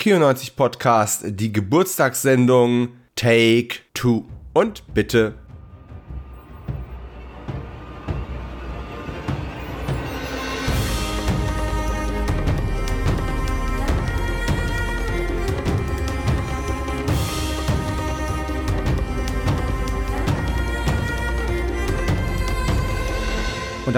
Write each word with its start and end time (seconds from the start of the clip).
Kio90 0.00 0.54
Podcast, 0.54 1.24
die 1.26 1.52
Geburtstagssendung 1.52 2.90
Take 3.16 3.80
Two. 3.94 4.26
Und 4.52 4.94
bitte 4.94 5.34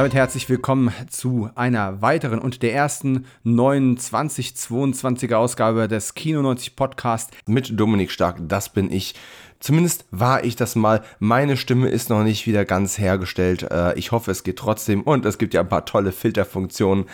damit 0.00 0.14
herzlich 0.14 0.48
willkommen 0.48 0.94
zu 1.10 1.50
einer 1.56 2.00
weiteren 2.00 2.38
und 2.38 2.62
der 2.62 2.72
ersten 2.72 3.26
neuen 3.42 3.98
2022er 3.98 5.34
Ausgabe 5.34 5.88
des 5.88 6.14
Kino 6.14 6.40
90 6.40 6.74
Podcast 6.74 7.30
mit 7.44 7.78
Dominik 7.78 8.10
Stark. 8.10 8.38
Das 8.40 8.70
bin 8.70 8.90
ich. 8.90 9.14
Zumindest 9.58 10.06
war 10.10 10.42
ich 10.42 10.56
das 10.56 10.74
mal. 10.74 11.02
Meine 11.18 11.58
Stimme 11.58 11.90
ist 11.90 12.08
noch 12.08 12.24
nicht 12.24 12.46
wieder 12.46 12.64
ganz 12.64 12.96
hergestellt. 12.96 13.70
Äh, 13.70 13.98
ich 13.98 14.10
hoffe, 14.10 14.30
es 14.30 14.42
geht 14.42 14.56
trotzdem. 14.56 15.02
Und 15.02 15.26
es 15.26 15.36
gibt 15.36 15.52
ja 15.52 15.60
ein 15.60 15.68
paar 15.68 15.84
tolle 15.84 16.12
Filterfunktionen. 16.12 17.04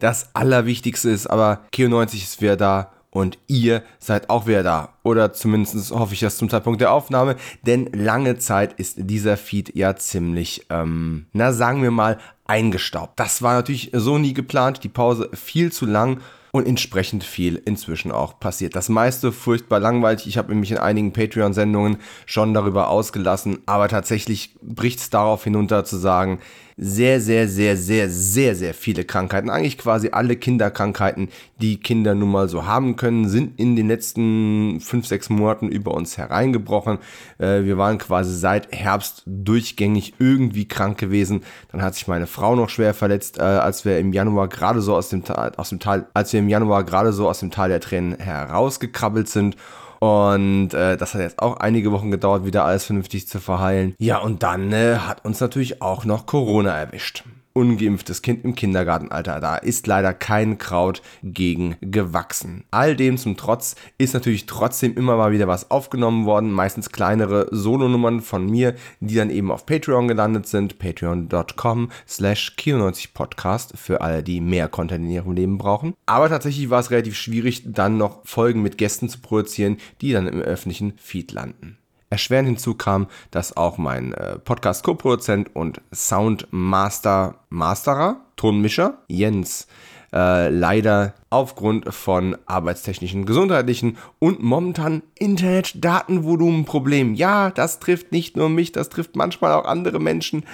Das 0.00 0.34
Allerwichtigste 0.34 1.10
ist 1.10 1.28
aber, 1.28 1.60
Kino 1.70 1.90
90 1.90 2.24
ist 2.24 2.42
wieder 2.42 2.56
da 2.56 2.90
und 3.12 3.38
ihr 3.46 3.84
seid 4.00 4.30
auch 4.30 4.46
wieder 4.46 4.62
da. 4.64 4.88
Oder 5.04 5.32
zumindest 5.32 5.92
hoffe 5.92 6.14
ich 6.14 6.20
das 6.20 6.38
zum 6.38 6.48
Zeitpunkt 6.48 6.80
der 6.80 6.92
Aufnahme, 6.92 7.36
denn 7.64 7.88
lange 7.92 8.38
Zeit 8.38 8.72
ist 8.72 8.96
dieser 8.98 9.36
Feed 9.36 9.76
ja 9.76 9.94
ziemlich, 9.94 10.66
ähm, 10.70 11.26
na 11.32 11.52
sagen 11.52 11.82
wir 11.82 11.90
mal, 11.90 12.18
eingestaubt. 12.46 13.20
Das 13.20 13.42
war 13.42 13.54
natürlich 13.54 13.90
so 13.92 14.18
nie 14.18 14.32
geplant, 14.32 14.82
die 14.82 14.88
Pause 14.88 15.30
viel 15.34 15.70
zu 15.70 15.86
lang 15.86 16.20
und 16.52 16.66
entsprechend 16.66 17.24
viel 17.24 17.60
inzwischen 17.64 18.12
auch 18.12 18.38
passiert. 18.40 18.76
Das 18.76 18.88
meiste 18.88 19.32
furchtbar 19.32 19.80
langweilig. 19.80 20.26
Ich 20.26 20.38
habe 20.38 20.54
mich 20.54 20.70
in 20.70 20.78
einigen 20.78 21.12
Patreon-Sendungen 21.12 21.98
schon 22.26 22.54
darüber 22.54 22.88
ausgelassen, 22.88 23.58
aber 23.66 23.88
tatsächlich 23.88 24.54
bricht 24.62 25.00
es 25.00 25.10
darauf 25.10 25.44
hinunter 25.44 25.84
zu 25.84 25.96
sagen, 25.96 26.40
sehr, 26.76 27.20
sehr, 27.20 27.48
sehr, 27.48 27.76
sehr, 27.76 28.08
sehr, 28.08 28.54
sehr 28.54 28.74
viele 28.74 29.04
Krankheiten, 29.04 29.50
eigentlich 29.50 29.78
quasi 29.78 30.10
alle 30.12 30.36
Kinderkrankheiten, 30.36 31.28
die 31.60 31.78
Kinder 31.78 32.14
nun 32.14 32.30
mal 32.30 32.48
so 32.48 32.66
haben 32.66 32.96
können, 32.96 33.28
sind 33.28 33.58
in 33.58 33.76
den 33.76 33.88
letzten 33.88 34.80
fünf, 34.80 35.06
sechs 35.06 35.28
Monaten 35.30 35.68
über 35.68 35.94
uns 35.94 36.18
hereingebrochen. 36.18 36.98
Äh, 37.38 37.64
wir 37.64 37.78
waren 37.78 37.98
quasi 37.98 38.36
seit 38.36 38.72
Herbst 38.74 39.22
durchgängig 39.26 40.14
irgendwie 40.18 40.66
krank 40.66 40.98
gewesen. 40.98 41.42
Dann 41.70 41.82
hat 41.82 41.94
sich 41.94 42.08
meine 42.08 42.26
Frau 42.26 42.56
noch 42.56 42.68
schwer 42.68 42.94
verletzt, 42.94 43.38
äh, 43.38 43.42
als 43.42 43.84
wir 43.84 43.98
im 43.98 44.12
Januar 44.12 44.48
gerade 44.48 44.80
so 44.80 44.96
aus 44.96 45.08
dem, 45.08 45.22
aus 45.24 45.68
dem 45.68 45.80
Tal, 45.80 46.06
als 46.14 46.32
wir 46.32 46.40
im 46.40 46.48
Januar 46.48 46.84
gerade 46.84 47.12
so 47.12 47.28
aus 47.28 47.40
dem 47.40 47.50
Tal 47.50 47.68
der 47.68 47.80
Tränen 47.80 48.18
herausgekrabbelt 48.18 49.28
sind. 49.28 49.56
Und 50.02 50.74
äh, 50.74 50.96
das 50.96 51.14
hat 51.14 51.20
jetzt 51.20 51.38
auch 51.38 51.58
einige 51.58 51.92
Wochen 51.92 52.10
gedauert, 52.10 52.44
wieder 52.44 52.64
alles 52.64 52.84
vernünftig 52.84 53.28
zu 53.28 53.38
verheilen. 53.38 53.94
Ja, 54.00 54.18
und 54.18 54.42
dann 54.42 54.72
äh, 54.72 54.96
hat 54.96 55.24
uns 55.24 55.38
natürlich 55.38 55.80
auch 55.80 56.04
noch 56.04 56.26
Corona 56.26 56.76
erwischt 56.76 57.22
ungeimpftes 57.52 58.22
Kind 58.22 58.44
im 58.44 58.54
Kindergartenalter. 58.54 59.40
Da 59.40 59.56
ist 59.56 59.86
leider 59.86 60.14
kein 60.14 60.58
Kraut 60.58 61.02
gegen 61.22 61.76
gewachsen. 61.80 62.64
All 62.70 62.96
dem 62.96 63.18
zum 63.18 63.36
Trotz 63.36 63.76
ist 63.98 64.14
natürlich 64.14 64.46
trotzdem 64.46 64.94
immer 64.96 65.16
mal 65.16 65.32
wieder 65.32 65.48
was 65.48 65.70
aufgenommen 65.70 66.26
worden, 66.26 66.52
meistens 66.52 66.90
kleinere 66.90 67.48
Solonummern 67.50 68.20
von 68.20 68.46
mir, 68.46 68.74
die 69.00 69.14
dann 69.14 69.30
eben 69.30 69.50
auf 69.50 69.66
Patreon 69.66 70.08
gelandet 70.08 70.46
sind, 70.46 70.78
patreon.com 70.78 71.90
slash 72.08 72.54
kino90podcast 72.58 73.76
für 73.76 74.00
alle, 74.00 74.22
die 74.22 74.40
mehr 74.40 74.68
Content 74.68 75.04
in 75.04 75.10
ihrem 75.10 75.32
Leben 75.32 75.58
brauchen. 75.58 75.94
Aber 76.06 76.28
tatsächlich 76.28 76.70
war 76.70 76.80
es 76.80 76.90
relativ 76.90 77.16
schwierig, 77.16 77.64
dann 77.66 77.96
noch 77.98 78.24
Folgen 78.24 78.62
mit 78.62 78.78
Gästen 78.78 79.08
zu 79.08 79.20
produzieren, 79.20 79.76
die 80.00 80.12
dann 80.12 80.28
im 80.28 80.40
öffentlichen 80.40 80.94
Feed 80.96 81.32
landen. 81.32 81.78
Erschwerend 82.12 82.46
hinzu 82.46 82.74
kam, 82.74 83.06
dass 83.30 83.56
auch 83.56 83.78
mein 83.78 84.12
äh, 84.12 84.38
Podcast-Co-Produzent 84.38 85.56
und 85.56 85.80
Soundmaster, 85.94 87.36
Masterer, 87.48 88.20
Tonmischer, 88.36 88.98
Jens, 89.08 89.66
äh, 90.12 90.50
leider 90.50 91.14
aufgrund 91.30 91.92
von 91.94 92.36
arbeitstechnischen, 92.44 93.24
gesundheitlichen 93.24 93.96
und 94.18 94.42
momentan 94.42 95.02
Internet-Datenvolumenproblemen, 95.18 97.14
ja, 97.14 97.50
das 97.50 97.80
trifft 97.80 98.12
nicht 98.12 98.36
nur 98.36 98.50
mich, 98.50 98.72
das 98.72 98.90
trifft 98.90 99.16
manchmal 99.16 99.52
auch 99.52 99.64
andere 99.64 99.98
Menschen, 99.98 100.44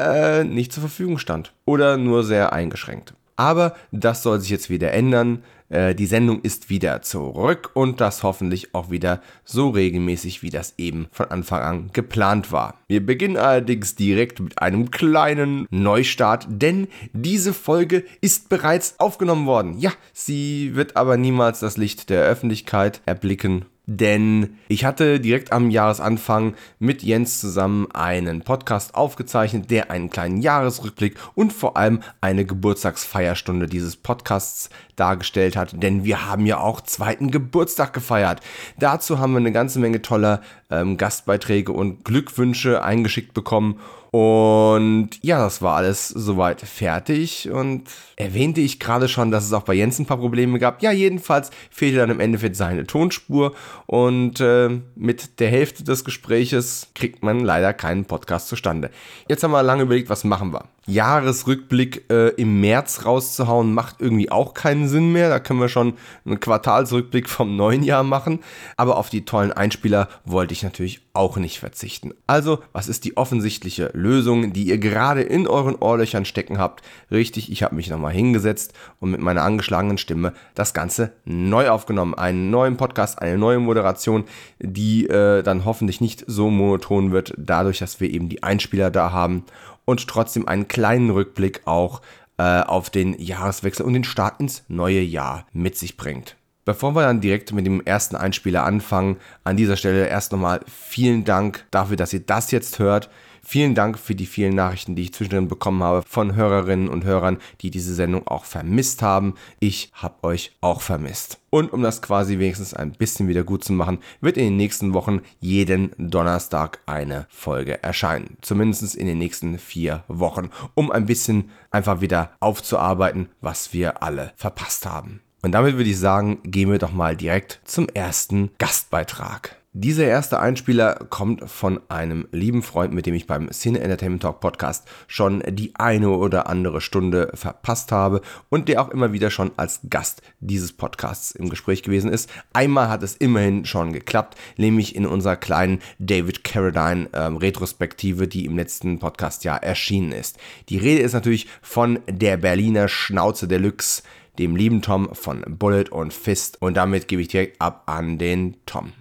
äh, 0.00 0.42
nicht 0.42 0.72
zur 0.72 0.80
Verfügung 0.80 1.18
stand 1.18 1.52
oder 1.64 1.96
nur 1.96 2.24
sehr 2.24 2.52
eingeschränkt. 2.52 3.14
Aber 3.36 3.76
das 3.92 4.22
soll 4.22 4.40
sich 4.40 4.50
jetzt 4.50 4.70
wieder 4.70 4.92
ändern. 4.92 5.42
Äh, 5.68 5.94
die 5.94 6.06
Sendung 6.06 6.40
ist 6.40 6.70
wieder 6.70 7.02
zurück 7.02 7.70
und 7.74 8.00
das 8.00 8.22
hoffentlich 8.22 8.74
auch 8.74 8.90
wieder 8.90 9.20
so 9.44 9.70
regelmäßig, 9.70 10.42
wie 10.42 10.50
das 10.50 10.74
eben 10.78 11.08
von 11.10 11.26
Anfang 11.26 11.60
an 11.62 11.90
geplant 11.92 12.52
war. 12.52 12.78
Wir 12.88 13.04
beginnen 13.04 13.36
allerdings 13.36 13.94
direkt 13.94 14.40
mit 14.40 14.60
einem 14.60 14.90
kleinen 14.90 15.66
Neustart, 15.70 16.46
denn 16.48 16.88
diese 17.12 17.52
Folge 17.52 18.04
ist 18.20 18.48
bereits 18.48 18.98
aufgenommen 18.98 19.46
worden. 19.46 19.78
Ja, 19.78 19.92
sie 20.12 20.74
wird 20.74 20.96
aber 20.96 21.16
niemals 21.16 21.60
das 21.60 21.76
Licht 21.76 22.10
der 22.10 22.24
Öffentlichkeit 22.24 23.00
erblicken 23.06 23.66
denn 23.86 24.58
ich 24.66 24.84
hatte 24.84 25.20
direkt 25.20 25.52
am 25.52 25.70
Jahresanfang 25.70 26.54
mit 26.80 27.04
Jens 27.04 27.40
zusammen 27.40 27.86
einen 27.92 28.42
Podcast 28.42 28.96
aufgezeichnet, 28.96 29.70
der 29.70 29.92
einen 29.92 30.10
kleinen 30.10 30.38
Jahresrückblick 30.38 31.16
und 31.36 31.52
vor 31.52 31.76
allem 31.76 32.00
eine 32.20 32.44
Geburtstagsfeierstunde 32.44 33.68
dieses 33.68 33.96
Podcasts 33.96 34.70
dargestellt 34.96 35.56
hat, 35.56 35.80
denn 35.80 36.04
wir 36.04 36.26
haben 36.26 36.46
ja 36.46 36.58
auch 36.58 36.80
zweiten 36.80 37.30
Geburtstag 37.30 37.92
gefeiert. 37.92 38.40
Dazu 38.78 39.20
haben 39.20 39.32
wir 39.32 39.38
eine 39.38 39.52
ganze 39.52 39.78
Menge 39.78 40.02
toller 40.02 40.42
ähm, 40.68 40.96
Gastbeiträge 40.96 41.70
und 41.70 42.04
Glückwünsche 42.04 42.82
eingeschickt 42.82 43.34
bekommen 43.34 43.78
und 44.16 45.10
ja, 45.20 45.36
das 45.40 45.60
war 45.60 45.76
alles 45.76 46.08
soweit 46.08 46.62
fertig 46.62 47.50
und 47.50 47.82
erwähnte 48.16 48.62
ich 48.62 48.80
gerade 48.80 49.08
schon, 49.08 49.30
dass 49.30 49.44
es 49.44 49.52
auch 49.52 49.64
bei 49.64 49.74
Jens 49.74 49.98
ein 49.98 50.06
paar 50.06 50.16
Probleme 50.16 50.58
gab. 50.58 50.82
Ja, 50.82 50.90
jedenfalls 50.90 51.50
fehlte 51.70 51.98
dann 51.98 52.08
im 52.08 52.20
Endeffekt 52.20 52.56
seine 52.56 52.86
Tonspur 52.86 53.54
und 53.84 54.40
äh, 54.40 54.70
mit 54.94 55.38
der 55.38 55.50
Hälfte 55.50 55.84
des 55.84 56.02
Gespräches 56.02 56.88
kriegt 56.94 57.22
man 57.22 57.40
leider 57.40 57.74
keinen 57.74 58.06
Podcast 58.06 58.48
zustande. 58.48 58.90
Jetzt 59.28 59.44
haben 59.44 59.50
wir 59.50 59.62
lange 59.62 59.82
überlegt, 59.82 60.08
was 60.08 60.24
machen 60.24 60.50
wir. 60.50 60.64
Jahresrückblick 60.86 62.10
äh, 62.10 62.28
im 62.30 62.60
März 62.60 63.04
rauszuhauen, 63.04 63.74
macht 63.74 63.96
irgendwie 64.00 64.30
auch 64.30 64.54
keinen 64.54 64.88
Sinn 64.88 65.12
mehr. 65.12 65.28
Da 65.28 65.40
können 65.40 65.60
wir 65.60 65.68
schon 65.68 65.94
einen 66.24 66.38
Quartalsrückblick 66.38 67.28
vom 67.28 67.56
neuen 67.56 67.82
Jahr 67.82 68.04
machen. 68.04 68.40
Aber 68.76 68.96
auf 68.96 69.10
die 69.10 69.24
tollen 69.24 69.52
Einspieler 69.52 70.08
wollte 70.24 70.52
ich 70.52 70.62
natürlich 70.62 71.00
auch 71.12 71.36
nicht 71.38 71.58
verzichten. 71.58 72.12
Also, 72.26 72.60
was 72.72 72.88
ist 72.88 73.04
die 73.04 73.16
offensichtliche 73.16 73.90
Lösung, 73.94 74.52
die 74.52 74.64
ihr 74.64 74.78
gerade 74.78 75.22
in 75.22 75.48
euren 75.48 75.74
Ohrlöchern 75.74 76.24
stecken 76.24 76.58
habt? 76.58 76.82
Richtig, 77.10 77.50
ich 77.50 77.62
habe 77.62 77.74
mich 77.74 77.90
nochmal 77.90 78.12
hingesetzt 78.12 78.72
und 79.00 79.10
mit 79.10 79.20
meiner 79.20 79.42
angeschlagenen 79.42 79.98
Stimme 79.98 80.34
das 80.54 80.72
Ganze 80.72 81.12
neu 81.24 81.68
aufgenommen. 81.68 82.14
Einen 82.14 82.50
neuen 82.50 82.76
Podcast, 82.76 83.20
eine 83.20 83.38
neue 83.38 83.58
Moderation, 83.58 84.24
die 84.60 85.06
äh, 85.08 85.42
dann 85.42 85.64
hoffentlich 85.64 86.00
nicht 86.00 86.24
so 86.28 86.50
monoton 86.50 87.10
wird, 87.10 87.34
dadurch, 87.36 87.78
dass 87.78 88.00
wir 88.00 88.10
eben 88.10 88.28
die 88.28 88.42
Einspieler 88.42 88.90
da 88.90 89.10
haben 89.10 89.44
und 89.86 90.06
trotzdem 90.06 90.46
einen 90.46 90.68
kleinen 90.68 91.08
Rückblick 91.08 91.62
auch 91.64 92.02
äh, 92.36 92.60
auf 92.60 92.90
den 92.90 93.18
Jahreswechsel 93.18 93.86
und 93.86 93.94
den 93.94 94.04
Start 94.04 94.40
ins 94.40 94.64
neue 94.68 95.00
Jahr 95.00 95.46
mit 95.54 95.78
sich 95.78 95.96
bringt. 95.96 96.36
Bevor 96.66 96.94
wir 96.94 97.02
dann 97.02 97.20
direkt 97.20 97.52
mit 97.52 97.64
dem 97.64 97.80
ersten 97.80 98.16
Einspieler 98.16 98.64
anfangen, 98.64 99.16
an 99.44 99.56
dieser 99.56 99.76
Stelle 99.76 100.08
erst 100.08 100.32
nochmal 100.32 100.60
vielen 100.66 101.24
Dank 101.24 101.64
dafür, 101.70 101.96
dass 101.96 102.12
ihr 102.12 102.20
das 102.20 102.50
jetzt 102.50 102.78
hört. 102.78 103.08
Vielen 103.48 103.76
Dank 103.76 103.96
für 103.96 104.16
die 104.16 104.26
vielen 104.26 104.56
Nachrichten, 104.56 104.96
die 104.96 105.02
ich 105.02 105.14
zwischendrin 105.14 105.46
bekommen 105.46 105.80
habe 105.80 106.02
von 106.04 106.34
Hörerinnen 106.34 106.88
und 106.88 107.04
Hörern, 107.04 107.38
die 107.60 107.70
diese 107.70 107.94
Sendung 107.94 108.26
auch 108.26 108.44
vermisst 108.44 109.02
haben. 109.02 109.34
Ich 109.60 109.92
habe 109.92 110.24
euch 110.24 110.56
auch 110.60 110.80
vermisst. 110.80 111.38
Und 111.48 111.72
um 111.72 111.80
das 111.80 112.02
quasi 112.02 112.40
wenigstens 112.40 112.74
ein 112.74 112.90
bisschen 112.90 113.28
wieder 113.28 113.44
gut 113.44 113.62
zu 113.62 113.72
machen, 113.72 113.98
wird 114.20 114.36
in 114.36 114.46
den 114.46 114.56
nächsten 114.56 114.94
Wochen 114.94 115.20
jeden 115.38 115.92
Donnerstag 115.96 116.80
eine 116.86 117.28
Folge 117.28 117.80
erscheinen. 117.84 118.36
Zumindest 118.40 118.96
in 118.96 119.06
den 119.06 119.18
nächsten 119.18 119.60
vier 119.60 120.02
Wochen, 120.08 120.50
um 120.74 120.90
ein 120.90 121.06
bisschen 121.06 121.50
einfach 121.70 122.00
wieder 122.00 122.32
aufzuarbeiten, 122.40 123.28
was 123.40 123.72
wir 123.72 124.02
alle 124.02 124.32
verpasst 124.34 124.86
haben. 124.86 125.20
Und 125.46 125.52
damit 125.52 125.76
würde 125.76 125.88
ich 125.88 126.00
sagen, 126.00 126.40
gehen 126.42 126.72
wir 126.72 126.80
doch 126.80 126.90
mal 126.90 127.14
direkt 127.14 127.60
zum 127.64 127.88
ersten 127.90 128.50
Gastbeitrag. 128.58 129.54
Dieser 129.72 130.04
erste 130.04 130.40
Einspieler 130.40 131.06
kommt 131.08 131.48
von 131.48 131.78
einem 131.88 132.26
lieben 132.32 132.64
Freund, 132.64 132.92
mit 132.92 133.06
dem 133.06 133.14
ich 133.14 133.28
beim 133.28 133.52
Cine 133.52 133.78
Entertainment 133.78 134.22
Talk 134.22 134.40
Podcast 134.40 134.88
schon 135.06 135.44
die 135.48 135.72
eine 135.76 136.10
oder 136.10 136.48
andere 136.48 136.80
Stunde 136.80 137.30
verpasst 137.34 137.92
habe 137.92 138.22
und 138.48 138.68
der 138.68 138.82
auch 138.82 138.88
immer 138.88 139.12
wieder 139.12 139.30
schon 139.30 139.52
als 139.56 139.82
Gast 139.88 140.20
dieses 140.40 140.72
Podcasts 140.72 141.30
im 141.30 141.48
Gespräch 141.48 141.84
gewesen 141.84 142.10
ist. 142.10 142.28
Einmal 142.52 142.88
hat 142.88 143.04
es 143.04 143.14
immerhin 143.14 143.66
schon 143.66 143.92
geklappt, 143.92 144.36
nämlich 144.56 144.96
in 144.96 145.06
unserer 145.06 145.36
kleinen 145.36 145.78
David 146.00 146.42
Carradine 146.42 147.08
ähm, 147.12 147.36
Retrospektive, 147.36 148.26
die 148.26 148.46
im 148.46 148.56
letzten 148.56 148.98
Podcast 148.98 149.44
ja 149.44 149.56
erschienen 149.56 150.10
ist. 150.10 150.38
Die 150.70 150.78
Rede 150.78 151.02
ist 151.02 151.12
natürlich 151.12 151.46
von 151.62 152.00
der 152.10 152.36
Berliner 152.36 152.88
Schnauze 152.88 153.46
Deluxe 153.46 154.02
dem 154.38 154.56
lieben 154.56 154.82
Tom 154.82 155.14
von 155.14 155.44
Bullet 155.46 155.90
und 155.90 156.12
Fist. 156.12 156.60
Und 156.60 156.76
damit 156.76 157.08
gebe 157.08 157.22
ich 157.22 157.28
direkt 157.28 157.60
ab 157.60 157.84
an 157.86 158.18
den 158.18 158.56
Tom. 158.66 158.92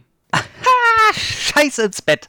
Scheiß 1.14 1.78
ins 1.80 2.02
Bett. 2.02 2.28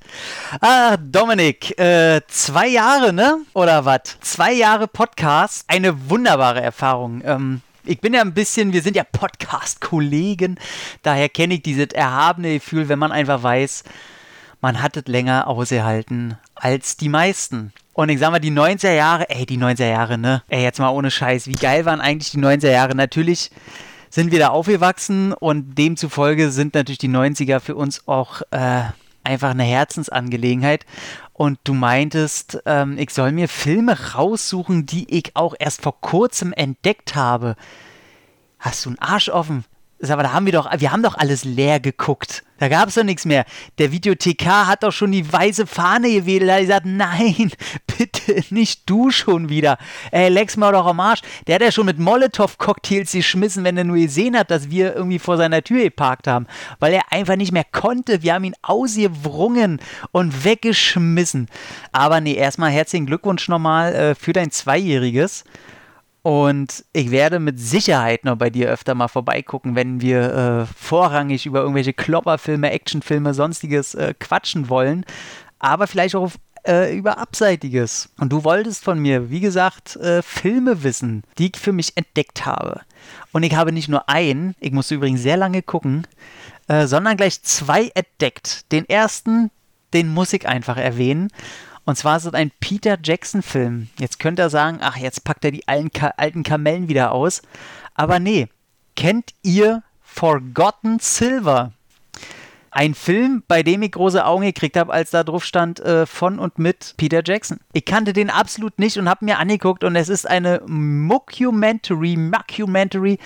Ah, 0.60 0.96
Dominik, 0.96 1.78
äh, 1.78 2.20
zwei 2.28 2.68
Jahre, 2.68 3.12
ne? 3.12 3.38
Oder 3.54 3.84
was? 3.84 4.18
Zwei 4.20 4.52
Jahre 4.52 4.86
Podcast. 4.86 5.64
Eine 5.66 6.10
wunderbare 6.10 6.60
Erfahrung. 6.60 7.22
Ähm, 7.24 7.62
ich 7.84 8.00
bin 8.00 8.14
ja 8.14 8.20
ein 8.20 8.34
bisschen, 8.34 8.72
wir 8.72 8.82
sind 8.82 8.96
ja 8.96 9.04
Podcast-Kollegen, 9.04 10.58
daher 11.02 11.28
kenne 11.28 11.54
ich 11.54 11.62
dieses 11.62 11.88
erhabene 11.88 12.54
Gefühl, 12.54 12.88
wenn 12.88 12.98
man 12.98 13.12
einfach 13.12 13.42
weiß, 13.42 13.84
man 14.60 14.82
hat 14.82 14.96
es 14.96 15.06
länger 15.06 15.46
ausgehalten 15.46 16.36
als 16.54 16.96
die 16.96 17.08
meisten. 17.08 17.72
Und 17.96 18.10
ich 18.10 18.18
sag 18.18 18.30
mal, 18.30 18.40
die 18.40 18.52
90er 18.52 18.92
Jahre, 18.92 19.30
ey, 19.30 19.46
die 19.46 19.56
90er 19.56 19.88
Jahre, 19.88 20.18
ne? 20.18 20.42
Ey, 20.48 20.62
jetzt 20.62 20.78
mal 20.78 20.90
ohne 20.90 21.10
Scheiß, 21.10 21.46
wie 21.46 21.54
geil 21.54 21.86
waren 21.86 22.02
eigentlich 22.02 22.30
die 22.30 22.38
90er 22.38 22.70
Jahre? 22.70 22.94
Natürlich 22.94 23.50
sind 24.10 24.32
wir 24.32 24.38
da 24.38 24.48
aufgewachsen 24.48 25.32
und 25.32 25.78
demzufolge 25.78 26.50
sind 26.50 26.74
natürlich 26.74 26.98
die 26.98 27.08
90er 27.08 27.58
für 27.58 27.74
uns 27.74 28.06
auch 28.06 28.42
äh, 28.50 28.82
einfach 29.24 29.48
eine 29.48 29.62
Herzensangelegenheit. 29.62 30.84
Und 31.32 31.58
du 31.64 31.72
meintest, 31.72 32.58
ähm, 32.66 32.98
ich 32.98 33.14
soll 33.14 33.32
mir 33.32 33.48
Filme 33.48 34.12
raussuchen, 34.12 34.84
die 34.84 35.06
ich 35.08 35.34
auch 35.34 35.54
erst 35.58 35.80
vor 35.80 35.98
kurzem 35.98 36.52
entdeckt 36.52 37.14
habe. 37.14 37.56
Hast 38.58 38.84
du 38.84 38.90
einen 38.90 38.98
Arsch 38.98 39.30
offen? 39.30 39.64
Aber 40.02 40.22
da 40.22 40.32
haben 40.32 40.44
wir 40.44 40.52
doch, 40.52 40.68
wir 40.78 40.92
haben 40.92 41.02
doch 41.02 41.16
alles 41.16 41.44
leer 41.44 41.80
geguckt. 41.80 42.44
Da 42.58 42.68
gab 42.68 42.88
es 42.88 42.94
doch 42.94 43.02
nichts 43.02 43.24
mehr. 43.24 43.44
Der 43.78 43.92
Videothekar 43.92 44.66
hat 44.66 44.82
doch 44.82 44.92
schon 44.92 45.12
die 45.12 45.30
weiße 45.30 45.66
Fahne 45.66 46.10
gewählt. 46.10 46.42
Er 46.44 46.54
hat 46.54 46.60
gesagt, 46.60 46.86
nein, 46.86 47.50
bitte 47.98 48.42
nicht 48.50 48.88
du 48.88 49.10
schon 49.10 49.48
wieder. 49.48 49.78
Ey, 50.10 50.28
leck's 50.28 50.56
mal 50.56 50.72
doch 50.72 50.86
am 50.86 51.00
Arsch. 51.00 51.20
Der 51.46 51.56
hat 51.56 51.62
ja 51.62 51.72
schon 51.72 51.86
mit 51.86 51.98
Molotow-Cocktails 51.98 53.12
geschmissen, 53.12 53.64
wenn 53.64 53.76
er 53.76 53.84
nur 53.84 53.96
gesehen 53.96 54.36
hat, 54.38 54.50
dass 54.50 54.70
wir 54.70 54.94
irgendwie 54.94 55.18
vor 55.18 55.36
seiner 55.36 55.62
Tür 55.62 55.82
geparkt 55.82 56.26
haben. 56.26 56.46
Weil 56.78 56.94
er 56.94 57.12
einfach 57.12 57.36
nicht 57.36 57.52
mehr 57.52 57.64
konnte. 57.64 58.22
Wir 58.22 58.34
haben 58.34 58.44
ihn 58.44 58.56
ausgewrungen 58.62 59.80
und 60.12 60.44
weggeschmissen. 60.44 61.48
Aber 61.92 62.20
nee, 62.20 62.34
erstmal 62.34 62.70
herzlichen 62.70 63.06
Glückwunsch 63.06 63.48
nochmal 63.48 63.94
äh, 63.94 64.14
für 64.14 64.32
dein 64.32 64.50
Zweijähriges. 64.50 65.44
Und 66.26 66.84
ich 66.92 67.12
werde 67.12 67.38
mit 67.38 67.60
Sicherheit 67.60 68.24
noch 68.24 68.34
bei 68.34 68.50
dir 68.50 68.68
öfter 68.68 68.96
mal 68.96 69.06
vorbeigucken, 69.06 69.76
wenn 69.76 70.00
wir 70.00 70.34
äh, 70.34 70.74
vorrangig 70.76 71.46
über 71.46 71.60
irgendwelche 71.60 71.92
Klopperfilme, 71.92 72.68
Actionfilme, 72.68 73.32
sonstiges 73.32 73.94
äh, 73.94 74.12
quatschen 74.18 74.68
wollen. 74.68 75.04
Aber 75.60 75.86
vielleicht 75.86 76.16
auch 76.16 76.32
äh, 76.66 76.98
über 76.98 77.18
Abseitiges. 77.18 78.08
Und 78.18 78.32
du 78.32 78.42
wolltest 78.42 78.82
von 78.82 78.98
mir, 78.98 79.30
wie 79.30 79.38
gesagt, 79.38 79.94
äh, 79.98 80.20
Filme 80.20 80.82
wissen, 80.82 81.22
die 81.38 81.52
ich 81.54 81.60
für 81.60 81.72
mich 81.72 81.96
entdeckt 81.96 82.44
habe. 82.44 82.80
Und 83.30 83.44
ich 83.44 83.54
habe 83.54 83.70
nicht 83.70 83.88
nur 83.88 84.08
einen, 84.08 84.56
ich 84.58 84.72
musste 84.72 84.96
übrigens 84.96 85.22
sehr 85.22 85.36
lange 85.36 85.62
gucken, 85.62 86.08
äh, 86.66 86.88
sondern 86.88 87.16
gleich 87.16 87.40
zwei 87.42 87.92
entdeckt. 87.94 88.72
Den 88.72 88.88
ersten, 88.88 89.52
den 89.94 90.12
muss 90.12 90.32
ich 90.32 90.48
einfach 90.48 90.76
erwähnen. 90.76 91.28
Und 91.86 91.96
zwar 91.96 92.16
ist 92.16 92.26
es 92.26 92.34
ein 92.34 92.50
Peter 92.58 92.98
Jackson-Film. 93.02 93.88
Jetzt 93.98 94.18
könnte 94.18 94.42
er 94.42 94.50
sagen, 94.50 94.78
ach, 94.82 94.96
jetzt 94.96 95.22
packt 95.22 95.44
er 95.44 95.52
die 95.52 95.66
alten, 95.68 95.90
alten 96.16 96.42
Kamellen 96.42 96.88
wieder 96.88 97.12
aus. 97.12 97.42
Aber 97.94 98.18
nee, 98.18 98.48
kennt 98.96 99.30
ihr 99.42 99.84
Forgotten 100.02 100.98
Silver? 100.98 101.72
Ein 102.78 102.92
Film, 102.92 103.42
bei 103.48 103.62
dem 103.62 103.80
ich 103.80 103.92
große 103.92 104.22
Augen 104.22 104.44
gekriegt 104.44 104.76
habe, 104.76 104.92
als 104.92 105.10
da 105.10 105.24
drauf 105.24 105.46
stand 105.46 105.80
äh, 105.80 106.04
von 106.04 106.38
und 106.38 106.58
mit 106.58 106.92
Peter 106.98 107.22
Jackson. 107.24 107.58
Ich 107.72 107.86
kannte 107.86 108.12
den 108.12 108.28
absolut 108.28 108.78
nicht 108.78 108.98
und 108.98 109.08
habe 109.08 109.24
mir 109.24 109.38
angeguckt 109.38 109.82
und 109.82 109.96
es 109.96 110.10
ist 110.10 110.28
eine 110.28 110.60
Mockumentary, 110.66 112.18
Mockumentary 112.18 113.16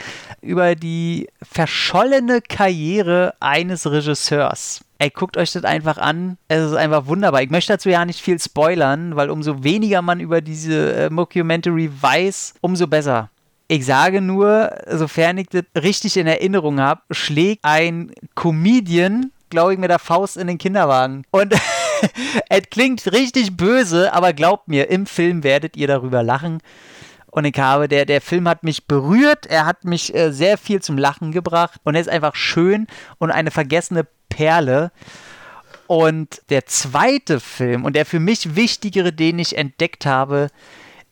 über 0.40 0.76
die 0.76 1.26
verschollene 1.42 2.42
Karriere 2.42 3.34
eines 3.40 3.90
Regisseurs. 3.90 4.84
Ey, 4.98 5.10
guckt 5.10 5.36
euch 5.36 5.50
das 5.50 5.64
einfach 5.64 5.98
an. 5.98 6.38
Es 6.46 6.70
ist 6.70 6.76
einfach 6.76 7.06
wunderbar. 7.06 7.42
Ich 7.42 7.50
möchte 7.50 7.72
dazu 7.72 7.88
ja 7.88 8.04
nicht 8.04 8.20
viel 8.20 8.38
spoilern, 8.38 9.16
weil 9.16 9.30
umso 9.30 9.64
weniger 9.64 10.00
man 10.00 10.20
über 10.20 10.42
diese 10.42 10.92
äh, 10.94 11.10
Mockumentary 11.10 11.90
weiß, 12.00 12.54
umso 12.60 12.86
besser. 12.86 13.30
Ich 13.66 13.84
sage 13.84 14.20
nur, 14.20 14.70
sofern 14.88 15.38
ich 15.38 15.48
das 15.48 15.64
richtig 15.82 16.16
in 16.16 16.28
Erinnerung 16.28 16.80
habe, 16.80 17.02
schlägt 17.10 17.64
ein 17.64 18.12
Comedian, 18.36 19.32
glaube 19.50 19.74
ich, 19.74 19.78
mit 19.78 19.90
der 19.90 19.98
Faust 19.98 20.36
in 20.36 20.46
den 20.46 20.58
Kinderwagen. 20.58 21.24
Und 21.30 21.54
es 22.48 22.62
klingt 22.70 23.12
richtig 23.12 23.56
böse, 23.56 24.12
aber 24.12 24.32
glaubt 24.32 24.68
mir, 24.68 24.88
im 24.90 25.06
Film 25.06 25.42
werdet 25.42 25.76
ihr 25.76 25.86
darüber 25.86 26.22
lachen. 26.22 26.58
Und 27.26 27.44
ich 27.44 27.58
habe, 27.58 27.86
der, 27.86 28.06
der 28.06 28.20
Film 28.20 28.48
hat 28.48 28.64
mich 28.64 28.86
berührt, 28.86 29.46
er 29.46 29.64
hat 29.64 29.84
mich 29.84 30.14
äh, 30.14 30.32
sehr 30.32 30.58
viel 30.58 30.82
zum 30.82 30.98
Lachen 30.98 31.30
gebracht 31.30 31.80
und 31.84 31.94
er 31.94 32.00
ist 32.00 32.08
einfach 32.08 32.34
schön 32.34 32.88
und 33.18 33.30
eine 33.30 33.50
vergessene 33.50 34.06
Perle. 34.28 34.90
Und 35.86 36.42
der 36.50 36.66
zweite 36.66 37.40
Film 37.40 37.84
und 37.84 37.94
der 37.94 38.06
für 38.06 38.20
mich 38.20 38.56
wichtigere, 38.56 39.12
den 39.12 39.38
ich 39.38 39.56
entdeckt 39.56 40.06
habe, 40.06 40.48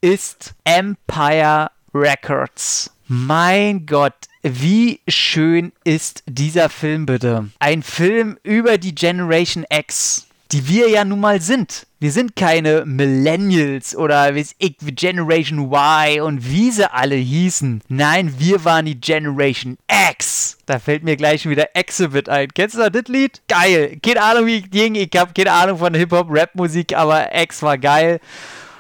ist 0.01 0.55
Empire 0.65 1.71
Records. 1.95 2.95
Mein 3.07 3.87
Gott, 3.87 4.15
wie 4.61 5.01
schön 5.09 5.73
ist 5.85 6.23
dieser 6.27 6.69
Film 6.69 7.07
bitte? 7.07 7.51
Ein 7.59 7.83
Film 7.83 8.39
über 8.43 8.79
die 8.79 8.95
Generation 8.95 9.65
X 9.71 10.29
die 10.53 10.67
wir 10.67 10.89
ja 10.89 11.05
nun 11.05 11.21
mal 11.21 11.41
sind. 11.41 11.87
Wir 12.01 12.13
sind 12.13 12.37
keine 12.37 12.85
Millennials 12.87 13.95
oder 13.95 14.35
wie 14.35 14.47
ich, 14.59 14.77
Generation 14.79 15.71
Y 15.71 16.21
und 16.23 16.49
wie 16.49 16.71
sie 16.71 16.91
alle 16.91 17.17
hießen. 17.17 17.83
Nein, 17.89 18.35
wir 18.39 18.65
waren 18.65 18.87
die 18.87 18.99
Generation 18.99 19.77
X. 20.11 20.57
Da 20.65 20.79
fällt 20.79 21.03
mir 21.03 21.17
gleich 21.17 21.47
wieder 21.47 21.77
Exhibit 21.77 22.29
ein. 22.29 22.49
Kennst 22.55 22.77
du 22.77 22.91
das 22.91 23.09
Lied? 23.09 23.43
Geil. 23.49 23.99
Keine 24.03 24.23
Ahnung, 24.23 24.47
wie 24.47 24.59
ich. 24.59 24.75
Ich 24.75 25.21
habe 25.21 25.33
keine 25.35 25.53
Ahnung 25.53 25.79
von 25.79 25.95
Hip-Hop-Rap-Musik, 25.95 26.97
aber 26.97 27.35
X 27.35 27.63
war 27.63 27.77
geil. 27.77 28.21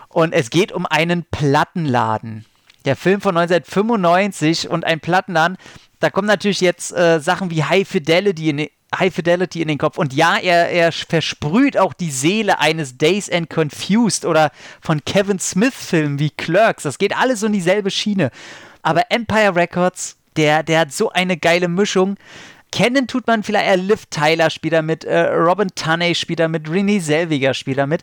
Und 0.08 0.32
es 0.32 0.50
geht 0.50 0.72
um 0.72 0.86
einen 0.86 1.24
Plattenladen. 1.30 2.46
Der 2.88 2.96
Film 2.96 3.20
von 3.20 3.36
1995 3.36 4.70
und 4.70 4.86
ein 4.86 4.98
Plattenladen. 4.98 5.58
Da 6.00 6.08
kommen 6.08 6.26
natürlich 6.26 6.62
jetzt 6.62 6.90
äh, 6.96 7.20
Sachen 7.20 7.50
wie 7.50 7.62
High 7.62 7.86
Fidelity 7.86 8.48
in, 8.48 8.66
High 8.96 9.14
Fidelity 9.14 9.60
in 9.60 9.68
den 9.68 9.76
Kopf. 9.76 9.98
Und 9.98 10.14
ja, 10.14 10.38
er, 10.38 10.70
er 10.70 10.90
versprüht 10.90 11.76
auch 11.76 11.92
die 11.92 12.10
Seele 12.10 12.60
eines 12.60 12.96
Days 12.96 13.30
and 13.30 13.50
Confused 13.50 14.24
oder 14.24 14.52
von 14.80 15.04
Kevin 15.04 15.38
Smith-Filmen 15.38 16.18
wie 16.18 16.30
Clerks. 16.30 16.84
Das 16.84 16.96
geht 16.96 17.14
alles 17.14 17.42
in 17.42 17.52
dieselbe 17.52 17.90
Schiene. 17.90 18.30
Aber 18.80 19.02
Empire 19.10 19.54
Records, 19.54 20.16
der, 20.38 20.62
der 20.62 20.80
hat 20.80 20.92
so 20.94 21.10
eine 21.10 21.36
geile 21.36 21.68
Mischung. 21.68 22.16
Kennen 22.72 23.06
tut 23.06 23.26
man 23.26 23.42
vielleicht, 23.42 23.68
äh, 23.68 23.76
Liv 23.76 24.06
Tyler 24.06 24.48
spielt 24.48 24.82
mit, 24.82 25.04
äh, 25.04 25.26
Robin 25.28 25.68
Tunney 25.74 26.14
spielt 26.14 26.48
mit, 26.48 26.70
Renee 26.70 27.00
Selviger 27.00 27.52
spielt 27.52 27.86
mit. 27.86 28.02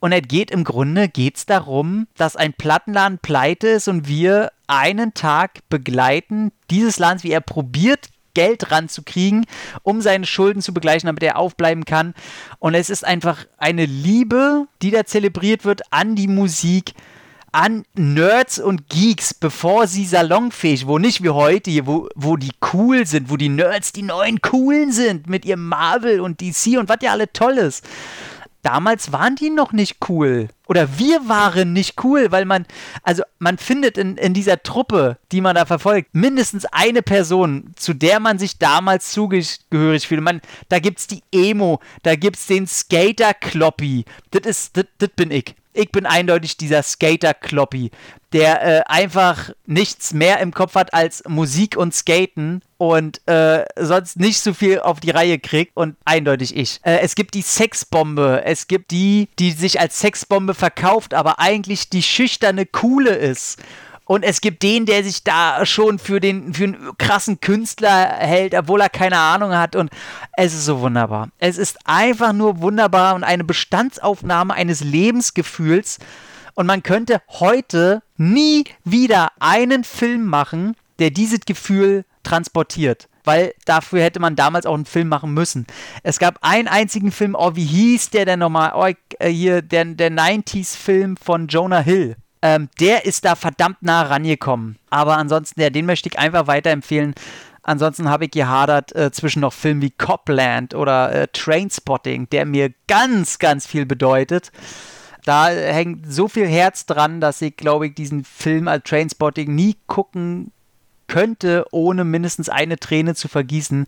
Und 0.00 0.12
es 0.12 0.22
geht 0.26 0.50
im 0.50 0.64
Grunde 0.64 1.08
geht's 1.08 1.46
darum, 1.46 2.06
dass 2.16 2.36
ein 2.36 2.52
Plattenladen 2.52 3.18
pleite 3.18 3.68
ist 3.68 3.88
und 3.88 4.06
wir 4.06 4.52
einen 4.66 5.14
Tag 5.14 5.60
begleiten 5.68 6.52
dieses 6.70 6.98
Land, 6.98 7.24
wie 7.24 7.32
er 7.32 7.40
probiert, 7.40 8.08
Geld 8.34 8.70
ranzukriegen, 8.70 9.46
um 9.82 10.00
seine 10.00 10.24
Schulden 10.24 10.62
zu 10.62 10.72
begleichen, 10.72 11.08
damit 11.08 11.24
er 11.24 11.38
aufbleiben 11.38 11.84
kann. 11.84 12.14
Und 12.60 12.74
es 12.74 12.88
ist 12.88 13.04
einfach 13.04 13.46
eine 13.56 13.84
Liebe, 13.84 14.68
die 14.80 14.92
da 14.92 15.04
zelebriert 15.04 15.64
wird 15.64 15.82
an 15.90 16.14
die 16.14 16.28
Musik, 16.28 16.92
an 17.50 17.82
Nerds 17.94 18.60
und 18.60 18.88
Geeks, 18.90 19.34
bevor 19.34 19.88
sie 19.88 20.04
salonfähig, 20.04 20.86
wo 20.86 20.98
nicht 20.98 21.24
wie 21.24 21.30
heute 21.30 21.70
hier, 21.70 21.86
wo, 21.88 22.08
wo 22.14 22.36
die 22.36 22.52
cool 22.72 23.06
sind, 23.06 23.30
wo 23.30 23.36
die 23.36 23.48
Nerds 23.48 23.90
die 23.90 24.02
neuen 24.02 24.40
coolen 24.40 24.92
sind 24.92 25.28
mit 25.28 25.44
ihrem 25.44 25.66
Marvel 25.66 26.20
und 26.20 26.40
DC 26.40 26.78
und 26.78 26.88
was 26.88 26.98
ja 27.02 27.10
alle 27.10 27.32
toll 27.32 27.58
ist 27.58 27.84
damals 28.68 29.12
waren 29.12 29.34
die 29.34 29.48
noch 29.48 29.72
nicht 29.72 29.96
cool. 30.10 30.48
Oder 30.66 30.98
wir 30.98 31.26
waren 31.26 31.72
nicht 31.72 32.04
cool, 32.04 32.30
weil 32.30 32.44
man, 32.44 32.66
also 33.02 33.22
man 33.38 33.56
findet 33.56 33.96
in, 33.96 34.18
in 34.18 34.34
dieser 34.34 34.62
Truppe, 34.62 35.16
die 35.32 35.40
man 35.40 35.54
da 35.54 35.64
verfolgt, 35.64 36.10
mindestens 36.12 36.66
eine 36.66 37.00
Person, 37.00 37.72
zu 37.76 37.94
der 37.94 38.20
man 38.20 38.38
sich 38.38 38.58
damals 38.58 39.10
zugehörig 39.10 40.06
fühlt. 40.06 40.20
Man, 40.20 40.42
da 40.68 40.80
gibt's 40.80 41.06
die 41.06 41.22
Emo, 41.32 41.80
da 42.02 42.14
gibt's 42.14 42.46
den 42.46 42.66
Skater-Kloppy. 42.66 44.04
Das 44.32 44.42
ist, 44.44 44.76
das, 44.76 45.08
bin 45.16 45.30
ich 45.30 45.54
ich 45.72 45.92
bin 45.92 46.06
eindeutig 46.06 46.56
dieser 46.56 46.82
Skater-Kloppy, 46.82 47.90
der 48.32 48.62
äh, 48.62 48.82
einfach 48.86 49.50
nichts 49.66 50.12
mehr 50.12 50.40
im 50.40 50.52
Kopf 50.52 50.74
hat 50.74 50.92
als 50.92 51.22
Musik 51.26 51.76
und 51.76 51.94
Skaten 51.94 52.62
und 52.76 53.26
äh, 53.26 53.64
sonst 53.76 54.18
nicht 54.20 54.40
so 54.40 54.52
viel 54.52 54.80
auf 54.80 55.00
die 55.00 55.10
Reihe 55.10 55.38
kriegt 55.38 55.76
und 55.76 55.96
eindeutig 56.04 56.56
ich. 56.56 56.80
Äh, 56.82 56.98
es 57.00 57.14
gibt 57.14 57.34
die 57.34 57.42
Sexbombe, 57.42 58.42
es 58.44 58.68
gibt 58.68 58.90
die, 58.90 59.28
die 59.38 59.52
sich 59.52 59.80
als 59.80 59.98
Sexbombe 59.98 60.54
verkauft, 60.54 61.14
aber 61.14 61.38
eigentlich 61.38 61.88
die 61.88 62.02
schüchterne 62.02 62.66
Coole 62.66 63.10
ist. 63.10 63.58
Und 64.04 64.22
es 64.22 64.40
gibt 64.40 64.62
den, 64.62 64.86
der 64.86 65.04
sich 65.04 65.22
da 65.22 65.66
schon 65.66 65.98
für 65.98 66.18
den 66.18 66.54
für 66.54 66.64
einen 66.64 66.96
krassen 66.96 67.40
Künstler 67.40 68.06
hält, 68.16 68.54
obwohl 68.54 68.80
er 68.80 68.88
keine 68.88 69.18
Ahnung 69.18 69.54
hat. 69.54 69.76
Und 69.76 69.90
es 70.34 70.54
ist 70.54 70.64
so 70.64 70.80
wunderbar. 70.80 71.28
Es 71.38 71.58
ist 71.58 71.76
einfach 71.84 72.32
nur 72.32 72.62
wunderbar 72.62 73.14
und 73.14 73.22
eine 73.22 73.44
Bestandsaufnahme 73.44 74.54
eines 74.54 74.80
Lebensgefühls. 74.80 75.98
Und 76.58 76.66
man 76.66 76.82
könnte 76.82 77.22
heute 77.28 78.02
nie 78.16 78.64
wieder 78.82 79.30
einen 79.38 79.84
Film 79.84 80.26
machen, 80.26 80.74
der 80.98 81.10
dieses 81.10 81.42
Gefühl 81.46 82.04
transportiert. 82.24 83.08
Weil 83.22 83.54
dafür 83.64 84.02
hätte 84.02 84.18
man 84.18 84.34
damals 84.34 84.66
auch 84.66 84.74
einen 84.74 84.84
Film 84.84 85.06
machen 85.06 85.32
müssen. 85.32 85.68
Es 86.02 86.18
gab 86.18 86.38
einen 86.40 86.66
einzigen 86.66 87.12
Film, 87.12 87.36
oh, 87.38 87.54
wie 87.54 87.64
hieß 87.64 88.10
der 88.10 88.24
denn 88.24 88.40
nochmal? 88.40 88.72
Oh, 88.74 88.92
äh, 89.20 89.28
hier, 89.28 89.62
der, 89.62 89.84
der 89.84 90.10
90s-Film 90.10 91.16
von 91.16 91.46
Jonah 91.46 91.78
Hill. 91.78 92.16
Ähm, 92.42 92.68
der 92.80 93.04
ist 93.04 93.24
da 93.24 93.36
verdammt 93.36 93.82
nah 93.82 94.02
rangekommen. 94.02 94.78
Aber 94.90 95.16
ansonsten, 95.16 95.60
ja, 95.60 95.70
den 95.70 95.86
möchte 95.86 96.08
ich 96.08 96.18
einfach 96.18 96.48
weiterempfehlen. 96.48 97.14
Ansonsten 97.62 98.08
habe 98.08 98.24
ich 98.24 98.32
gehadert 98.32 98.96
äh, 98.96 99.12
zwischen 99.12 99.42
noch 99.42 99.52
Filmen 99.52 99.80
wie 99.80 99.90
Copland 99.90 100.74
oder 100.74 101.12
äh, 101.12 101.28
Trainspotting, 101.32 102.28
der 102.30 102.46
mir 102.46 102.72
ganz, 102.88 103.38
ganz 103.38 103.64
viel 103.64 103.86
bedeutet. 103.86 104.50
Da 105.28 105.48
hängt 105.48 106.10
so 106.10 106.26
viel 106.26 106.46
Herz 106.46 106.86
dran, 106.86 107.20
dass 107.20 107.42
ich, 107.42 107.54
glaube 107.54 107.88
ich, 107.88 107.94
diesen 107.94 108.24
Film 108.24 108.66
als 108.66 108.84
Trainspotting 108.84 109.54
nie 109.54 109.76
gucken 109.86 110.52
könnte, 111.06 111.66
ohne 111.70 112.04
mindestens 112.04 112.48
eine 112.48 112.78
Träne 112.78 113.14
zu 113.14 113.28
vergießen, 113.28 113.86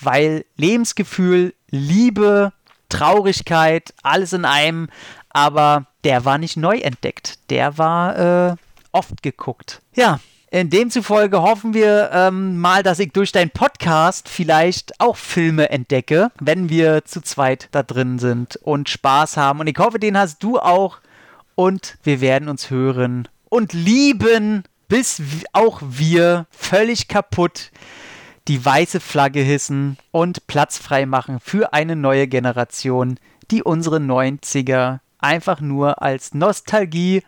weil 0.00 0.44
Lebensgefühl, 0.56 1.54
Liebe, 1.70 2.52
Traurigkeit, 2.88 3.94
alles 4.02 4.32
in 4.32 4.44
einem, 4.44 4.88
aber 5.30 5.86
der 6.02 6.24
war 6.24 6.38
nicht 6.38 6.56
neu 6.56 6.78
entdeckt, 6.78 7.38
der 7.48 7.78
war 7.78 8.50
äh, 8.50 8.56
oft 8.90 9.22
geguckt. 9.22 9.82
Ja, 9.94 10.18
demzufolge 10.52 11.40
hoffen 11.40 11.72
wir 11.72 12.10
ähm, 12.12 12.58
mal, 12.58 12.82
dass 12.82 12.98
ich 12.98 13.12
durch 13.12 13.32
deinen 13.32 13.50
Podcast 13.50 14.28
vielleicht 14.28 15.00
auch 15.00 15.16
Filme 15.16 15.70
entdecke, 15.70 16.30
wenn 16.40 16.68
wir 16.68 17.06
zu 17.06 17.22
zweit 17.22 17.68
da 17.72 17.82
drin 17.82 18.18
sind 18.18 18.56
und 18.56 18.90
Spaß 18.90 19.38
haben. 19.38 19.60
Und 19.60 19.66
ich 19.66 19.78
hoffe, 19.78 19.98
den 19.98 20.18
hast 20.18 20.42
du 20.42 20.58
auch. 20.58 20.98
Und 21.54 21.96
wir 22.02 22.20
werden 22.20 22.48
uns 22.48 22.68
hören 22.68 23.28
und 23.48 23.72
lieben, 23.72 24.64
bis 24.88 25.22
auch 25.52 25.80
wir 25.82 26.46
völlig 26.50 27.08
kaputt 27.08 27.70
die 28.48 28.62
weiße 28.62 29.00
Flagge 29.00 29.40
hissen 29.40 29.96
und 30.10 30.46
Platz 30.46 30.76
frei 30.76 31.06
machen 31.06 31.40
für 31.40 31.72
eine 31.72 31.96
neue 31.96 32.28
Generation, 32.28 33.18
die 33.50 33.62
unsere 33.62 33.98
90er 33.98 35.00
einfach 35.18 35.60
nur 35.60 36.02
als 36.02 36.34
Nostalgie, 36.34 37.22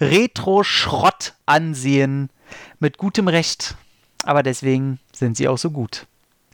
Retro-Schrott 0.00 1.34
ansehen 1.46 2.30
mit 2.78 2.98
gutem 2.98 3.28
Recht. 3.28 3.76
Aber 4.24 4.42
deswegen 4.42 4.98
sind 5.12 5.36
sie 5.36 5.48
auch 5.48 5.58
so 5.58 5.70
gut. 5.70 6.06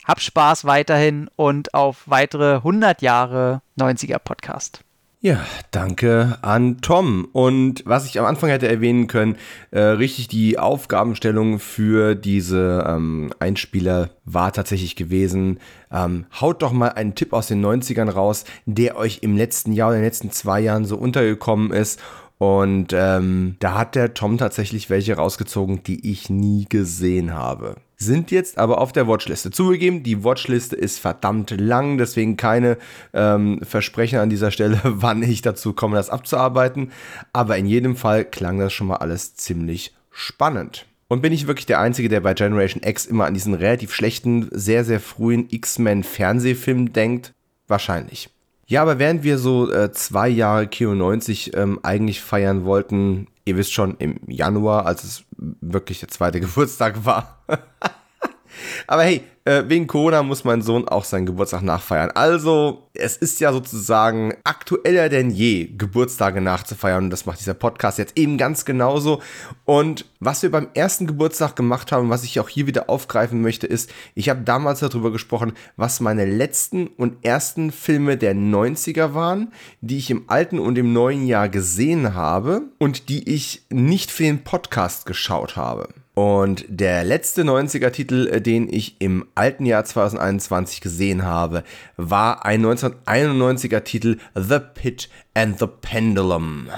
Hab 0.05 0.21
Spaß 0.21 0.65
weiterhin 0.67 1.31
und 1.37 1.73
auf 1.73 2.03
weitere 2.07 2.57
100 2.57 3.01
Jahre 3.01 3.63
90er 3.79 4.19
Podcast. 4.19 4.85
Ja, 5.25 5.43
danke 5.71 6.37
an 6.43 6.83
Tom. 6.83 7.29
Und 7.33 7.83
was 7.87 8.05
ich 8.05 8.21
am 8.21 8.27
Anfang 8.27 8.51
hätte 8.51 8.69
erwähnen 8.69 9.07
können, 9.07 9.37
äh, 9.71 9.81
richtig 9.81 10.29
die 10.29 10.59
Aufgabenstellung 10.59 11.61
für 11.61 12.15
diese 12.15 12.85
ähm, 12.87 13.33
Einspieler 13.39 14.11
war 14.27 14.53
tatsächlich 14.53 14.97
gewesen. 14.97 15.61
Ähm, 15.91 16.27
haut 16.39 16.61
doch 16.61 16.73
mal 16.73 16.91
einen 16.91 17.15
Tipp 17.15 17.33
aus 17.33 17.47
den 17.47 17.65
90ern 17.65 18.11
raus, 18.11 18.45
der 18.67 18.99
euch 18.99 19.21
im 19.23 19.35
letzten 19.35 19.73
Jahr 19.73 19.89
oder 19.89 19.97
in 19.97 20.03
den 20.03 20.09
letzten 20.09 20.31
zwei 20.31 20.61
Jahren 20.61 20.85
so 20.85 20.99
untergekommen 20.99 21.73
ist 21.73 22.03
und 22.39 22.89
ähm, 22.93 23.57
da 23.61 23.79
hat 23.79 23.95
der 23.95 24.15
Tom 24.15 24.39
tatsächlich 24.39 24.91
welche 24.91 25.15
rausgezogen, 25.15 25.83
die 25.85 26.11
ich 26.11 26.31
nie 26.31 26.67
gesehen 26.69 27.33
habe. 27.33 27.77
Sind 27.97 28.31
jetzt 28.33 28.59
aber 28.59 28.81
auf 28.81 28.93
der 28.93 29.07
Watchliste. 29.07 29.51
Zugegeben, 29.51 30.03
die 30.03 30.25
Watchliste 30.25 30.75
ist 30.75 30.99
verdammt 30.99 31.53
lang, 31.59 31.97
deswegen 31.97 32.37
keine 32.37 32.77
ähm, 33.13 33.61
Versprechen 33.63 34.19
an 34.19 34.31
dieser 34.31 34.51
Stelle, 34.51 34.81
wann 34.85 35.23
ich 35.23 35.43
dazu 35.43 35.73
komme, 35.73 35.97
das 35.97 36.11
abzuarbeiten. 36.11 36.91
Aber 37.33 37.57
in 37.57 37.67
jedem 37.67 37.97
Fall 37.97 38.25
klang 38.25 38.59
das 38.59 38.73
schon 38.73 38.89
mal 38.89 38.97
alles 38.97 39.37
ziemlich 39.37 39.95
spannend. 40.11 40.87
Und 41.07 41.23
bin 41.23 41.33
ich 41.33 41.47
wirklich 41.47 41.67
der 41.67 41.81
Einzige, 41.81 42.09
der 42.09 42.21
bei 42.21 42.35
Generation 42.35 42.83
X 42.83 43.07
immer 43.07 43.27
an 43.27 43.35
diesen 43.35 43.55
relativ 43.55 43.95
schlechten, 43.95 44.49
sehr, 44.51 44.85
sehr 44.85 45.01
frühen 45.01 45.47
X-Men-Fernsehfilm 45.49 46.93
denkt? 46.93 47.33
Wahrscheinlich. 47.69 48.34
Ja, 48.67 48.83
aber 48.83 48.99
während 48.99 49.23
wir 49.23 49.39
so 49.39 49.71
äh, 49.71 49.93
zwei 49.93 50.29
Jahre 50.29 50.67
Kino 50.67 50.95
90 50.95 51.57
ähm, 51.57 51.81
eigentlich 51.83 52.21
feiern 52.21 52.65
wollten, 52.65 53.27
ihr 53.45 53.57
wisst 53.57 53.73
schon, 53.73 53.97
im 53.99 54.19
Januar, 54.27 54.87
als 54.87 55.05
es 55.05 55.25
wirklich 55.37 56.01
der 56.01 56.09
zweite 56.09 56.41
Geburtstag 56.41 57.05
war. 57.05 57.45
Aber 58.87 59.03
hey, 59.03 59.23
äh, 59.47 59.65
wegen 59.69 59.87
Corona 59.87 60.23
muss 60.23 60.45
mein 60.45 60.63
Sohn 60.63 60.89
auch 60.89 61.05
seinen 61.05 61.27
Geburtstag 61.27 61.63
nachfeiern. 61.63 62.11
Also, 62.15 62.89
es 62.95 63.17
ist 63.17 63.41
ja 63.41 63.53
sozusagen 63.53 64.33
aktueller 64.43 65.11
denn 65.11 65.31
je, 65.31 65.67
Geburtstage 65.67 66.41
nachzufeiern. 66.41 67.05
Und 67.05 67.11
das 67.11 67.27
macht 67.27 67.41
dieser 67.41 67.53
Podcast 67.53 67.99
jetzt 67.99 68.17
eben 68.17 68.39
ganz 68.39 68.65
genauso. 68.65 69.21
Und 69.67 70.07
was 70.19 70.43
wir 70.43 70.51
beim 70.51 70.69
ersten 70.73 71.07
Geburtstag 71.07 71.57
gemacht 71.57 71.93
haben, 71.93 72.09
was 72.09 72.25
ich 72.25 72.41
auch 72.41 72.49
hier 72.49 72.67
wieder 72.67 72.89
aufgreifen 72.89 73.43
möchte, 73.43 73.67
ist, 73.67 73.93
ich 74.15 74.31
habe 74.31 74.41
damals 74.43 74.81
darüber 74.81 75.13
gesprochen, 75.13 75.53
was 75.77 76.01
meine 76.01 76.25
letzten 76.25 76.87
und 76.87 77.23
ersten 77.23 77.71
Filme 77.71 78.17
der 78.17 78.35
90er 78.35 79.13
waren, 79.13 79.53
die 79.83 79.99
ich 79.99 80.11
im 80.11 80.25
alten 80.29 80.59
und 80.59 80.79
im 80.79 80.95
neuen 80.95 81.27
Jahr 81.27 81.51
gesehen 81.51 82.15
habe 82.15 82.63
und 82.79 83.11
die 83.11 83.29
ich 83.29 83.67
nicht 83.69 84.11
für 84.11 84.23
den 84.23 84.43
Podcast 84.43 85.05
geschaut 85.05 85.57
habe. 85.57 85.89
Und 86.15 86.65
der 86.69 87.03
letzte 87.03 87.43
90er-Titel, 87.43 88.29
äh, 88.29 88.41
den 88.41 88.73
ich 88.73 89.01
im 89.01 89.27
alten 89.35 89.67
Jahr 89.67 89.85
2021 89.85 90.81
gesehen 90.81 91.25
habe, 91.25 91.65
war 91.97 92.45
ein 92.45 92.65
1991er 92.65 93.81
Titel 93.81 94.19
The 94.35 94.61
Pit 94.61 95.09
and 95.35 95.59
the 95.59 95.67
Pendulum. 95.67 96.69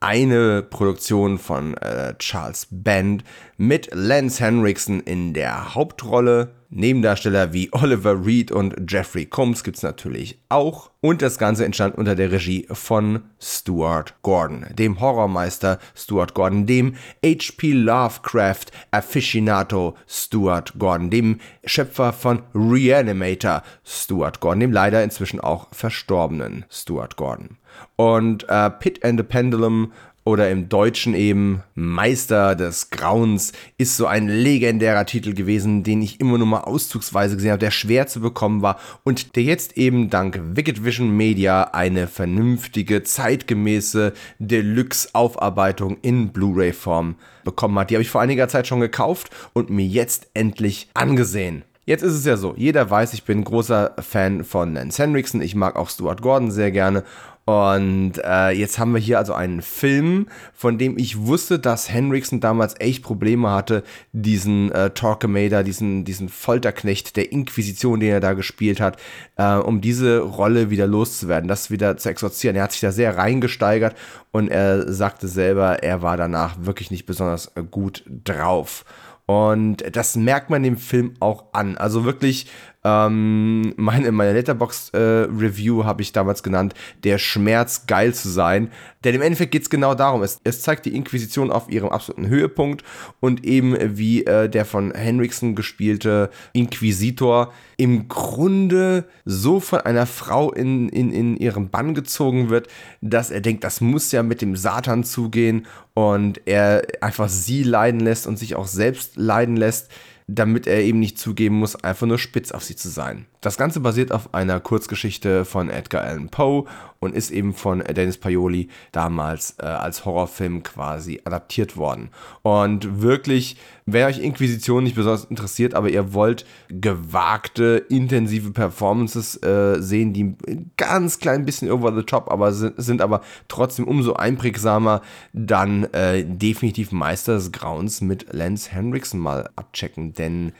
Eine 0.00 0.62
Produktion 0.62 1.38
von 1.38 1.76
äh, 1.76 2.14
Charles 2.18 2.66
Band 2.70 3.22
mit 3.56 3.90
Lance 3.92 4.42
Henriksen 4.42 5.00
in 5.00 5.34
der 5.34 5.74
Hauptrolle 5.74 6.59
Nebendarsteller 6.72 7.52
wie 7.52 7.68
Oliver 7.72 8.24
Reed 8.24 8.52
und 8.52 8.76
Jeffrey 8.88 9.26
Combs 9.26 9.64
gibt 9.64 9.76
es 9.76 9.82
natürlich 9.82 10.38
auch. 10.48 10.90
Und 11.00 11.20
das 11.20 11.36
Ganze 11.36 11.64
entstand 11.64 11.98
unter 11.98 12.14
der 12.14 12.30
Regie 12.30 12.66
von 12.70 13.22
Stuart 13.40 14.14
Gordon, 14.22 14.66
dem 14.78 15.00
Horrormeister 15.00 15.80
Stuart 15.96 16.34
Gordon, 16.34 16.66
dem 16.66 16.94
H.P. 17.24 17.72
Lovecraft 17.72 18.66
Aficionado 18.92 19.96
Stuart 20.06 20.74
Gordon, 20.78 21.10
dem 21.10 21.40
Schöpfer 21.64 22.12
von 22.12 22.42
Reanimator 22.54 23.62
Stuart 23.84 24.38
Gordon, 24.38 24.60
dem 24.60 24.72
leider 24.72 25.02
inzwischen 25.02 25.40
auch 25.40 25.68
verstorbenen 25.72 26.66
Stuart 26.70 27.16
Gordon. 27.16 27.56
Und 27.96 28.48
äh, 28.48 28.70
Pit 28.70 29.04
and 29.04 29.18
the 29.18 29.24
Pendulum 29.24 29.92
oder 30.30 30.48
im 30.48 30.68
Deutschen 30.68 31.14
eben 31.14 31.62
Meister 31.74 32.54
des 32.54 32.90
Grauens 32.90 33.52
ist 33.78 33.96
so 33.96 34.06
ein 34.06 34.28
legendärer 34.28 35.04
Titel 35.04 35.34
gewesen, 35.34 35.82
den 35.82 36.00
ich 36.02 36.20
immer 36.20 36.38
nur 36.38 36.46
mal 36.46 36.60
auszugsweise 36.60 37.34
gesehen 37.34 37.50
habe, 37.50 37.58
der 37.58 37.72
schwer 37.72 38.06
zu 38.06 38.20
bekommen 38.20 38.62
war 38.62 38.78
und 39.02 39.34
der 39.34 39.42
jetzt 39.42 39.76
eben 39.76 40.08
dank 40.08 40.40
Wicked 40.54 40.84
Vision 40.84 41.16
Media 41.16 41.64
eine 41.72 42.06
vernünftige, 42.06 43.02
zeitgemäße 43.02 44.12
Deluxe-Aufarbeitung 44.38 45.98
in 46.02 46.28
Blu-ray-Form 46.28 47.16
bekommen 47.42 47.78
hat. 47.80 47.90
Die 47.90 47.96
habe 47.96 48.02
ich 48.02 48.10
vor 48.10 48.20
einiger 48.20 48.46
Zeit 48.46 48.68
schon 48.68 48.80
gekauft 48.80 49.30
und 49.52 49.68
mir 49.68 49.86
jetzt 49.86 50.28
endlich 50.34 50.88
angesehen. 50.94 51.64
Jetzt 51.86 52.02
ist 52.02 52.14
es 52.14 52.24
ja 52.24 52.36
so, 52.36 52.54
jeder 52.56 52.88
weiß, 52.88 53.14
ich 53.14 53.24
bin 53.24 53.42
großer 53.42 53.96
Fan 53.98 54.44
von 54.44 54.74
Lance 54.74 55.02
Henriksen, 55.02 55.42
ich 55.42 55.56
mag 55.56 55.74
auch 55.74 55.90
Stuart 55.90 56.22
Gordon 56.22 56.52
sehr 56.52 56.70
gerne 56.70 57.02
und 57.50 58.12
äh, 58.24 58.50
jetzt 58.50 58.78
haben 58.78 58.92
wir 58.92 59.00
hier 59.00 59.18
also 59.18 59.32
einen 59.34 59.60
Film, 59.60 60.26
von 60.54 60.78
dem 60.78 60.96
ich 60.96 61.18
wusste, 61.26 61.58
dass 61.58 61.92
Henriksen 61.92 62.40
damals 62.40 62.74
echt 62.78 63.02
Probleme 63.02 63.50
hatte, 63.50 63.82
diesen 64.12 64.70
äh, 64.72 64.90
Torquemada, 64.90 65.62
diesen, 65.62 66.04
diesen 66.04 66.28
Folterknecht 66.28 67.16
der 67.16 67.32
Inquisition, 67.32 67.98
den 67.98 68.10
er 68.10 68.20
da 68.20 68.34
gespielt 68.34 68.80
hat, 68.80 68.98
äh, 69.36 69.54
um 69.56 69.80
diese 69.80 70.20
Rolle 70.20 70.70
wieder 70.70 70.86
loszuwerden, 70.86 71.48
das 71.48 71.70
wieder 71.70 71.96
zu 71.96 72.08
exorzieren. 72.08 72.56
Er 72.56 72.62
hat 72.62 72.72
sich 72.72 72.80
da 72.80 72.92
sehr 72.92 73.16
reingesteigert 73.16 73.96
und 74.30 74.48
er 74.48 74.92
sagte 74.92 75.26
selber, 75.26 75.82
er 75.82 76.02
war 76.02 76.16
danach 76.16 76.56
wirklich 76.60 76.90
nicht 76.90 77.06
besonders 77.06 77.52
gut 77.70 78.04
drauf. 78.06 78.84
Und 79.30 79.84
das 79.92 80.16
merkt 80.16 80.50
man 80.50 80.64
dem 80.64 80.76
Film 80.76 81.14
auch 81.20 81.52
an. 81.52 81.76
Also 81.76 82.04
wirklich 82.04 82.48
ähm, 82.82 83.74
meine, 83.76 84.10
meine 84.10 84.32
Letterbox-Review 84.32 85.82
äh, 85.82 85.84
habe 85.84 86.02
ich 86.02 86.12
damals 86.12 86.42
genannt, 86.42 86.74
der 87.04 87.18
Schmerz 87.18 87.86
geil 87.86 88.14
zu 88.14 88.28
sein. 88.30 88.70
Denn 89.04 89.14
im 89.14 89.22
Endeffekt 89.22 89.52
geht 89.52 89.62
es 89.62 89.70
genau 89.70 89.94
darum. 89.94 90.22
Es, 90.22 90.40
es 90.44 90.62
zeigt 90.62 90.86
die 90.86 90.94
Inquisition 90.94 91.50
auf 91.50 91.70
ihrem 91.70 91.90
absoluten 91.90 92.28
Höhepunkt 92.28 92.82
und 93.20 93.44
eben 93.44 93.76
wie 93.98 94.24
äh, 94.24 94.48
der 94.48 94.64
von 94.64 94.92
Henriksen 94.92 95.54
gespielte 95.54 96.30
Inquisitor 96.52 97.52
im 97.76 98.08
Grunde 98.08 99.04
so 99.24 99.60
von 99.60 99.80
einer 99.80 100.06
Frau 100.06 100.52
in, 100.52 100.88
in, 100.88 101.12
in 101.12 101.36
ihren 101.36 101.70
Bann 101.70 101.94
gezogen 101.94 102.50
wird, 102.50 102.68
dass 103.00 103.30
er 103.30 103.40
denkt, 103.40 103.64
das 103.64 103.80
muss 103.80 104.12
ja 104.12 104.22
mit 104.22 104.42
dem 104.42 104.56
Satan 104.56 105.04
zugehen 105.04 105.66
und 105.94 106.40
er 106.46 106.82
einfach 107.00 107.28
sie 107.28 107.62
leiden 107.62 108.00
lässt 108.00 108.26
und 108.26 108.38
sich 108.38 108.54
auch 108.54 108.66
selbst 108.66 109.16
leiden 109.16 109.56
lässt 109.56 109.90
damit 110.34 110.66
er 110.66 110.80
eben 110.82 110.98
nicht 110.98 111.18
zugeben 111.18 111.56
muss, 111.56 111.76
einfach 111.76 112.06
nur 112.06 112.18
spitz 112.18 112.52
auf 112.52 112.64
sie 112.64 112.76
zu 112.76 112.88
sein. 112.88 113.26
Das 113.40 113.56
Ganze 113.56 113.80
basiert 113.80 114.12
auf 114.12 114.34
einer 114.34 114.60
Kurzgeschichte 114.60 115.46
von 115.46 115.70
Edgar 115.70 116.02
Allan 116.04 116.28
Poe 116.28 116.64
und 116.98 117.14
ist 117.14 117.30
eben 117.30 117.54
von 117.54 117.78
Dennis 117.78 118.18
Paoli 118.18 118.68
damals 118.92 119.54
äh, 119.58 119.64
als 119.64 120.04
Horrorfilm 120.04 120.62
quasi 120.62 121.22
adaptiert 121.24 121.78
worden. 121.78 122.10
Und 122.42 123.00
wirklich 123.00 123.56
Wenn 123.92 124.06
euch 124.06 124.18
Inquisition 124.18 124.84
nicht 124.84 124.94
besonders 124.94 125.24
interessiert, 125.24 125.74
aber 125.74 125.88
ihr 125.88 126.12
wollt 126.12 126.44
gewagte, 126.68 127.84
intensive 127.88 128.50
Performances 128.52 129.42
äh, 129.42 129.80
sehen, 129.80 130.12
die 130.12 130.36
ein 130.46 130.70
ganz 130.76 131.18
klein 131.18 131.44
bisschen 131.44 131.70
over 131.70 131.94
the 131.94 132.02
top, 132.02 132.30
aber 132.30 132.52
sind, 132.52 132.74
sind 132.76 133.00
aber 133.00 133.22
trotzdem 133.48 133.88
umso 133.88 134.12
einprägsamer, 134.12 135.02
dann 135.32 135.84
äh, 135.92 136.24
definitiv 136.24 136.92
Meister 136.92 137.34
des 137.34 137.52
Grauens 137.52 138.00
mit 138.00 138.32
Lance 138.32 138.70
Henriksen 138.70 139.18
mal 139.18 139.50
abchecken, 139.56 140.12
denn 140.12 140.52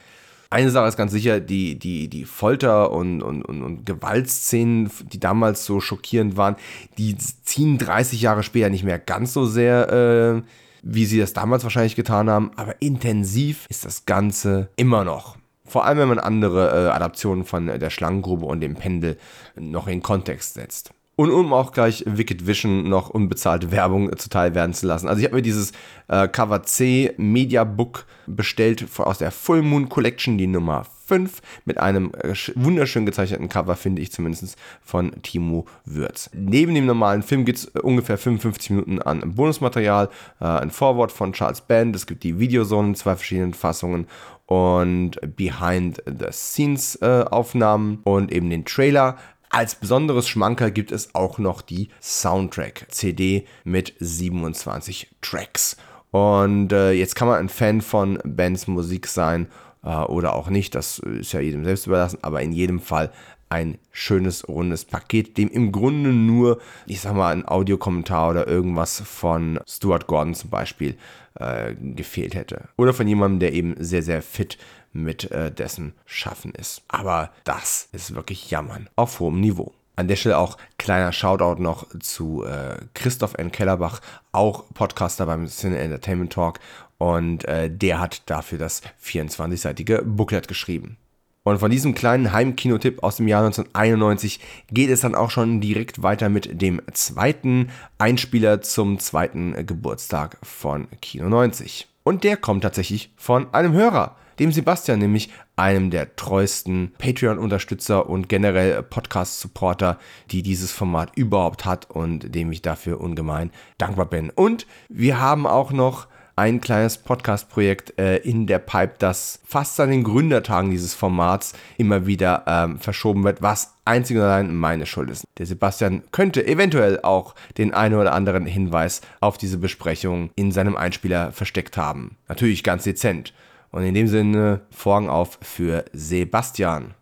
eine 0.51 0.71
Sache 0.71 0.89
ist 0.89 0.97
ganz 0.97 1.13
sicher, 1.13 1.39
die, 1.39 1.79
die, 1.79 2.09
die 2.09 2.25
Folter- 2.25 2.91
und, 2.91 3.23
und, 3.23 3.43
und, 3.43 3.63
und 3.63 3.87
Gewaltszenen, 3.87 4.91
die 5.13 5.21
damals 5.21 5.65
so 5.65 5.81
schockierend 5.81 6.37
waren, 6.37 6.57
die 6.99 7.17
ziehen 7.17 7.79
30 7.79 8.21
Jahre 8.21 8.43
später 8.43 8.69
nicht 8.69 8.83
mehr 8.83 8.99
ganz 8.99 9.33
so 9.33 9.47
sehr, 9.47 10.43
äh, 10.43 10.43
wie 10.83 11.07
sie 11.07 11.21
das 11.21 11.33
damals 11.33 11.63
wahrscheinlich 11.63 11.95
getan 11.95 12.29
haben, 12.29 12.51
aber 12.57 12.83
intensiv 12.83 13.67
ist 13.69 13.85
das 13.85 14.07
Ganze 14.07 14.71
immer 14.77 15.05
noch. 15.05 15.37
Vor 15.65 15.85
allem, 15.85 15.99
wenn 15.99 16.09
man 16.09 16.19
andere 16.19 16.89
äh, 16.89 16.91
Adaptionen 16.91 17.45
von 17.45 17.67
der 17.67 17.91
Schlangengrube 17.91 18.45
und 18.45 18.61
dem 18.61 18.75
Pendel 18.75 19.19
noch 19.55 19.87
in 19.87 20.03
Kontext 20.03 20.55
setzt. 20.55 20.93
Und 21.21 21.33
um 21.33 21.53
auch 21.53 21.73
gleich 21.73 22.03
Wicked 22.07 22.47
Vision 22.47 22.89
noch 22.89 23.11
unbezahlte 23.11 23.71
Werbung 23.71 24.11
zuteil 24.17 24.55
werden 24.55 24.73
zu 24.73 24.87
lassen. 24.87 25.07
Also 25.07 25.21
ich 25.21 25.27
habe 25.27 25.37
mir 25.37 25.43
dieses 25.43 25.73
äh, 26.09 26.27
Cover 26.29 26.63
C 26.63 27.13
Media 27.19 27.65
Book 27.65 28.07
bestellt 28.27 28.87
aus 28.97 29.19
der 29.19 29.31
Full 29.31 29.61
Moon 29.61 29.91
Collection, 29.91 30.39
die 30.39 30.47
Nummer 30.47 30.87
5, 31.09 31.43
mit 31.67 31.77
einem 31.77 32.11
äh, 32.15 32.33
wunderschön 32.55 33.05
gezeichneten 33.05 33.51
Cover, 33.51 33.77
finde 33.77 34.01
ich 34.01 34.13
zumindest, 34.13 34.57
von 34.83 35.13
Timo 35.21 35.67
Würz. 35.85 36.31
Neben 36.33 36.75
dem 36.75 36.87
normalen 36.87 37.23
Film 37.23 37.45
gibt 37.45 37.59
es 37.59 37.67
ungefähr 37.67 38.17
55 38.17 38.71
Minuten 38.71 39.03
an 39.03 39.35
Bonusmaterial, 39.35 40.09
äh, 40.41 40.47
ein 40.47 40.71
Vorwort 40.71 41.13
von 41.13 41.35
Charles 41.35 41.61
Band, 41.61 41.95
es 41.97 42.07
gibt 42.07 42.25
die 42.25 42.39
Videozone 42.39 42.89
in 42.89 42.95
zwei 42.95 43.15
verschiedenen 43.15 43.53
Fassungen 43.53 44.07
und 44.47 45.19
Behind 45.37 46.03
the 46.07 46.33
Scenes 46.33 46.97
äh, 47.03 47.25
Aufnahmen 47.31 47.99
und 48.05 48.33
eben 48.33 48.49
den 48.49 48.65
Trailer. 48.65 49.19
Als 49.53 49.75
besonderes 49.75 50.29
Schmanker 50.29 50.71
gibt 50.71 50.93
es 50.93 51.13
auch 51.13 51.39
noch 51.39 51.61
die 51.61 51.89
Soundtrack-CD 52.01 53.47
mit 53.65 53.95
27 53.99 55.09
Tracks. 55.21 55.77
Und 56.13 56.73
äh, 56.73 56.93
jetzt 56.93 57.17
kann 57.17 57.27
man 57.27 57.39
ein 57.39 57.49
Fan 57.49 57.81
von 57.81 58.21
Bands 58.25 58.69
Musik 58.69 59.09
sein 59.09 59.49
oder 59.83 60.35
auch 60.35 60.51
nicht, 60.51 60.75
das 60.75 60.99
ist 60.99 61.33
ja 61.33 61.41
jedem 61.41 61.65
selbst 61.65 61.87
überlassen, 61.87 62.19
aber 62.23 62.43
in 62.43 62.53
jedem 62.53 62.81
Fall 62.81 63.11
ein 63.51 63.79
schönes, 63.91 64.49
rundes 64.49 64.85
Paket, 64.85 65.37
dem 65.37 65.49
im 65.49 65.73
Grunde 65.73 66.11
nur, 66.11 66.61
ich 66.87 67.01
sag 67.01 67.15
mal, 67.15 67.33
ein 67.33 67.47
Audiokommentar 67.47 68.31
oder 68.31 68.47
irgendwas 68.47 69.01
von 69.01 69.59
Stuart 69.67 70.07
Gordon 70.07 70.35
zum 70.35 70.51
Beispiel 70.51 70.97
äh, 71.35 71.75
gefehlt 71.75 72.35
hätte. 72.35 72.69
Oder 72.77 72.95
von 72.95 73.09
jemandem, 73.09 73.41
der 73.41 73.53
eben 73.53 73.75
sehr, 73.79 74.03
sehr 74.03 74.23
fit 74.23 74.57
mit 74.93 75.31
äh, 75.33 75.51
dessen 75.51 75.95
Schaffen 76.07 76.53
ist. 76.53 76.83
Aber 76.89 77.31
das 77.45 77.89
ist 77.93 78.15
wirklich 78.15 78.51
Jammern 78.51 78.89
auf 78.95 79.19
hohem 79.19 79.41
Niveau. 79.41 79.73
An 79.97 80.09
der 80.09 80.17
Stelle 80.17 80.39
auch 80.39 80.57
kleiner 80.79 81.13
Shoutout 81.13 81.61
noch 81.61 81.87
zu 81.99 82.45
äh, 82.45 82.77
Christoph 82.95 83.35
N. 83.35 83.53
Kellerbach, 83.53 84.01
auch 84.33 84.65
Podcaster 84.73 85.27
beim 85.27 85.47
Cine 85.47 85.79
Entertainment 85.79 86.33
Talk. 86.33 86.61
Und 87.01 87.47
äh, 87.47 87.71
der 87.71 87.99
hat 87.99 88.29
dafür 88.29 88.59
das 88.59 88.83
24-seitige 89.03 90.03
Booklet 90.03 90.49
geschrieben. 90.49 90.99
Und 91.45 91.59
von 91.59 91.71
diesem 91.71 91.95
kleinen 91.95 92.35
Heimkinotipp 92.35 93.03
aus 93.03 93.17
dem 93.17 93.27
Jahr 93.27 93.43
1991 93.43 94.39
geht 94.71 94.91
es 94.91 95.01
dann 95.01 95.15
auch 95.15 95.31
schon 95.31 95.63
direkt 95.63 96.03
weiter 96.03 96.29
mit 96.29 96.61
dem 96.61 96.83
zweiten 96.93 97.71
Einspieler 97.97 98.61
zum 98.61 98.99
zweiten 98.99 99.67
Geburtstag 99.67 100.37
von 100.43 100.89
Kino 101.01 101.31
90. 101.31 101.89
Und 102.03 102.23
der 102.23 102.37
kommt 102.37 102.65
tatsächlich 102.65 103.15
von 103.17 103.53
einem 103.55 103.73
Hörer 103.73 104.17
dem 104.41 104.53
Sebastian 104.53 104.99
nämlich, 104.99 105.31
einem 105.55 105.91
der 105.91 106.17
treuesten 106.17 106.93
Patreon-Unterstützer 106.97 108.09
und 108.09 108.31
generell 108.31 108.83
Podcast-Supporter, 108.83 109.99
die 110.31 110.43
dieses 110.43 110.73
Format 110.73 111.13
überhaupt 111.15 111.67
hat 111.67 111.91
und 111.91 112.35
dem 112.35 112.51
ich 112.51 112.63
dafür 112.63 113.03
ungemein 113.03 113.51
dankbar 113.77 114.07
bin. 114.07 114.31
Und 114.31 114.67
wir 114.89 115.21
haben 115.21 115.47
auch 115.47 115.73
noch 115.73 116.09
ein 116.41 116.63
kleines 116.63 116.97
Podcast-Projekt 116.97 117.99
äh, 117.99 118.17
in 118.17 118.47
der 118.47 118.61
Pipe, 118.61 118.95
das 118.99 119.41
fast 119.47 119.79
an 119.79 119.91
den 119.91 120.03
Gründertagen 120.03 120.71
dieses 120.71 120.95
Formats 120.95 121.53
immer 121.77 122.07
wieder 122.07 122.45
ähm, 122.47 122.79
verschoben 122.79 123.25
wird, 123.25 123.43
was 123.43 123.75
einzig 123.85 124.17
und 124.17 124.23
allein 124.23 124.55
meine 124.55 124.87
Schuld 124.87 125.11
ist. 125.11 125.27
Der 125.37 125.45
Sebastian 125.45 126.03
könnte 126.13 126.47
eventuell 126.47 126.99
auch 127.03 127.35
den 127.59 127.75
einen 127.75 127.97
oder 127.97 128.15
anderen 128.15 128.47
Hinweis 128.47 129.03
auf 129.21 129.37
diese 129.37 129.59
Besprechung 129.59 130.31
in 130.35 130.51
seinem 130.51 130.79
Einspieler 130.79 131.31
versteckt 131.33 131.77
haben. 131.77 132.17
Natürlich 132.27 132.65
ganz 132.65 132.85
dezent. 132.85 133.35
Und 133.71 133.83
in 133.83 133.93
dem 133.93 134.09
Sinne, 134.09 134.63
Vorhang 134.71 135.11
auf 135.11 135.39
für 135.43 135.85
Sebastian. 135.93 136.95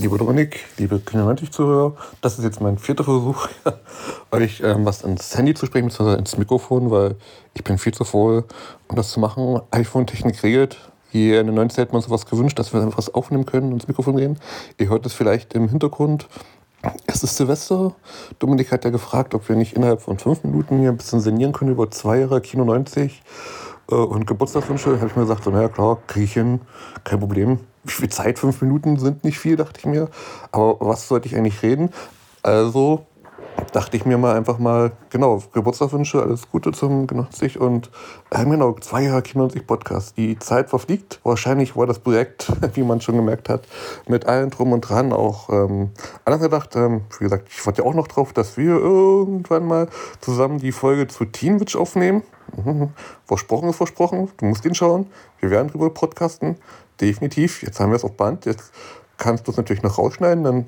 Liebe 0.00 0.16
Dominik, 0.16 0.60
liebe 0.76 1.00
Kinder-90-Zuhörer, 1.00 1.96
das 2.20 2.38
ist 2.38 2.44
jetzt 2.44 2.60
mein 2.60 2.78
vierter 2.78 3.02
Versuch, 3.02 3.48
euch 4.30 4.60
ähm, 4.60 4.86
was 4.86 5.02
ins 5.02 5.36
Handy 5.36 5.54
zu 5.54 5.66
sprechen, 5.66 5.88
beziehungsweise 5.88 6.20
ins 6.20 6.38
Mikrofon, 6.38 6.92
weil 6.92 7.16
ich 7.52 7.64
bin 7.64 7.78
viel 7.78 7.92
zu 7.92 8.04
voll, 8.04 8.44
um 8.86 8.94
das 8.94 9.10
zu 9.10 9.18
machen. 9.18 9.60
iPhone-Technik 9.72 10.40
regelt. 10.44 10.78
Hier 11.10 11.40
in 11.40 11.48
den 11.48 11.56
90 11.56 11.78
hätte 11.78 11.92
man 11.94 12.02
sowas 12.02 12.26
gewünscht, 12.26 12.60
dass 12.60 12.72
wir 12.72 12.80
einfach 12.80 12.98
was 12.98 13.12
aufnehmen 13.12 13.44
können 13.44 13.66
und 13.66 13.72
ins 13.72 13.88
Mikrofon 13.88 14.18
gehen. 14.18 14.38
Ihr 14.78 14.88
hört 14.88 15.04
es 15.04 15.14
vielleicht 15.14 15.54
im 15.54 15.68
Hintergrund. 15.68 16.28
Es 17.08 17.24
ist 17.24 17.36
Silvester. 17.36 17.92
Dominik 18.38 18.70
hat 18.70 18.84
ja 18.84 18.90
gefragt, 18.90 19.34
ob 19.34 19.48
wir 19.48 19.56
nicht 19.56 19.74
innerhalb 19.74 20.00
von 20.00 20.16
fünf 20.16 20.44
Minuten 20.44 20.78
hier 20.78 20.90
ein 20.90 20.96
bisschen 20.96 21.18
sinnieren 21.18 21.52
können 21.52 21.72
über 21.72 21.90
zwei 21.90 22.20
Jahre 22.20 22.40
Kino 22.40 22.64
90 22.64 23.20
äh, 23.90 23.94
und 23.96 24.28
Geburtstagswünsche. 24.28 24.98
habe 24.98 25.08
ich 25.08 25.16
mir 25.16 25.22
gesagt, 25.22 25.42
so, 25.42 25.50
naja 25.50 25.68
klar, 25.68 25.98
kriege 26.06 26.24
ich 26.24 26.34
hin, 26.34 26.60
kein 27.02 27.18
Problem. 27.18 27.58
Wie 27.88 27.92
viel 27.92 28.08
Zeit? 28.10 28.38
Fünf 28.38 28.60
Minuten 28.60 28.98
sind 28.98 29.24
nicht 29.24 29.38
viel, 29.38 29.56
dachte 29.56 29.78
ich 29.78 29.86
mir. 29.86 30.08
Aber 30.52 30.76
was 30.80 31.08
sollte 31.08 31.26
ich 31.26 31.36
eigentlich 31.36 31.62
reden? 31.62 31.90
Also 32.42 33.06
dachte 33.72 33.96
ich 33.96 34.04
mir 34.04 34.18
mal 34.18 34.36
einfach 34.36 34.58
mal, 34.58 34.92
genau, 35.10 35.42
Geburtstagswünsche, 35.52 36.22
alles 36.22 36.50
Gute 36.50 36.72
zum 36.72 37.06
G90 37.06 37.58
und 37.58 37.90
äh, 38.30 38.44
genau, 38.44 38.74
zwei 38.74 39.02
Jahre 39.02 39.20
G90 39.20 39.66
Podcast. 39.66 40.16
Die 40.16 40.38
Zeit 40.38 40.70
verfliegt. 40.70 41.20
Wahrscheinlich 41.24 41.76
war 41.76 41.86
das 41.86 41.98
Projekt, 41.98 42.52
wie 42.74 42.82
man 42.82 43.00
schon 43.00 43.16
gemerkt 43.16 43.48
hat, 43.48 43.66
mit 44.06 44.26
allen 44.26 44.50
drum 44.50 44.72
und 44.72 44.82
dran 44.82 45.12
auch 45.12 45.48
ähm, 45.50 45.90
anders 46.24 46.42
gedacht. 46.42 46.76
Ähm, 46.76 47.02
wie 47.18 47.24
gesagt, 47.24 47.48
ich 47.50 47.64
warte 47.66 47.82
ja 47.82 47.88
auch 47.88 47.94
noch 47.94 48.08
drauf, 48.08 48.32
dass 48.32 48.56
wir 48.56 48.76
irgendwann 48.76 49.66
mal 49.66 49.88
zusammen 50.20 50.58
die 50.58 50.72
Folge 50.72 51.08
zu 51.08 51.24
Teen 51.24 51.60
Witch 51.60 51.76
aufnehmen. 51.76 52.22
Versprochen 53.26 53.70
ist 53.70 53.76
versprochen. 53.76 54.30
Du 54.38 54.46
musst 54.46 54.64
ihn 54.64 54.74
schauen. 54.74 55.06
Wir 55.40 55.50
werden 55.50 55.68
drüber 55.68 55.90
podcasten. 55.90 56.56
Definitiv. 57.00 57.62
Jetzt 57.62 57.80
haben 57.80 57.90
wir 57.90 57.96
es 57.96 58.04
auf 58.04 58.16
Band. 58.16 58.44
Jetzt 58.44 58.72
kannst 59.16 59.46
du 59.46 59.50
es 59.50 59.56
natürlich 59.56 59.82
noch 59.82 59.98
rausschneiden. 59.98 60.44
Dann 60.44 60.66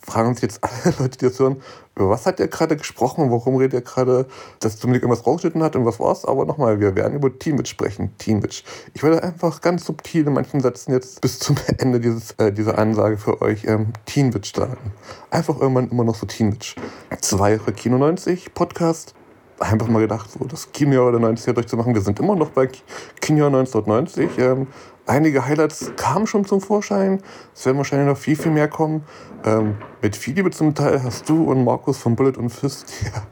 fragen 0.00 0.28
uns 0.28 0.40
jetzt 0.40 0.60
alle 0.84 0.94
Leute, 0.98 1.18
die 1.18 1.24
das 1.26 1.38
hören, 1.38 1.60
über 1.96 2.10
was 2.10 2.26
hat 2.26 2.38
er 2.40 2.48
gerade 2.48 2.76
gesprochen 2.76 3.30
warum 3.30 3.56
redet 3.56 3.74
er 3.74 3.80
gerade, 3.80 4.26
dass 4.60 4.78
Dominik 4.78 5.02
irgendwas 5.02 5.26
rausgeschnitten 5.26 5.62
hat 5.62 5.76
und 5.76 5.84
was 5.84 5.98
war's. 5.98 6.24
Aber 6.24 6.44
nochmal, 6.44 6.80
wir 6.80 6.94
werden 6.94 7.14
über 7.14 7.36
Teamwitch 7.36 7.70
sprechen. 7.70 8.16
Teamwitch. 8.18 8.64
Ich 8.94 9.02
werde 9.02 9.22
einfach 9.22 9.60
ganz 9.60 9.84
subtil 9.84 10.26
in 10.26 10.32
manchen 10.32 10.60
Sätzen 10.60 10.92
jetzt 10.92 11.20
bis 11.20 11.38
zum 11.38 11.56
Ende 11.78 12.00
dieses, 12.00 12.32
äh, 12.32 12.52
dieser 12.52 12.78
Ansage 12.78 13.18
für 13.18 13.42
euch 13.42 13.64
ähm, 13.64 13.92
Teenwitch 14.06 14.54
sagen. 14.54 14.92
Einfach 15.30 15.60
irgendwann 15.60 15.90
immer 15.90 16.04
noch 16.04 16.14
so 16.14 16.26
Teenwitch. 16.26 16.76
Zwei 17.20 17.52
Jahre 17.52 17.72
Kino 17.72 17.98
90 17.98 18.54
Podcast 18.54 19.14
einfach 19.60 19.88
mal 19.88 20.00
gedacht, 20.00 20.30
so 20.30 20.44
das 20.44 20.70
Kinojahr 20.72 21.12
der 21.12 21.20
90er 21.20 21.52
durchzumachen. 21.52 21.94
Wir 21.94 22.00
sind 22.00 22.20
immer 22.20 22.36
noch 22.36 22.50
bei 22.50 22.68
Kinojahr 23.20 23.48
1990. 23.48 24.38
Ähm, 24.38 24.66
einige 25.08 25.46
Highlights 25.46 25.92
kamen 25.96 26.26
schon 26.26 26.44
zum 26.44 26.60
Vorschein. 26.60 27.20
Es 27.54 27.66
werden 27.66 27.78
wahrscheinlich 27.78 28.08
noch 28.08 28.18
viel, 28.18 28.36
viel 28.36 28.52
mehr 28.52 28.68
kommen. 28.68 29.04
Ähm, 29.44 29.76
mit 30.02 30.16
Philippe 30.16 30.50
zum 30.50 30.74
Teil 30.74 31.02
hast 31.02 31.28
du 31.28 31.44
und 31.44 31.64
Markus 31.64 31.98
von 31.98 32.16
Bullet 32.16 32.36
und 32.36 32.50
Fist 32.50 32.92
ja, 33.04 33.22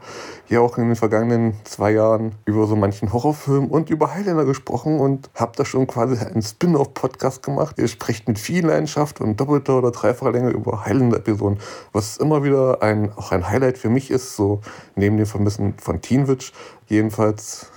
ja 0.47 0.59
auch 0.61 0.77
in 0.77 0.87
den 0.87 0.95
vergangenen 0.95 1.53
zwei 1.65 1.91
Jahren 1.91 2.33
über 2.45 2.65
so 2.65 2.75
manchen 2.75 3.11
Horrorfilm 3.11 3.67
und 3.67 3.89
über 3.89 4.13
Highlander 4.13 4.45
gesprochen 4.45 4.99
und 4.99 5.29
habt 5.35 5.59
da 5.59 5.65
schon 5.65 5.85
quasi 5.85 6.17
einen 6.17 6.41
Spin-off-Podcast 6.41 7.43
gemacht. 7.43 7.77
Ihr 7.77 7.87
sprecht 7.87 8.27
mit 8.27 8.39
viel 8.39 8.65
Leidenschaft 8.65 9.21
und 9.21 9.39
doppelter 9.39 9.77
oder 9.77 9.91
dreifacher 9.91 10.31
Länge 10.31 10.51
über 10.51 10.85
Highlander-Episoden, 10.85 11.59
was 11.91 12.17
immer 12.17 12.43
wieder 12.43 12.81
ein, 12.81 13.11
auch 13.15 13.31
ein 13.31 13.47
Highlight 13.49 13.77
für 13.77 13.89
mich 13.89 14.09
ist, 14.09 14.35
so 14.35 14.61
neben 14.95 15.17
dem 15.17 15.25
Vermissen 15.25 15.75
von 15.77 16.01
Teenwitch. 16.01 16.53
Jedenfalls, 16.87 17.67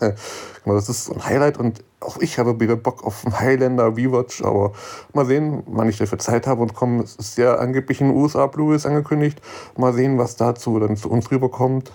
das 0.74 0.88
ist 0.88 1.10
ein 1.10 1.24
Highlight 1.24 1.58
und 1.58 1.84
auch 2.00 2.18
ich 2.18 2.38
habe 2.38 2.58
wieder 2.60 2.76
Bock 2.76 3.04
auf 3.04 3.24
einen 3.24 3.38
Highlander 3.38 3.96
Rewatch, 3.96 4.42
aber 4.42 4.72
mal 5.12 5.24
sehen, 5.24 5.62
wann 5.66 5.88
ich 5.88 5.98
dafür 5.98 6.18
Zeit 6.18 6.46
habe 6.46 6.62
und 6.62 6.74
komme. 6.74 7.02
Es 7.02 7.16
ist 7.16 7.38
ja 7.38 7.54
angeblich 7.56 8.00
in 8.00 8.08
den 8.08 8.16
USA 8.16 8.46
Blu-rays 8.46 8.84
angekündigt. 8.86 9.40
Mal 9.76 9.92
sehen, 9.92 10.18
was 10.18 10.36
dazu 10.36 10.78
dann 10.78 10.96
zu 10.96 11.10
uns 11.10 11.30
rüberkommt. 11.30 11.92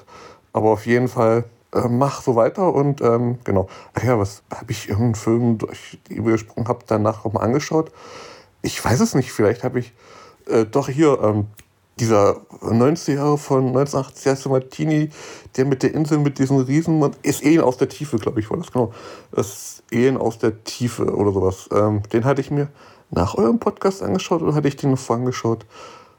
Aber 0.53 0.69
auf 0.71 0.85
jeden 0.85 1.07
Fall 1.07 1.45
äh, 1.73 1.87
mach 1.87 2.21
so 2.21 2.35
weiter 2.35 2.73
und 2.73 3.01
ähm, 3.01 3.39
genau. 3.43 3.67
Ach 3.93 4.03
ja, 4.03 4.19
was 4.19 4.43
habe 4.53 4.71
ich 4.71 4.89
irgendeinen 4.89 5.15
Film, 5.15 5.57
durch 5.57 5.99
den 6.09 6.25
wir 6.25 6.33
gesprochen 6.33 6.67
habe, 6.67 6.79
danach 6.87 7.25
auch 7.25 7.33
mal 7.33 7.41
angeschaut? 7.41 7.91
Ich 8.61 8.83
weiß 8.83 8.99
es 8.99 9.15
nicht. 9.15 9.31
Vielleicht 9.31 9.63
habe 9.63 9.79
ich 9.79 9.93
äh, 10.47 10.65
doch 10.65 10.89
hier 10.89 11.19
ähm, 11.21 11.47
dieser 12.01 12.41
90er 12.61 13.13
Jahre 13.13 13.37
von 13.37 13.67
1980 13.67 14.25
heißt 14.25 14.49
Martini, 14.49 15.09
der 15.55 15.65
mit 15.65 15.83
der 15.83 15.93
Insel 15.93 16.17
mit 16.17 16.39
diesen 16.39 16.59
Riesen, 16.59 17.11
ist 17.21 17.43
Ehen 17.43 17.61
aus 17.61 17.77
der 17.77 17.89
Tiefe, 17.89 18.17
glaube 18.17 18.39
ich, 18.39 18.49
war 18.49 18.57
das 18.57 18.71
genau. 18.71 18.91
Das 19.31 19.83
Ehen 19.91 20.17
aus 20.17 20.39
der 20.39 20.63
Tiefe 20.63 21.15
oder 21.15 21.31
sowas. 21.31 21.69
Ähm, 21.71 22.01
den 22.11 22.25
hatte 22.25 22.41
ich 22.41 22.49
mir 22.49 22.69
nach 23.11 23.35
eurem 23.35 23.59
Podcast 23.59 24.01
angeschaut 24.01 24.41
oder 24.41 24.55
hatte 24.55 24.67
ich 24.67 24.75
den 24.75 24.91
noch 24.91 24.99
vorangeschaut? 24.99 25.65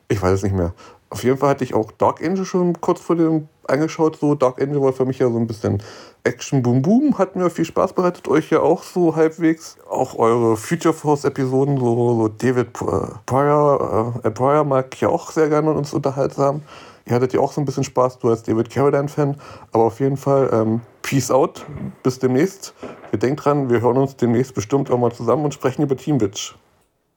Ich 0.08 0.22
weiß 0.22 0.34
es 0.34 0.42
nicht 0.44 0.54
mehr. 0.54 0.72
Auf 1.10 1.24
jeden 1.24 1.36
Fall 1.36 1.50
hatte 1.50 1.64
ich 1.64 1.74
auch 1.74 1.90
Dark 1.92 2.22
Angel 2.22 2.44
schon 2.44 2.80
kurz 2.80 3.00
vor 3.00 3.16
dem 3.16 3.48
angeschaut. 3.66 4.18
So, 4.20 4.36
Dark 4.36 4.62
Angel 4.62 4.80
war 4.80 4.92
für 4.92 5.04
mich 5.04 5.18
ja 5.18 5.28
so 5.28 5.36
ein 5.36 5.48
bisschen 5.48 5.82
Action 6.24 6.62
Boom 6.62 6.82
Boom. 6.82 7.18
Hat 7.18 7.36
mir 7.36 7.50
viel 7.50 7.64
Spaß 7.64 7.92
bereitet, 7.94 8.28
euch 8.28 8.50
ja 8.50 8.60
auch 8.60 8.82
so 8.82 9.16
halbwegs. 9.16 9.76
Auch 9.88 10.18
eure 10.18 10.56
Future 10.56 10.94
Force 10.94 11.24
Episoden, 11.24 11.78
so, 11.78 12.16
so 12.16 12.28
David 12.28 12.72
Pryor, 12.72 14.20
äh, 14.24 14.30
Pryor 14.30 14.64
mag 14.64 14.94
ich 14.94 15.00
ja 15.00 15.08
auch 15.08 15.30
sehr 15.30 15.48
gerne 15.48 15.70
und 15.70 15.76
uns 15.76 15.92
unterhaltsam. 15.92 16.62
Ihr 17.06 17.14
hattet 17.14 17.32
ja 17.32 17.40
auch 17.40 17.52
so 17.52 17.60
ein 17.60 17.64
bisschen 17.64 17.84
Spaß, 17.84 18.20
du 18.20 18.30
als 18.30 18.44
David 18.44 18.70
Carradine-Fan. 18.70 19.36
Aber 19.72 19.84
auf 19.84 19.98
jeden 20.00 20.16
Fall, 20.16 20.48
ähm, 20.52 20.80
Peace 21.02 21.30
out. 21.30 21.66
Bis 22.02 22.18
demnächst. 22.18 22.74
Wir 23.10 23.18
denken 23.18 23.36
dran, 23.36 23.70
wir 23.70 23.80
hören 23.80 23.96
uns 23.96 24.16
demnächst 24.16 24.54
bestimmt 24.54 24.90
auch 24.90 24.98
mal 24.98 25.12
zusammen 25.12 25.44
und 25.44 25.52
sprechen 25.52 25.82
über 25.82 25.96
Team 25.96 26.20
Witch. 26.20 26.54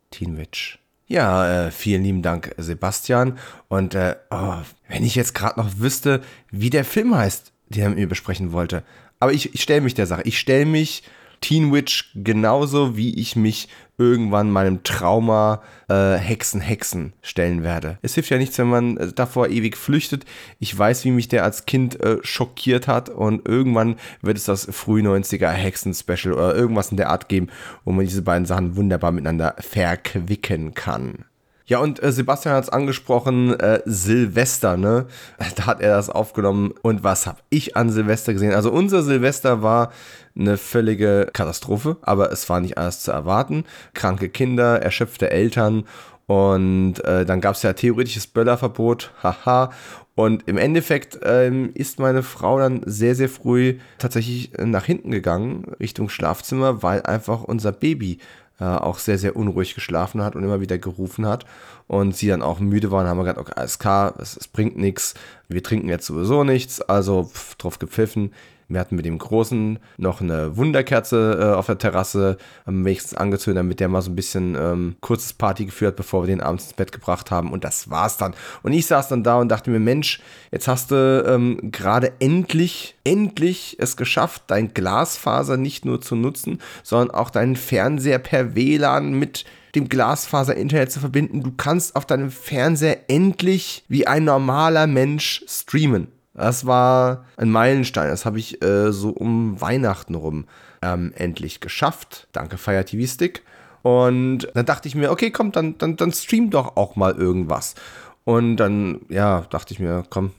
Team 0.09 0.37
Witch. 0.37 0.79
Ja, 1.07 1.67
äh, 1.67 1.71
vielen 1.71 2.03
lieben 2.03 2.21
Dank, 2.23 2.55
Sebastian. 2.57 3.37
Und 3.67 3.93
äh, 3.93 4.15
oh, 4.31 4.55
wenn 4.89 5.03
ich 5.03 5.13
jetzt 5.13 5.35
gerade 5.35 5.59
noch 5.59 5.77
wüsste, 5.77 6.21
wie 6.49 6.71
der 6.71 6.83
Film 6.83 7.15
heißt, 7.15 7.53
den 7.69 7.83
er 7.83 7.89
mit 7.89 7.99
mir 7.99 8.09
besprechen 8.09 8.51
wollte. 8.51 8.83
Aber 9.19 9.33
ich, 9.33 9.53
ich 9.53 9.61
stelle 9.61 9.81
mich 9.81 9.93
der 9.93 10.07
Sache. 10.07 10.23
Ich 10.23 10.39
stelle 10.39 10.65
mich 10.65 11.03
Teen 11.41 11.71
Witch 11.71 12.11
genauso, 12.15 12.97
wie 12.97 13.15
ich 13.19 13.35
mich 13.35 13.67
irgendwann 13.97 14.51
meinem 14.51 14.83
Trauma 14.83 15.61
äh, 15.87 16.15
Hexen, 16.15 16.59
Hexen 16.59 17.13
stellen 17.21 17.63
werde. 17.63 17.97
Es 18.01 18.15
hilft 18.15 18.29
ja 18.29 18.37
nichts, 18.37 18.57
wenn 18.57 18.67
man 18.67 18.97
äh, 18.97 19.13
davor 19.13 19.49
ewig 19.49 19.77
flüchtet. 19.77 20.25
Ich 20.59 20.77
weiß, 20.77 21.05
wie 21.05 21.11
mich 21.11 21.27
der 21.27 21.43
als 21.43 21.65
Kind 21.65 22.01
äh, 22.01 22.17
schockiert 22.23 22.87
hat 22.87 23.09
und 23.09 23.47
irgendwann 23.47 23.97
wird 24.21 24.37
es 24.37 24.45
das 24.45 24.67
früh 24.71 25.01
90er 25.01 25.49
Hexen-Special 25.49 26.33
oder 26.33 26.55
irgendwas 26.55 26.91
in 26.91 26.97
der 26.97 27.09
Art 27.09 27.29
geben, 27.29 27.47
wo 27.83 27.91
man 27.91 28.05
diese 28.05 28.21
beiden 28.21 28.45
Sachen 28.45 28.75
wunderbar 28.75 29.11
miteinander 29.11 29.55
verquicken 29.59 30.73
kann. 30.73 31.25
Ja, 31.67 31.79
und 31.79 32.01
äh, 32.03 32.11
Sebastian 32.11 32.55
hat 32.55 32.65
es 32.65 32.69
angesprochen, 32.69 33.59
äh, 33.59 33.81
Silvester, 33.85 34.77
ne? 34.77 35.07
Da 35.55 35.65
hat 35.65 35.81
er 35.81 35.95
das 35.95 36.09
aufgenommen. 36.09 36.73
Und 36.81 37.03
was 37.03 37.25
habe 37.25 37.39
ich 37.49 37.75
an 37.75 37.89
Silvester 37.89 38.33
gesehen? 38.33 38.53
Also 38.53 38.71
unser 38.71 39.01
Silvester 39.01 39.63
war 39.63 39.91
eine 40.37 40.57
völlige 40.57 41.29
Katastrophe, 41.33 41.97
aber 42.01 42.31
es 42.31 42.47
war 42.49 42.59
nicht 42.59 42.77
alles 42.77 43.01
zu 43.01 43.11
erwarten. 43.11 43.63
Kranke 43.93 44.29
Kinder, 44.29 44.81
erschöpfte 44.81 45.31
Eltern 45.31 45.85
und 46.27 47.03
äh, 47.03 47.25
dann 47.25 47.41
gab 47.41 47.55
es 47.55 47.63
ja 47.63 47.73
theoretisches 47.73 48.27
Böllerverbot, 48.27 49.11
haha. 49.21 49.71
Und 50.15 50.47
im 50.47 50.57
Endeffekt 50.57 51.19
ähm, 51.23 51.71
ist 51.73 51.99
meine 51.99 52.23
Frau 52.23 52.57
dann 52.57 52.81
sehr, 52.85 53.15
sehr 53.15 53.29
früh 53.29 53.79
tatsächlich 53.97 54.51
nach 54.57 54.85
hinten 54.85 55.11
gegangen, 55.11 55.65
Richtung 55.79 56.09
Schlafzimmer, 56.09 56.81
weil 56.81 57.01
einfach 57.03 57.43
unser 57.43 57.73
Baby 57.73 58.19
äh, 58.59 58.65
auch 58.65 58.99
sehr, 58.99 59.17
sehr 59.17 59.35
unruhig 59.35 59.75
geschlafen 59.75 60.21
hat 60.21 60.35
und 60.35 60.43
immer 60.43 60.61
wieder 60.61 60.77
gerufen 60.77 61.25
hat. 61.25 61.45
Und 61.87 62.15
sie 62.15 62.27
dann 62.27 62.41
auch 62.41 62.59
müde 62.59 62.91
waren, 62.91 63.07
haben 63.07 63.17
wir 63.17 63.23
gesagt, 63.23 63.39
okay, 63.39 63.67
klar, 63.79 64.15
es, 64.19 64.37
es 64.37 64.47
bringt 64.47 64.77
nichts, 64.77 65.13
wir 65.47 65.61
trinken 65.61 65.89
jetzt 65.89 66.05
sowieso 66.07 66.43
nichts, 66.43 66.81
also 66.81 67.25
pff, 67.25 67.55
drauf 67.55 67.79
gepfiffen. 67.79 68.31
Wir 68.67 68.79
hatten 68.79 68.95
mit 68.95 69.05
dem 69.05 69.17
Großen 69.17 69.79
noch 69.97 70.21
eine 70.21 70.57
Wunderkerze 70.57 71.37
äh, 71.39 71.55
auf 71.55 71.67
der 71.67 71.77
Terrasse 71.77 72.37
am 72.65 72.83
wenigstens 72.83 73.13
angezündet, 73.13 73.59
damit 73.59 73.79
der 73.79 73.89
mal 73.89 74.01
so 74.01 74.09
ein 74.09 74.15
bisschen 74.15 74.55
ähm, 74.55 74.95
kurzes 75.01 75.33
Party 75.33 75.65
geführt, 75.65 75.95
bevor 75.95 76.23
wir 76.23 76.27
den 76.27 76.41
abends 76.41 76.65
ins 76.65 76.73
Bett 76.73 76.91
gebracht 76.91 77.29
haben. 77.29 77.51
Und 77.51 77.63
das 77.63 77.89
war's 77.89 78.17
dann. 78.17 78.33
Und 78.63 78.73
ich 78.73 78.87
saß 78.87 79.07
dann 79.07 79.23
da 79.23 79.39
und 79.39 79.49
dachte 79.49 79.69
mir, 79.69 79.79
Mensch, 79.79 80.19
jetzt 80.51 80.67
hast 80.67 80.91
du 80.91 81.23
ähm, 81.27 81.71
gerade 81.71 82.13
endlich, 82.19 82.95
endlich 83.03 83.77
es 83.79 83.97
geschafft, 83.97 84.43
dein 84.47 84.73
Glasfaser 84.73 85.57
nicht 85.57 85.85
nur 85.85 86.01
zu 86.01 86.15
nutzen, 86.15 86.59
sondern 86.83 87.11
auch 87.11 87.29
deinen 87.29 87.55
Fernseher 87.55 88.19
per 88.19 88.55
WLAN 88.55 89.13
mit 89.13 89.45
dem 89.75 89.89
Glasfaser-Internet 89.89 90.91
zu 90.91 90.99
verbinden. 90.99 91.43
Du 91.43 91.51
kannst 91.55 91.95
auf 91.95 92.05
deinem 92.05 92.31
Fernseher 92.31 93.09
endlich 93.09 93.83
wie 93.87 94.07
ein 94.07 94.23
normaler 94.23 94.87
Mensch 94.87 95.43
streamen. 95.47 96.07
Das 96.35 96.65
war 96.65 97.25
ein 97.37 97.49
Meilenstein. 97.49 98.09
Das 98.09 98.25
habe 98.25 98.39
ich 98.39 98.61
äh, 98.63 98.91
so 98.91 99.09
um 99.09 99.59
Weihnachten 99.59 100.15
rum 100.15 100.45
ähm, 100.81 101.13
endlich 101.15 101.61
geschafft. 101.61 102.27
Danke 102.33 102.57
Fire 102.57 102.83
TV 102.85 103.11
Stick. 103.11 103.43
Und 103.81 104.49
dann 104.53 104.65
dachte 104.65 104.87
ich 104.87 104.95
mir, 104.95 105.11
okay, 105.11 105.31
komm, 105.31 105.51
dann, 105.51 105.77
dann, 105.77 105.95
dann 105.95 106.11
stream 106.11 106.49
doch 106.49 106.75
auch 106.75 106.95
mal 106.95 107.13
irgendwas. 107.15 107.75
Und 108.23 108.57
dann, 108.57 109.01
ja, 109.09 109.41
dachte 109.49 109.73
ich 109.73 109.79
mir, 109.79 110.03
komm, 110.09 110.31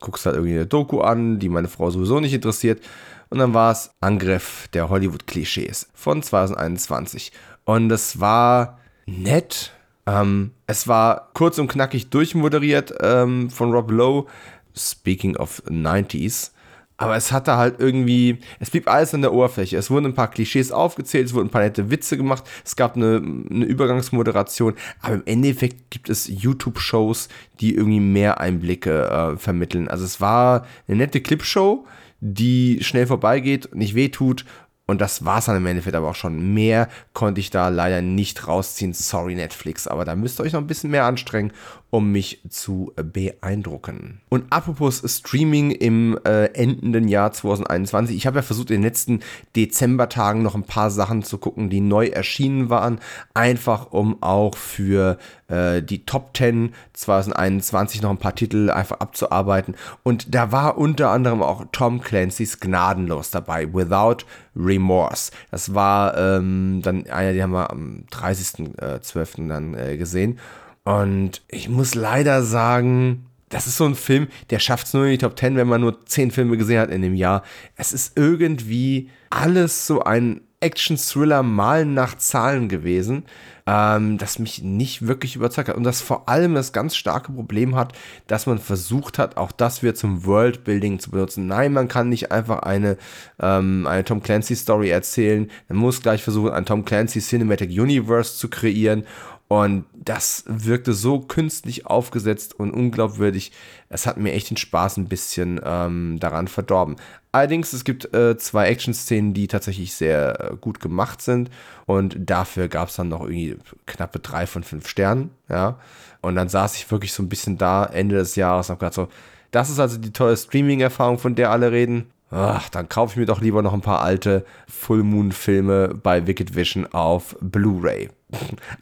guckst 0.00 0.24
halt 0.24 0.36
irgendwie 0.36 0.54
eine 0.54 0.66
Doku 0.66 1.00
an, 1.00 1.38
die 1.38 1.48
meine 1.48 1.68
Frau 1.68 1.90
sowieso 1.90 2.20
nicht 2.20 2.32
interessiert. 2.32 2.82
Und 3.28 3.38
dann 3.38 3.54
war 3.54 3.72
es 3.72 3.90
Angriff 4.00 4.68
der 4.72 4.88
Hollywood-Klischees 4.88 5.88
von 5.94 6.22
2021. 6.22 7.32
Und 7.64 7.90
es 7.90 8.20
war 8.20 8.78
nett. 9.06 9.72
Ähm, 10.06 10.52
es 10.66 10.86
war 10.86 11.30
kurz 11.34 11.58
und 11.58 11.68
knackig 11.68 12.10
durchmoderiert 12.10 12.94
ähm, 13.00 13.50
von 13.50 13.72
Rob 13.72 13.90
Lowe. 13.90 14.26
Speaking 14.76 15.36
of 15.36 15.62
90s. 15.66 16.50
Aber 16.96 17.16
es 17.16 17.32
hatte 17.32 17.56
halt 17.56 17.80
irgendwie, 17.80 18.38
es 18.60 18.70
blieb 18.70 18.88
alles 18.88 19.12
an 19.12 19.22
der 19.22 19.32
Oberfläche. 19.32 19.76
Es 19.76 19.90
wurden 19.90 20.06
ein 20.06 20.14
paar 20.14 20.30
Klischees 20.30 20.70
aufgezählt, 20.70 21.26
es 21.26 21.34
wurden 21.34 21.48
ein 21.48 21.50
paar 21.50 21.62
nette 21.62 21.90
Witze 21.90 22.16
gemacht, 22.16 22.44
es 22.64 22.76
gab 22.76 22.94
eine, 22.94 23.16
eine 23.16 23.64
Übergangsmoderation, 23.64 24.74
aber 25.00 25.14
im 25.14 25.22
Endeffekt 25.24 25.90
gibt 25.90 26.08
es 26.08 26.28
YouTube-Shows, 26.28 27.28
die 27.60 27.74
irgendwie 27.74 27.98
mehr 27.98 28.40
Einblicke 28.40 29.08
äh, 29.08 29.36
vermitteln. 29.36 29.88
Also 29.88 30.04
es 30.04 30.20
war 30.20 30.64
eine 30.86 30.98
nette 30.98 31.20
Clipshow, 31.20 31.86
die 32.20 32.78
schnell 32.82 33.08
vorbeigeht, 33.08 33.74
nicht 33.74 33.96
wehtut 33.96 34.44
und 34.86 35.00
das 35.00 35.24
war 35.24 35.38
es 35.38 35.46
dann 35.46 35.56
im 35.56 35.66
Endeffekt 35.66 35.96
aber 35.96 36.10
auch 36.10 36.14
schon. 36.14 36.52
Mehr 36.54 36.88
konnte 37.14 37.40
ich 37.40 37.50
da 37.50 37.68
leider 37.68 38.02
nicht 38.02 38.46
rausziehen. 38.46 38.92
Sorry, 38.92 39.34
Netflix. 39.34 39.86
Aber 39.86 40.04
da 40.04 40.16
müsst 40.16 40.38
ihr 40.38 40.44
euch 40.44 40.52
noch 40.52 40.60
ein 40.60 40.66
bisschen 40.66 40.90
mehr 40.90 41.06
anstrengen, 41.06 41.52
um 41.92 42.10
mich 42.10 42.40
zu 42.48 42.94
beeindrucken. 42.96 44.22
Und 44.30 44.50
apropos 44.50 45.02
Streaming 45.04 45.72
im 45.72 46.18
äh, 46.24 46.46
endenden 46.54 47.06
Jahr 47.06 47.32
2021. 47.32 48.16
Ich 48.16 48.26
habe 48.26 48.38
ja 48.38 48.42
versucht, 48.42 48.70
in 48.70 48.76
den 48.76 48.82
letzten 48.82 49.20
Dezembertagen 49.54 50.42
noch 50.42 50.54
ein 50.54 50.62
paar 50.62 50.90
Sachen 50.90 51.22
zu 51.22 51.36
gucken, 51.36 51.68
die 51.68 51.82
neu 51.82 52.06
erschienen 52.06 52.70
waren. 52.70 52.98
Einfach 53.34 53.92
um 53.92 54.22
auch 54.22 54.56
für 54.56 55.18
äh, 55.48 55.82
die 55.82 56.06
Top 56.06 56.34
10 56.34 56.72
2021 56.94 58.00
noch 58.00 58.08
ein 58.08 58.16
paar 58.16 58.34
Titel 58.34 58.70
einfach 58.70 59.00
abzuarbeiten. 59.00 59.74
Und 60.02 60.34
da 60.34 60.50
war 60.50 60.78
unter 60.78 61.10
anderem 61.10 61.42
auch 61.42 61.66
Tom 61.72 62.00
Clancy's 62.00 62.58
Gnadenlos 62.58 63.30
dabei, 63.30 63.70
Without 63.70 64.24
Remorse. 64.56 65.30
Das 65.50 65.74
war 65.74 66.16
ähm, 66.16 66.80
dann 66.82 67.06
einer, 67.10 67.34
die 67.34 67.42
haben 67.42 67.52
wir 67.52 67.70
am 67.70 68.04
30.12. 68.10 69.44
Äh, 69.44 69.48
dann 69.48 69.74
äh, 69.74 69.98
gesehen. 69.98 70.38
Und 70.84 71.42
ich 71.48 71.68
muss 71.68 71.94
leider 71.94 72.42
sagen, 72.42 73.26
das 73.48 73.66
ist 73.66 73.76
so 73.76 73.84
ein 73.84 73.94
Film, 73.94 74.28
der 74.50 74.58
schafft 74.58 74.86
es 74.86 74.94
nur 74.94 75.04
in 75.04 75.12
die 75.12 75.18
Top 75.18 75.38
10, 75.38 75.56
wenn 75.56 75.68
man 75.68 75.80
nur 75.80 76.04
10 76.06 76.30
Filme 76.30 76.56
gesehen 76.56 76.80
hat 76.80 76.90
in 76.90 77.02
dem 77.02 77.14
Jahr. 77.14 77.42
Es 77.76 77.92
ist 77.92 78.16
irgendwie 78.16 79.10
alles 79.30 79.86
so 79.86 80.02
ein 80.02 80.40
Action-Thriller 80.62 81.42
malen 81.42 81.92
nach 81.92 82.16
Zahlen 82.16 82.68
gewesen, 82.68 83.24
ähm, 83.66 84.16
das 84.16 84.38
mich 84.38 84.62
nicht 84.62 85.06
wirklich 85.06 85.36
überzeugt 85.36 85.68
hat. 85.68 85.76
Und 85.76 85.82
das 85.82 86.00
vor 86.00 86.28
allem 86.28 86.54
das 86.54 86.72
ganz 86.72 86.96
starke 86.96 87.32
Problem 87.32 87.74
hat, 87.74 87.92
dass 88.28 88.46
man 88.46 88.58
versucht 88.58 89.18
hat, 89.18 89.36
auch 89.36 89.52
das 89.52 89.82
wieder 89.82 89.94
zum 89.94 90.24
Worldbuilding 90.24 91.00
zu 91.00 91.10
benutzen. 91.10 91.46
Nein, 91.46 91.72
man 91.72 91.88
kann 91.88 92.08
nicht 92.08 92.30
einfach 92.30 92.60
eine, 92.60 92.96
ähm, 93.40 93.86
eine 93.86 94.04
Tom 94.04 94.22
Clancy-Story 94.22 94.88
erzählen. 94.88 95.50
Man 95.68 95.78
muss 95.78 96.00
gleich 96.00 96.22
versuchen, 96.22 96.52
ein 96.52 96.64
Tom 96.64 96.84
Clancy 96.84 97.20
Cinematic 97.20 97.70
Universe 97.70 98.36
zu 98.36 98.48
kreieren. 98.48 99.04
Und 99.52 99.84
das 99.92 100.44
wirkte 100.46 100.94
so 100.94 101.20
künstlich 101.20 101.84
aufgesetzt 101.84 102.58
und 102.58 102.70
unglaubwürdig. 102.70 103.52
Es 103.90 104.06
hat 104.06 104.16
mir 104.16 104.32
echt 104.32 104.48
den 104.48 104.56
Spaß 104.56 104.96
ein 104.96 105.08
bisschen 105.08 105.60
ähm, 105.62 106.18
daran 106.18 106.48
verdorben. 106.48 106.96
Allerdings, 107.32 107.74
es 107.74 107.84
gibt 107.84 108.14
äh, 108.14 108.38
zwei 108.38 108.68
Action-Szenen, 108.68 109.34
die 109.34 109.48
tatsächlich 109.48 109.92
sehr 109.92 110.52
äh, 110.52 110.56
gut 110.58 110.80
gemacht 110.80 111.20
sind. 111.20 111.50
Und 111.84 112.16
dafür 112.18 112.68
gab 112.68 112.88
es 112.88 112.96
dann 112.96 113.10
noch 113.10 113.20
irgendwie 113.20 113.58
knappe 113.84 114.20
drei 114.20 114.46
von 114.46 114.62
fünf 114.62 114.88
Sternen. 114.88 115.28
Ja. 115.50 115.78
Und 116.22 116.34
dann 116.34 116.48
saß 116.48 116.76
ich 116.76 116.90
wirklich 116.90 117.12
so 117.12 117.22
ein 117.22 117.28
bisschen 117.28 117.58
da, 117.58 117.84
Ende 117.84 118.14
des 118.16 118.36
Jahres, 118.36 118.70
und 118.70 118.76
habe 118.76 118.78
gedacht 118.78 118.94
so, 118.94 119.08
das 119.50 119.68
ist 119.68 119.80
also 119.80 119.98
die 119.98 120.14
tolle 120.14 120.38
Streaming-Erfahrung, 120.38 121.18
von 121.18 121.34
der 121.34 121.50
alle 121.50 121.72
reden. 121.72 122.10
Ach, 122.34 122.70
dann 122.70 122.88
kaufe 122.88 123.12
ich 123.12 123.16
mir 123.18 123.26
doch 123.26 123.42
lieber 123.42 123.60
noch 123.60 123.74
ein 123.74 123.82
paar 123.82 124.00
alte 124.00 124.46
Full 124.66 125.02
Moon-Filme 125.02 125.88
bei 126.02 126.26
Wicked 126.26 126.54
Vision 126.54 126.86
auf 126.86 127.36
Blu-ray. 127.42 128.08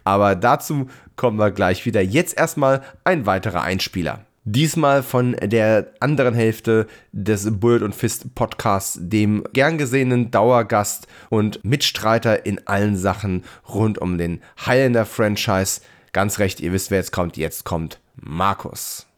Aber 0.05 0.37
dazu 0.37 0.89
kommen 1.17 1.37
wir 1.37 1.51
gleich 1.51 1.85
wieder. 1.85 2.01
Jetzt 2.01 2.39
erstmal 2.39 2.83
ein 3.03 3.27
weiterer 3.27 3.63
Einspieler. 3.63 4.25
Diesmal 4.45 5.03
von 5.03 5.33
der 5.33 5.89
anderen 5.99 6.35
Hälfte 6.35 6.87
des 7.11 7.59
Bullet 7.59 7.85
und 7.85 7.95
Fist 7.95 8.37
Podcasts, 8.37 8.99
dem 9.03 9.43
gern 9.53 9.79
gesehenen 9.79 10.31
Dauergast 10.31 11.09
und 11.29 11.65
Mitstreiter 11.65 12.47
in 12.47 12.67
allen 12.69 12.97
Sachen 12.97 13.45
rund 13.69 13.99
um 13.99 14.17
den 14.17 14.41
Highlander 14.65 15.07
Franchise. 15.07 15.81
Ganz 16.13 16.39
recht, 16.39 16.61
ihr 16.61 16.73
wisst, 16.73 16.93
wer 16.93 16.99
jetzt 16.99 17.13
kommt. 17.13 17.37
Jetzt 17.37 17.65
kommt 17.65 17.99
Markus. 18.15 19.10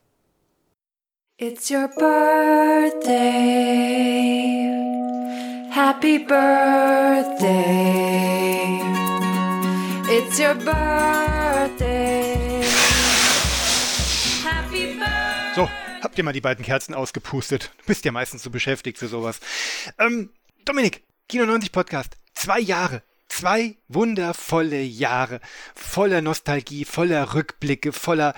It's 1.45 1.71
your 1.73 1.89
birthday. 1.89 3.19
Happy 5.73 6.19
birthday. 6.19 7.51
It's 10.09 10.39
your 10.39 10.55
birthday. 10.55 12.37
Happy 14.45 14.95
birthday. 14.95 15.55
So, 15.57 15.69
habt 16.01 16.17
ihr 16.17 16.23
mal 16.23 16.33
die 16.33 16.41
beiden 16.41 16.65
Kerzen 16.65 16.95
ausgepustet? 16.95 17.73
Du 17.79 17.87
bist 17.87 18.05
ja 18.05 18.13
meistens 18.13 18.45
so 18.45 18.51
beschäftigt 18.51 18.99
für 18.99 19.09
sowas. 19.09 19.41
Ähm, 19.99 20.31
Dominik, 20.65 21.03
Kino 21.29 21.45
90 21.45 21.73
Podcast. 21.73 22.19
Zwei 22.35 22.61
Jahre. 22.61 23.03
Zwei 23.27 23.75
wundervolle 23.89 24.81
Jahre. 24.81 25.41
Voller 25.75 26.23
Nostalgie, 26.23 26.85
voller 26.85 27.35
Rückblicke, 27.35 27.93
voller 27.93 28.33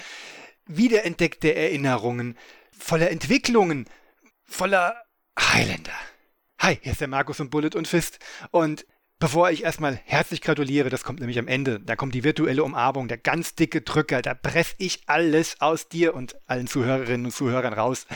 wiederentdeckte 0.67 1.55
Erinnerungen, 1.55 2.39
voller 2.79 3.11
Entwicklungen, 3.11 3.87
voller 4.45 4.95
Highlander. 5.39 5.93
Hi, 6.59 6.79
hier 6.83 6.93
ist 6.93 7.01
der 7.01 7.09
Markus 7.09 7.41
und 7.41 7.51
Bullet 7.51 7.71
und 7.75 7.89
Fist. 7.89 8.19
Und 8.51 8.87
bevor 9.19 9.51
ich 9.51 9.65
erstmal 9.65 10.01
herzlich 10.05 10.41
gratuliere, 10.41 10.91
das 10.91 11.05
kommt 11.05 11.21
nämlich 11.21 11.39
am 11.39 11.49
Ende, 11.49 11.81
da 11.81 11.97
kommt 11.97 12.15
die 12.15 12.25
virtuelle 12.25 12.65
Umarmung, 12.65 13.09
der 13.09 13.19
ganz 13.19 13.55
dicke 13.55 13.83
Drücker, 13.83 14.23
da 14.23 14.35
press 14.35 14.75
ich 14.79 15.03
alles 15.07 15.61
aus 15.61 15.89
dir 15.89 16.15
und 16.15 16.37
allen 16.47 16.67
Zuhörerinnen 16.67 17.27
und 17.27 17.33
Zuhörern 17.33 17.75
raus. 17.75 18.07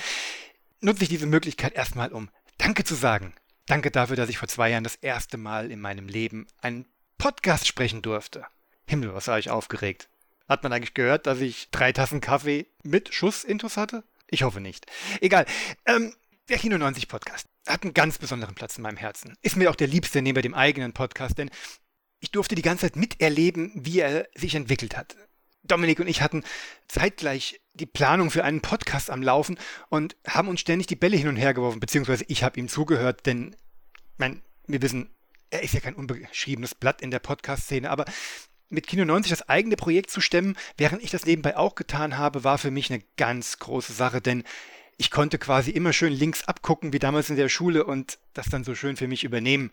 Nutze 0.80 1.02
ich 1.02 1.08
diese 1.08 1.26
Möglichkeit 1.26 1.74
erstmal, 1.74 2.12
um 2.12 2.30
Danke 2.58 2.84
zu 2.84 2.94
sagen. 2.94 3.34
Danke 3.66 3.90
dafür, 3.90 4.16
dass 4.16 4.30
ich 4.30 4.38
vor 4.38 4.48
zwei 4.48 4.70
Jahren 4.70 4.84
das 4.84 4.96
erste 4.96 5.36
Mal 5.36 5.70
in 5.70 5.80
meinem 5.80 6.08
Leben 6.08 6.46
einen 6.62 6.86
Podcast 7.18 7.66
sprechen 7.66 8.02
durfte. 8.02 8.46
Himmel, 8.86 9.12
was 9.14 9.28
war 9.28 9.38
ich 9.38 9.50
aufgeregt. 9.50 10.08
Hat 10.48 10.62
man 10.62 10.72
eigentlich 10.72 10.94
gehört, 10.94 11.26
dass 11.26 11.40
ich 11.40 11.68
drei 11.70 11.92
Tassen 11.92 12.20
Kaffee 12.20 12.66
mit 12.82 13.12
Schuss-Intus 13.12 13.76
hatte? 13.76 14.04
Ich 14.30 14.42
hoffe 14.42 14.60
nicht. 14.60 14.86
Egal. 15.20 15.46
Ähm, 15.86 16.14
der 16.48 16.58
Kino 16.58 16.78
90 16.78 17.08
Podcast 17.08 17.46
hat 17.66 17.82
einen 17.82 17.94
ganz 17.94 18.18
besonderen 18.18 18.54
Platz 18.54 18.76
in 18.76 18.82
meinem 18.82 18.96
Herzen. 18.96 19.36
Ist 19.42 19.56
mir 19.56 19.70
auch 19.70 19.76
der 19.76 19.86
liebste 19.86 20.22
neben 20.22 20.42
dem 20.42 20.54
eigenen 20.54 20.92
Podcast, 20.92 21.38
denn 21.38 21.50
ich 22.20 22.30
durfte 22.30 22.54
die 22.54 22.62
ganze 22.62 22.82
Zeit 22.82 22.96
miterleben, 22.96 23.72
wie 23.74 24.00
er 24.00 24.28
sich 24.34 24.54
entwickelt 24.54 24.96
hat. 24.96 25.16
Dominik 25.62 26.00
und 26.00 26.08
ich 26.08 26.22
hatten 26.22 26.44
zeitgleich 26.88 27.60
die 27.74 27.86
Planung 27.86 28.30
für 28.30 28.44
einen 28.44 28.60
Podcast 28.60 29.10
am 29.10 29.22
Laufen 29.22 29.58
und 29.88 30.16
haben 30.26 30.48
uns 30.48 30.60
ständig 30.60 30.86
die 30.86 30.96
Bälle 30.96 31.16
hin 31.16 31.28
und 31.28 31.36
her 31.36 31.54
geworfen, 31.54 31.80
beziehungsweise 31.80 32.24
ich 32.28 32.42
habe 32.42 32.58
ihm 32.58 32.68
zugehört, 32.68 33.26
denn 33.26 33.54
mein, 34.16 34.42
wir 34.66 34.82
wissen, 34.82 35.10
er 35.50 35.62
ist 35.62 35.74
ja 35.74 35.80
kein 35.80 35.94
unbeschriebenes 35.94 36.74
Blatt 36.74 37.02
in 37.02 37.10
der 37.10 37.20
Podcast-Szene, 37.20 37.90
aber 37.90 38.04
mit 38.70 38.86
Kino 38.86 39.04
90 39.04 39.30
das 39.30 39.48
eigene 39.48 39.76
Projekt 39.76 40.10
zu 40.10 40.20
stemmen, 40.20 40.56
während 40.76 41.02
ich 41.02 41.10
das 41.10 41.26
nebenbei 41.26 41.56
auch 41.56 41.74
getan 41.74 42.18
habe, 42.18 42.44
war 42.44 42.58
für 42.58 42.70
mich 42.70 42.90
eine 42.90 43.02
ganz 43.16 43.58
große 43.58 43.92
Sache, 43.92 44.20
denn 44.20 44.44
ich 44.98 45.10
konnte 45.10 45.38
quasi 45.38 45.70
immer 45.70 45.92
schön 45.92 46.12
links 46.12 46.44
abgucken, 46.44 46.92
wie 46.92 46.98
damals 46.98 47.30
in 47.30 47.36
der 47.36 47.48
Schule 47.48 47.84
und 47.84 48.18
das 48.34 48.48
dann 48.48 48.64
so 48.64 48.74
schön 48.74 48.96
für 48.96 49.06
mich 49.06 49.24
übernehmen. 49.24 49.70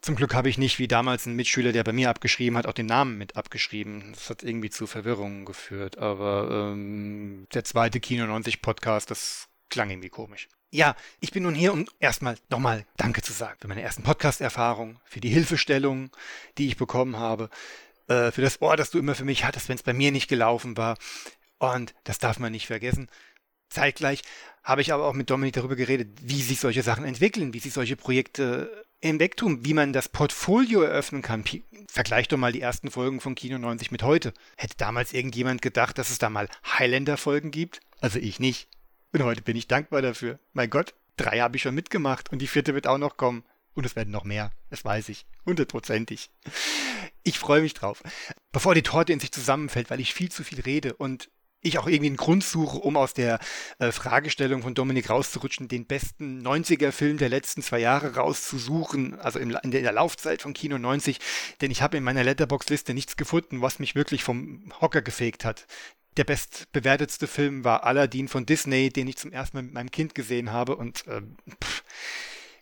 Zum 0.00 0.16
Glück 0.16 0.34
habe 0.34 0.50
ich 0.50 0.58
nicht 0.58 0.78
wie 0.78 0.88
damals 0.88 1.24
ein 1.24 1.36
Mitschüler, 1.36 1.72
der 1.72 1.84
bei 1.84 1.92
mir 1.92 2.10
abgeschrieben 2.10 2.58
hat, 2.58 2.66
auch 2.66 2.74
den 2.74 2.86
Namen 2.86 3.16
mit 3.16 3.36
abgeschrieben. 3.36 4.10
Das 4.12 4.28
hat 4.28 4.42
irgendwie 4.42 4.68
zu 4.68 4.86
Verwirrungen 4.86 5.46
geführt. 5.46 5.96
Aber 5.96 6.72
ähm, 6.72 7.46
der 7.54 7.64
zweite 7.64 8.00
Kino 8.00 8.26
90 8.26 8.60
Podcast, 8.60 9.10
das 9.10 9.48
klang 9.70 9.88
irgendwie 9.88 10.10
komisch. 10.10 10.48
Ja, 10.70 10.96
ich 11.20 11.30
bin 11.30 11.44
nun 11.44 11.54
hier, 11.54 11.72
um 11.72 11.86
erstmal 12.00 12.36
nochmal 12.50 12.84
Danke 12.96 13.22
zu 13.22 13.32
sagen 13.32 13.56
für 13.60 13.68
meine 13.68 13.80
ersten 13.80 14.02
Podcast-Erfahrungen, 14.02 14.98
für 15.04 15.20
die 15.20 15.30
Hilfestellung, 15.30 16.10
die 16.58 16.66
ich 16.66 16.76
bekommen 16.76 17.16
habe, 17.16 17.48
äh, 18.08 18.30
für 18.30 18.42
das 18.42 18.60
Ohr, 18.60 18.76
das 18.76 18.90
du 18.90 18.98
immer 18.98 19.14
für 19.14 19.24
mich 19.24 19.44
hattest, 19.44 19.68
wenn 19.68 19.76
es 19.76 19.82
bei 19.82 19.92
mir 19.92 20.12
nicht 20.12 20.28
gelaufen 20.28 20.76
war. 20.76 20.96
Und 21.58 21.94
das 22.04 22.18
darf 22.18 22.38
man 22.38 22.52
nicht 22.52 22.66
vergessen. 22.66 23.08
Zeitgleich 23.68 24.22
habe 24.62 24.80
ich 24.80 24.92
aber 24.92 25.04
auch 25.04 25.14
mit 25.14 25.30
Dominik 25.30 25.54
darüber 25.54 25.76
geredet, 25.76 26.08
wie 26.22 26.42
sich 26.42 26.60
solche 26.60 26.82
Sachen 26.82 27.04
entwickeln, 27.04 27.52
wie 27.52 27.58
sich 27.58 27.72
solche 27.72 27.96
Projekte 27.96 28.84
hinwegtun, 29.02 29.64
wie 29.64 29.74
man 29.74 29.92
das 29.92 30.08
Portfolio 30.08 30.82
eröffnen 30.82 31.22
kann. 31.22 31.44
Vergleich 31.88 32.28
doch 32.28 32.38
mal 32.38 32.52
die 32.52 32.62
ersten 32.62 32.90
Folgen 32.90 33.20
von 33.20 33.34
Kino 33.34 33.58
90 33.58 33.90
mit 33.90 34.02
heute. 34.02 34.32
Hätte 34.56 34.76
damals 34.78 35.12
irgendjemand 35.12 35.60
gedacht, 35.60 35.98
dass 35.98 36.10
es 36.10 36.18
da 36.18 36.30
mal 36.30 36.48
Highlander-Folgen 36.78 37.50
gibt? 37.50 37.80
Also 38.00 38.18
ich 38.18 38.40
nicht. 38.40 38.68
Und 39.12 39.22
heute 39.22 39.42
bin 39.42 39.56
ich 39.56 39.68
dankbar 39.68 40.02
dafür. 40.02 40.38
Mein 40.54 40.70
Gott, 40.70 40.94
drei 41.16 41.40
habe 41.40 41.56
ich 41.56 41.62
schon 41.62 41.74
mitgemacht 41.74 42.32
und 42.32 42.40
die 42.40 42.46
vierte 42.46 42.74
wird 42.74 42.86
auch 42.86 42.98
noch 42.98 43.16
kommen. 43.16 43.44
Und 43.74 43.84
es 43.84 43.96
werden 43.96 44.10
noch 44.10 44.24
mehr, 44.24 44.52
das 44.70 44.84
weiß 44.84 45.08
ich. 45.08 45.26
Hundertprozentig. 45.44 46.30
Ich 47.24 47.38
freue 47.38 47.62
mich 47.62 47.74
drauf. 47.74 48.02
Bevor 48.52 48.74
die 48.74 48.82
Torte 48.82 49.12
in 49.12 49.20
sich 49.20 49.32
zusammenfällt, 49.32 49.90
weil 49.90 50.00
ich 50.00 50.14
viel 50.14 50.30
zu 50.30 50.44
viel 50.44 50.60
rede 50.60 50.94
und 50.94 51.30
ich 51.64 51.78
auch 51.78 51.86
irgendwie 51.86 52.08
einen 52.08 52.16
Grund 52.16 52.44
suche, 52.44 52.76
um 52.76 52.96
aus 52.96 53.14
der 53.14 53.38
äh, 53.78 53.90
Fragestellung 53.90 54.62
von 54.62 54.74
Dominik 54.74 55.08
rauszurutschen, 55.08 55.66
den 55.66 55.86
besten 55.86 56.46
90er-Film 56.46 57.16
der 57.16 57.30
letzten 57.30 57.62
zwei 57.62 57.78
Jahre 57.78 58.16
rauszusuchen, 58.16 59.18
also 59.18 59.38
im, 59.38 59.56
in, 59.62 59.70
der, 59.70 59.78
in 59.78 59.82
der 59.82 59.92
Laufzeit 59.92 60.42
von 60.42 60.52
Kino 60.52 60.76
90, 60.76 61.18
denn 61.62 61.70
ich 61.70 61.80
habe 61.80 61.96
in 61.96 62.04
meiner 62.04 62.22
Letterbox-Liste 62.22 62.92
nichts 62.92 63.16
gefunden, 63.16 63.62
was 63.62 63.78
mich 63.78 63.94
wirklich 63.94 64.22
vom 64.22 64.72
Hocker 64.80 65.00
gefegt 65.00 65.46
hat. 65.46 65.66
Der 66.18 66.24
bestbewertetste 66.24 67.26
Film 67.26 67.64
war 67.64 67.84
Aladdin 67.84 68.28
von 68.28 68.46
Disney, 68.46 68.90
den 68.90 69.08
ich 69.08 69.16
zum 69.16 69.32
ersten 69.32 69.56
Mal 69.56 69.62
mit 69.62 69.72
meinem 69.72 69.90
Kind 69.90 70.14
gesehen 70.14 70.52
habe 70.52 70.76
und 70.76 71.06
äh, 71.06 71.22
pff, 71.62 71.82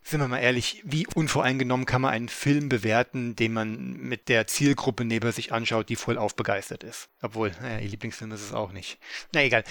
sind 0.02 0.20
wir 0.20 0.28
mal 0.28 0.38
ehrlich, 0.38 0.82
wie 0.84 1.06
unvoreingenommen 1.14 1.86
kann 1.86 2.02
man 2.02 2.12
einen 2.12 2.28
Film 2.28 2.68
bewerten, 2.68 3.36
den 3.36 3.52
man 3.52 3.92
mit 3.92 4.28
der 4.28 4.46
Zielgruppe 4.46 5.04
neben 5.04 5.30
sich 5.32 5.52
anschaut, 5.52 5.88
die 5.88 5.96
voll 5.96 6.18
aufbegeistert 6.18 6.84
ist? 6.84 7.08
Obwohl, 7.22 7.52
naja, 7.60 7.78
ihr 7.78 7.88
Lieblingsfilm 7.88 8.32
ist 8.32 8.42
es 8.42 8.52
auch 8.52 8.72
nicht. 8.72 8.98
Na 9.32 9.42
egal. 9.42 9.64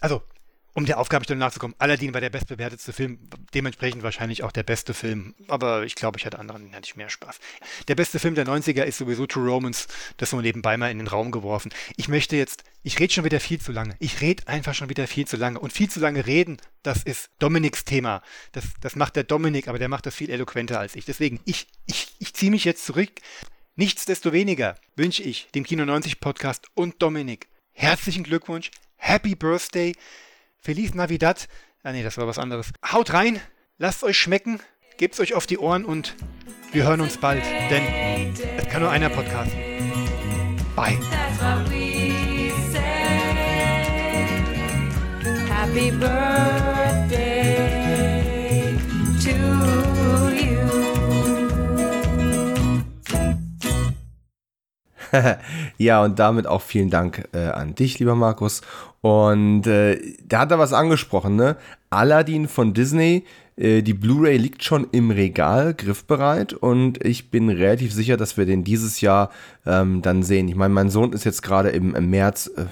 Also, 0.00 0.22
um 0.76 0.84
der 0.84 0.98
Aufgabenstellung 0.98 1.38
nachzukommen, 1.38 1.74
Aladdin 1.78 2.12
war 2.12 2.20
der 2.20 2.28
bestbewertetste 2.28 2.92
Film, 2.92 3.18
dementsprechend 3.54 4.02
wahrscheinlich 4.02 4.42
auch 4.42 4.52
der 4.52 4.62
beste 4.62 4.92
Film. 4.92 5.34
Aber 5.48 5.84
ich 5.84 5.94
glaube, 5.94 6.18
ich 6.18 6.26
hatte 6.26 6.38
anderen, 6.38 6.64
den 6.64 6.74
hatte 6.74 6.84
ich 6.84 6.96
mehr 6.96 7.08
Spaß. 7.08 7.38
Der 7.88 7.94
beste 7.94 8.18
Film 8.18 8.34
der 8.34 8.46
90er 8.46 8.82
ist 8.82 8.98
sowieso 8.98 9.26
True 9.26 9.48
Romans, 9.48 9.88
das 10.18 10.30
so 10.30 10.40
nebenbei 10.40 10.76
mal 10.76 10.90
in 10.90 10.98
den 10.98 11.06
Raum 11.06 11.30
geworfen. 11.30 11.72
Ich 11.96 12.08
möchte 12.08 12.36
jetzt, 12.36 12.62
ich 12.82 13.00
rede 13.00 13.10
schon 13.10 13.24
wieder 13.24 13.40
viel 13.40 13.58
zu 13.58 13.72
lange. 13.72 13.96
Ich 14.00 14.20
rede 14.20 14.46
einfach 14.48 14.74
schon 14.74 14.90
wieder 14.90 15.06
viel 15.06 15.26
zu 15.26 15.38
lange. 15.38 15.58
Und 15.58 15.72
viel 15.72 15.88
zu 15.88 15.98
lange 15.98 16.26
reden, 16.26 16.58
das 16.82 17.02
ist 17.02 17.30
Dominiks 17.38 17.86
Thema. 17.86 18.22
Das, 18.52 18.66
das 18.82 18.96
macht 18.96 19.16
der 19.16 19.24
Dominik, 19.24 19.68
aber 19.68 19.78
der 19.78 19.88
macht 19.88 20.04
das 20.04 20.14
viel 20.14 20.28
eloquenter 20.28 20.78
als 20.78 20.94
ich. 20.94 21.06
Deswegen, 21.06 21.40
ich, 21.46 21.68
ich, 21.86 22.14
ich 22.18 22.34
ziehe 22.34 22.50
mich 22.50 22.64
jetzt 22.64 22.84
zurück. 22.84 23.10
Nichtsdestoweniger 23.76 24.76
wünsche 24.94 25.22
ich 25.22 25.48
dem 25.54 25.64
Kino 25.64 25.86
90 25.86 26.20
Podcast 26.20 26.66
und 26.74 27.02
Dominik 27.02 27.48
herzlichen 27.76 28.24
Glückwunsch, 28.24 28.70
Happy 28.96 29.34
Birthday. 29.34 29.94
Feliz 30.66 30.94
Navidad. 30.94 31.46
Ah 31.84 31.92
nee, 31.92 32.02
das 32.02 32.18
war 32.18 32.26
was 32.26 32.40
anderes. 32.40 32.72
Haut 32.90 33.12
rein, 33.12 33.38
lasst 33.78 34.02
euch 34.02 34.18
schmecken, 34.18 34.58
gebt's 34.96 35.20
euch 35.20 35.34
auf 35.34 35.46
die 35.46 35.58
Ohren 35.58 35.84
und 35.84 36.16
wir 36.72 36.82
hören 36.82 37.00
uns 37.00 37.18
bald, 37.18 37.44
denn 37.70 37.84
es 38.58 38.68
kann 38.68 38.82
nur 38.82 38.90
einer 38.90 39.08
podcasten. 39.08 39.56
Bye. 40.74 40.98
Happy 45.48 45.92
birthday 45.92 47.46
to 49.22 49.30
you. 50.30 50.66
ja, 55.78 56.02
und 56.02 56.18
damit 56.18 56.48
auch 56.48 56.62
vielen 56.62 56.90
Dank 56.90 57.28
äh, 57.32 57.46
an 57.46 57.76
dich, 57.76 58.00
lieber 58.00 58.16
Markus. 58.16 58.62
Und 59.06 59.68
äh, 59.68 60.00
da 60.26 60.40
hat 60.40 60.50
er 60.50 60.58
was 60.58 60.72
angesprochen, 60.72 61.36
ne? 61.36 61.56
Aladdin 61.90 62.48
von 62.48 62.74
Disney, 62.74 63.22
äh, 63.56 63.82
die 63.82 63.94
Blu-ray 63.94 64.36
liegt 64.36 64.64
schon 64.64 64.88
im 64.90 65.12
Regal, 65.12 65.74
griffbereit. 65.74 66.54
Und 66.54 67.04
ich 67.04 67.30
bin 67.30 67.48
relativ 67.48 67.92
sicher, 67.92 68.16
dass 68.16 68.36
wir 68.36 68.46
den 68.46 68.64
dieses 68.64 69.00
Jahr 69.00 69.30
ähm, 69.64 70.02
dann 70.02 70.24
sehen. 70.24 70.48
Ich 70.48 70.56
meine, 70.56 70.74
mein 70.74 70.90
Sohn 70.90 71.12
ist 71.12 71.22
jetzt 71.22 71.44
gerade 71.44 71.68
im, 71.68 71.94
im 71.94 72.10
März, 72.10 72.50
äh, 72.56 72.64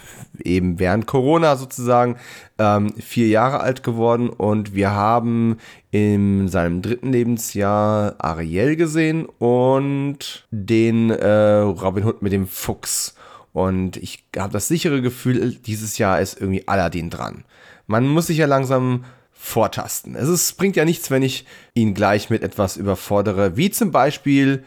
eben 0.42 0.80
während 0.80 1.06
Corona 1.06 1.54
sozusagen, 1.54 2.16
ähm, 2.58 2.92
vier 2.98 3.28
Jahre 3.28 3.60
alt 3.60 3.84
geworden. 3.84 4.28
Und 4.28 4.74
wir 4.74 4.90
haben 4.90 5.58
in 5.92 6.48
seinem 6.48 6.82
dritten 6.82 7.12
Lebensjahr 7.12 8.16
Ariel 8.18 8.74
gesehen 8.74 9.26
und 9.38 10.48
den 10.50 11.10
äh, 11.10 11.58
Robin 11.58 12.04
Hood 12.04 12.22
mit 12.22 12.32
dem 12.32 12.48
Fuchs. 12.48 13.14
Und 13.54 13.96
ich 13.98 14.24
habe 14.36 14.52
das 14.52 14.66
sichere 14.66 15.00
Gefühl, 15.00 15.54
dieses 15.54 15.96
Jahr 15.96 16.20
ist 16.20 16.40
irgendwie 16.40 16.66
Aladdin 16.66 17.08
dran. 17.08 17.44
Man 17.86 18.08
muss 18.08 18.26
sich 18.26 18.38
ja 18.38 18.46
langsam 18.46 19.04
vortasten. 19.32 20.16
Es 20.16 20.28
ist, 20.28 20.54
bringt 20.54 20.74
ja 20.74 20.84
nichts, 20.84 21.08
wenn 21.12 21.22
ich 21.22 21.46
ihn 21.72 21.94
gleich 21.94 22.30
mit 22.30 22.42
etwas 22.42 22.76
überfordere, 22.76 23.56
wie 23.56 23.70
zum 23.70 23.92
Beispiel 23.92 24.64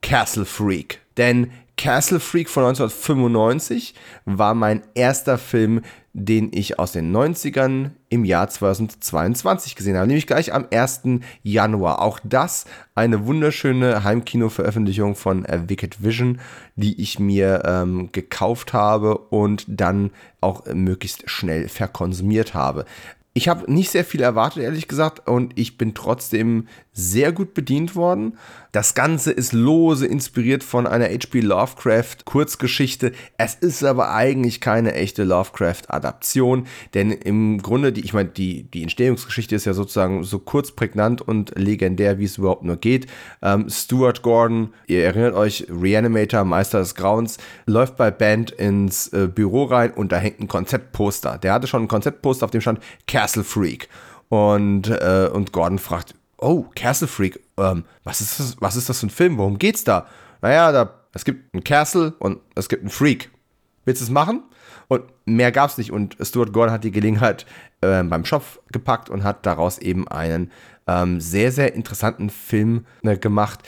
Castle 0.00 0.46
Freak. 0.46 1.00
Denn 1.18 1.50
Castle 1.80 2.20
Freak 2.20 2.50
von 2.50 2.64
1995 2.64 3.94
war 4.26 4.52
mein 4.52 4.82
erster 4.92 5.38
Film, 5.38 5.80
den 6.12 6.50
ich 6.52 6.78
aus 6.78 6.92
den 6.92 7.10
90ern 7.10 7.92
im 8.10 8.26
Jahr 8.26 8.50
2022 8.50 9.76
gesehen 9.76 9.96
habe, 9.96 10.06
nämlich 10.06 10.26
gleich 10.26 10.52
am 10.52 10.66
1. 10.70 11.00
Januar. 11.42 12.02
Auch 12.02 12.20
das 12.22 12.66
eine 12.94 13.24
wunderschöne 13.24 14.04
Heimkino-Veröffentlichung 14.04 15.14
von 15.14 15.46
äh, 15.46 15.70
Wicked 15.70 16.04
Vision, 16.04 16.38
die 16.76 17.00
ich 17.00 17.18
mir 17.18 17.62
ähm, 17.64 18.12
gekauft 18.12 18.74
habe 18.74 19.16
und 19.16 19.64
dann 19.66 20.10
auch 20.42 20.66
möglichst 20.66 21.30
schnell 21.30 21.66
verkonsumiert 21.70 22.52
habe. 22.52 22.84
Ich 23.32 23.48
habe 23.48 23.72
nicht 23.72 23.90
sehr 23.90 24.04
viel 24.04 24.20
erwartet, 24.20 24.64
ehrlich 24.64 24.86
gesagt, 24.86 25.26
und 25.28 25.58
ich 25.58 25.78
bin 25.78 25.94
trotzdem 25.94 26.66
sehr 27.00 27.32
gut 27.32 27.54
bedient 27.54 27.96
worden. 27.96 28.36
Das 28.72 28.94
Ganze 28.94 29.32
ist 29.32 29.52
lose 29.52 30.06
inspiriert 30.06 30.62
von 30.62 30.86
einer 30.86 31.06
H.P. 31.06 31.40
Lovecraft 31.40 32.24
Kurzgeschichte. 32.24 33.10
Es 33.36 33.54
ist 33.54 33.82
aber 33.82 34.12
eigentlich 34.14 34.60
keine 34.60 34.94
echte 34.94 35.24
Lovecraft-Adaption, 35.24 36.66
denn 36.94 37.10
im 37.10 37.60
Grunde, 37.62 37.92
die, 37.92 38.02
ich 38.02 38.12
meine, 38.12 38.28
die, 38.28 38.62
die 38.64 38.82
Entstehungsgeschichte 38.82 39.56
ist 39.56 39.64
ja 39.64 39.72
sozusagen 39.72 40.22
so 40.22 40.38
kurz, 40.38 40.70
prägnant 40.70 41.20
und 41.20 41.58
legendär, 41.58 42.18
wie 42.18 42.24
es 42.24 42.38
überhaupt 42.38 42.62
nur 42.62 42.76
geht. 42.76 43.08
Ähm, 43.42 43.68
Stuart 43.68 44.22
Gordon, 44.22 44.72
ihr 44.86 45.04
erinnert 45.04 45.34
euch, 45.34 45.66
Reanimator, 45.68 46.44
Meister 46.44 46.78
des 46.78 46.94
Grauens, 46.94 47.38
läuft 47.66 47.96
bei 47.96 48.12
Band 48.12 48.52
ins 48.52 49.08
äh, 49.08 49.26
Büro 49.26 49.64
rein 49.64 49.90
und 49.90 50.12
da 50.12 50.18
hängt 50.18 50.38
ein 50.38 50.48
Konzeptposter. 50.48 51.38
Der 51.38 51.54
hatte 51.54 51.66
schon 51.66 51.82
ein 51.82 51.88
Konzeptposter, 51.88 52.44
auf 52.44 52.52
dem 52.52 52.60
stand 52.60 52.78
Castle 53.08 53.42
Freak. 53.42 53.88
Und, 54.28 54.88
äh, 54.88 55.28
und 55.32 55.52
Gordon 55.52 55.80
fragt, 55.80 56.14
oh, 56.40 56.66
Castle 56.74 57.08
Freak, 57.08 57.40
ähm, 57.58 57.84
was, 58.04 58.20
ist 58.20 58.40
das, 58.40 58.56
was 58.60 58.76
ist 58.76 58.88
das 58.88 59.00
für 59.00 59.06
ein 59.06 59.10
Film? 59.10 59.38
Worum 59.38 59.58
geht's 59.58 59.84
da? 59.84 60.06
Naja, 60.42 60.72
da, 60.72 60.94
es 61.12 61.24
gibt 61.24 61.52
einen 61.54 61.64
Castle 61.64 62.14
und 62.18 62.40
es 62.54 62.68
gibt 62.68 62.82
einen 62.82 62.90
Freak. 62.90 63.30
Willst 63.84 64.00
du 64.00 64.04
es 64.04 64.10
machen? 64.10 64.42
Und 64.88 65.04
mehr 65.24 65.52
gab's 65.52 65.78
nicht. 65.78 65.92
Und 65.92 66.16
Stuart 66.20 66.52
Gordon 66.52 66.72
hat 66.72 66.84
die 66.84 66.90
Gelegenheit 66.90 67.46
äh, 67.80 68.02
beim 68.02 68.24
Schopf 68.24 68.58
gepackt 68.72 69.08
und 69.08 69.24
hat 69.24 69.46
daraus 69.46 69.78
eben 69.78 70.08
einen 70.08 70.50
ähm, 70.86 71.20
sehr, 71.20 71.52
sehr 71.52 71.74
interessanten 71.74 72.30
Film 72.30 72.86
äh, 73.02 73.16
gemacht, 73.16 73.60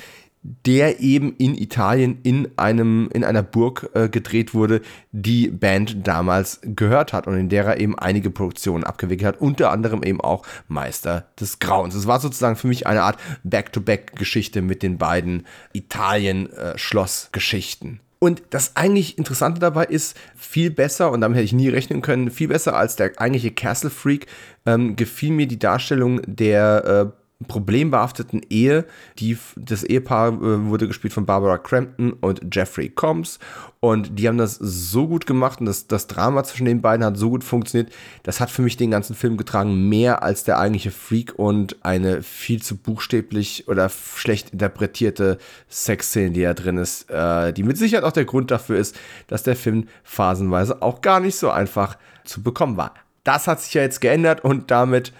der 0.42 1.00
eben 1.00 1.36
in 1.36 1.56
Italien 1.56 2.18
in 2.22 2.48
einem 2.56 3.08
in 3.12 3.22
einer 3.22 3.44
Burg 3.44 3.90
äh, 3.94 4.08
gedreht 4.08 4.54
wurde, 4.54 4.80
die 5.12 5.46
Band 5.48 6.04
damals 6.06 6.60
gehört 6.62 7.12
hat 7.12 7.28
und 7.28 7.38
in 7.38 7.48
der 7.48 7.64
er 7.64 7.80
eben 7.80 7.98
einige 7.98 8.30
Produktionen 8.30 8.82
abgewickelt 8.82 9.34
hat, 9.34 9.40
unter 9.40 9.70
anderem 9.70 10.02
eben 10.02 10.20
auch 10.20 10.44
Meister 10.66 11.28
des 11.38 11.60
Grauens. 11.60 11.94
Es 11.94 12.08
war 12.08 12.18
sozusagen 12.18 12.56
für 12.56 12.66
mich 12.66 12.86
eine 12.86 13.02
Art 13.02 13.18
Back-to-Back-Geschichte 13.44 14.62
mit 14.62 14.82
den 14.82 14.96
beiden 14.98 15.46
Italien-Schloss-Geschichten. 15.72 18.00
Und 18.18 18.42
das 18.50 18.74
eigentlich 18.76 19.16
Interessante 19.18 19.60
dabei 19.60 19.84
ist, 19.84 20.16
viel 20.36 20.70
besser, 20.70 21.10
und 21.10 21.22
damit 21.22 21.36
hätte 21.36 21.44
ich 21.44 21.52
nie 21.52 21.68
rechnen 21.68 22.02
können, 22.02 22.30
viel 22.30 22.46
besser 22.46 22.76
als 22.76 22.94
der 22.94 23.10
eigentliche 23.16 23.50
Castle 23.50 23.90
Freak, 23.90 24.26
ähm, 24.64 24.94
gefiel 24.94 25.32
mir 25.32 25.48
die 25.48 25.58
Darstellung 25.58 26.20
der 26.24 26.84
äh, 26.84 27.06
problembehafteten 27.44 28.42
Ehe. 28.48 28.84
Die, 29.18 29.38
das 29.56 29.84
Ehepaar 29.84 30.28
äh, 30.28 30.66
wurde 30.66 30.86
gespielt 30.86 31.12
von 31.12 31.26
Barbara 31.26 31.58
Crampton 31.58 32.12
und 32.14 32.54
Jeffrey 32.54 32.88
Combs. 32.88 33.38
Und 33.80 34.16
die 34.18 34.28
haben 34.28 34.38
das 34.38 34.54
so 34.54 35.08
gut 35.08 35.26
gemacht 35.26 35.58
und 35.58 35.66
das, 35.66 35.88
das 35.88 36.06
Drama 36.06 36.44
zwischen 36.44 36.66
den 36.66 36.82
beiden 36.82 37.04
hat 37.04 37.16
so 37.16 37.30
gut 37.30 37.42
funktioniert. 37.42 37.92
Das 38.22 38.38
hat 38.38 38.48
für 38.48 38.62
mich 38.62 38.76
den 38.76 38.92
ganzen 38.92 39.16
Film 39.16 39.36
getragen, 39.36 39.88
mehr 39.88 40.22
als 40.22 40.44
der 40.44 40.60
eigentliche 40.60 40.92
Freak 40.92 41.34
und 41.36 41.84
eine 41.84 42.22
viel 42.22 42.62
zu 42.62 42.76
buchstäblich 42.76 43.66
oder 43.66 43.88
schlecht 43.88 44.50
interpretierte 44.50 45.38
Sexszene, 45.68 46.30
die 46.30 46.42
da 46.42 46.54
drin 46.54 46.76
ist, 46.76 47.10
äh, 47.10 47.52
die 47.52 47.64
mit 47.64 47.76
Sicherheit 47.76 48.04
auch 48.04 48.12
der 48.12 48.24
Grund 48.24 48.52
dafür 48.52 48.78
ist, 48.78 48.96
dass 49.26 49.42
der 49.42 49.56
Film 49.56 49.88
phasenweise 50.04 50.80
auch 50.80 51.00
gar 51.00 51.18
nicht 51.18 51.34
so 51.34 51.50
einfach 51.50 51.98
zu 52.24 52.40
bekommen 52.40 52.76
war. 52.76 52.94
Das 53.24 53.48
hat 53.48 53.60
sich 53.60 53.74
ja 53.74 53.82
jetzt 53.82 54.00
geändert 54.00 54.44
und 54.44 54.70
damit 54.70 55.12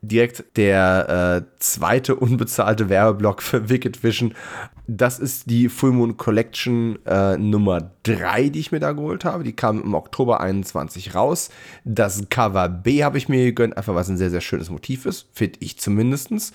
direkt 0.00 0.56
der 0.56 1.42
äh, 1.42 1.58
zweite 1.58 2.16
unbezahlte 2.16 2.88
Werbeblock 2.88 3.42
für 3.42 3.68
Wicked 3.68 4.02
Vision. 4.02 4.34
Das 4.86 5.18
ist 5.18 5.50
die 5.50 5.68
Full 5.68 5.92
Moon 5.92 6.16
Collection 6.16 6.98
äh, 7.04 7.36
Nummer 7.36 7.90
3, 8.04 8.48
die 8.48 8.60
ich 8.60 8.72
mir 8.72 8.80
da 8.80 8.92
geholt 8.92 9.24
habe. 9.24 9.44
Die 9.44 9.54
kam 9.54 9.82
im 9.82 9.94
Oktober 9.94 10.40
21 10.40 11.14
raus. 11.14 11.50
Das 11.84 12.28
Cover 12.30 12.68
B 12.68 13.04
habe 13.04 13.18
ich 13.18 13.28
mir 13.28 13.44
gegönnt, 13.44 13.76
einfach 13.76 13.94
weil 13.94 14.02
es 14.02 14.08
ein 14.08 14.16
sehr, 14.16 14.30
sehr 14.30 14.40
schönes 14.40 14.70
Motiv 14.70 15.04
ist, 15.04 15.28
finde 15.32 15.58
ich 15.60 15.78
zumindestens. 15.78 16.52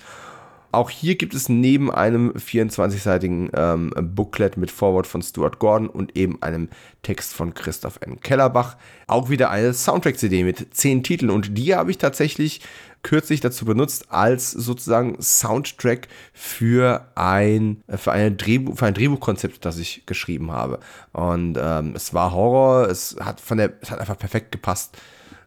Auch 0.74 0.90
hier 0.90 1.16
gibt 1.16 1.34
es 1.34 1.48
neben 1.48 1.90
einem 1.90 2.32
24-seitigen 2.32 3.50
ähm, 3.54 3.92
Booklet 3.96 4.56
mit 4.56 4.70
Vorwort 4.70 5.06
von 5.06 5.22
Stuart 5.22 5.58
Gordon 5.58 5.88
und 5.88 6.16
eben 6.16 6.42
einem 6.42 6.68
Text 7.02 7.34
von 7.34 7.54
Christoph 7.54 7.98
N. 8.00 8.20
Kellerbach 8.20 8.76
auch 9.06 9.28
wieder 9.28 9.50
eine 9.50 9.74
Soundtrack-CD 9.74 10.44
mit 10.44 10.74
10 10.74 11.02
Titeln. 11.02 11.30
Und 11.30 11.56
die 11.56 11.74
habe 11.74 11.90
ich 11.90 11.98
tatsächlich 11.98 12.60
kürzlich 13.02 13.40
dazu 13.40 13.64
benutzt 13.64 14.10
als 14.10 14.50
sozusagen 14.50 15.20
Soundtrack 15.20 16.08
für 16.32 17.06
ein, 17.14 17.82
für, 17.88 18.12
eine 18.12 18.32
Drehbuch, 18.32 18.78
für 18.78 18.86
ein 18.86 18.94
Drehbuchkonzept, 18.94 19.64
das 19.64 19.78
ich 19.78 20.06
geschrieben 20.06 20.50
habe. 20.50 20.80
Und 21.12 21.58
ähm, 21.60 21.92
es 21.94 22.14
war 22.14 22.32
Horror, 22.32 22.88
es 22.88 23.16
hat 23.20 23.40
von 23.40 23.58
der, 23.58 23.74
es 23.80 23.90
hat 23.90 24.00
einfach 24.00 24.18
perfekt 24.18 24.52
gepasst 24.52 24.96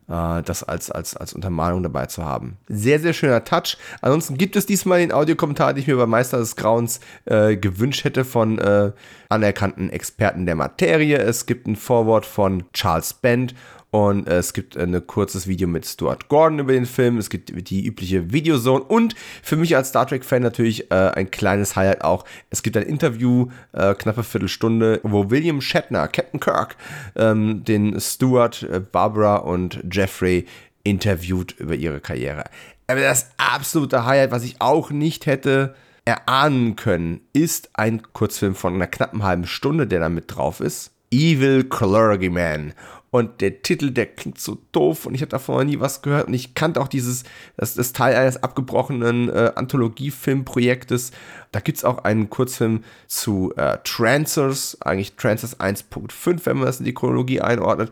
äh, 0.09 0.41
das 0.43 0.63
als, 0.63 0.91
als, 0.91 1.15
als 1.15 1.33
Untermalung 1.33 1.83
dabei 1.83 2.05
zu 2.05 2.23
haben. 2.23 2.57
Sehr, 2.67 2.99
sehr 2.99 3.13
schöner 3.13 3.43
Touch. 3.43 3.77
Ansonsten 4.01 4.37
gibt 4.37 4.55
es 4.55 4.65
diesmal 4.65 4.99
den 4.99 5.11
Audiokommentar, 5.11 5.73
den 5.73 5.81
ich 5.81 5.87
mir 5.87 5.97
bei 5.97 6.05
Meister 6.05 6.37
des 6.37 6.55
Grauens 6.55 6.99
äh, 7.25 7.57
gewünscht 7.57 8.03
hätte 8.03 8.25
von 8.25 8.57
äh, 8.59 8.91
anerkannten 9.29 9.89
Experten 9.89 10.45
der 10.45 10.55
Materie. 10.55 11.17
Es 11.17 11.45
gibt 11.45 11.67
ein 11.67 11.75
Vorwort 11.75 12.25
von 12.25 12.63
Charles 12.73 13.13
Bend 13.13 13.53
und 13.89 14.27
äh, 14.27 14.37
es 14.37 14.53
gibt 14.53 14.75
ein 14.77 15.07
kurzes 15.07 15.47
Video 15.47 15.67
mit 15.67 15.85
Stuart 15.85 16.27
Gordon 16.27 16.59
über 16.59 16.73
den 16.73 16.85
Film. 16.85 17.17
Es 17.17 17.29
gibt 17.29 17.51
die 17.69 17.85
übliche 17.85 18.33
Videozone. 18.33 18.83
Und 18.83 19.15
für 19.41 19.55
mich 19.55 19.75
als 19.75 19.89
Star 19.89 20.05
Trek-Fan 20.05 20.41
natürlich 20.41 20.91
äh, 20.91 21.11
ein 21.15 21.31
kleines 21.31 21.75
Highlight 21.75 22.03
auch. 22.03 22.25
Es 22.49 22.63
gibt 22.63 22.75
ein 22.75 22.83
Interview, 22.83 23.47
äh, 23.71 23.93
knappe 23.95 24.23
Viertelstunde, 24.23 24.99
wo 25.03 25.29
William 25.29 25.61
Shatner, 25.61 26.07
Captain 26.09 26.39
Kirk, 26.39 26.75
ähm, 27.15 27.63
den 27.63 27.99
Stuart, 27.99 28.63
äh, 28.63 28.79
Barbara 28.79 29.37
und 29.37 29.81
Jeffrey 29.89 30.45
interviewt 30.83 31.55
über 31.57 31.75
ihre 31.75 32.01
Karriere. 32.01 32.43
Aber 32.87 33.01
das 33.01 33.29
absolute 33.37 34.05
Highlight, 34.05 34.31
was 34.31 34.43
ich 34.43 34.59
auch 34.59 34.91
nicht 34.91 35.25
hätte 35.25 35.75
erahnen 36.05 36.75
können, 36.77 37.21
ist 37.33 37.69
ein 37.73 38.01
Kurzfilm 38.13 38.55
von 38.55 38.75
einer 38.75 38.87
knappen 38.87 39.23
halben 39.23 39.45
Stunde, 39.45 39.87
der 39.87 39.99
da 39.99 40.09
mit 40.09 40.33
drauf 40.33 40.61
ist. 40.61 40.91
Evil 41.11 41.63
Clergyman. 41.63 42.73
Und 43.09 43.39
der 43.39 43.61
Titel, 43.61 43.91
der 43.91 44.05
klingt 44.05 44.39
so 44.39 44.57
doof 44.73 45.05
und 45.05 45.15
ich 45.15 45.21
habe 45.21 45.29
davon 45.29 45.55
noch 45.55 45.63
nie 45.63 45.79
was 45.79 46.01
gehört. 46.01 46.27
Und 46.27 46.33
ich 46.33 46.55
kannte 46.55 46.81
auch 46.81 46.89
dieses, 46.89 47.23
das 47.55 47.77
ist 47.77 47.95
Teil 47.95 48.15
eines 48.15 48.43
abgebrochenen 48.43 49.29
äh, 49.29 49.53
Anthologie-Filmprojektes. 49.55 51.11
Da 51.51 51.61
gibt 51.61 51.77
es 51.77 51.85
auch 51.85 51.99
einen 51.99 52.29
Kurzfilm 52.29 52.83
zu 53.07 53.53
äh, 53.55 53.77
Trancers, 53.85 54.77
eigentlich 54.81 55.15
Trancers 55.15 55.59
1.5, 55.59 56.41
wenn 56.45 56.57
man 56.57 56.65
das 56.65 56.79
in 56.79 56.85
die 56.85 56.93
Chronologie 56.93 57.39
einordnet. 57.39 57.91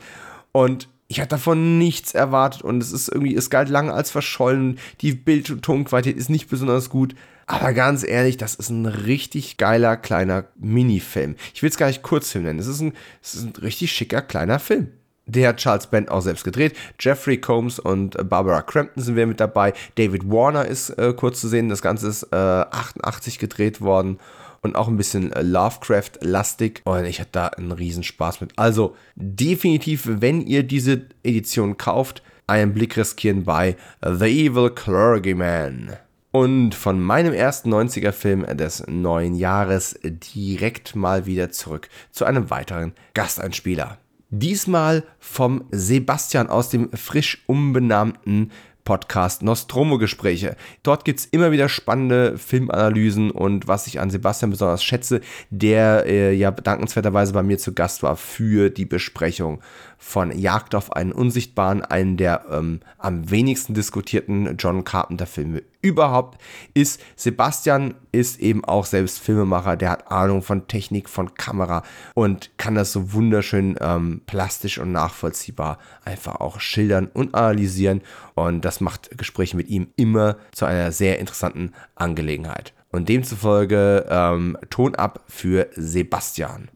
Und 0.51 0.89
ich 1.07 1.19
hatte 1.19 1.29
davon 1.29 1.77
nichts 1.77 2.13
erwartet 2.13 2.63
und 2.63 2.81
es 2.81 2.91
ist 2.91 3.09
irgendwie, 3.09 3.35
es 3.35 3.49
galt 3.49 3.69
lange 3.69 3.93
als 3.93 4.11
verschollen. 4.11 4.79
Die 5.01 5.13
Bild- 5.13 5.51
und 5.51 5.61
Tonqualität 5.61 6.17
ist 6.17 6.29
nicht 6.29 6.49
besonders 6.49 6.89
gut. 6.89 7.15
Aber 7.47 7.73
ganz 7.73 8.03
ehrlich, 8.03 8.37
das 8.37 8.55
ist 8.55 8.69
ein 8.69 8.87
richtig 8.87 9.57
geiler 9.57 9.97
kleiner 9.97 10.45
Minifilm. 10.57 11.35
Ich 11.53 11.61
will 11.61 11.69
es 11.69 11.77
gar 11.77 11.87
nicht 11.87 12.01
Kurzfilm 12.01 12.43
nennen. 12.43 12.59
Es 12.59 12.67
ist, 12.67 12.81
ein, 12.81 12.93
es 13.21 13.35
ist 13.35 13.43
ein 13.43 13.61
richtig 13.61 13.91
schicker 13.91 14.21
kleiner 14.21 14.57
Film. 14.57 14.91
Der 15.27 15.49
hat 15.49 15.57
Charles 15.57 15.87
Band 15.87 16.09
auch 16.09 16.21
selbst 16.21 16.43
gedreht. 16.43 16.75
Jeffrey 16.99 17.39
Combs 17.39 17.79
und 17.79 18.17
Barbara 18.29 18.61
Crampton 18.61 19.01
sind 19.01 19.15
wir 19.15 19.25
mit 19.25 19.39
dabei. 19.39 19.73
David 19.95 20.29
Warner 20.29 20.65
ist 20.65 20.91
äh, 20.91 21.13
kurz 21.13 21.41
zu 21.41 21.47
sehen. 21.47 21.69
Das 21.69 21.81
Ganze 21.81 22.07
ist 22.07 22.23
äh, 22.31 22.35
88 22.35 23.39
gedreht 23.39 23.81
worden 23.81 24.19
und 24.61 24.75
auch 24.75 24.87
ein 24.87 24.97
bisschen 24.97 25.31
äh, 25.31 25.41
Lovecraft-lastig. 25.41 26.81
Und 26.83 27.05
ich 27.05 27.19
hatte 27.19 27.29
da 27.31 27.47
einen 27.47 27.71
Riesenspaß 27.71 28.41
mit. 28.41 28.53
Also 28.57 28.95
definitiv, 29.15 30.03
wenn 30.05 30.41
ihr 30.41 30.63
diese 30.63 31.05
Edition 31.23 31.77
kauft, 31.77 32.21
einen 32.47 32.73
Blick 32.73 32.95
riskieren 32.97 33.43
bei 33.43 33.75
The 34.03 34.47
Evil 34.47 34.69
Clergyman. 34.69 35.93
Und 36.31 36.75
von 36.75 36.99
meinem 36.99 37.33
ersten 37.33 37.73
90er-Film 37.73 38.45
des 38.57 38.85
neuen 38.87 39.35
Jahres 39.35 39.97
direkt 40.03 40.95
mal 40.95 41.25
wieder 41.25 41.49
zurück 41.49 41.87
zu 42.11 42.25
einem 42.25 42.49
weiteren 42.49 42.93
Gasteinspieler. 43.13 43.97
Diesmal 44.37 45.05
vom 45.17 45.63
Sebastian 45.71 46.49
aus 46.49 46.69
dem 46.69 46.91
frisch 46.91 47.45
umbenannten 47.47 48.51
Podcast 48.83 49.43
Nostromo-Gespräche. 49.43 50.57
Dort 50.83 51.05
gibt 51.05 51.21
es 51.21 51.25
immer 51.25 51.53
wieder 51.53 51.69
spannende 51.69 52.37
Filmanalysen 52.37 53.31
und 53.31 53.69
was 53.69 53.87
ich 53.87 54.01
an 54.01 54.09
Sebastian 54.09 54.51
besonders 54.51 54.83
schätze, 54.83 55.21
der 55.51 56.05
äh, 56.05 56.33
ja 56.33 56.51
dankenswerterweise 56.51 57.31
bei 57.31 57.43
mir 57.43 57.57
zu 57.57 57.73
Gast 57.73 58.03
war 58.03 58.17
für 58.17 58.69
die 58.69 58.85
Besprechung 58.85 59.61
von 59.97 60.37
Jagd 60.37 60.75
auf 60.75 60.93
einen 60.93 61.11
Unsichtbaren, 61.11 61.81
einen 61.81 62.17
der 62.17 62.45
ähm, 62.51 62.81
am 62.97 63.29
wenigsten 63.29 63.73
diskutierten 63.73 64.57
John 64.57 64.83
Carpenter-Filme 64.83 65.63
überhaupt 65.85 66.41
ist, 66.73 66.99
Sebastian 67.15 67.93
ist 68.11 68.39
eben 68.39 68.65
auch 68.65 68.85
selbst 68.85 69.19
Filmemacher, 69.19 69.77
der 69.77 69.91
hat 69.91 70.11
Ahnung 70.11 70.41
von 70.41 70.67
Technik, 70.67 71.07
von 71.07 71.35
Kamera 71.35 71.83
und 72.15 72.49
kann 72.57 72.73
das 72.73 72.91
so 72.91 73.13
wunderschön 73.13 73.75
ähm, 73.79 74.21
plastisch 74.25 74.79
und 74.79 74.91
nachvollziehbar 74.91 75.77
einfach 76.03 76.35
auch 76.35 76.59
schildern 76.59 77.07
und 77.13 77.35
analysieren. 77.35 78.01
Und 78.33 78.65
das 78.65 78.81
macht 78.81 79.15
Gespräche 79.17 79.55
mit 79.55 79.69
ihm 79.69 79.87
immer 79.95 80.37
zu 80.51 80.65
einer 80.65 80.91
sehr 80.91 81.19
interessanten 81.19 81.73
Angelegenheit. 81.93 82.73
Und 82.91 83.09
demzufolge 83.09 84.05
ähm, 84.09 84.57
Ton 84.69 84.95
ab 84.95 85.23
für 85.27 85.67
Sebastian. 85.75 86.69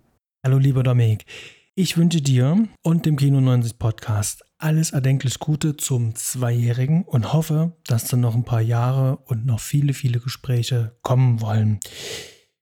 Hallo 0.45 0.57
lieber 0.57 0.83
Dominik, 0.83 1.25
ich 1.79 1.95
wünsche 1.95 2.19
dir 2.19 2.67
und 2.81 3.05
dem 3.05 3.15
Kino 3.15 3.39
90 3.39 3.79
Podcast 3.79 4.43
alles 4.57 4.91
erdenklich 4.91 5.39
Gute 5.39 5.77
zum 5.77 6.13
Zweijährigen 6.13 7.05
und 7.05 7.31
hoffe, 7.31 7.71
dass 7.87 8.03
dann 8.03 8.19
noch 8.19 8.35
ein 8.35 8.43
paar 8.43 8.59
Jahre 8.59 9.19
und 9.27 9.45
noch 9.45 9.61
viele, 9.61 9.93
viele 9.93 10.19
Gespräche 10.19 10.97
kommen 11.03 11.39
wollen. 11.39 11.79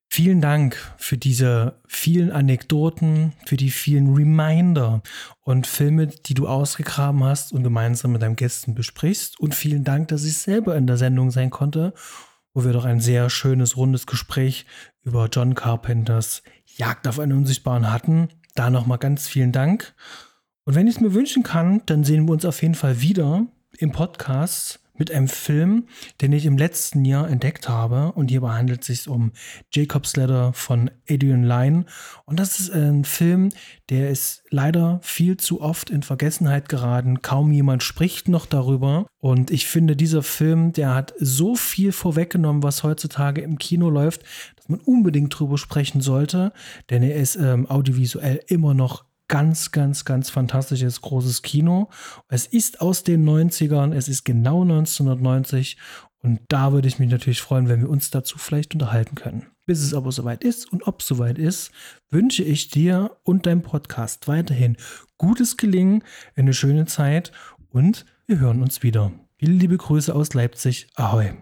Vielen 0.07 0.39
Dank 0.39 0.77
für 0.99 1.17
diese 1.17 1.81
vielen 1.87 2.31
Anekdoten, 2.31 3.33
für 3.47 3.57
die 3.57 3.71
vielen 3.71 4.13
Reminder 4.13 5.01
und 5.41 5.65
Filme, 5.65 6.05
die 6.05 6.35
du 6.35 6.47
ausgegraben 6.47 7.23
hast 7.23 7.53
und 7.53 7.63
gemeinsam 7.63 8.11
mit 8.11 8.21
deinem 8.21 8.35
Gästen 8.35 8.75
besprichst. 8.75 9.39
Und 9.39 9.55
vielen 9.55 9.83
Dank, 9.83 10.09
dass 10.09 10.25
ich 10.25 10.37
selber 10.37 10.75
in 10.75 10.85
der 10.85 10.97
Sendung 10.97 11.31
sein 11.31 11.49
konnte, 11.49 11.95
wo 12.53 12.65
wir 12.65 12.71
doch 12.71 12.85
ein 12.85 12.99
sehr 12.99 13.31
schönes, 13.31 13.77
rundes 13.77 14.05
Gespräch 14.05 14.67
über 15.01 15.27
John 15.31 15.55
Carpenters 15.55 16.43
Jagd 16.77 17.07
auf 17.07 17.19
einen 17.19 17.35
Unsichtbaren 17.35 17.91
hatten. 17.91 18.29
Da 18.57 18.71
nochmal 18.71 18.97
ganz 18.97 19.27
vielen 19.27 19.51
Dank. 19.51 19.93
Und 20.63 20.73
wenn 20.73 20.87
ich 20.87 20.95
es 20.95 21.01
mir 21.01 21.13
wünschen 21.13 21.43
kann, 21.43 21.83
dann 21.85 22.03
sehen 22.03 22.25
wir 22.25 22.31
uns 22.31 22.43
auf 22.43 22.63
jeden 22.63 22.73
Fall 22.73 23.01
wieder 23.01 23.45
im 23.77 23.91
Podcast 23.91 24.79
mit 24.97 25.11
einem 25.11 25.27
Film, 25.27 25.85
den 26.21 26.33
ich 26.33 26.47
im 26.47 26.57
letzten 26.57 27.05
Jahr 27.05 27.29
entdeckt 27.29 27.69
habe. 27.69 28.13
Und 28.13 28.31
hierbei 28.31 28.53
handelt 28.53 28.81
es 28.81 28.87
sich 28.87 29.07
um 29.07 29.31
Jacob's 29.71 30.15
Ladder 30.15 30.53
von 30.53 30.89
Adrian 31.07 31.43
Lyne. 31.43 31.85
Und 32.25 32.39
das 32.39 32.59
ist 32.59 32.71
ein 32.73 33.05
Film, 33.05 33.49
der 33.91 34.09
ist 34.09 34.43
leider 34.49 34.99
viel 35.03 35.37
zu 35.37 35.61
oft 35.61 35.91
in 35.91 36.01
Vergessenheit 36.01 36.67
geraten. 36.67 37.21
Kaum 37.21 37.51
jemand 37.51 37.83
spricht 37.83 38.27
noch 38.27 38.47
darüber. 38.47 39.05
Und 39.19 39.51
ich 39.51 39.67
finde, 39.67 39.95
dieser 39.95 40.23
Film, 40.23 40.73
der 40.73 40.95
hat 40.95 41.13
so 41.19 41.55
viel 41.55 41.91
vorweggenommen, 41.91 42.63
was 42.63 42.81
heutzutage 42.81 43.41
im 43.41 43.59
Kino 43.59 43.91
läuft, 43.91 44.23
man 44.69 44.79
unbedingt 44.79 45.37
drüber 45.37 45.57
sprechen 45.57 46.01
sollte. 46.01 46.53
Denn 46.89 47.03
er 47.03 47.15
ist 47.15 47.35
ähm, 47.35 47.69
audiovisuell 47.69 48.41
immer 48.47 48.73
noch 48.73 49.05
ganz, 49.27 49.71
ganz, 49.71 50.05
ganz 50.05 50.29
fantastisches 50.29 51.01
großes 51.01 51.41
Kino. 51.41 51.89
Es 52.29 52.45
ist 52.45 52.81
aus 52.81 53.03
den 53.03 53.27
90ern, 53.27 53.93
es 53.93 54.07
ist 54.07 54.23
genau 54.23 54.61
1990 54.61 55.77
und 56.19 56.41
da 56.47 56.73
würde 56.73 56.87
ich 56.87 56.99
mich 56.99 57.09
natürlich 57.09 57.41
freuen, 57.41 57.67
wenn 57.67 57.81
wir 57.81 57.89
uns 57.89 58.09
dazu 58.09 58.37
vielleicht 58.37 58.73
unterhalten 58.73 59.15
können. 59.15 59.47
Bis 59.65 59.81
es 59.81 59.93
aber 59.93 60.11
soweit 60.11 60.43
ist 60.43 60.71
und 60.71 60.87
ob 60.87 61.01
es 61.01 61.07
soweit 61.07 61.37
ist, 61.37 61.71
wünsche 62.09 62.43
ich 62.43 62.69
dir 62.69 63.17
und 63.23 63.45
deinem 63.45 63.61
Podcast 63.61 64.27
weiterhin 64.27 64.77
gutes 65.17 65.57
Gelingen, 65.57 66.03
eine 66.35 66.53
schöne 66.53 66.85
Zeit 66.85 67.31
und 67.69 68.05
wir 68.25 68.39
hören 68.39 68.61
uns 68.61 68.81
wieder. 68.81 69.11
Viele 69.37 69.53
liebe 69.53 69.77
Grüße 69.77 70.13
aus 70.13 70.33
Leipzig. 70.33 70.87
Ahoi. 70.95 71.33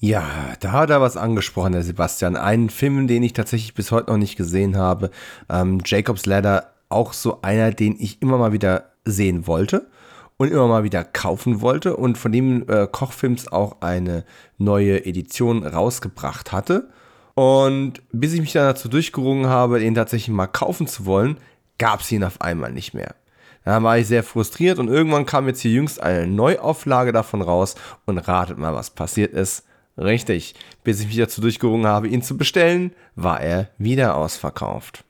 Ja, 0.00 0.54
da 0.60 0.72
hat 0.72 0.90
er 0.90 1.00
was 1.00 1.16
angesprochen, 1.16 1.72
der 1.72 1.82
Sebastian. 1.82 2.36
Einen 2.36 2.70
Film, 2.70 3.08
den 3.08 3.24
ich 3.24 3.32
tatsächlich 3.32 3.74
bis 3.74 3.90
heute 3.90 4.10
noch 4.10 4.16
nicht 4.16 4.36
gesehen 4.36 4.76
habe. 4.76 5.10
Ähm, 5.48 5.80
Jacob's 5.84 6.24
Ladder, 6.24 6.72
auch 6.88 7.12
so 7.12 7.42
einer, 7.42 7.72
den 7.72 7.96
ich 7.98 8.22
immer 8.22 8.38
mal 8.38 8.52
wieder 8.52 8.92
sehen 9.04 9.48
wollte 9.48 9.88
und 10.36 10.52
immer 10.52 10.68
mal 10.68 10.84
wieder 10.84 11.02
kaufen 11.02 11.60
wollte 11.60 11.96
und 11.96 12.16
von 12.16 12.30
dem 12.30 12.68
äh, 12.68 12.86
Kochfilms 12.86 13.50
auch 13.50 13.80
eine 13.80 14.24
neue 14.56 15.04
Edition 15.04 15.66
rausgebracht 15.66 16.52
hatte. 16.52 16.90
Und 17.34 17.94
bis 18.12 18.32
ich 18.34 18.40
mich 18.40 18.52
dann 18.52 18.66
dazu 18.66 18.88
durchgerungen 18.88 19.48
habe, 19.48 19.80
den 19.80 19.96
tatsächlich 19.96 20.34
mal 20.34 20.46
kaufen 20.46 20.86
zu 20.86 21.06
wollen, 21.06 21.38
gab 21.76 22.00
es 22.00 22.12
ihn 22.12 22.22
auf 22.22 22.40
einmal 22.40 22.72
nicht 22.72 22.94
mehr. 22.94 23.16
Da 23.64 23.82
war 23.82 23.98
ich 23.98 24.06
sehr 24.06 24.22
frustriert 24.22 24.78
und 24.78 24.88
irgendwann 24.88 25.26
kam 25.26 25.48
jetzt 25.48 25.60
hier 25.60 25.72
jüngst 25.72 26.00
eine 26.00 26.28
Neuauflage 26.28 27.12
davon 27.12 27.42
raus 27.42 27.74
und 28.06 28.18
ratet 28.18 28.58
mal, 28.58 28.74
was 28.74 28.90
passiert 28.90 29.32
ist. 29.32 29.64
Richtig, 29.98 30.54
bis 30.84 31.00
ich 31.00 31.08
mich 31.08 31.16
dazu 31.16 31.40
durchgerungen 31.40 31.86
habe, 31.86 32.08
ihn 32.08 32.22
zu 32.22 32.36
bestellen, 32.36 32.92
war 33.16 33.40
er 33.40 33.70
wieder 33.78 34.16
ausverkauft. 34.16 35.04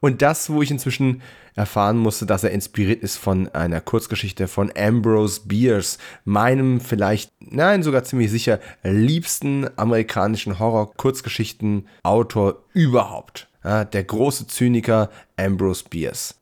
Und 0.00 0.22
das, 0.22 0.50
wo 0.50 0.60
ich 0.60 0.72
inzwischen 0.72 1.22
erfahren 1.54 1.98
musste, 1.98 2.26
dass 2.26 2.42
er 2.42 2.50
inspiriert 2.50 3.00
ist 3.02 3.16
von 3.16 3.48
einer 3.50 3.80
Kurzgeschichte 3.80 4.48
von 4.48 4.72
Ambrose 4.76 5.42
Bierce, 5.44 5.98
meinem 6.24 6.80
vielleicht, 6.80 7.30
nein, 7.38 7.84
sogar 7.84 8.02
ziemlich 8.02 8.30
sicher 8.30 8.58
liebsten 8.82 9.68
amerikanischen 9.76 10.58
Horror-Kurzgeschichten-Autor 10.58 12.64
überhaupt. 12.72 13.46
Ja, 13.62 13.84
der 13.84 14.02
große 14.02 14.48
Zyniker 14.48 15.10
Ambrose 15.36 15.84
Bierce. 15.88 16.40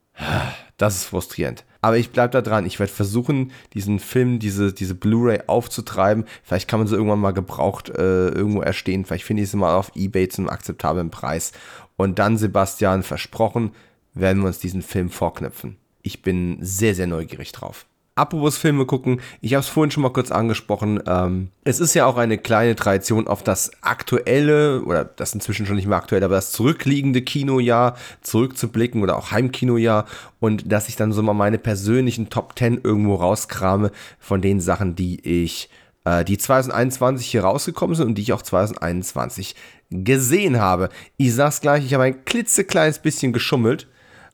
Das 0.77 0.95
ist 0.95 1.05
frustrierend. 1.05 1.63
Aber 1.83 1.97
ich 1.97 2.11
bleibe 2.11 2.31
da 2.31 2.41
dran. 2.41 2.65
Ich 2.65 2.79
werde 2.79 2.93
versuchen, 2.93 3.51
diesen 3.73 3.99
Film, 3.99 4.39
diese, 4.39 4.71
diese 4.71 4.95
Blu-ray 4.95 5.41
aufzutreiben. 5.47 6.23
Vielleicht 6.41 6.69
kann 6.69 6.79
man 6.79 6.87
sie 6.87 6.95
irgendwann 6.95 7.19
mal 7.19 7.33
gebraucht 7.33 7.89
äh, 7.89 8.29
irgendwo 8.29 8.61
erstehen. 8.61 9.03
Vielleicht 9.03 9.25
finde 9.25 9.43
ich 9.43 9.49
sie 9.49 9.57
mal 9.57 9.75
auf 9.75 9.91
Ebay 9.93 10.29
zu 10.29 10.41
einem 10.41 10.49
akzeptablen 10.49 11.09
Preis. 11.09 11.51
Und 11.97 12.19
dann, 12.19 12.37
Sebastian, 12.37 13.03
versprochen, 13.03 13.71
werden 14.13 14.41
wir 14.41 14.47
uns 14.47 14.59
diesen 14.59 14.81
Film 14.81 15.09
vorknüpfen. 15.09 15.75
Ich 16.03 16.21
bin 16.21 16.57
sehr, 16.61 16.95
sehr 16.95 17.07
neugierig 17.07 17.51
drauf. 17.51 17.85
Apropos 18.15 18.57
Filme 18.57 18.85
gucken, 18.85 19.21
ich 19.41 19.55
habe 19.55 19.61
es 19.61 19.67
vorhin 19.67 19.89
schon 19.89 20.03
mal 20.03 20.13
kurz 20.13 20.29
angesprochen. 20.29 21.01
Ähm, 21.07 21.49
es 21.63 21.79
ist 21.79 21.95
ja 21.95 22.05
auch 22.05 22.17
eine 22.17 22.37
kleine 22.37 22.75
Tradition 22.75 23.27
auf 23.27 23.41
das 23.41 23.71
aktuelle, 23.81 24.83
oder 24.83 25.03
das 25.03 25.33
inzwischen 25.33 25.65
schon 25.65 25.77
nicht 25.77 25.87
mehr 25.87 25.97
aktuell, 25.97 26.23
aber 26.23 26.35
das 26.35 26.51
zurückliegende 26.51 27.23
Kinojahr 27.23 27.97
zurückzublicken 28.21 29.01
oder 29.01 29.17
auch 29.17 29.31
Heimkinojahr 29.31 30.05
und 30.39 30.71
dass 30.71 30.89
ich 30.89 30.95
dann 30.95 31.11
so 31.11 31.23
mal 31.23 31.33
meine 31.33 31.57
persönlichen 31.57 32.29
Top 32.29 32.53
10 32.57 32.81
irgendwo 32.83 33.15
rauskrame 33.15 33.89
von 34.19 34.41
den 34.41 34.61
Sachen, 34.61 34.93
die 34.93 35.19
ich, 35.21 35.71
äh, 36.05 36.23
die 36.23 36.37
2021 36.37 37.25
hier 37.25 37.43
rausgekommen 37.43 37.95
sind 37.95 38.05
und 38.09 38.15
die 38.15 38.21
ich 38.21 38.33
auch 38.33 38.43
2021 38.43 39.55
gesehen 39.89 40.59
habe. 40.59 40.89
Ich 41.17 41.33
sag's 41.33 41.61
gleich, 41.61 41.83
ich 41.83 41.95
habe 41.95 42.03
ein 42.03 42.25
klitzekleines 42.25 42.99
bisschen 42.99 43.33
geschummelt, 43.33 43.87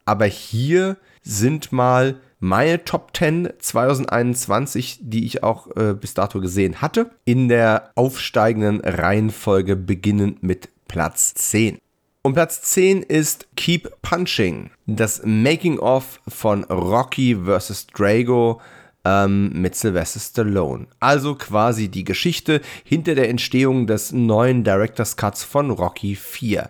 aber 0.03 0.25
hier 0.25 0.97
sind 1.23 1.71
mal 1.71 2.19
meine 2.39 2.83
Top 2.83 3.15
10 3.15 3.49
2021, 3.59 4.99
die 5.01 5.25
ich 5.25 5.43
auch 5.43 5.67
äh, 5.75 5.93
bis 5.93 6.13
dato 6.13 6.39
gesehen 6.39 6.81
hatte, 6.81 7.11
in 7.25 7.49
der 7.49 7.91
aufsteigenden 7.95 8.81
Reihenfolge 8.81 9.75
beginnend 9.75 10.41
mit 10.41 10.69
Platz 10.87 11.33
10. 11.35 11.77
Und 12.21 12.33
Platz 12.33 12.61
10 12.63 13.03
ist 13.03 13.47
Keep 13.55 14.01
Punching, 14.01 14.71
das 14.85 15.21
Making-of 15.23 16.19
von 16.27 16.63
Rocky 16.65 17.35
vs. 17.35 17.87
Drago 17.87 18.59
ähm, 19.05 19.51
mit 19.53 19.75
Sylvester 19.75 20.19
Stallone. 20.19 20.87
Also 20.99 21.35
quasi 21.35 21.87
die 21.87 22.03
Geschichte 22.03 22.61
hinter 22.83 23.15
der 23.15 23.29
Entstehung 23.29 23.87
des 23.87 24.11
neuen 24.11 24.63
Director's 24.63 25.15
Cuts 25.15 25.43
von 25.43 25.71
Rocky 25.71 26.15
4. 26.15 26.69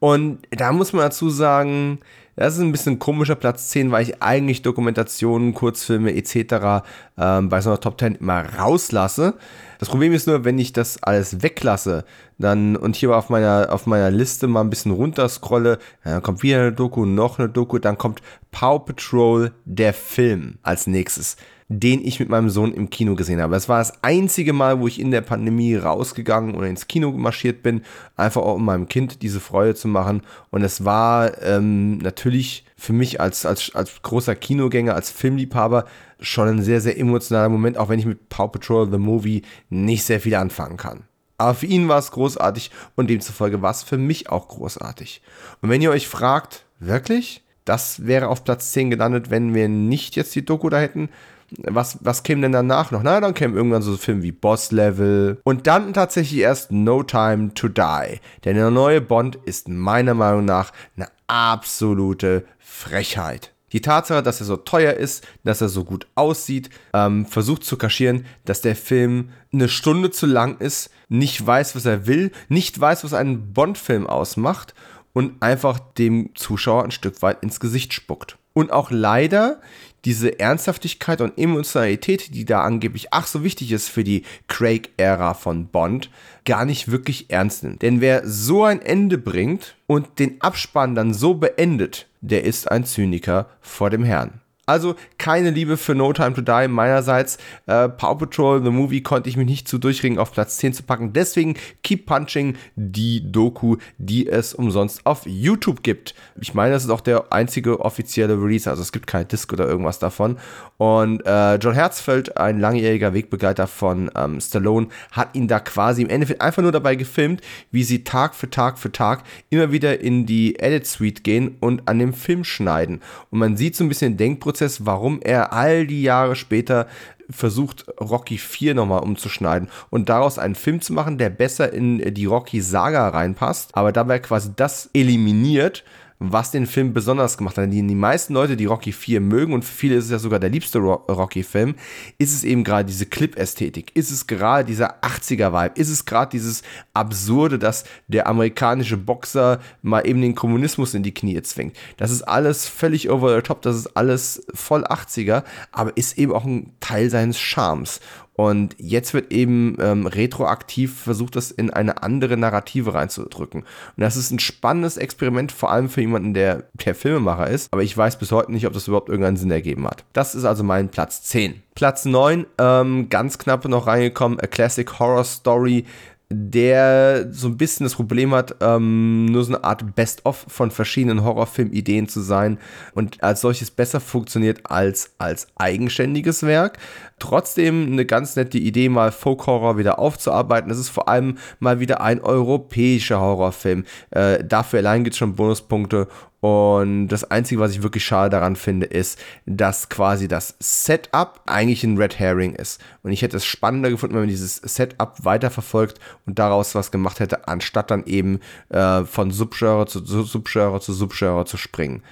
Und 0.00 0.40
da 0.50 0.72
muss 0.72 0.92
man 0.92 1.02
dazu 1.02 1.30
sagen, 1.30 2.00
das 2.38 2.54
ist 2.54 2.60
ein 2.60 2.70
bisschen 2.70 3.00
komischer 3.00 3.34
Platz 3.34 3.68
10, 3.70 3.90
weil 3.90 4.04
ich 4.04 4.22
eigentlich 4.22 4.62
Dokumentationen, 4.62 5.54
Kurzfilme 5.54 6.14
etc. 6.14 6.84
Ähm, 7.18 7.48
bei 7.48 7.60
so 7.60 7.70
einer 7.70 7.80
Top 7.80 7.98
10 7.98 8.14
immer 8.16 8.44
rauslasse. 8.58 9.34
Das 9.80 9.88
Problem 9.88 10.12
ist 10.12 10.28
nur, 10.28 10.44
wenn 10.44 10.58
ich 10.58 10.72
das 10.72 11.02
alles 11.02 11.42
weglasse, 11.42 12.04
dann 12.38 12.76
und 12.76 12.94
hier 12.94 13.16
auf 13.16 13.28
meiner, 13.28 13.68
auf 13.70 13.86
meiner 13.86 14.10
Liste 14.10 14.46
mal 14.46 14.60
ein 14.60 14.70
bisschen 14.70 14.92
runterscrolle, 14.92 15.78
dann 16.04 16.22
kommt 16.22 16.44
wieder 16.44 16.60
eine 16.60 16.72
Doku, 16.72 17.06
noch 17.06 17.40
eine 17.40 17.48
Doku, 17.48 17.78
dann 17.78 17.98
kommt 17.98 18.22
Paw 18.52 18.78
Patrol, 18.78 19.52
der 19.64 19.92
Film 19.92 20.58
als 20.62 20.86
nächstes 20.86 21.36
den 21.68 22.02
ich 22.02 22.18
mit 22.18 22.30
meinem 22.30 22.48
Sohn 22.48 22.72
im 22.72 22.88
Kino 22.88 23.14
gesehen 23.14 23.42
habe. 23.42 23.54
Es 23.54 23.68
war 23.68 23.78
das 23.78 24.02
einzige 24.02 24.54
Mal, 24.54 24.80
wo 24.80 24.88
ich 24.88 24.98
in 24.98 25.10
der 25.10 25.20
Pandemie 25.20 25.76
rausgegangen 25.76 26.54
oder 26.54 26.66
ins 26.66 26.88
Kino 26.88 27.12
marschiert 27.12 27.62
bin, 27.62 27.82
einfach 28.16 28.40
auch 28.40 28.54
um 28.54 28.64
meinem 28.64 28.88
Kind 28.88 29.20
diese 29.20 29.38
Freude 29.38 29.74
zu 29.74 29.86
machen. 29.86 30.22
Und 30.50 30.62
es 30.62 30.86
war 30.86 31.42
ähm, 31.42 31.98
natürlich 31.98 32.64
für 32.76 32.94
mich 32.94 33.20
als, 33.20 33.44
als, 33.44 33.74
als 33.74 34.00
großer 34.00 34.34
Kinogänger, 34.34 34.94
als 34.94 35.10
Filmliebhaber 35.10 35.84
schon 36.20 36.48
ein 36.48 36.62
sehr, 36.62 36.80
sehr 36.80 36.98
emotionaler 36.98 37.50
Moment, 37.50 37.76
auch 37.76 37.90
wenn 37.90 37.98
ich 37.98 38.06
mit 38.06 38.30
Paw 38.30 38.48
Patrol 38.48 38.90
The 38.90 38.98
Movie 38.98 39.42
nicht 39.68 40.04
sehr 40.04 40.20
viel 40.20 40.36
anfangen 40.36 40.78
kann. 40.78 41.04
Aber 41.36 41.54
für 41.54 41.66
ihn 41.66 41.86
war 41.86 41.98
es 41.98 42.10
großartig 42.10 42.70
und 42.96 43.10
demzufolge 43.10 43.60
war 43.60 43.70
es 43.70 43.82
für 43.82 43.98
mich 43.98 44.30
auch 44.30 44.48
großartig. 44.48 45.20
Und 45.60 45.68
wenn 45.68 45.82
ihr 45.82 45.90
euch 45.90 46.08
fragt, 46.08 46.64
wirklich? 46.80 47.44
Das 47.64 48.06
wäre 48.06 48.28
auf 48.28 48.42
Platz 48.42 48.72
10 48.72 48.88
gelandet, 48.88 49.30
wenn 49.30 49.54
wir 49.54 49.68
nicht 49.68 50.16
jetzt 50.16 50.34
die 50.34 50.44
Doku 50.44 50.70
da 50.70 50.80
hätten 50.80 51.10
was, 51.56 51.98
was 52.02 52.22
käme 52.22 52.42
denn 52.42 52.52
danach 52.52 52.90
noch? 52.90 53.02
Na, 53.02 53.20
dann 53.20 53.34
kämen 53.34 53.56
irgendwann 53.56 53.82
so 53.82 53.96
Filme 53.96 54.22
wie 54.22 54.32
Boss 54.32 54.70
Level 54.70 55.40
und 55.44 55.66
dann 55.66 55.94
tatsächlich 55.94 56.40
erst 56.40 56.72
No 56.72 57.02
Time 57.02 57.54
to 57.54 57.68
Die. 57.68 58.20
Denn 58.44 58.56
der 58.56 58.70
neue 58.70 59.00
Bond 59.00 59.36
ist 59.44 59.68
meiner 59.68 60.14
Meinung 60.14 60.44
nach 60.44 60.72
eine 60.96 61.08
absolute 61.26 62.44
Frechheit. 62.58 63.52
Die 63.72 63.82
Tatsache, 63.82 64.22
dass 64.22 64.40
er 64.40 64.46
so 64.46 64.56
teuer 64.56 64.94
ist, 64.94 65.26
dass 65.44 65.60
er 65.60 65.68
so 65.68 65.84
gut 65.84 66.06
aussieht, 66.14 66.70
ähm, 66.94 67.26
versucht 67.26 67.64
zu 67.64 67.76
kaschieren, 67.76 68.24
dass 68.46 68.62
der 68.62 68.74
Film 68.74 69.30
eine 69.52 69.68
Stunde 69.68 70.10
zu 70.10 70.26
lang 70.26 70.58
ist, 70.58 70.90
nicht 71.08 71.46
weiß, 71.46 71.76
was 71.76 71.84
er 71.84 72.06
will, 72.06 72.32
nicht 72.48 72.80
weiß, 72.80 73.04
was 73.04 73.12
einen 73.12 73.52
Bond-Film 73.52 74.06
ausmacht 74.06 74.74
und 75.12 75.42
einfach 75.42 75.78
dem 75.78 76.30
Zuschauer 76.34 76.84
ein 76.84 76.90
Stück 76.90 77.20
weit 77.20 77.42
ins 77.42 77.60
Gesicht 77.60 77.92
spuckt. 77.92 78.38
Und 78.54 78.72
auch 78.72 78.90
leider 78.90 79.60
diese 80.08 80.40
Ernsthaftigkeit 80.40 81.20
und 81.20 81.36
Emotionalität, 81.36 82.34
die 82.34 82.46
da 82.46 82.62
angeblich 82.62 83.08
ach 83.10 83.26
so 83.26 83.44
wichtig 83.44 83.72
ist 83.72 83.90
für 83.90 84.04
die 84.04 84.22
Craig-Ära 84.46 85.34
von 85.34 85.66
Bond, 85.66 86.08
gar 86.46 86.64
nicht 86.64 86.90
wirklich 86.90 87.28
ernst 87.28 87.62
nimmt. 87.62 87.82
Denn 87.82 88.00
wer 88.00 88.26
so 88.26 88.64
ein 88.64 88.80
Ende 88.80 89.18
bringt 89.18 89.76
und 89.86 90.18
den 90.18 90.40
Abspann 90.40 90.94
dann 90.94 91.12
so 91.12 91.34
beendet, 91.34 92.06
der 92.22 92.44
ist 92.44 92.70
ein 92.70 92.86
Zyniker 92.86 93.50
vor 93.60 93.90
dem 93.90 94.02
Herrn. 94.02 94.40
Also 94.68 94.96
keine 95.16 95.50
Liebe 95.50 95.78
für 95.78 95.94
No 95.94 96.12
Time 96.12 96.34
to 96.34 96.42
Die 96.42 96.68
meinerseits. 96.68 97.38
Äh, 97.66 97.88
Paw 97.88 98.16
Patrol, 98.16 98.62
The 98.62 98.70
Movie, 98.70 99.02
konnte 99.02 99.30
ich 99.30 99.38
mich 99.38 99.46
nicht 99.46 99.66
zu 99.66 99.78
durchringen, 99.78 100.18
auf 100.18 100.32
Platz 100.32 100.58
10 100.58 100.74
zu 100.74 100.82
packen. 100.82 101.14
Deswegen 101.14 101.54
Keep 101.82 102.04
Punching, 102.04 102.56
die 102.76 103.32
Doku, 103.32 103.76
die 103.96 104.28
es 104.28 104.52
umsonst 104.52 105.06
auf 105.06 105.22
YouTube 105.24 105.82
gibt. 105.82 106.14
Ich 106.38 106.52
meine, 106.52 106.74
das 106.74 106.84
ist 106.84 106.90
auch 106.90 107.00
der 107.00 107.32
einzige 107.32 107.80
offizielle 107.80 108.34
Release, 108.34 108.68
also 108.68 108.82
es 108.82 108.92
gibt 108.92 109.06
kein 109.06 109.26
Disc 109.26 109.50
oder 109.52 109.66
irgendwas 109.66 109.98
davon. 109.98 110.36
Und 110.76 111.24
äh, 111.24 111.56
John 111.56 111.74
Herzfeld, 111.74 112.36
ein 112.36 112.60
langjähriger 112.60 113.14
Wegbegleiter 113.14 113.66
von 113.66 114.10
ähm, 114.14 114.38
Stallone, 114.40 114.88
hat 115.12 115.34
ihn 115.34 115.48
da 115.48 115.60
quasi 115.60 116.02
im 116.02 116.10
Endeffekt 116.10 116.42
einfach 116.42 116.62
nur 116.62 116.72
dabei 116.72 116.94
gefilmt, 116.94 117.40
wie 117.70 117.84
sie 117.84 118.04
Tag 118.04 118.34
für 118.34 118.50
Tag 118.50 118.78
für 118.78 118.92
Tag 118.92 119.24
immer 119.48 119.72
wieder 119.72 120.00
in 120.00 120.26
die 120.26 120.58
Edit 120.58 120.86
Suite 120.86 121.24
gehen 121.24 121.56
und 121.60 121.88
an 121.88 121.98
dem 121.98 122.12
Film 122.12 122.44
schneiden. 122.44 123.00
Und 123.30 123.38
man 123.38 123.56
sieht 123.56 123.74
so 123.74 123.82
ein 123.82 123.88
bisschen 123.88 124.12
den 124.12 124.18
Denkprozess, 124.18 124.57
warum 124.84 125.20
er 125.22 125.52
all 125.52 125.86
die 125.86 126.02
Jahre 126.02 126.36
später 126.36 126.86
versucht, 127.30 127.86
Rocky 128.00 128.38
4 128.38 128.74
nochmal 128.74 129.02
umzuschneiden 129.02 129.68
und 129.90 130.08
daraus 130.08 130.38
einen 130.38 130.54
Film 130.54 130.80
zu 130.80 130.92
machen, 130.92 131.18
der 131.18 131.30
besser 131.30 131.72
in 131.72 132.14
die 132.14 132.26
Rocky-Saga 132.26 133.08
reinpasst, 133.08 133.74
aber 133.74 133.92
dabei 133.92 134.18
quasi 134.18 134.50
das 134.56 134.88
eliminiert, 134.94 135.84
was 136.18 136.50
den 136.50 136.66
Film 136.66 136.92
besonders 136.92 137.38
gemacht 137.38 137.56
hat. 137.58 137.72
Die, 137.72 137.86
die 137.86 137.94
meisten 137.94 138.34
Leute, 138.34 138.56
die 138.56 138.66
Rocky 138.66 138.92
4 138.92 139.20
mögen, 139.20 139.52
und 139.52 139.64
für 139.64 139.74
viele 139.74 139.96
ist 139.96 140.06
es 140.06 140.10
ja 140.10 140.18
sogar 140.18 140.40
der 140.40 140.50
liebste 140.50 140.78
Ro 140.78 140.94
Rocky-Film, 141.08 141.74
ist 142.18 142.34
es 142.34 142.44
eben 142.44 142.64
gerade 142.64 142.86
diese 142.86 143.06
Clip-Ästhetik, 143.06 143.94
ist 143.94 144.10
es 144.10 144.26
gerade 144.26 144.64
dieser 144.64 145.02
80er-Vibe, 145.02 145.78
ist 145.78 145.90
es 145.90 146.04
gerade 146.04 146.30
dieses 146.30 146.62
Absurde, 146.92 147.58
dass 147.58 147.84
der 148.08 148.26
amerikanische 148.26 148.96
Boxer 148.96 149.60
mal 149.82 150.06
eben 150.06 150.20
den 150.20 150.34
Kommunismus 150.34 150.94
in 150.94 151.02
die 151.02 151.14
Knie 151.14 151.40
zwingt. 151.42 151.76
Das 151.96 152.10
ist 152.10 152.22
alles 152.22 152.66
völlig 152.66 153.10
over 153.10 153.34
the 153.36 153.42
top, 153.42 153.62
das 153.62 153.76
ist 153.76 153.96
alles 153.96 154.44
voll 154.54 154.84
80er, 154.84 155.44
aber 155.70 155.96
ist 155.96 156.18
eben 156.18 156.32
auch 156.32 156.44
ein 156.44 156.72
Teil 156.80 157.10
seines 157.10 157.38
Charmes. 157.38 158.00
Und 158.38 158.76
jetzt 158.78 159.14
wird 159.14 159.32
eben 159.32 159.76
ähm, 159.80 160.06
retroaktiv 160.06 160.96
versucht, 160.96 161.34
das 161.34 161.50
in 161.50 161.70
eine 161.70 162.04
andere 162.04 162.36
Narrative 162.36 162.94
reinzudrücken. 162.94 163.62
Und 163.62 164.00
das 164.00 164.16
ist 164.16 164.30
ein 164.30 164.38
spannendes 164.38 164.96
Experiment, 164.96 165.50
vor 165.50 165.72
allem 165.72 165.88
für 165.88 166.02
jemanden, 166.02 166.34
der, 166.34 166.68
der 166.74 166.94
Filmemacher 166.94 167.48
ist. 167.48 167.66
Aber 167.72 167.82
ich 167.82 167.96
weiß 167.96 168.16
bis 168.20 168.30
heute 168.30 168.52
nicht, 168.52 168.64
ob 168.68 168.74
das 168.74 168.86
überhaupt 168.86 169.08
irgendeinen 169.08 169.36
Sinn 169.36 169.50
ergeben 169.50 169.88
hat. 169.88 170.04
Das 170.12 170.36
ist 170.36 170.44
also 170.44 170.62
mein 170.62 170.88
Platz 170.88 171.24
10. 171.24 171.64
Platz 171.74 172.04
9, 172.04 172.46
ähm, 172.58 173.08
ganz 173.08 173.38
knapp 173.38 173.64
noch 173.64 173.88
reingekommen, 173.88 174.38
A 174.38 174.46
Classic 174.46 174.88
Horror 175.00 175.24
Story 175.24 175.84
der 176.30 177.32
so 177.32 177.48
ein 177.48 177.56
bisschen 177.56 177.84
das 177.84 177.94
Problem 177.94 178.34
hat, 178.34 178.56
ähm, 178.60 179.26
nur 179.26 179.44
so 179.44 179.54
eine 179.54 179.64
Art 179.64 179.96
Best-of 179.96 180.44
von 180.46 180.70
verschiedenen 180.70 181.24
Horrorfilm-Ideen 181.24 182.06
zu 182.06 182.20
sein 182.20 182.58
und 182.94 183.22
als 183.22 183.40
solches 183.40 183.70
besser 183.70 183.98
funktioniert 183.98 184.60
als 184.70 185.12
als 185.16 185.48
eigenständiges 185.56 186.42
Werk. 186.42 186.78
Trotzdem 187.18 187.92
eine 187.92 188.04
ganz 188.04 188.36
nette 188.36 188.58
Idee, 188.58 188.90
mal 188.90 189.10
Folk-Horror 189.10 189.78
wieder 189.78 189.98
aufzuarbeiten. 189.98 190.70
Es 190.70 190.78
ist 190.78 190.90
vor 190.90 191.08
allem 191.08 191.38
mal 191.60 191.80
wieder 191.80 192.02
ein 192.02 192.20
europäischer 192.20 193.20
Horrorfilm. 193.20 193.84
Äh, 194.10 194.44
dafür 194.44 194.80
allein 194.80 195.04
gibt 195.04 195.14
es 195.14 195.18
schon 195.18 195.34
Bonuspunkte 195.34 196.08
und 196.40 197.08
das 197.08 197.24
Einzige, 197.24 197.60
was 197.60 197.72
ich 197.72 197.82
wirklich 197.82 198.04
schade 198.04 198.30
daran 198.30 198.54
finde, 198.54 198.86
ist, 198.86 199.18
dass 199.44 199.88
quasi 199.88 200.28
das 200.28 200.54
Setup 200.60 201.40
eigentlich 201.46 201.82
ein 201.82 201.98
Red 201.98 202.18
Herring 202.18 202.54
ist. 202.54 202.80
Und 203.02 203.10
ich 203.10 203.22
hätte 203.22 203.36
es 203.36 203.44
spannender 203.44 203.90
gefunden, 203.90 204.14
wenn 204.14 204.22
man 204.22 204.28
dieses 204.28 204.56
Setup 204.56 205.16
weiterverfolgt 205.24 205.98
und 206.26 206.38
daraus 206.38 206.76
was 206.76 206.92
gemacht 206.92 207.18
hätte, 207.18 207.48
anstatt 207.48 207.90
dann 207.90 208.04
eben 208.04 208.38
äh, 208.68 209.04
von 209.04 209.32
Subgenre 209.32 209.86
zu 209.86 210.04
Subgenre 210.04 210.80
zu 210.80 210.92
Subgenre 210.92 211.44
zu 211.44 211.56
springen. 211.56 212.02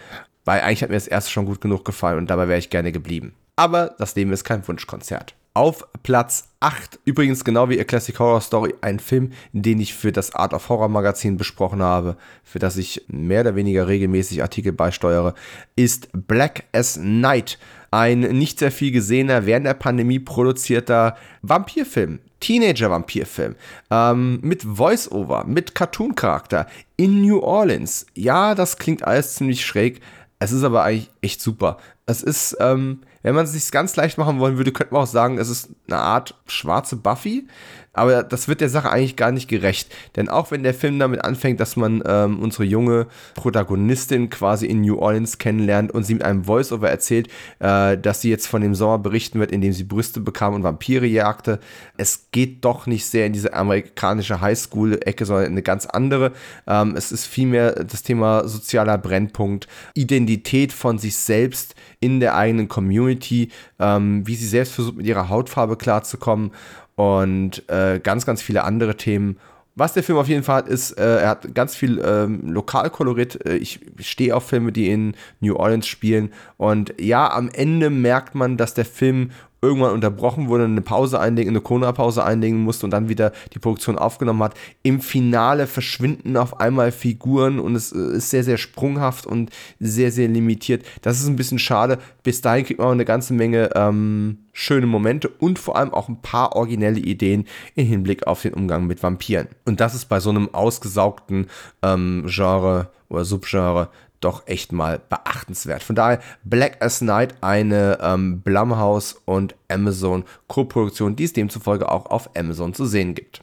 Weil 0.45 0.61
eigentlich 0.61 0.83
hat 0.83 0.91
mir 0.91 0.97
das 0.97 1.09
erste 1.09 1.31
schon 1.31 1.47
gut 1.47 1.61
genug 1.61 1.85
gefallen 1.85 2.19
und 2.19 2.29
dabei 2.29 2.49
wäre 2.49 2.59
ich 2.59 2.71
gerne 2.71 2.91
geblieben. 2.91 3.35
Aber 3.55 3.95
das 3.99 4.17
Leben 4.17 4.33
ist 4.33 4.45
kein 4.45 4.67
Wunschkonzert. 4.67 5.35
Auf 5.57 5.89
Platz 6.03 6.51
8, 6.61 6.99
übrigens 7.07 7.43
genau 7.43 7.71
wie 7.71 7.81
A 7.81 7.85
Classic 7.85 8.19
Horror 8.19 8.43
Story, 8.43 8.75
ein 8.83 8.99
Film, 8.99 9.33
den 9.55 9.81
ich 9.81 9.95
für 9.95 10.13
das 10.13 10.35
Art 10.35 10.53
of 10.53 10.69
Horror 10.69 10.91
Magazin 10.91 11.39
besprochen 11.39 11.81
habe, 11.81 12.19
für 12.45 12.59
das 12.59 12.77
ich 12.77 13.07
mehr 13.09 13.41
oder 13.41 13.57
weniger 13.57 13.89
regelmäßig 13.89 14.43
Artikel 14.43 14.73
beisteuere, 14.73 15.33
ist 15.75 16.11
Black 16.13 16.65
as 16.73 16.99
Night. 16.99 17.59
Ein 17.91 18.21
nicht 18.21 18.59
sehr 18.59 18.71
viel 18.71 18.93
gesehener, 18.93 19.47
während 19.47 19.65
der 19.65 19.73
Pandemie 19.73 20.19
produzierter 20.19 21.17
Vampirfilm. 21.41 22.19
Teenager-Vampirfilm. 22.41 23.55
Ähm, 23.91 24.41
mit 24.43 24.63
Voice-Over, 24.63 25.45
mit 25.47 25.75
Cartoon-Charakter 25.75 26.67
in 26.99 27.23
New 27.23 27.39
Orleans. 27.39 28.05
Ja, 28.15 28.55
das 28.55 28.77
klingt 28.77 29.05
alles 29.05 29.37
ziemlich 29.37 29.65
schräg. 29.65 30.03
Es 30.39 30.53
ist 30.53 30.65
aber 30.65 30.83
eigentlich 30.83 31.11
echt 31.23 31.41
super. 31.41 31.79
Es 32.05 32.23
ist, 32.23 32.59
ähm, 32.61 33.01
wenn 33.27 33.35
man 33.35 33.45
es 33.45 33.51
sich 33.51 33.73
ganz 33.73 33.97
leicht 33.97 34.19
machen 34.19 34.39
wollen 34.39 34.57
würde, 34.57 34.71
könnte 34.71 34.95
man 34.95 35.03
auch 35.03 35.09
sagen, 35.09 35.39
es 35.39 35.49
ist 35.49 35.71
eine 35.89 35.99
Art 35.99 36.37
schwarze 36.47 36.95
Buffy. 36.95 37.49
Aber 37.97 38.23
das 38.23 38.47
wird 38.47 38.61
der 38.61 38.69
Sache 38.69 38.91
eigentlich 38.91 39.17
gar 39.17 39.33
nicht 39.33 39.49
gerecht. 39.49 39.93
Denn 40.17 40.29
auch 40.29 40.51
wenn 40.51 40.63
der 40.63 40.75
Film 40.75 40.99
damit 40.99 41.25
anfängt, 41.25 41.61
dass 41.61 41.77
man 41.77 42.03
ähm, 42.07 42.41
unsere 42.41 42.65
junge 42.65 43.07
Protagonistin 43.35 44.31
quasi 44.31 44.67
in 44.67 44.83
New 44.83 44.99
Orleans 44.99 45.39
kennenlernt 45.39 45.93
und 45.93 46.05
sie 46.05 46.15
mit 46.15 46.23
einem 46.23 46.45
Voice-Over 46.45 46.91
erzählt, 46.91 47.29
äh, 47.59 47.97
dass 47.97 48.21
sie 48.21 48.31
jetzt 48.31 48.47
von 48.47 48.61
dem 48.61 48.75
Sommer 48.75 48.99
berichten 48.99 49.41
wird, 49.41 49.51
in 49.51 49.61
dem 49.61 49.73
sie 49.73 49.85
Brüste 49.85 50.21
bekam 50.21 50.55
und 50.55 50.63
Vampire 50.63 51.07
jagte. 51.07 51.59
Es 51.97 52.29
geht 52.33 52.65
doch 52.65 52.87
nicht 52.87 53.07
sehr 53.07 53.27
in 53.27 53.33
diese 53.33 53.55
amerikanische 53.55 54.41
Highschool-Ecke, 54.41 55.25
sondern 55.25 55.47
in 55.47 55.53
eine 55.53 55.63
ganz 55.63 55.87
andere. 55.87 56.33
Ähm, 56.67 56.95
es 56.97 57.13
ist 57.13 57.27
vielmehr 57.27 57.73
das 57.85 58.03
Thema 58.03 58.47
sozialer 58.47 58.99
Brennpunkt, 58.99 59.69
Identität 59.95 60.73
von 60.73 60.99
sich 60.99 61.17
selbst 61.17 61.75
in 62.01 62.21
der 62.21 62.37
eigenen 62.37 62.69
Community, 62.69 63.51
ähm, 63.79 64.27
wie 64.27 64.35
sie 64.35 64.47
selbst 64.47 64.75
versucht, 64.75 64.97
mit 64.97 65.07
ihrer 65.07 65.29
Hautfarbe 65.29 65.77
klarzukommen 65.77 66.51
und 66.97 67.69
äh, 67.69 68.01
ganz, 68.03 68.27
ganz 68.27 68.43
viele 68.43 68.65
andere 68.65 68.97
Themen. 68.97 69.39
Was 69.79 69.93
der 69.93 70.03
Film 70.03 70.17
auf 70.17 70.29
jeden 70.29 70.43
Fall 70.43 70.57
hat, 70.57 70.69
ist, 70.69 70.93
äh, 70.93 71.19
er 71.19 71.29
hat 71.29 71.55
ganz 71.55 71.77
viel 71.77 72.03
ähm, 72.03 72.51
Lokalkolorit. 72.51 73.45
Äh, 73.45 73.57
ich 73.57 73.81
stehe 74.01 74.35
auf 74.35 74.49
Filme, 74.49 74.73
die 74.73 74.89
in 74.91 75.15
New 75.41 75.55
Orleans 75.55 75.87
spielen. 75.87 76.33
Und 76.57 76.95
ja, 76.99 77.31
am 77.31 77.51
Ende 77.51 77.91
merkt 77.91 78.35
man, 78.35 78.57
dass 78.57 78.73
der 78.73 78.87
Film 78.87 79.33
irgendwann 79.67 79.93
unterbrochen 79.93 80.49
wurde, 80.49 80.65
eine 80.65 80.81
Pause 80.81 81.21
einlegen, 81.21 81.51
eine 81.51 81.61
Corona-Pause 81.61 82.25
einlegen 82.25 82.59
musste 82.59 82.87
und 82.87 82.91
dann 82.91 83.09
wieder 83.09 83.33
die 83.53 83.59
Produktion 83.59 83.99
aufgenommen 83.99 84.43
hat. 84.43 84.55
Im 84.83 85.01
Finale 85.01 85.67
verschwinden 85.67 86.37
auf 86.37 86.61
einmal 86.61 86.93
Figuren 86.93 87.59
und 87.59 87.75
es 87.75 87.93
äh, 87.93 88.17
ist 88.17 88.31
sehr, 88.31 88.45
sehr 88.45 88.59
sprunghaft 88.59 89.27
und 89.27 89.51
sehr, 89.81 90.13
sehr 90.13 90.29
limitiert. 90.29 90.85
Das 91.03 91.21
ist 91.21 91.27
ein 91.27 91.37
bisschen 91.37 91.59
schade. 91.59 91.99
Bis 92.23 92.41
dahin 92.41 92.65
kriegt 92.65 92.81
man 92.81 92.93
eine 92.93 93.05
ganze 93.05 93.35
Menge 93.35 93.71
ähm, 93.75 94.39
schöne 94.53 94.87
Momente 94.87 95.29
und 95.29 95.59
vor 95.59 95.77
allem 95.77 95.93
auch 95.93 96.09
ein 96.09 96.23
paar 96.23 96.57
originelle 96.57 96.99
Ideen 96.99 97.47
im 97.75 97.87
Hinblick 97.87 98.27
auf 98.27 98.43
den 98.43 98.55
Umgang 98.55 98.87
mit 98.87 99.03
Vampiren. 99.03 99.49
Und 99.67 99.81
das 99.81 99.95
ist 99.95 100.07
bei 100.07 100.19
so 100.19 100.31
einem 100.31 100.55
ausgesaugten 100.55 101.49
ähm, 101.83 102.25
Genre 102.27 102.91
oder 103.09 103.25
Subgenre 103.25 103.91
doch 104.21 104.47
echt 104.47 104.73
mal 104.73 105.01
beachtenswert. 105.09 105.83
Von 105.83 105.97
daher 105.97 106.21
Black 106.45 106.83
as 106.83 107.01
Night, 107.01 107.35
eine 107.41 107.99
ähm, 108.01 108.41
Blumhouse 108.41 109.17
und 109.25 109.55
Amazon 109.69 110.25
Co-Produktion, 110.49 111.17
die 111.17 111.25
es 111.25 111.33
demzufolge 111.33 111.91
auch 111.91 112.07
auf 112.07 112.31
Amazon 112.37 112.75
zu 112.75 112.87
sehen 112.87 113.15
gibt. 113.15 113.43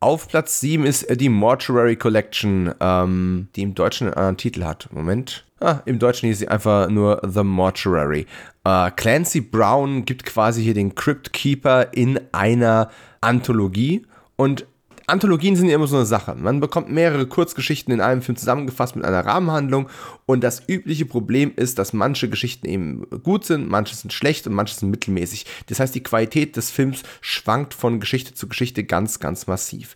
Auf 0.00 0.26
Platz 0.26 0.58
7 0.58 0.84
ist 0.84 1.06
die 1.20 1.28
Mortuary 1.28 1.94
Collection, 1.94 2.74
ähm, 2.80 3.46
die 3.54 3.62
im 3.62 3.76
Deutschen 3.76 4.08
einen 4.08 4.14
anderen 4.14 4.36
Titel 4.36 4.64
hat. 4.64 4.88
Moment. 4.92 5.44
Ah, 5.60 5.80
Im 5.84 6.00
Deutschen 6.00 6.26
hieß 6.26 6.40
sie 6.40 6.48
einfach 6.48 6.88
nur 6.88 7.20
The 7.24 7.44
Mortuary. 7.44 8.26
Äh, 8.64 8.90
Clancy 8.90 9.40
Brown 9.40 10.04
gibt 10.04 10.24
quasi 10.24 10.60
hier 10.60 10.74
den 10.74 10.96
Crypt 10.96 11.32
Keeper 11.32 11.94
in 11.94 12.18
einer 12.32 12.90
Anthologie. 13.20 14.04
Und 14.34 14.66
Anthologien 15.06 15.56
sind 15.56 15.68
ja 15.68 15.74
immer 15.74 15.86
so 15.86 15.96
eine 15.96 16.06
Sache. 16.06 16.34
Man 16.34 16.60
bekommt 16.60 16.90
mehrere 16.90 17.26
Kurzgeschichten 17.26 17.92
in 17.92 18.00
einem 18.00 18.22
Film 18.22 18.36
zusammengefasst 18.36 18.96
mit 18.96 19.04
einer 19.04 19.24
Rahmenhandlung 19.24 19.88
und 20.26 20.42
das 20.42 20.62
übliche 20.68 21.06
Problem 21.06 21.52
ist, 21.56 21.78
dass 21.78 21.92
manche 21.92 22.28
Geschichten 22.28 22.66
eben 22.66 23.06
gut 23.22 23.44
sind, 23.44 23.68
manche 23.68 23.94
sind 23.94 24.12
schlecht 24.12 24.46
und 24.46 24.54
manche 24.54 24.74
sind 24.74 24.90
mittelmäßig. 24.90 25.46
Das 25.66 25.80
heißt, 25.80 25.94
die 25.94 26.02
Qualität 26.02 26.56
des 26.56 26.70
Films 26.70 27.02
schwankt 27.20 27.74
von 27.74 28.00
Geschichte 28.00 28.34
zu 28.34 28.48
Geschichte 28.48 28.84
ganz, 28.84 29.18
ganz 29.18 29.46
massiv. 29.46 29.94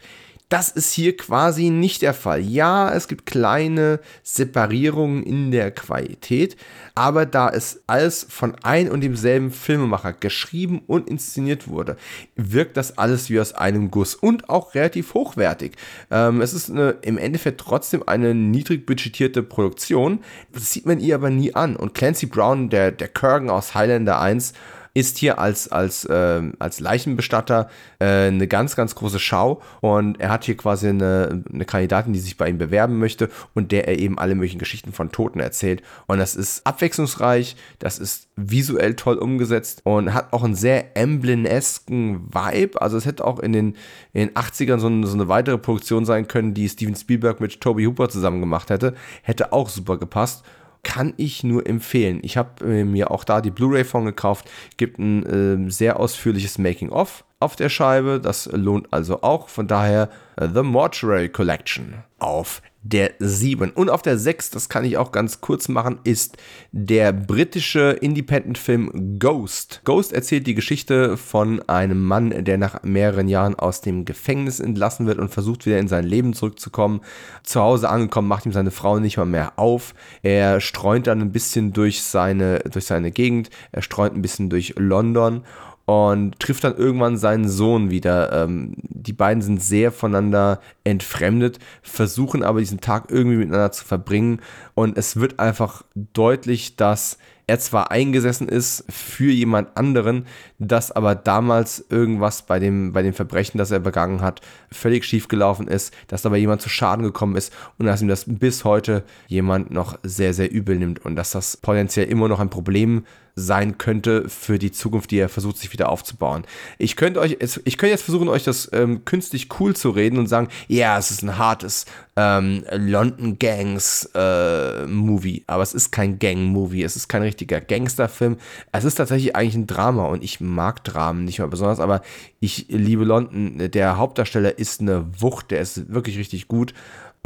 Das 0.48 0.68
ist 0.68 0.92
hier 0.92 1.16
quasi 1.16 1.70
nicht 1.70 2.02
der 2.02 2.14
Fall. 2.14 2.40
Ja, 2.40 2.94
es 2.94 3.08
gibt 3.08 3.26
kleine 3.26 3.98
Separierungen 4.22 5.24
in 5.24 5.50
der 5.50 5.72
Qualität, 5.72 6.56
aber 6.94 7.26
da 7.26 7.48
es 7.48 7.82
alles 7.88 8.24
von 8.28 8.54
ein 8.62 8.88
und 8.88 9.00
demselben 9.00 9.50
Filmemacher 9.50 10.12
geschrieben 10.12 10.82
und 10.86 11.08
inszeniert 11.08 11.66
wurde, 11.66 11.96
wirkt 12.36 12.76
das 12.76 12.96
alles 12.96 13.28
wie 13.28 13.40
aus 13.40 13.54
einem 13.54 13.90
Guss 13.90 14.14
und 14.14 14.48
auch 14.48 14.76
relativ 14.76 15.14
hochwertig. 15.14 15.72
Ähm, 16.12 16.40
es 16.40 16.54
ist 16.54 16.70
eine, 16.70 16.90
im 17.02 17.18
Endeffekt 17.18 17.60
trotzdem 17.60 18.04
eine 18.06 18.32
niedrig 18.32 18.86
budgetierte 18.86 19.42
Produktion. 19.42 20.20
Das 20.52 20.72
sieht 20.72 20.86
man 20.86 21.00
ihr 21.00 21.16
aber 21.16 21.30
nie 21.30 21.56
an. 21.56 21.74
Und 21.74 21.94
Clancy 21.94 22.26
Brown, 22.26 22.70
der, 22.70 22.92
der 22.92 23.08
Kurgan 23.08 23.50
aus 23.50 23.74
Highlander 23.74 24.20
1, 24.20 24.52
ist 24.96 25.18
hier 25.18 25.38
als, 25.38 25.68
als, 25.70 26.06
äh, 26.06 26.40
als 26.58 26.80
Leichenbestatter 26.80 27.68
äh, 27.98 28.28
eine 28.28 28.48
ganz, 28.48 28.76
ganz 28.76 28.94
große 28.94 29.18
Schau 29.18 29.60
und 29.82 30.18
er 30.18 30.30
hat 30.30 30.44
hier 30.44 30.56
quasi 30.56 30.88
eine, 30.88 31.44
eine 31.52 31.66
Kandidatin, 31.66 32.14
die 32.14 32.18
sich 32.18 32.38
bei 32.38 32.48
ihm 32.48 32.56
bewerben 32.56 32.98
möchte 32.98 33.28
und 33.54 33.72
der 33.72 33.88
er 33.88 33.98
eben 33.98 34.18
alle 34.18 34.34
möglichen 34.34 34.58
Geschichten 34.58 34.94
von 34.94 35.12
Toten 35.12 35.38
erzählt. 35.38 35.82
Und 36.06 36.16
das 36.16 36.34
ist 36.34 36.66
abwechslungsreich, 36.66 37.56
das 37.78 37.98
ist 37.98 38.28
visuell 38.36 38.94
toll 38.96 39.16
umgesetzt 39.18 39.82
und 39.84 40.14
hat 40.14 40.32
auch 40.32 40.42
einen 40.42 40.54
sehr 40.54 40.96
Emblem-esken 40.96 42.28
Vibe. 42.32 42.80
Also 42.80 42.96
es 42.96 43.04
hätte 43.04 43.24
auch 43.26 43.38
in 43.38 43.52
den, 43.52 43.76
in 44.14 44.28
den 44.28 44.30
80ern 44.34 44.78
so, 44.78 44.86
eine- 44.86 45.06
so 45.06 45.14
eine 45.14 45.28
weitere 45.28 45.58
Produktion 45.58 46.06
sein 46.06 46.26
können, 46.26 46.54
die 46.54 46.68
Steven 46.70 46.96
Spielberg 46.96 47.40
mit 47.40 47.60
Toby 47.60 47.84
Hooper 47.84 48.08
zusammen 48.08 48.40
gemacht 48.40 48.70
hätte. 48.70 48.94
Hätte 49.22 49.52
auch 49.52 49.68
super 49.68 49.98
gepasst 49.98 50.42
kann 50.86 51.14
ich 51.16 51.42
nur 51.42 51.66
empfehlen. 51.66 52.20
Ich 52.22 52.36
habe 52.36 52.64
äh, 52.64 52.84
mir 52.84 53.10
auch 53.10 53.24
da 53.24 53.40
die 53.40 53.50
Blu-ray 53.50 53.82
von 53.82 54.04
gekauft. 54.04 54.48
Gibt 54.76 55.00
ein 55.00 55.26
ähm, 55.28 55.70
sehr 55.70 55.98
ausführliches 55.98 56.58
Making-of 56.58 57.24
auf 57.40 57.56
der 57.56 57.70
Scheibe. 57.70 58.20
Das 58.22 58.46
lohnt 58.52 58.92
also 58.92 59.22
auch. 59.22 59.48
Von 59.48 59.66
daher 59.66 60.10
äh, 60.36 60.46
The 60.46 60.62
Mortuary 60.62 61.28
Collection 61.28 62.04
auf 62.20 62.62
der 62.88 63.14
7. 63.18 63.70
Und 63.70 63.90
auf 63.90 64.02
der 64.02 64.18
6, 64.18 64.50
das 64.50 64.68
kann 64.68 64.84
ich 64.84 64.96
auch 64.96 65.12
ganz 65.12 65.40
kurz 65.40 65.68
machen, 65.68 65.98
ist 66.04 66.36
der 66.72 67.12
britische 67.12 67.90
Independent-Film 68.00 69.18
Ghost. 69.18 69.80
Ghost 69.84 70.12
erzählt 70.12 70.46
die 70.46 70.54
Geschichte 70.54 71.16
von 71.16 71.60
einem 71.68 72.04
Mann, 72.04 72.44
der 72.44 72.58
nach 72.58 72.82
mehreren 72.82 73.28
Jahren 73.28 73.54
aus 73.56 73.80
dem 73.80 74.04
Gefängnis 74.04 74.60
entlassen 74.60 75.06
wird 75.06 75.18
und 75.18 75.30
versucht 75.30 75.66
wieder 75.66 75.78
in 75.78 75.88
sein 75.88 76.04
Leben 76.04 76.32
zurückzukommen. 76.32 77.00
Zu 77.42 77.60
Hause 77.60 77.88
angekommen, 77.88 78.28
macht 78.28 78.46
ihm 78.46 78.52
seine 78.52 78.70
Frau 78.70 78.98
nicht 78.98 79.16
mal 79.16 79.26
mehr 79.26 79.58
auf. 79.58 79.94
Er 80.22 80.60
streunt 80.60 81.06
dann 81.08 81.20
ein 81.20 81.32
bisschen 81.32 81.72
durch 81.72 82.02
seine, 82.02 82.60
durch 82.60 82.86
seine 82.86 83.10
Gegend, 83.10 83.50
er 83.72 83.82
streunt 83.82 84.14
ein 84.14 84.22
bisschen 84.22 84.48
durch 84.48 84.74
London 84.76 85.42
und 85.86 86.38
trifft 86.40 86.64
dann 86.64 86.76
irgendwann 86.76 87.16
seinen 87.16 87.48
Sohn 87.48 87.90
wieder. 87.90 88.32
Ähm, 88.32 88.74
die 88.76 89.12
beiden 89.12 89.40
sind 89.40 89.62
sehr 89.62 89.92
voneinander 89.92 90.60
entfremdet, 90.84 91.58
versuchen 91.82 92.42
aber 92.42 92.58
diesen 92.58 92.80
Tag 92.80 93.04
irgendwie 93.08 93.38
miteinander 93.38 93.72
zu 93.72 93.84
verbringen 93.84 94.40
und 94.74 94.98
es 94.98 95.16
wird 95.16 95.38
einfach 95.38 95.84
deutlich, 95.94 96.76
dass 96.76 97.18
er 97.48 97.60
zwar 97.60 97.92
eingesessen 97.92 98.48
ist 98.48 98.84
für 98.88 99.30
jemand 99.30 99.76
anderen, 99.76 100.26
dass 100.58 100.90
aber 100.90 101.14
damals 101.14 101.84
irgendwas 101.88 102.42
bei 102.42 102.58
dem, 102.58 102.92
bei 102.92 103.02
dem 103.02 103.14
Verbrechen, 103.14 103.58
das 103.58 103.70
er 103.70 103.78
begangen 103.78 104.20
hat, 104.20 104.40
völlig 104.72 105.04
schief 105.04 105.28
gelaufen 105.28 105.68
ist, 105.68 105.94
dass 106.08 106.22
dabei 106.22 106.38
jemand 106.38 106.60
zu 106.60 106.68
Schaden 106.68 107.04
gekommen 107.04 107.36
ist 107.36 107.52
und 107.78 107.86
dass 107.86 108.02
ihm 108.02 108.08
das 108.08 108.24
bis 108.26 108.64
heute 108.64 109.04
jemand 109.28 109.70
noch 109.70 109.96
sehr, 110.02 110.34
sehr 110.34 110.50
übel 110.50 110.76
nimmt 110.76 111.04
und 111.04 111.14
dass 111.14 111.30
das 111.30 111.56
potenziell 111.56 112.08
immer 112.08 112.26
noch 112.26 112.40
ein 112.40 112.50
Problem 112.50 113.04
sein 113.38 113.76
könnte 113.76 114.30
für 114.30 114.58
die 114.58 114.72
Zukunft, 114.72 115.10
die 115.10 115.18
er 115.18 115.28
versucht, 115.28 115.58
sich 115.58 115.70
wieder 115.72 115.90
aufzubauen. 115.90 116.44
Ich 116.78 116.96
könnte 116.96 117.20
euch, 117.20 117.36
jetzt- 117.38 117.60
ich 117.64 117.76
könnte 117.76 117.90
jetzt 117.92 118.02
versuchen, 118.04 118.28
euch 118.28 118.44
das 118.44 118.70
ähm, 118.72 119.04
künstlich 119.04 119.48
cool 119.60 119.76
zu 119.76 119.90
reden 119.90 120.18
und 120.18 120.26
sagen, 120.26 120.48
ja, 120.68 120.96
es 120.96 121.10
ist 121.10 121.22
ein 121.22 121.36
hartes 121.36 121.84
ähm, 122.16 122.64
London 122.72 123.38
Gangs 123.38 124.08
äh, 124.14 124.86
Movie, 124.86 125.44
aber 125.46 125.62
es 125.62 125.74
ist 125.74 125.92
kein 125.92 126.18
Gang-Movie, 126.18 126.82
es 126.82 126.96
ist 126.96 127.08
kein 127.08 127.20
richtiger 127.20 127.60
Gangsterfilm. 127.60 128.38
Es 128.72 128.84
ist 128.84 128.94
tatsächlich 128.94 129.36
eigentlich 129.36 129.54
ein 129.56 129.66
Drama 129.66 130.06
und 130.06 130.24
ich 130.24 130.40
mag 130.40 130.82
Dramen 130.84 131.26
nicht 131.26 131.38
mal 131.38 131.48
besonders, 131.48 131.78
aber 131.78 132.00
ich 132.40 132.66
liebe 132.70 133.04
London. 133.04 133.70
Der 133.70 133.98
Hauptdarsteller 133.98 134.58
ist 134.58 134.80
eine 134.80 135.04
Wucht, 135.20 135.50
der 135.50 135.60
ist 135.60 135.92
wirklich 135.92 136.16
richtig 136.16 136.48
gut. 136.48 136.72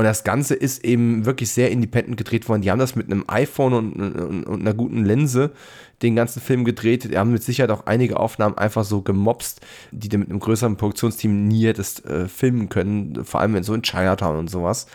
Und 0.00 0.06
das 0.06 0.24
Ganze 0.24 0.54
ist 0.54 0.82
eben 0.82 1.26
wirklich 1.26 1.50
sehr 1.50 1.70
independent 1.70 2.16
gedreht 2.16 2.48
worden. 2.48 2.62
Die 2.62 2.70
haben 2.70 2.78
das 2.78 2.96
mit 2.96 3.12
einem 3.12 3.22
iPhone 3.26 3.74
und, 3.74 3.92
und, 3.92 4.44
und 4.44 4.60
einer 4.62 4.72
guten 4.72 5.04
Linse 5.04 5.50
den 6.00 6.16
ganzen 6.16 6.40
Film 6.40 6.64
gedreht. 6.64 7.04
Die 7.12 7.18
haben 7.18 7.32
mit 7.32 7.42
Sicherheit 7.42 7.70
auch 7.70 7.84
einige 7.84 8.18
Aufnahmen 8.18 8.56
einfach 8.56 8.84
so 8.84 9.02
gemobst, 9.02 9.60
die 9.90 10.08
du 10.08 10.16
mit 10.16 10.30
einem 10.30 10.40
größeren 10.40 10.78
Produktionsteam 10.78 11.46
nie 11.48 11.66
hättest 11.66 12.06
äh, 12.06 12.28
filmen 12.28 12.70
können. 12.70 13.26
Vor 13.26 13.40
allem 13.40 13.54
in 13.56 13.62
so 13.62 13.74
in 13.74 13.82
Chinatown 13.82 14.38
und 14.38 14.48
sowas. 14.48 14.86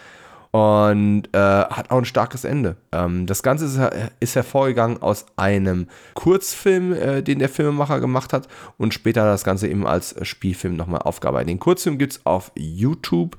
Und 0.50 1.26
äh, 1.34 1.38
hat 1.38 1.92
auch 1.92 2.00
ein 2.00 2.06
starkes 2.06 2.44
Ende. 2.44 2.76
Ähm, 2.92 3.28
das 3.28 3.44
Ganze 3.44 3.66
ist, 3.66 3.80
ist 4.20 4.36
hervorgegangen 4.36 5.04
aus 5.04 5.28
einem 5.36 5.86
Kurzfilm, 6.16 6.94
äh, 6.94 7.22
den 7.22 7.38
der 7.38 7.50
Filmemacher 7.50 8.00
gemacht 8.00 8.34
hat 8.34 8.48
und 8.80 8.92
später 8.96 9.22
er 9.22 9.28
das 9.28 9.44
Ganze 9.44 9.68
eben 9.68 9.86
als 9.86 10.16
Spielfilm 10.26 10.76
nochmal 10.76 11.02
aufgearbeitet. 11.04 11.50
Den 11.50 11.60
Kurzfilm 11.60 12.00
gibt 12.00 12.14
es 12.14 12.26
auf 12.26 12.52
YouTube 12.56 13.38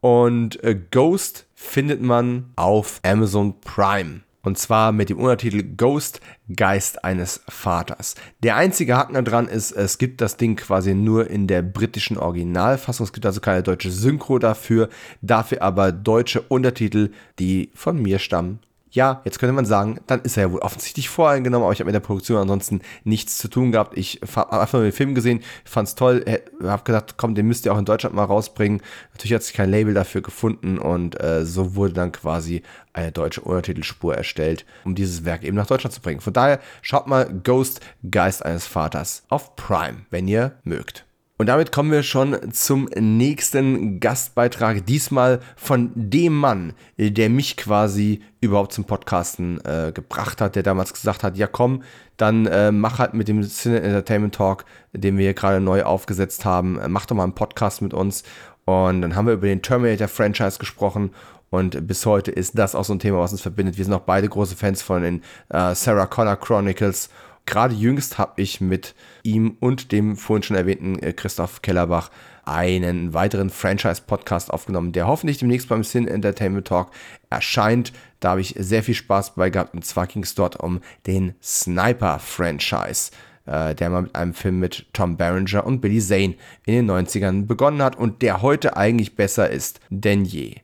und 0.00 0.62
äh, 0.62 0.78
Ghost 0.90 1.46
findet 1.54 2.02
man 2.02 2.50
auf 2.56 3.00
Amazon 3.02 3.60
Prime. 3.60 4.20
Und 4.42 4.56
zwar 4.56 4.92
mit 4.92 5.10
dem 5.10 5.18
Untertitel 5.18 5.62
Ghost, 5.76 6.20
Geist 6.54 7.04
eines 7.04 7.42
Vaters. 7.48 8.14
Der 8.42 8.56
einzige 8.56 8.96
Haken 8.96 9.22
daran 9.24 9.48
ist, 9.48 9.72
es 9.72 9.98
gibt 9.98 10.20
das 10.20 10.36
Ding 10.36 10.56
quasi 10.56 10.94
nur 10.94 11.28
in 11.28 11.46
der 11.48 11.60
britischen 11.60 12.16
Originalfassung. 12.16 13.04
Es 13.04 13.12
gibt 13.12 13.26
also 13.26 13.40
keine 13.40 13.62
deutsche 13.62 13.90
Synchro 13.90 14.38
dafür, 14.38 14.88
dafür 15.20 15.60
aber 15.60 15.92
deutsche 15.92 16.40
Untertitel, 16.40 17.10
die 17.38 17.70
von 17.74 18.00
mir 18.00 18.18
stammen. 18.18 18.60
Ja, 18.90 19.20
jetzt 19.24 19.38
könnte 19.38 19.52
man 19.52 19.66
sagen, 19.66 20.00
dann 20.06 20.22
ist 20.22 20.36
er 20.36 20.44
ja 20.44 20.52
wohl 20.52 20.60
offensichtlich 20.60 21.08
voreingenommen, 21.08 21.64
aber 21.64 21.72
ich 21.72 21.80
habe 21.80 21.88
mit 21.88 21.94
der 21.94 22.00
Produktion 22.00 22.38
ansonsten 22.38 22.80
nichts 23.04 23.36
zu 23.38 23.48
tun 23.48 23.72
gehabt. 23.72 23.96
Ich 23.98 24.20
habe 24.34 24.52
einfach 24.52 24.78
nur 24.78 24.82
den 24.82 24.92
Film 24.92 25.14
gesehen, 25.14 25.40
fand 25.64 25.88
es 25.88 25.94
toll, 25.94 26.24
habe 26.62 26.84
gedacht, 26.84 27.14
komm, 27.16 27.34
den 27.34 27.46
müsst 27.46 27.66
ihr 27.66 27.72
auch 27.72 27.78
in 27.78 27.84
Deutschland 27.84 28.14
mal 28.14 28.24
rausbringen. 28.24 28.80
Natürlich 29.12 29.34
hat 29.34 29.42
sich 29.42 29.54
kein 29.54 29.70
Label 29.70 29.92
dafür 29.92 30.22
gefunden 30.22 30.78
und 30.78 31.20
äh, 31.22 31.44
so 31.44 31.74
wurde 31.74 31.92
dann 31.92 32.12
quasi 32.12 32.62
eine 32.94 33.12
deutsche 33.12 33.42
Untertitelspur 33.42 34.14
erstellt, 34.14 34.64
um 34.84 34.94
dieses 34.94 35.24
Werk 35.24 35.44
eben 35.44 35.56
nach 35.56 35.66
Deutschland 35.66 35.92
zu 35.92 36.00
bringen. 36.00 36.20
Von 36.20 36.32
daher 36.32 36.60
schaut 36.80 37.06
mal 37.06 37.28
Ghost, 37.44 37.80
Geist 38.10 38.44
eines 38.44 38.66
Vaters 38.66 39.24
auf 39.28 39.54
Prime, 39.56 40.06
wenn 40.10 40.26
ihr 40.28 40.52
mögt. 40.64 41.07
Und 41.38 41.46
damit 41.46 41.70
kommen 41.70 41.92
wir 41.92 42.02
schon 42.02 42.36
zum 42.52 42.88
nächsten 42.98 44.00
Gastbeitrag. 44.00 44.84
Diesmal 44.86 45.38
von 45.56 45.92
dem 45.94 46.36
Mann, 46.36 46.72
der 46.98 47.30
mich 47.30 47.56
quasi 47.56 48.20
überhaupt 48.40 48.72
zum 48.72 48.84
Podcasten 48.84 49.64
äh, 49.64 49.92
gebracht 49.92 50.40
hat, 50.40 50.56
der 50.56 50.64
damals 50.64 50.92
gesagt 50.92 51.22
hat, 51.22 51.36
ja 51.36 51.46
komm, 51.46 51.84
dann 52.16 52.46
äh, 52.46 52.72
mach 52.72 52.98
halt 52.98 53.14
mit 53.14 53.28
dem 53.28 53.44
Cine 53.44 53.80
Entertainment 53.80 54.34
Talk, 54.34 54.64
den 54.92 55.16
wir 55.16 55.26
hier 55.26 55.34
gerade 55.34 55.60
neu 55.60 55.84
aufgesetzt 55.84 56.44
haben, 56.44 56.76
äh, 56.80 56.88
mach 56.88 57.06
doch 57.06 57.14
mal 57.14 57.22
einen 57.22 57.34
Podcast 57.34 57.82
mit 57.82 57.94
uns. 57.94 58.24
Und 58.64 59.00
dann 59.02 59.14
haben 59.14 59.26
wir 59.26 59.34
über 59.34 59.46
den 59.46 59.62
Terminator-Franchise 59.62 60.58
gesprochen 60.58 61.12
und 61.50 61.86
bis 61.86 62.04
heute 62.04 62.30
ist 62.30 62.58
das 62.58 62.74
auch 62.74 62.84
so 62.84 62.92
ein 62.92 62.98
Thema, 62.98 63.20
was 63.20 63.32
uns 63.32 63.40
verbindet. 63.40 63.78
Wir 63.78 63.84
sind 63.84 63.94
auch 63.94 64.00
beide 64.00 64.28
große 64.28 64.56
Fans 64.56 64.82
von 64.82 65.02
den 65.02 65.22
äh, 65.48 65.74
Sarah 65.74 66.06
Connor 66.06 66.36
Chronicles. 66.36 67.08
Gerade 67.48 67.74
jüngst 67.74 68.18
habe 68.18 68.42
ich 68.42 68.60
mit 68.60 68.94
ihm 69.22 69.56
und 69.58 69.90
dem 69.90 70.18
vorhin 70.18 70.42
schon 70.42 70.56
erwähnten 70.56 70.98
äh, 70.98 71.14
Christoph 71.14 71.62
Kellerbach 71.62 72.10
einen 72.44 73.14
weiteren 73.14 73.48
Franchise-Podcast 73.48 74.52
aufgenommen, 74.52 74.92
der 74.92 75.06
hoffentlich 75.06 75.38
demnächst 75.38 75.70
beim 75.70 75.82
Sin 75.82 76.06
Entertainment 76.06 76.68
Talk 76.68 76.90
erscheint. 77.30 77.94
Da 78.20 78.32
habe 78.32 78.42
ich 78.42 78.54
sehr 78.58 78.82
viel 78.82 78.94
Spaß 78.94 79.36
bei 79.36 79.48
gehabt 79.48 79.72
und 79.72 79.82
zwar 79.86 80.06
ging 80.06 80.24
es 80.24 80.34
dort 80.34 80.60
um 80.60 80.82
den 81.06 81.36
Sniper-Franchise 81.42 83.12
äh, 83.46 83.74
der 83.74 83.88
mal 83.88 84.02
mit 84.02 84.14
einem 84.14 84.34
Film 84.34 84.58
mit 84.58 84.84
Tom 84.92 85.16
Berenger 85.16 85.64
und 85.64 85.80
Billy 85.80 86.00
Zane 86.00 86.34
in 86.66 86.74
den 86.74 86.90
90ern 86.90 87.46
begonnen 87.46 87.80
hat 87.80 87.96
und 87.96 88.20
der 88.20 88.42
heute 88.42 88.76
eigentlich 88.76 89.16
besser 89.16 89.48
ist 89.48 89.80
denn 89.88 90.26
je. 90.26 90.56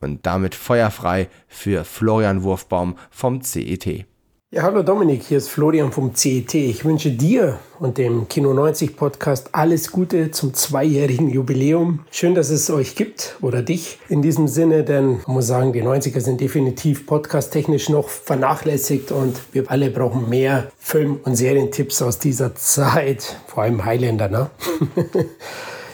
Und 0.00 0.26
damit 0.26 0.56
feuerfrei 0.56 1.28
für 1.46 1.84
Florian 1.84 2.42
Wurfbaum 2.42 2.98
vom 3.12 3.42
CET. 3.42 4.06
Ja, 4.52 4.62
hallo 4.62 4.84
Dominik, 4.84 5.24
hier 5.24 5.38
ist 5.38 5.48
Florian 5.48 5.90
vom 5.90 6.14
CET. 6.14 6.54
Ich 6.54 6.84
wünsche 6.84 7.10
dir 7.10 7.58
und 7.80 7.98
dem 7.98 8.28
Kino 8.28 8.54
90 8.54 8.96
Podcast 8.96 9.48
alles 9.50 9.90
Gute 9.90 10.30
zum 10.30 10.54
zweijährigen 10.54 11.28
Jubiläum. 11.28 12.04
Schön, 12.12 12.36
dass 12.36 12.50
es 12.50 12.70
euch 12.70 12.94
gibt 12.94 13.38
oder 13.40 13.62
dich 13.62 13.98
in 14.08 14.22
diesem 14.22 14.46
Sinne, 14.46 14.84
denn 14.84 15.18
man 15.26 15.34
muss 15.34 15.48
sagen, 15.48 15.72
die 15.72 15.82
90er 15.82 16.20
sind 16.20 16.40
definitiv 16.40 17.06
podcasttechnisch 17.06 17.88
noch 17.88 18.08
vernachlässigt 18.08 19.10
und 19.10 19.36
wir 19.50 19.68
alle 19.68 19.90
brauchen 19.90 20.28
mehr 20.28 20.70
Film- 20.78 21.18
und 21.24 21.34
Serientipps 21.34 22.00
aus 22.00 22.20
dieser 22.20 22.54
Zeit, 22.54 23.40
vor 23.48 23.64
allem 23.64 23.84
Highlander, 23.84 24.28
ne? 24.28 24.50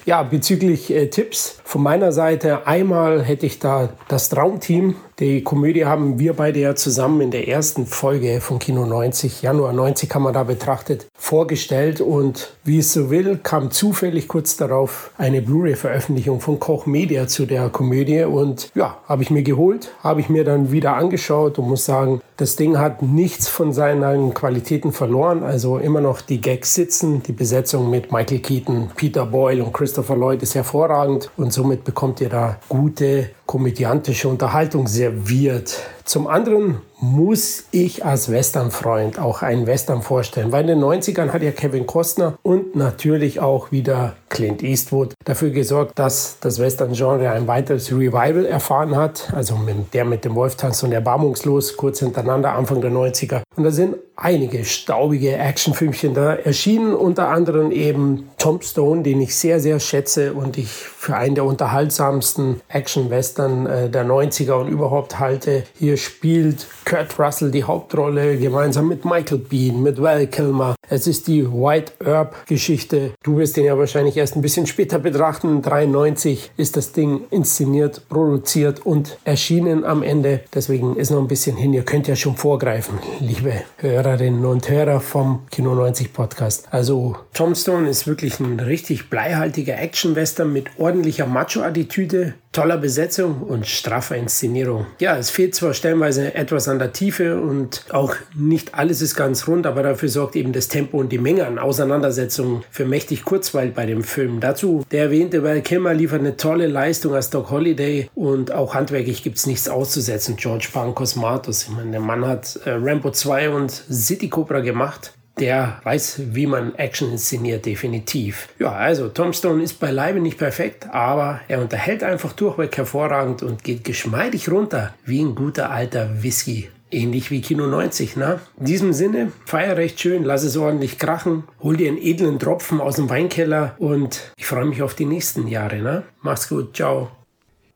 Ja, 0.05 0.25
bezüglich 0.25 0.93
äh, 0.93 1.07
Tipps 1.11 1.61
von 1.63 1.81
meiner 1.81 2.11
Seite, 2.11 2.67
einmal 2.67 3.23
hätte 3.23 3.47
ich 3.47 3.61
da 3.61 3.91
das 4.09 4.31
Traumteam, 4.31 4.97
Die 5.23 5.45
Komödie 5.45 5.85
haben 5.85 6.19
wir 6.19 6.33
beide 6.33 6.59
ja 6.59 6.75
zusammen 6.75 7.21
in 7.21 7.31
der 7.31 7.47
ersten 7.47 7.87
Folge 7.87 8.41
von 8.41 8.59
Kino 8.59 8.87
90, 8.87 9.41
Januar 9.43 9.73
90 9.73 10.13
haben 10.13 10.25
wir 10.25 10.33
da 10.33 10.43
betrachtet, 10.43 11.07
vorgestellt. 11.15 12.01
Und 12.01 12.57
wie 12.65 12.79
es 12.79 12.93
so 12.93 13.09
will, 13.09 13.39
kam 13.41 13.71
zufällig 13.71 14.27
kurz 14.27 14.57
darauf 14.57 15.13
eine 15.19 15.41
Blu-ray-Veröffentlichung 15.41 16.41
von 16.41 16.59
Koch 16.59 16.87
Media 16.87 17.29
zu 17.29 17.47
der 17.47 17.69
Komödie. 17.69 18.25
Und 18.25 18.73
ja, 18.75 18.99
habe 19.07 19.23
ich 19.23 19.31
mir 19.31 19.45
geholt, 19.45 19.93
habe 20.03 20.21
ich 20.21 20.29
mir 20.29 20.43
dann 20.43 20.73
wieder 20.73 20.97
angeschaut 20.97 21.57
und 21.57 21.69
muss 21.69 21.85
sagen, 21.85 22.21
das 22.37 22.57
Ding 22.57 22.79
hat 22.79 23.03
nichts 23.03 23.47
von 23.47 23.73
seinen 23.73 24.35
Qualitäten 24.35 24.91
verloren. 24.91 25.45
Also 25.45 25.79
immer 25.79 26.01
noch 26.01 26.21
die 26.21 26.41
Gags 26.41 26.75
sitzen. 26.75 27.23
Die 27.23 27.33
Besetzung 27.33 27.89
mit 27.91 28.11
Michael 28.11 28.41
Keaton, 28.41 28.91
Peter 28.97 29.25
Boyle 29.25 29.63
und 29.63 29.73
Christopher 29.73 30.17
Lloyd 30.17 30.43
ist 30.43 30.57
hervorragend. 30.57 31.31
Und 31.37 31.53
somit 31.53 31.85
bekommt 31.85 32.21
ihr 32.21 32.29
da 32.29 32.59
gute 32.69 33.31
komödiantische 33.53 34.29
Unterhaltung 34.29 34.87
serviert. 34.89 35.79
Zum 36.05 36.27
anderen 36.27 36.81
muss 37.03 37.65
ich 37.73 38.05
als 38.05 38.31
Western-Freund 38.31 39.19
auch 39.19 39.43
einen 39.43 39.67
Western 39.67 40.03
vorstellen, 40.03 40.53
weil 40.53 40.63
in 40.63 40.79
den 40.79 40.81
90ern 40.81 41.33
hat 41.33 41.43
ja 41.43 41.51
Kevin 41.51 41.85
Costner 41.85 42.39
und 42.43 42.77
natürlich 42.77 43.41
auch 43.41 43.73
wieder 43.73 44.15
Clint 44.29 44.63
Eastwood 44.63 45.13
dafür 45.25 45.51
gesorgt, 45.51 45.99
dass 45.99 46.39
das 46.41 46.61
Western-Genre 46.61 47.31
ein 47.31 47.49
weiteres 47.49 47.91
Revival 47.91 48.47
erfahren 48.47 48.95
hat. 48.95 49.33
Also 49.35 49.57
mit 49.57 49.93
der 49.93 50.05
mit 50.05 50.25
dem 50.25 50.37
Wolftanz 50.37 50.83
und 50.85 50.93
Erbarmungslos 50.93 51.77
kurz 51.77 51.99
hintereinander 51.99 52.53
Anfang 52.53 52.81
der 52.81 52.93
90er. 52.93 53.43
Und 53.57 53.65
da 53.65 53.71
sind 53.73 53.97
einige 54.15 54.65
staubige 54.65 55.37
Actionfilmchen 55.37 56.15
da 56.15 56.35
erschienen, 56.35 56.95
unter 56.95 57.29
anderem 57.29 57.73
eben 57.73 58.31
Tom 58.39 58.61
Stone, 58.63 59.03
den 59.03 59.21
ich 59.21 59.35
sehr, 59.35 59.59
sehr 59.59 59.81
schätze 59.81 60.33
und 60.35 60.57
ich 60.57 60.69
für 60.69 61.17
einen 61.17 61.35
der 61.35 61.45
unterhaltsamsten 61.45 62.61
Action-Western 62.69 63.67
äh, 63.67 63.91
der 63.91 64.07
90er 64.07 64.53
und 64.53 64.69
überhaupt 64.69 65.19
halte. 65.19 65.65
Hier 65.79 65.92
spielt 65.97 66.67
Kurt 66.85 67.19
Russell 67.19 67.51
die 67.51 67.65
Hauptrolle 67.65 68.37
gemeinsam 68.39 68.89
mit 68.89 69.05
Michael 69.05 69.39
Bean, 69.39 69.83
mit 69.83 70.01
Val 70.01 70.27
Kilmer. 70.27 70.75
Es 70.89 71.07
ist 71.07 71.27
die 71.27 71.47
White 71.51 71.93
Herb-Geschichte. 72.05 73.13
Du 73.23 73.39
wirst 73.39 73.57
den 73.57 73.65
ja 73.65 73.79
wahrscheinlich 73.79 74.17
erst 74.17 74.37
ein 74.37 74.43
bisschen 74.43 74.67
später 74.67 74.99
betrachten. 74.99 75.63
93 75.63 76.53
ist 76.57 76.77
das 76.77 76.93
Ding 76.93 77.23
inszeniert, 77.31 78.09
produziert 78.09 78.85
und 78.85 79.19
erschienen 79.25 79.85
am 79.85 80.03
Ende. 80.03 80.41
Deswegen 80.55 80.97
ist 80.97 81.11
noch 81.11 81.21
ein 81.21 81.29
bisschen 81.29 81.57
hin. 81.57 81.73
Ihr 81.73 81.85
könnt 81.85 82.09
ja 82.09 82.17
schon 82.17 82.37
vorgreifen, 82.37 82.99
liebe 83.21 83.53
Hörerinnen 83.79 84.45
und 84.45 84.69
Hörer 84.69 85.01
vom 85.01 85.47
Kino 85.51 85.75
90 85.75 86.13
Podcast. 86.13 86.69
Also 86.71 87.17
Tom 87.33 87.55
Stone 87.55 87.89
ist 87.89 88.07
wirklich 88.07 88.41
ein 88.41 88.61
richtig 88.61 89.09
bleihaltiger 89.09 89.79
Action-Western 89.79 90.53
mit 90.53 90.67
ordentlicher 90.79 91.27
Macho-Attitüde, 91.27 92.35
toller 92.53 92.77
Besetzung 92.77 93.43
und 93.43 93.67
straffer 93.67 94.17
Inszenierung. 94.17 94.87
Ja, 95.01 95.17
es 95.17 95.31
fehlt 95.31 95.55
zwar 95.55 95.73
stellenweise 95.73 96.35
etwas 96.35 96.69
an 96.69 96.79
der 96.79 96.93
Tiefe 96.93 97.41
und 97.41 97.85
auch 97.91 98.15
nicht 98.35 98.75
alles 98.75 99.01
ist 99.01 99.17
ganz 99.17 99.49
rund, 99.49 99.67
aber 99.67 99.83
dafür 99.83 100.11
sorgt 100.11 100.37
eben 100.37 100.53
das 100.53 100.69
Tempo 100.69 100.99
und 100.99 101.11
die 101.11 101.19
Menge 101.19 101.47
an 101.47 101.59
Auseinandersetzungen 101.59 102.63
für 102.71 102.85
mächtig 102.85 103.25
Kurzweil 103.25 103.69
bei 103.69 103.87
dem 103.87 104.05
Film. 104.05 104.41
Dazu 104.41 104.85
der 104.91 105.05
erwähnte 105.05 105.43
Val 105.43 105.63
Kilmer 105.63 105.95
liefert 105.95 106.21
eine 106.21 106.37
tolle 106.37 106.67
Leistung 106.67 107.15
als 107.15 107.31
Doc 107.31 107.51
Holiday 107.51 108.11
und 108.15 108.53
auch 108.53 108.75
handwerklich 108.75 109.23
gibt 109.23 109.39
es 109.39 109.47
nichts 109.47 109.69
auszusetzen. 109.69 110.37
George 110.37 110.69
Pancosmatos, 110.73 111.65
ich 111.65 111.71
meine, 111.71 111.93
der 111.93 112.01
Mann 112.01 112.27
hat 112.27 112.61
äh, 112.65 112.73
Rambo 112.73 113.11
2 113.11 113.51
und 113.51 113.71
City 113.71 114.29
Cobra 114.29 114.61
gemacht 114.61 115.15
der 115.39 115.81
weiß, 115.85 116.35
wie 116.35 116.47
man 116.47 116.75
Action 116.75 117.11
inszeniert, 117.11 117.67
definitiv. 117.67 118.49
Ja, 118.59 118.73
also 118.73 119.09
Tom 119.09 119.33
Stone 119.33 119.63
ist 119.63 119.81
beileibe 119.81 120.21
nicht 120.21 120.39
perfekt, 120.39 120.89
aber 120.91 121.41
er 121.49 121.61
unterhält 121.61 122.03
einfach 122.03 122.33
durchweg 122.33 122.77
hervorragend 122.77 123.43
und 123.43 123.65
geht 123.65 123.85
geschmeidig 123.85 124.51
runter 124.51 124.95
wie 125.05 125.23
ein 125.23 125.35
guter 125.35 125.71
alter 125.71 126.23
Whisky. 126.23 126.69
Ähnlich 126.91 127.31
wie 127.31 127.41
Kino 127.41 127.67
90, 127.67 128.17
ne? 128.17 128.41
In 128.59 128.67
diesem 128.67 128.93
Sinne, 128.93 129.33
feier 129.47 129.79
recht 129.79 129.99
schön, 129.99 130.25
lass 130.25 130.43
es 130.43 130.59
ordentlich 130.59 130.99
krachen, 130.99 131.45
hol 131.63 131.79
dir 131.79 131.89
einen 131.89 131.97
edlen 131.97 132.39
Tropfen 132.39 132.83
aus 132.83 132.97
dem 132.97 133.09
Weinkeller 133.09 133.75
und 133.79 134.33
ich 134.37 134.47
freue 134.47 134.67
mich 134.67 134.83
auf 134.83 134.95
die 134.95 135.07
nächsten 135.07 135.49
Jahre, 135.49 135.77
ne? 135.77 136.03
Mach's 136.21 136.51
gut, 136.51 136.77
ciao. 136.77 137.11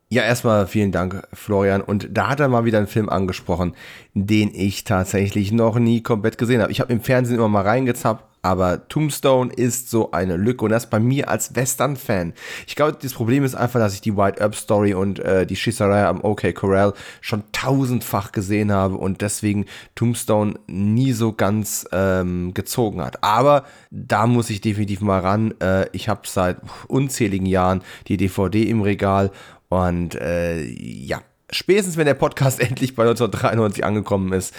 Ja, 0.08 0.22
erstmal 0.22 0.68
vielen 0.68 0.92
Dank, 0.92 1.26
Florian. 1.32 1.80
Und 1.80 2.08
da 2.12 2.28
hat 2.28 2.38
er 2.38 2.46
mal 2.46 2.64
wieder 2.64 2.78
einen 2.78 2.86
Film 2.86 3.08
angesprochen, 3.08 3.74
den 4.14 4.54
ich 4.54 4.84
tatsächlich 4.84 5.50
noch 5.50 5.80
nie 5.80 6.00
komplett 6.00 6.38
gesehen 6.38 6.62
habe. 6.62 6.70
Ich 6.70 6.80
habe 6.80 6.92
im 6.92 7.00
Fernsehen 7.00 7.38
immer 7.38 7.48
mal 7.48 7.62
reingezappt, 7.62 8.24
aber 8.40 8.86
Tombstone 8.86 9.52
ist 9.52 9.90
so 9.90 10.12
eine 10.12 10.36
Lücke 10.36 10.64
und 10.64 10.70
das 10.70 10.88
bei 10.88 11.00
mir 11.00 11.28
als 11.28 11.56
Western-Fan. 11.56 12.34
Ich 12.68 12.76
glaube, 12.76 12.96
das 13.02 13.14
Problem 13.14 13.42
ist 13.42 13.56
einfach, 13.56 13.80
dass 13.80 13.94
ich 13.94 14.00
die 14.00 14.16
White 14.16 14.40
Earp 14.40 14.54
Story 14.54 14.94
und 14.94 15.18
äh, 15.18 15.44
die 15.44 15.56
Schießerei 15.56 16.06
am 16.06 16.22
OK 16.22 16.54
Corral 16.54 16.92
schon 17.20 17.42
tausendfach 17.50 18.30
gesehen 18.30 18.70
habe 18.70 18.98
und 18.98 19.22
deswegen 19.22 19.64
Tombstone 19.96 20.54
nie 20.68 21.10
so 21.10 21.32
ganz 21.32 21.88
ähm, 21.90 22.54
gezogen 22.54 23.02
hat. 23.02 23.24
Aber 23.24 23.64
da 23.90 24.28
muss 24.28 24.50
ich 24.50 24.60
definitiv 24.60 25.00
mal 25.00 25.18
ran. 25.18 25.52
Äh, 25.60 25.88
ich 25.90 26.08
habe 26.08 26.20
seit 26.26 26.58
unzähligen 26.86 27.46
Jahren 27.46 27.82
die 28.06 28.16
DVD 28.16 28.62
im 28.62 28.82
Regal 28.82 29.32
und 29.68 30.14
äh, 30.14 30.62
ja, 30.62 31.22
spätestens 31.50 31.96
wenn 31.96 32.06
der 32.06 32.14
Podcast 32.14 32.60
endlich 32.68 32.94
bei 32.94 33.02
1993 33.02 33.84
angekommen 33.84 34.32
ist, 34.32 34.54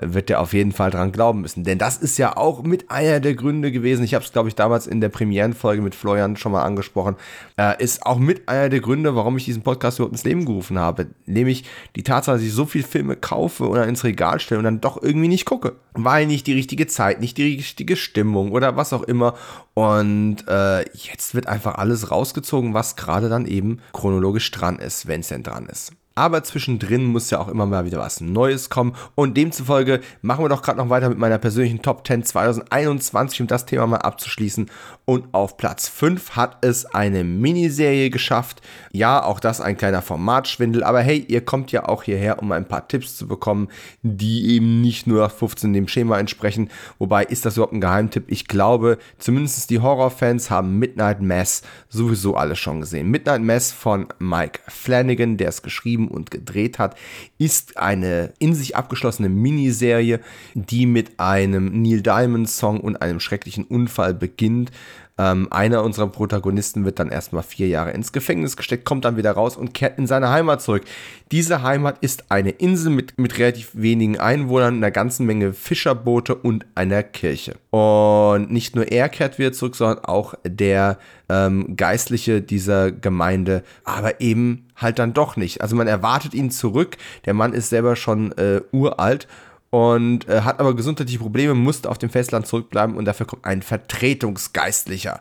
wird 0.00 0.30
er 0.30 0.40
auf 0.40 0.52
jeden 0.52 0.72
Fall 0.72 0.90
dran 0.90 1.12
glauben 1.12 1.40
müssen. 1.40 1.64
Denn 1.64 1.78
das 1.78 1.96
ist 1.96 2.18
ja 2.18 2.36
auch 2.36 2.62
mit 2.62 2.90
einer 2.90 3.20
der 3.20 3.34
Gründe 3.34 3.72
gewesen, 3.72 4.04
ich 4.04 4.14
habe 4.14 4.24
es, 4.24 4.32
glaube 4.32 4.48
ich, 4.48 4.54
damals 4.54 4.86
in 4.86 5.00
der 5.00 5.08
Premierenfolge 5.08 5.82
mit 5.82 5.94
Florian 5.94 6.36
schon 6.36 6.52
mal 6.52 6.62
angesprochen, 6.62 7.16
äh, 7.56 7.82
ist 7.82 8.04
auch 8.04 8.18
mit 8.18 8.48
einer 8.48 8.68
der 8.68 8.80
Gründe, 8.80 9.14
warum 9.14 9.36
ich 9.36 9.44
diesen 9.44 9.62
Podcast 9.62 9.98
überhaupt 9.98 10.14
ins 10.14 10.24
Leben 10.24 10.44
gerufen 10.44 10.78
habe. 10.78 11.08
Nämlich 11.26 11.64
die 11.96 12.02
Tatsache, 12.02 12.36
dass 12.36 12.44
ich 12.44 12.52
so 12.52 12.66
viele 12.66 12.84
Filme 12.84 13.16
kaufe 13.16 13.70
dann 13.74 13.88
ins 13.88 14.04
Regal 14.04 14.40
stelle 14.40 14.58
und 14.58 14.64
dann 14.64 14.80
doch 14.80 15.02
irgendwie 15.02 15.28
nicht 15.28 15.44
gucke. 15.44 15.76
Weil 15.94 16.26
nicht 16.26 16.46
die 16.46 16.54
richtige 16.54 16.86
Zeit, 16.86 17.20
nicht 17.20 17.38
die 17.38 17.56
richtige 17.56 17.96
Stimmung 17.96 18.52
oder 18.52 18.76
was 18.76 18.92
auch 18.92 19.02
immer. 19.02 19.34
Und 19.74 20.46
äh, 20.48 20.80
jetzt 20.92 21.34
wird 21.34 21.46
einfach 21.46 21.76
alles 21.76 22.10
rausgezogen, 22.10 22.74
was 22.74 22.96
gerade 22.96 23.28
dann 23.28 23.46
eben 23.46 23.80
chronologisch 23.92 24.50
dran 24.50 24.78
ist, 24.78 25.06
wenn 25.06 25.20
es 25.20 25.28
denn 25.28 25.42
dran 25.42 25.66
ist. 25.66 25.92
Aber 26.16 26.44
zwischendrin 26.44 27.04
muss 27.06 27.30
ja 27.30 27.40
auch 27.40 27.48
immer 27.48 27.66
mal 27.66 27.86
wieder 27.86 27.98
was 27.98 28.20
Neues 28.20 28.70
kommen. 28.70 28.94
Und 29.16 29.36
demzufolge 29.36 30.00
machen 30.22 30.44
wir 30.44 30.48
doch 30.48 30.62
gerade 30.62 30.78
noch 30.78 30.88
weiter 30.88 31.08
mit 31.08 31.18
meiner 31.18 31.38
persönlichen 31.38 31.82
Top 31.82 32.06
10 32.06 32.22
2021, 32.24 33.40
um 33.40 33.46
das 33.48 33.66
Thema 33.66 33.88
mal 33.88 33.96
abzuschließen. 33.96 34.70
Und 35.06 35.34
auf 35.34 35.56
Platz 35.56 35.88
5 35.88 36.36
hat 36.36 36.64
es 36.64 36.86
eine 36.86 37.24
Miniserie 37.24 38.10
geschafft. 38.10 38.62
Ja, 38.92 39.24
auch 39.24 39.40
das 39.40 39.60
ein 39.60 39.76
kleiner 39.76 40.02
Formatschwindel. 40.02 40.84
Aber 40.84 41.00
hey, 41.00 41.18
ihr 41.26 41.44
kommt 41.44 41.72
ja 41.72 41.88
auch 41.88 42.04
hierher, 42.04 42.40
um 42.40 42.52
ein 42.52 42.68
paar 42.68 42.86
Tipps 42.86 43.16
zu 43.16 43.26
bekommen, 43.26 43.68
die 44.02 44.54
eben 44.54 44.80
nicht 44.82 45.08
nur 45.08 45.28
15 45.28 45.72
dem 45.72 45.88
Schema 45.88 46.20
entsprechen. 46.20 46.70
Wobei, 47.00 47.24
ist 47.24 47.44
das 47.44 47.56
überhaupt 47.56 47.74
ein 47.74 47.80
Geheimtipp? 47.80 48.26
Ich 48.28 48.46
glaube, 48.46 48.98
zumindest 49.18 49.68
die 49.68 49.80
Horrorfans 49.80 50.48
haben 50.48 50.78
Midnight 50.78 51.20
Mass 51.20 51.62
sowieso 51.88 52.36
alle 52.36 52.54
schon 52.54 52.80
gesehen. 52.80 53.10
Midnight 53.10 53.42
Mass 53.42 53.72
von 53.72 54.06
Mike 54.20 54.60
Flanagan, 54.68 55.36
der 55.36 55.48
es 55.48 55.62
geschrieben 55.62 56.03
und 56.08 56.30
gedreht 56.30 56.78
hat, 56.78 56.96
ist 57.38 57.76
eine 57.76 58.32
in 58.38 58.54
sich 58.54 58.76
abgeschlossene 58.76 59.28
Miniserie, 59.28 60.20
die 60.54 60.86
mit 60.86 61.18
einem 61.18 61.82
Neil 61.82 62.02
Diamond 62.02 62.48
Song 62.48 62.80
und 62.80 63.00
einem 63.00 63.20
schrecklichen 63.20 63.64
Unfall 63.64 64.14
beginnt. 64.14 64.70
Ähm, 65.16 65.46
einer 65.52 65.84
unserer 65.84 66.08
Protagonisten 66.08 66.84
wird 66.84 66.98
dann 66.98 67.08
erstmal 67.08 67.44
vier 67.44 67.68
Jahre 67.68 67.92
ins 67.92 68.10
Gefängnis 68.10 68.56
gesteckt, 68.56 68.84
kommt 68.84 69.04
dann 69.04 69.16
wieder 69.16 69.30
raus 69.30 69.56
und 69.56 69.72
kehrt 69.72 69.96
in 69.96 70.08
seine 70.08 70.30
Heimat 70.30 70.60
zurück. 70.60 70.82
Diese 71.30 71.62
Heimat 71.62 71.98
ist 72.00 72.32
eine 72.32 72.50
Insel 72.50 72.90
mit, 72.90 73.16
mit 73.16 73.38
relativ 73.38 73.70
wenigen 73.74 74.18
Einwohnern, 74.18 74.76
einer 74.76 74.90
ganzen 74.90 75.24
Menge 75.24 75.52
Fischerboote 75.52 76.34
und 76.34 76.66
einer 76.74 77.04
Kirche. 77.04 77.54
Und 77.70 78.50
nicht 78.50 78.74
nur 78.74 78.90
er 78.90 79.08
kehrt 79.08 79.38
wieder 79.38 79.52
zurück, 79.52 79.76
sondern 79.76 80.04
auch 80.04 80.34
der 80.44 80.98
ähm, 81.28 81.76
Geistliche 81.76 82.42
dieser 82.42 82.90
Gemeinde, 82.90 83.62
aber 83.84 84.20
eben 84.20 84.66
halt 84.76 84.98
dann 84.98 85.12
doch 85.12 85.36
nicht. 85.36 85.60
Also 85.60 85.76
man 85.76 85.86
erwartet 85.86 86.34
ihn 86.34 86.50
zurück. 86.50 86.96
Der 87.24 87.34
Mann 87.34 87.52
ist 87.52 87.70
selber 87.70 87.94
schon 87.94 88.32
äh, 88.32 88.62
uralt 88.72 89.28
und 89.74 90.28
äh, 90.28 90.42
hat 90.42 90.60
aber 90.60 90.76
gesundheitliche 90.76 91.18
Probleme, 91.18 91.52
musste 91.52 91.90
auf 91.90 91.98
dem 91.98 92.08
Festland 92.08 92.46
zurückbleiben 92.46 92.94
und 92.96 93.06
dafür 93.06 93.26
kommt 93.26 93.44
ein 93.44 93.60
Vertretungsgeistlicher. 93.60 95.20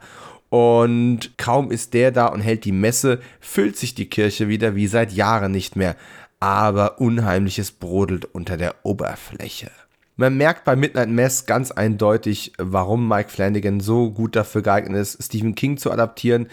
Und 0.50 1.36
kaum 1.40 1.72
ist 1.72 1.96
der 1.96 2.12
da 2.12 2.28
und 2.28 2.42
hält 2.42 2.64
die 2.64 2.72
Messe, 2.72 3.20
füllt 3.40 3.78
sich 3.78 3.96
die 3.96 4.12
Kirche 4.12 4.50
wieder 4.50 4.76
wie 4.76 4.86
seit 4.86 5.12
Jahren 5.12 5.52
nicht 5.52 5.76
mehr. 5.76 5.96
Aber 6.40 7.02
Unheimliches 7.02 7.72
brodelt 7.72 8.26
unter 8.26 8.56
der 8.56 8.76
Oberfläche. 8.84 9.72
Man 10.16 10.38
merkt 10.38 10.64
bei 10.64 10.76
Midnight 10.76 11.10
Mass 11.10 11.48
ganz 11.48 11.72
eindeutig, 11.72 12.54
warum 12.60 13.08
Mike 13.08 13.30
Flanagan 13.30 13.80
so 13.80 14.12
gut 14.12 14.36
dafür 14.36 14.62
geeignet 14.62 15.02
ist, 15.02 15.24
Stephen 15.24 15.56
King 15.56 15.78
zu 15.78 15.92
adaptieren. 15.92 16.46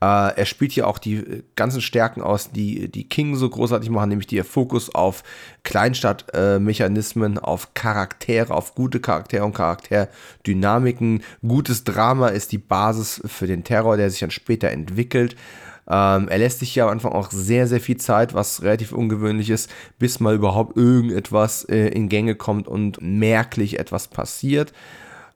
Äh, 0.00 0.36
er 0.36 0.46
spielt 0.46 0.70
hier 0.70 0.86
auch 0.86 0.98
die 0.98 1.42
ganzen 1.56 1.80
Stärken 1.80 2.22
aus, 2.22 2.52
die, 2.52 2.88
die 2.88 3.08
King 3.08 3.34
so 3.34 3.50
großartig 3.50 3.90
machen, 3.90 4.10
nämlich 4.10 4.28
der 4.28 4.44
Fokus 4.44 4.94
auf 4.94 5.24
Kleinstadtmechanismen, 5.64 7.38
auf 7.38 7.74
Charaktere, 7.74 8.54
auf 8.54 8.76
gute 8.76 9.00
Charaktere 9.00 9.44
und 9.44 9.52
Charakterdynamiken. 9.52 11.24
Gutes 11.46 11.82
Drama 11.82 12.28
ist 12.28 12.52
die 12.52 12.58
Basis 12.58 13.20
für 13.26 13.48
den 13.48 13.64
Terror, 13.64 13.96
der 13.96 14.10
sich 14.10 14.20
dann 14.20 14.30
später 14.30 14.70
entwickelt. 14.70 15.34
Ähm, 15.90 16.28
er 16.28 16.38
lässt 16.38 16.58
sich 16.60 16.74
ja 16.74 16.84
am 16.84 16.90
Anfang 16.90 17.12
auch 17.12 17.30
sehr, 17.30 17.66
sehr 17.66 17.80
viel 17.80 17.96
Zeit, 17.96 18.34
was 18.34 18.62
relativ 18.62 18.92
ungewöhnlich 18.92 19.48
ist, 19.50 19.70
bis 19.98 20.20
mal 20.20 20.34
überhaupt 20.34 20.76
irgendetwas 20.76 21.64
äh, 21.64 21.88
in 21.88 22.08
Gänge 22.08 22.34
kommt 22.34 22.68
und 22.68 23.00
merklich 23.00 23.78
etwas 23.78 24.08
passiert. 24.08 24.72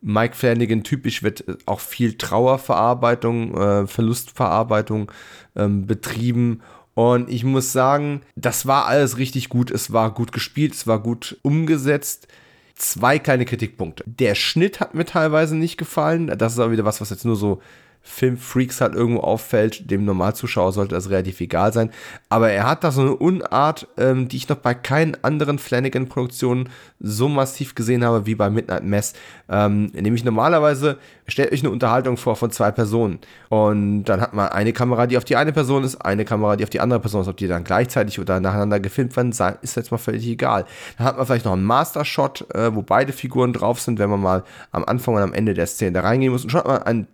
Mike 0.03 0.35
Flanagan 0.35 0.83
typisch 0.83 1.23
wird 1.23 1.45
auch 1.65 1.81
viel 1.81 2.15
Trauerverarbeitung, 2.19 3.57
äh, 3.57 3.87
Verlustverarbeitung 3.87 5.11
ähm, 5.57 5.87
betrieben. 5.87 6.61
Und 6.95 7.31
ich 7.31 7.45
muss 7.45 7.73
sagen, 7.73 8.21
das 8.35 8.67
war 8.67 8.87
alles 8.87 9.17
richtig 9.17 9.49
gut. 9.49 9.71
Es 9.71 9.93
war 9.93 10.13
gut 10.13 10.33
gespielt, 10.33 10.75
es 10.75 10.87
war 10.87 10.99
gut 10.99 11.39
umgesetzt. 11.43 12.29
Zwei 12.75 13.19
kleine 13.19 13.45
Kritikpunkte. 13.45 14.05
Der 14.07 14.35
Schnitt 14.35 14.81
hat 14.81 14.95
mir 14.95 15.05
teilweise 15.05 15.57
nicht 15.57 15.79
gefallen. 15.79 16.27
Das 16.37 16.55
ist 16.55 16.59
aber 16.59 16.73
wieder 16.73 16.85
was, 16.85 17.01
was 17.01 17.11
jetzt 17.11 17.25
nur 17.25 17.37
so 17.37 17.63
Filmfreaks 18.03 18.81
halt 18.81 18.95
irgendwo 18.95 19.21
auffällt. 19.21 19.91
Dem 19.91 20.05
Normalzuschauer 20.05 20.73
sollte 20.73 20.95
das 20.95 21.09
relativ 21.09 21.41
egal 21.41 21.73
sein. 21.73 21.91
Aber 22.29 22.51
er 22.51 22.69
hat 22.69 22.85
da 22.85 22.91
so 22.91 23.01
eine 23.01 23.17
Unart, 23.17 23.87
ähm, 23.97 24.29
die 24.29 24.37
ich 24.37 24.49
noch 24.49 24.57
bei 24.57 24.75
keinen 24.75 25.17
anderen 25.23 25.59
Flanagan-Produktionen 25.59 26.69
so 26.99 27.29
massiv 27.29 27.75
gesehen 27.75 28.05
habe 28.05 28.27
wie 28.27 28.35
bei 28.35 28.51
Midnight 28.51 28.85
Mess. 28.85 29.15
Ähm, 29.49 29.87
nämlich 29.93 30.25
normalerweise 30.25 30.99
stellt 31.27 31.53
euch 31.53 31.61
eine 31.61 31.71
Unterhaltung 31.71 32.17
vor 32.17 32.37
von 32.37 32.51
zwei 32.51 32.71
Personen. 32.71 33.21
Und 33.49 34.05
dann 34.05 34.21
hat 34.21 34.35
man 34.35 34.49
eine 34.49 34.73
Kamera, 34.73 35.07
die 35.07 35.17
auf 35.17 35.25
die 35.25 35.37
eine 35.37 35.53
Person 35.53 35.85
ist, 35.85 35.97
eine 35.97 36.25
Kamera, 36.25 36.57
die 36.57 36.65
auf 36.65 36.71
die 36.71 36.81
andere 36.81 37.01
Person 37.01 37.23
ist. 37.23 37.29
Ob 37.29 37.37
die 37.37 37.49
dann 37.49 37.65
gleichzeitig 37.65 38.19
oder 38.19 38.41
nacheinander 38.41 38.81
gefilmt 38.81 39.17
werden, 39.17 39.33
ist 39.63 39.77
jetzt 39.77 39.91
mal 39.91 39.99
völlig 39.99 40.27
egal. 40.27 40.65
Dann 40.99 41.07
hat 41.07 41.17
man 41.17 41.27
vielleicht 41.27 41.45
noch 41.45 41.53
einen 41.53 41.65
Master-Shot, 41.65 42.55
äh, 42.55 42.75
wo 42.75 42.83
beide 42.83 43.13
Figuren 43.13 43.53
drauf 43.53 43.81
sind, 43.81 43.99
wenn 43.99 44.11
man 44.11 44.21
mal 44.21 44.45
am 44.71 44.85
Anfang 44.85 45.15
und 45.15 45.23
am 45.23 45.33
Ende 45.33 45.55
der 45.55 45.67
Szene 45.67 45.93
da 45.93 46.01
reingehen 46.01 46.33
muss. 46.33 46.45
Und 46.45 46.51
schon 46.51 46.61
hat 46.61 46.69
man 46.69 46.83
ein 46.83 47.07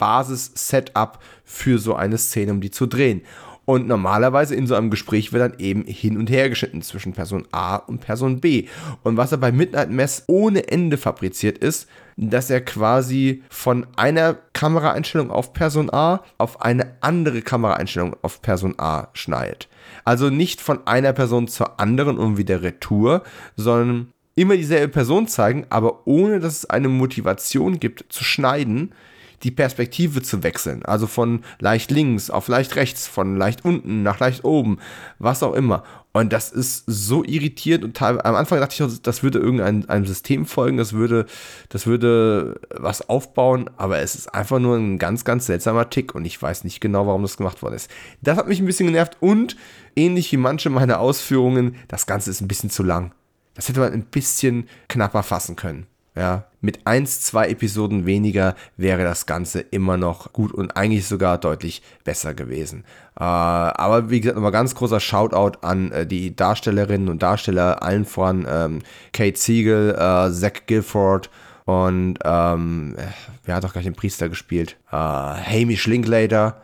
Basis-Setup 0.78 1.18
für 1.44 1.78
so 1.78 1.94
eine 1.94 2.18
Szene, 2.18 2.52
um 2.52 2.60
die 2.60 2.70
zu 2.70 2.86
drehen. 2.86 3.22
Und 3.64 3.86
normalerweise 3.86 4.54
in 4.54 4.66
so 4.66 4.74
einem 4.74 4.88
Gespräch 4.88 5.34
wird 5.34 5.42
dann 5.42 5.60
eben 5.60 5.84
hin 5.84 6.16
und 6.16 6.30
her 6.30 6.48
geschnitten 6.48 6.80
zwischen 6.80 7.12
Person 7.12 7.46
A 7.52 7.76
und 7.76 8.00
Person 8.00 8.40
B. 8.40 8.66
Und 9.02 9.18
was 9.18 9.32
er 9.32 9.38
bei 9.38 9.52
Midnight 9.52 9.90
Mess 9.90 10.24
ohne 10.26 10.68
Ende 10.68 10.96
fabriziert 10.96 11.58
ist, 11.58 11.86
dass 12.16 12.48
er 12.48 12.62
quasi 12.62 13.42
von 13.50 13.86
einer 13.94 14.38
Kameraeinstellung 14.54 15.30
auf 15.30 15.52
Person 15.52 15.92
A 15.92 16.22
auf 16.38 16.62
eine 16.62 16.94
andere 17.02 17.42
Kameraeinstellung 17.42 18.16
auf 18.22 18.40
Person 18.40 18.74
A 18.78 19.08
schneidet. 19.12 19.68
Also 20.02 20.30
nicht 20.30 20.62
von 20.62 20.86
einer 20.86 21.12
Person 21.12 21.46
zur 21.46 21.78
anderen 21.78 22.16
und 22.16 22.38
wieder 22.38 22.62
Retour, 22.62 23.22
sondern 23.54 24.14
immer 24.34 24.56
dieselbe 24.56 24.88
Person 24.88 25.28
zeigen, 25.28 25.66
aber 25.68 26.06
ohne 26.06 26.40
dass 26.40 26.58
es 26.58 26.70
eine 26.70 26.88
Motivation 26.88 27.78
gibt 27.80 28.06
zu 28.08 28.24
schneiden, 28.24 28.94
die 29.42 29.50
Perspektive 29.50 30.22
zu 30.22 30.42
wechseln. 30.42 30.84
Also 30.84 31.06
von 31.06 31.44
leicht 31.58 31.90
links 31.90 32.30
auf 32.30 32.48
leicht 32.48 32.76
rechts, 32.76 33.06
von 33.06 33.36
leicht 33.36 33.64
unten 33.64 34.02
nach 34.02 34.18
leicht 34.20 34.44
oben, 34.44 34.78
was 35.18 35.42
auch 35.42 35.54
immer. 35.54 35.84
Und 36.12 36.32
das 36.32 36.50
ist 36.50 36.84
so 36.86 37.22
irritiert 37.22 37.84
und 37.84 38.00
am 38.02 38.34
Anfang 38.34 38.58
dachte 38.58 38.84
ich, 38.84 39.02
das 39.02 39.22
würde 39.22 39.38
irgendeinem 39.38 40.06
System 40.06 40.46
folgen, 40.46 40.76
das 40.76 40.92
würde, 40.92 41.26
das 41.68 41.86
würde 41.86 42.60
was 42.70 43.08
aufbauen, 43.08 43.70
aber 43.76 43.98
es 43.98 44.14
ist 44.14 44.34
einfach 44.34 44.58
nur 44.58 44.76
ein 44.76 44.98
ganz, 44.98 45.24
ganz 45.24 45.46
seltsamer 45.46 45.90
Tick 45.90 46.14
und 46.14 46.24
ich 46.24 46.40
weiß 46.40 46.64
nicht 46.64 46.80
genau, 46.80 47.06
warum 47.06 47.22
das 47.22 47.36
gemacht 47.36 47.62
worden 47.62 47.74
ist. 47.74 47.90
Das 48.22 48.36
hat 48.36 48.48
mich 48.48 48.58
ein 48.58 48.66
bisschen 48.66 48.86
genervt 48.86 49.18
und 49.20 49.56
ähnlich 49.94 50.32
wie 50.32 50.38
manche 50.38 50.70
meiner 50.70 50.98
Ausführungen, 50.98 51.76
das 51.88 52.06
Ganze 52.06 52.30
ist 52.30 52.40
ein 52.40 52.48
bisschen 52.48 52.70
zu 52.70 52.82
lang. 52.82 53.12
Das 53.54 53.68
hätte 53.68 53.80
man 53.80 53.92
ein 53.92 54.04
bisschen 54.04 54.68
knapper 54.88 55.22
fassen 55.22 55.56
können. 55.56 55.86
Ja, 56.18 56.46
mit 56.60 56.84
eins, 56.84 57.20
zwei 57.20 57.48
Episoden 57.48 58.04
weniger 58.04 58.56
wäre 58.76 59.04
das 59.04 59.26
Ganze 59.26 59.60
immer 59.60 59.96
noch 59.96 60.32
gut 60.32 60.50
und 60.50 60.76
eigentlich 60.76 61.06
sogar 61.06 61.38
deutlich 61.38 61.80
besser 62.02 62.34
gewesen. 62.34 62.82
Äh, 63.14 63.22
aber 63.22 64.10
wie 64.10 64.20
gesagt, 64.20 64.34
nochmal 64.34 64.50
ganz 64.50 64.74
großer 64.74 64.98
Shoutout 64.98 65.60
an 65.60 65.92
äh, 65.92 66.06
die 66.08 66.34
Darstellerinnen 66.34 67.08
und 67.08 67.22
Darsteller, 67.22 67.84
allen 67.84 68.04
voran 68.04 68.44
ähm, 68.50 68.80
Kate 69.12 69.38
Siegel, 69.38 69.90
äh, 69.90 70.32
Zach 70.32 70.66
Guilford 70.66 71.30
und 71.66 72.18
ähm, 72.24 72.96
wer 73.44 73.54
hat 73.54 73.62
doch 73.62 73.74
gleich 73.74 73.84
den 73.84 73.94
Priester 73.94 74.28
gespielt? 74.28 74.76
Äh, 74.90 74.96
Hamish 74.96 75.86
Linklater. 75.86 76.62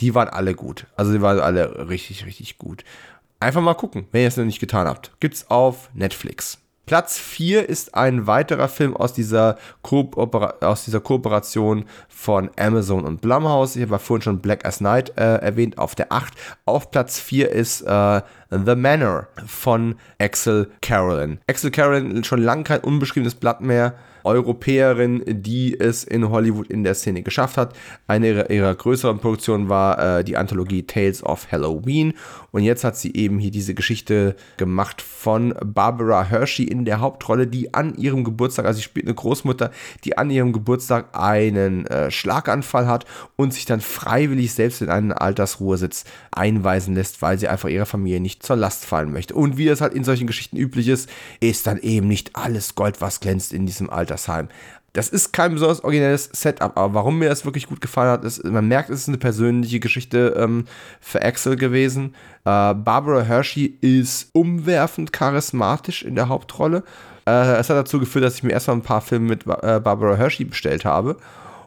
Die 0.00 0.14
waren 0.14 0.28
alle 0.28 0.54
gut. 0.54 0.86
Also 0.96 1.12
die 1.12 1.20
waren 1.20 1.40
alle 1.40 1.90
richtig, 1.90 2.24
richtig 2.24 2.56
gut. 2.56 2.84
Einfach 3.38 3.60
mal 3.60 3.74
gucken, 3.74 4.06
wenn 4.12 4.22
ihr 4.22 4.28
es 4.28 4.38
noch 4.38 4.46
nicht 4.46 4.60
getan 4.60 4.86
habt. 4.86 5.12
Gibt's 5.20 5.50
auf 5.50 5.90
Netflix. 5.92 6.63
Platz 6.86 7.18
4 7.18 7.68
ist 7.68 7.94
ein 7.94 8.26
weiterer 8.26 8.68
Film 8.68 8.94
aus 8.96 9.14
dieser, 9.14 9.56
aus 9.82 10.84
dieser 10.84 11.00
Kooperation 11.00 11.86
von 12.08 12.50
Amazon 12.58 13.04
und 13.04 13.20
Blumhouse. 13.22 13.76
Ich 13.76 13.82
habe 13.82 13.98
vorhin 13.98 14.22
schon 14.22 14.40
Black 14.40 14.66
as 14.66 14.80
Night 14.80 15.16
äh, 15.16 15.36
erwähnt, 15.36 15.78
auf 15.78 15.94
der 15.94 16.12
8. 16.12 16.34
Auf 16.66 16.90
Platz 16.90 17.18
4 17.18 17.50
ist 17.50 17.82
äh, 17.82 18.20
The 18.50 18.76
Manor 18.76 19.28
von 19.46 19.96
Axel 20.18 20.70
Carolyn. 20.82 21.38
Axel 21.48 21.70
Carolyn 21.70 22.22
schon 22.24 22.42
lange 22.42 22.64
kein 22.64 22.80
unbeschriebenes 22.80 23.34
Blatt 23.34 23.60
mehr. 23.62 23.94
Europäerin, 24.24 25.22
die 25.26 25.78
es 25.78 26.04
in 26.04 26.30
Hollywood 26.30 26.68
in 26.68 26.84
der 26.84 26.94
Szene 26.94 27.22
geschafft 27.22 27.56
hat. 27.56 27.74
Eine 28.06 28.28
ihrer, 28.28 28.50
ihrer 28.50 28.74
größeren 28.74 29.18
Produktionen 29.18 29.68
war 29.68 30.18
äh, 30.18 30.24
die 30.24 30.36
Anthologie 30.36 30.82
Tales 30.82 31.22
of 31.22 31.50
Halloween. 31.52 32.14
Und 32.50 32.62
jetzt 32.62 32.84
hat 32.84 32.96
sie 32.96 33.14
eben 33.14 33.38
hier 33.38 33.50
diese 33.50 33.74
Geschichte 33.74 34.36
gemacht 34.56 35.02
von 35.02 35.54
Barbara 35.64 36.24
Hershey 36.24 36.64
in 36.64 36.84
der 36.84 37.00
Hauptrolle, 37.00 37.46
die 37.46 37.74
an 37.74 37.96
ihrem 37.96 38.22
Geburtstag, 38.22 38.66
also 38.66 38.76
sie 38.76 38.84
spielt 38.84 39.06
eine 39.06 39.14
Großmutter, 39.14 39.70
die 40.04 40.16
an 40.16 40.30
ihrem 40.30 40.52
Geburtstag 40.52 41.08
einen 41.12 41.86
äh, 41.86 42.10
Schlaganfall 42.10 42.86
hat 42.86 43.06
und 43.36 43.52
sich 43.52 43.64
dann 43.66 43.80
freiwillig 43.80 44.52
selbst 44.52 44.82
in 44.82 44.88
einen 44.88 45.12
Altersruhesitz 45.12 46.04
einweisen 46.30 46.94
lässt, 46.94 47.22
weil 47.22 47.38
sie 47.38 47.48
einfach 47.48 47.68
ihrer 47.68 47.86
Familie 47.86 48.20
nicht 48.20 48.44
zur 48.44 48.56
Last 48.56 48.84
fallen 48.84 49.12
möchte. 49.12 49.34
Und 49.34 49.56
wie 49.56 49.68
es 49.68 49.80
halt 49.80 49.92
in 49.92 50.04
solchen 50.04 50.26
Geschichten 50.26 50.56
üblich 50.56 50.88
ist, 50.88 51.08
ist 51.40 51.66
dann 51.66 51.78
eben 51.78 52.06
nicht 52.06 52.36
alles 52.36 52.74
Gold, 52.74 53.00
was 53.00 53.20
glänzt 53.20 53.52
in 53.52 53.66
diesem 53.66 53.90
Altersheim. 54.14 54.48
Das 54.92 55.08
ist 55.08 55.32
kein 55.32 55.54
besonders 55.54 55.82
originelles 55.82 56.30
Setup, 56.32 56.78
aber 56.78 56.94
warum 56.94 57.18
mir 57.18 57.28
das 57.28 57.44
wirklich 57.44 57.66
gut 57.66 57.80
gefallen 57.80 58.10
hat, 58.10 58.24
ist, 58.24 58.44
man 58.44 58.68
merkt, 58.68 58.90
es 58.90 59.00
ist 59.00 59.08
eine 59.08 59.18
persönliche 59.18 59.80
Geschichte 59.80 60.36
ähm, 60.38 60.66
für 61.00 61.20
Axel 61.20 61.56
gewesen. 61.56 62.14
Äh, 62.44 62.74
Barbara 62.74 63.22
Hershey 63.22 63.76
ist 63.80 64.30
umwerfend 64.32 65.12
charismatisch 65.12 66.04
in 66.04 66.14
der 66.14 66.28
Hauptrolle. 66.28 66.84
Äh, 67.26 67.56
es 67.56 67.70
hat 67.70 67.76
dazu 67.76 67.98
geführt, 67.98 68.24
dass 68.24 68.36
ich 68.36 68.44
mir 68.44 68.52
erstmal 68.52 68.76
ein 68.76 68.82
paar 68.82 69.00
Filme 69.00 69.30
mit 69.30 69.46
äh, 69.46 69.80
Barbara 69.80 70.14
Hershey 70.14 70.44
bestellt 70.44 70.84
habe. 70.84 71.16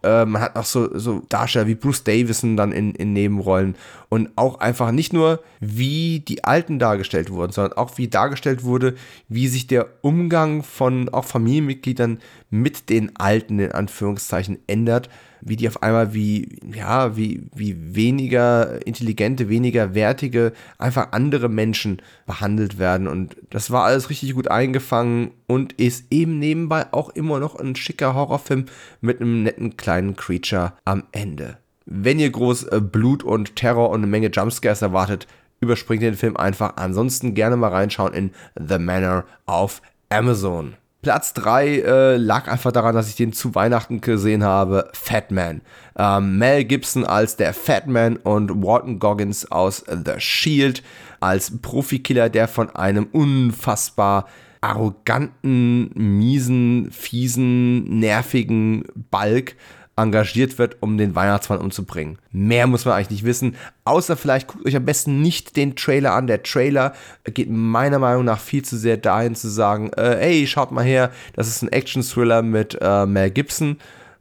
Äh, 0.04 0.26
man 0.26 0.42
hat 0.42 0.56
auch 0.56 0.66
so, 0.66 0.98
so 0.98 1.22
Darsteller 1.30 1.68
wie 1.68 1.76
Bruce 1.76 2.04
Davison 2.04 2.58
dann 2.58 2.72
in, 2.72 2.94
in 2.96 3.14
Nebenrollen. 3.14 3.76
Und 4.10 4.30
auch 4.36 4.60
einfach 4.60 4.92
nicht 4.92 5.14
nur, 5.14 5.42
wie 5.60 6.20
die 6.20 6.44
Alten 6.44 6.80
dargestellt 6.80 7.30
wurden, 7.30 7.52
sondern 7.52 7.78
auch 7.78 7.98
wie 7.98 8.08
dargestellt 8.08 8.64
wurde, 8.64 8.96
wie 9.28 9.48
sich 9.48 9.68
der 9.68 9.88
Umgang 10.02 10.64
von 10.64 11.10
auch 11.10 11.26
Familienmitgliedern 11.26 12.20
mit 12.50 12.90
den 12.90 13.16
Alten 13.18 13.60
in 13.60 13.72
Anführungszeichen 13.72 14.60
ändert, 14.68 15.10
wie 15.42 15.56
die 15.56 15.68
auf 15.68 15.84
einmal 15.84 16.14
wie, 16.14 16.60
ja, 16.74 17.16
wie, 17.16 17.44
wie 17.56 17.96
weniger 17.96 18.86
intelligente, 18.86 19.50
weniger 19.50 19.94
wertige, 19.94 20.54
einfach 20.78 21.12
andere 21.12 21.50
Menschen 21.50 22.02
behandelt 22.26 22.80
werden. 22.80 23.08
Und 23.08 23.38
das 23.50 23.72
war 23.72 23.86
alles 23.86 24.10
richtig 24.10 24.34
gut 24.34 24.50
eingefangen 24.50 25.32
und 25.48 25.74
ist 25.74 26.06
eben 26.12 26.40
nebenbei 26.40 26.86
auch 26.92 27.10
immer 27.10 27.40
noch 27.40 27.56
ein 27.56 27.76
schicker 27.76 28.14
Horrorfilm 28.14 28.66
mit 29.02 29.22
einem 29.22 29.44
netten 29.44 29.78
kleinen 29.78 30.16
Creature 30.16 30.74
am 30.86 31.04
Ende. 31.12 31.58
Wenn 31.86 32.20
ihr 32.20 32.30
groß 32.30 32.64
äh, 32.64 32.82
Blut 32.82 33.24
und 33.24 33.56
Terror 33.56 33.90
und 33.90 34.02
eine 34.02 34.08
Menge 34.08 34.28
Jumpscares 34.28 34.82
erwartet, 34.82 35.28
überspringt 35.60 36.04
den 36.04 36.16
Film 36.16 36.38
einfach. 36.38 36.74
Ansonsten 36.76 37.34
gerne 37.34 37.58
mal 37.58 37.70
reinschauen 37.70 38.14
in 38.14 38.32
The 38.60 38.78
Manor 38.78 39.26
auf 39.46 39.82
Amazon. 40.10 40.76
Platz 41.02 41.34
3 41.34 41.68
äh, 41.68 42.18
lag 42.18 42.48
einfach 42.48 42.72
daran, 42.72 42.96
dass 42.96 43.10
ich 43.10 43.16
den 43.16 43.32
zu 43.32 43.56
Weihnachten 43.56 44.02
gesehen 44.02 44.44
habe. 44.44 44.90
Fat 44.94 45.32
Man. 45.32 45.62
Ähm, 45.98 46.38
Mel 46.38 46.66
Gibson 46.66 47.06
als 47.06 47.36
der 47.36 47.54
Fat 47.54 47.88
Man 47.88 48.18
und 48.18 48.64
Walton 48.64 49.00
Goggins 49.00 49.50
aus 49.52 49.86
The 49.88 50.20
Shield 50.20 50.84
als 51.20 51.62
Profikiller, 51.62 52.30
der 52.30 52.48
von 52.48 52.70
einem 52.76 53.08
unfassbar 53.12 54.28
arroganten, 54.62 55.92
miesen, 55.94 56.92
fiesen, 56.92 58.00
nervigen 58.00 58.84
Balk 59.12 59.56
engagiert 59.98 60.58
wird, 60.58 60.78
um 60.80 60.98
den 60.98 61.16
Weihnachtsmann 61.16 61.60
umzubringen. 61.60 62.20
Mehr 62.32 62.68
muss 62.68 62.86
man 62.86 62.94
eigentlich 62.94 63.10
nicht 63.10 63.26
wissen, 63.26 63.56
außer 63.84 64.16
vielleicht 64.16 64.48
guckt 64.48 64.66
euch 64.66 64.76
am 64.76 64.86
besten 64.86 65.22
nicht 65.22 65.58
den 65.58 65.76
Trailer 65.76 66.14
an. 66.14 66.28
Der 66.28 66.44
Trailer 66.44 66.94
geht 67.26 67.50
meiner 67.50 68.00
Meinung 68.00 68.24
nach 68.24 68.40
viel 68.40 68.64
zu 68.64 68.78
sehr 68.78 68.98
dahin 68.98 69.36
zu 69.36 69.50
sagen, 69.50 69.92
äh, 69.94 70.18
hey, 70.20 70.48
schaut 70.48 70.72
mal 70.72 70.86
her, 70.86 71.12
das 71.34 71.48
ist 71.48 71.64
ein 71.64 71.72
Action-Thriller 71.72 72.44
mit 72.44 72.78
äh, 72.80 73.06
Mel 73.06 73.32
Gibson. 73.32 73.78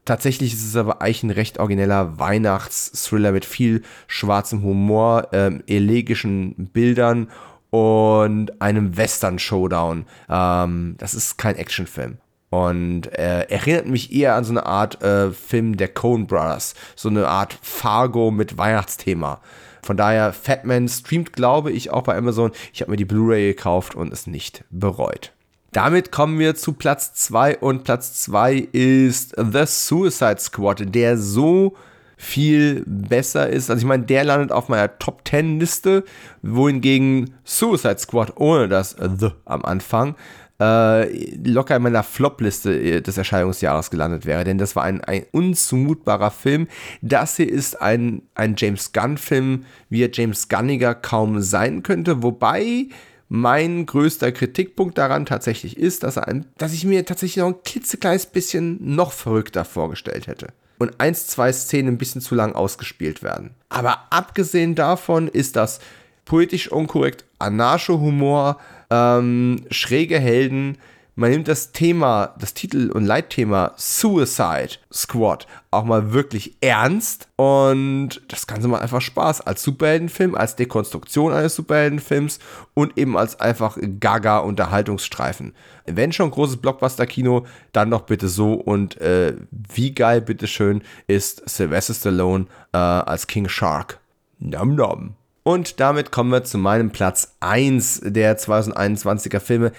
Tatsächlich 0.07 0.55
ist 0.55 0.65
es 0.65 0.77
aber 0.77 1.03
eigentlich 1.03 1.25
ein 1.25 1.31
recht 1.31 1.59
origineller 1.59 2.19
Weihnachts-Thriller 2.19 3.33
mit 3.33 3.45
viel 3.45 3.83
schwarzem 4.07 4.63
Humor, 4.63 5.29
ähm, 5.33 5.63
elegischen 5.67 6.71
Bildern 6.73 7.29
und 7.71 8.63
einem 8.63 8.97
Western-Showdown. 8.97 10.07
Ähm, 10.31 10.95
das 10.99 11.15
ist 11.15 11.37
kein 11.39 11.57
Actionfilm. 11.57 12.19
Und 12.51 13.07
äh, 13.19 13.43
erinnert 13.49 13.87
mich 13.87 14.13
eher 14.13 14.35
an 14.35 14.45
so 14.45 14.53
eine 14.53 14.67
Art 14.67 15.03
äh, 15.03 15.33
Film 15.33 15.77
der 15.77 15.89
Coen 15.89 16.27
Brothers. 16.27 16.75
So 16.95 17.09
eine 17.09 17.27
Art 17.29 17.59
Fargo 17.61 18.31
mit 18.31 18.57
Weihnachtsthema. 18.57 19.41
Von 19.83 19.97
daher, 19.97 20.33
Fatman 20.33 20.89
streamt, 20.89 21.33
glaube 21.33 21.71
ich, 21.71 21.91
auch 21.91 22.03
bei 22.03 22.17
Amazon. 22.17 22.51
Ich 22.73 22.81
habe 22.81 22.91
mir 22.91 22.97
die 22.97 23.05
Blu-ray 23.05 23.55
gekauft 23.55 23.95
und 23.95 24.13
es 24.13 24.27
nicht 24.27 24.65
bereut. 24.71 25.33
Damit 25.73 26.11
kommen 26.11 26.39
wir 26.39 26.55
zu 26.55 26.73
Platz 26.73 27.13
2 27.15 27.59
und 27.59 27.85
Platz 27.85 28.23
2 28.23 28.69
ist 28.73 29.37
The 29.37 29.65
Suicide 29.67 30.39
Squad, 30.39 30.95
der 30.95 31.19
so 31.19 31.77
viel 32.17 32.83
besser 32.87 33.49
ist. 33.51 33.71
Also 33.71 33.81
ich 33.81 33.87
meine, 33.87 34.05
der 34.05 34.25
landet 34.25 34.53
auf 34.53 34.69
meiner 34.69 34.99
Top 34.99 35.29
10 35.29 35.61
Liste, 35.61 36.05
wohingegen 36.43 37.35
Suicide 37.45 37.99
Squad 37.99 38.33
ohne 38.37 38.69
das 38.69 38.97
The 38.99 39.33
am 39.45 39.65
Anfang 39.65 40.17
äh, 40.61 41.35
locker 41.37 41.77
in 41.77 41.83
meiner 41.83 42.03
Flop-Liste 42.03 43.03
des 43.03 43.19
Erscheinungsjahres 43.19 43.91
gelandet 43.91 44.27
wäre, 44.27 44.45
denn 44.45 44.59
das 44.59 44.77
war 44.77 44.85
ein, 44.85 45.03
ein 45.03 45.25
unzumutbarer 45.33 46.31
Film. 46.31 46.69
Das 47.03 47.37
hier 47.37 47.51
ist 47.51 47.81
ein, 47.81 48.23
ein 48.35 48.55
James 48.57 48.93
Gunn-Film, 48.93 49.65
wie 49.91 50.03
er 50.03 50.11
James 50.13 50.49
Gunniger 50.49 50.95
kaum 50.95 51.41
sein 51.41 51.83
könnte, 51.83 52.23
wobei 52.23 52.89
mein 53.29 53.87
größter 53.87 54.33
Kritikpunkt 54.33 54.99
daran 54.99 55.27
tatsächlich 55.27 55.77
ist, 55.77 56.05
dass, 56.05 56.17
er 56.17 56.29
ein, 56.29 56.47
dass 56.59 56.73
ich 56.73 56.85
mir 56.85 57.05
tatsächlich 57.05 57.39
noch 57.39 57.49
ein 57.49 57.63
klitzekleines 57.65 58.27
bisschen 58.27 58.79
noch 58.81 59.13
verrückter 59.13 59.65
vorgestellt 59.65 60.27
hätte. 60.27 60.49
Und 60.79 61.01
eins, 61.01 61.27
zwei 61.27 61.53
Szenen 61.53 61.95
ein 61.95 61.99
bisschen 61.99 62.21
zu 62.21 62.35
lang 62.35 62.55
ausgespielt 62.55 63.23
werden. 63.23 63.55
Aber 63.69 64.07
abgesehen 64.11 64.75
davon 64.75 65.27
ist 65.27 65.57
das 65.57 65.81
poetisch 66.27 66.71
unkorrekt, 66.71 67.25
Anarcho-Humor, 67.39 68.59
ähm, 68.91 69.65
schräge 69.71 70.19
Helden. 70.19 70.77
Man 71.19 71.31
nimmt 71.31 71.49
das 71.49 71.73
Thema, 71.73 72.35
das 72.39 72.53
Titel- 72.53 72.91
und 72.93 73.07
Leitthema 73.07 73.73
Suicide 73.77 74.73
Squad 74.93 75.47
auch 75.71 75.85
mal 75.85 76.13
wirklich 76.13 76.57
ernst 76.61 77.29
und 77.37 78.21
das 78.29 78.47
Ganze 78.47 78.69
macht 78.69 78.83
einfach 78.83 79.01
Spaß 79.01 79.41
als 79.41 79.63
Superheldenfilm, 79.63 80.35
als 80.35 80.57
Dekonstruktion 80.57 81.33
eines 81.33 81.57
Superheldenfilms 81.57 82.39
und 82.75 82.99
eben 82.99 83.17
als 83.17 83.41
einfach 83.41 83.79
Gaga-Unterhaltungsstreifen. 83.81 85.55
Wenn 85.87 86.13
schon 86.13 86.31
großes 86.31 86.59
Blockbuster-Kino, 86.59 87.47
dann 87.73 87.91
doch 87.91 88.03
bitte 88.03 88.29
so 88.29 88.53
und 88.53 89.01
äh, 89.01 89.37
wie 89.51 89.95
geil, 89.95 90.21
bitteschön, 90.21 90.83
ist 91.07 91.49
Sylvester 91.49 91.95
Stallone 91.95 92.45
äh, 92.75 92.77
als 92.77 93.27
King 93.27 93.49
Shark. 93.49 94.01
Nom 94.39 94.75
nom. 94.75 95.15
Und 95.47 95.79
damit 95.79 96.11
kommen 96.11 96.33
wir 96.33 96.43
zu 96.43 96.59
meinem 96.59 96.91
Platz 96.91 97.37
1 97.39 98.01
der 98.03 98.37
2021er 98.37 99.39
Filme. 99.39 99.71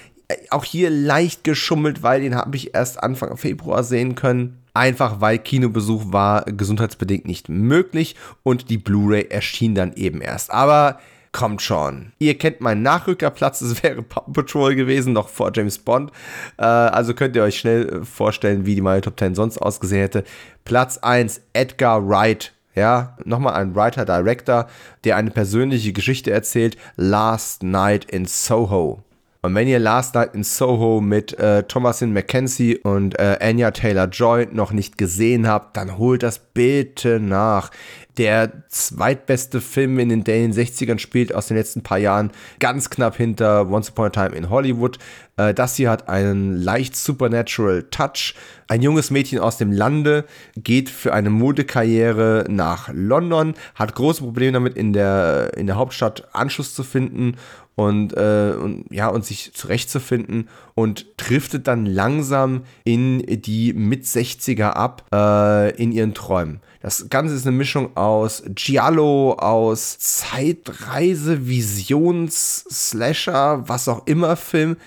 Auch 0.50 0.64
hier 0.64 0.90
leicht 0.90 1.44
geschummelt, 1.44 2.02
weil 2.04 2.22
den 2.22 2.36
habe 2.36 2.56
ich 2.56 2.74
erst 2.74 3.04
Anfang 3.04 3.36
Februar 3.36 3.84
sehen 3.84 4.16
können. 4.16 4.64
Einfach 4.74 5.20
weil 5.20 5.40
Kinobesuch 5.40 6.14
war 6.14 6.46
gesundheitsbedingt 6.46 7.26
nicht 7.26 7.50
möglich 7.50 8.16
und 8.44 8.70
die 8.70 8.78
Blu-ray 8.78 9.28
erschien 9.30 9.76
dann 9.76 9.92
eben 9.96 10.22
erst. 10.22 10.52
Aber 10.52 11.02
kommt 11.34 11.62
schon. 11.62 12.14
Ihr 12.18 12.38
kennt 12.38 12.62
meinen 12.62 12.82
Nachrückerplatz, 12.82 13.60
es 13.62 13.84
wäre 13.84 14.04
Paw 14.04 14.24
Patrol 14.32 14.74
gewesen, 14.74 15.12
noch 15.12 15.28
vor 15.28 15.52
James 15.54 15.80
Bond. 15.80 16.14
Äh, 16.58 16.64
also 16.64 17.14
könnt 17.14 17.36
ihr 17.36 17.44
euch 17.44 17.60
schnell 17.60 18.06
vorstellen, 18.06 18.66
wie 18.66 18.76
die 18.76 18.82
meine 18.82 19.02
Top 19.02 19.20
10 19.20 19.36
sonst 19.36 19.58
ausgesehen 19.58 20.00
hätte. 20.00 20.24
Platz 20.64 20.98
1, 21.00 21.42
Edgar 21.52 22.08
Wright 22.08 22.54
ja, 22.78 23.18
nochmal 23.26 23.56
ein 23.56 23.76
Writer-Director, 23.76 24.68
der 25.04 25.16
eine 25.16 25.32
persönliche 25.32 25.94
Geschichte 25.94 26.32
erzählt. 26.32 26.78
Last 26.96 27.64
Night 27.64 28.06
in 28.06 28.26
Soho. 28.26 29.04
Und 29.42 29.56
wenn 29.56 29.68
ihr 29.68 29.80
Last 29.80 30.14
Night 30.14 30.36
in 30.36 30.44
Soho 30.44 31.02
mit 31.02 31.38
äh, 31.40 31.64
Thomasin 31.64 32.14
McKenzie 32.14 32.78
und 32.78 33.18
äh, 33.18 33.38
Anya 33.42 33.72
Taylor-Joy 33.72 34.50
noch 34.52 34.72
nicht 34.72 34.98
gesehen 34.98 35.48
habt, 35.48 35.76
dann 35.76 35.98
holt 35.98 36.22
das 36.22 36.40
bitte 36.40 37.20
nach. 37.20 37.72
Der 38.18 38.64
zweitbeste 38.68 39.62
Film, 39.62 40.00
in 40.00 40.10
den 40.10 40.24
der 40.24 40.38
in 40.38 40.52
den 40.52 40.66
60ern 40.66 40.98
spielt, 40.98 41.36
aus 41.36 41.48
den 41.48 41.58
letzten 41.58 41.84
paar 41.84 42.00
Jahren, 42.00 42.32
ganz 42.60 42.90
knapp 42.90 43.16
hinter 43.16 43.70
Once 43.70 43.90
Upon 43.90 44.08
a 44.08 44.10
Time 44.10 44.36
in 44.36 44.50
Hollywood. 44.50 44.98
Äh, 45.38 45.54
das 45.54 45.76
hier 45.76 45.92
hat 45.92 46.10
einen 46.10 46.58
leicht 46.58 46.96
supernatural 46.96 47.84
Touch. 47.92 48.34
Ein 48.68 48.82
junges 48.82 49.12
Mädchen 49.12 49.40
aus 49.40 49.58
dem 49.58 49.72
Lande 49.72 50.26
geht 50.56 50.90
für 50.90 51.14
eine 51.14 51.30
Modekarriere 51.30 52.46
nach 52.50 52.90
London, 52.92 53.54
hat 53.76 53.94
große 53.94 54.24
Probleme 54.24 54.54
damit, 54.54 54.76
in 54.76 54.94
der, 54.94 55.52
in 55.56 55.68
der 55.68 55.76
Hauptstadt 55.76 56.28
Anschluss 56.34 56.74
zu 56.74 56.84
finden 56.84 57.36
und, 57.76 58.18
äh, 58.18 58.54
und 58.60 58.86
ja 58.90 59.08
und 59.08 59.24
sich 59.24 59.54
zurechtzufinden 59.54 60.50
und 60.74 61.06
driftet 61.18 61.68
dann 61.68 61.86
langsam 61.86 62.64
in 62.84 63.20
die 63.20 63.74
mit 63.74 64.06
60er 64.06 64.70
ab 64.72 65.06
äh, 65.14 65.76
in 65.76 65.92
ihren 65.92 66.16
Träumen. 66.16 66.60
Das 66.88 67.10
Ganze 67.10 67.36
ist 67.36 67.46
eine 67.46 67.54
Mischung 67.54 67.98
aus 67.98 68.44
Giallo, 68.56 69.34
aus 69.34 70.00
Zeitreise, 70.00 71.46
Visions, 71.46 72.64
Slasher, 72.72 73.68
was 73.68 73.90
auch 73.90 74.08
immer 74.08 74.38
Film. 74.38 74.78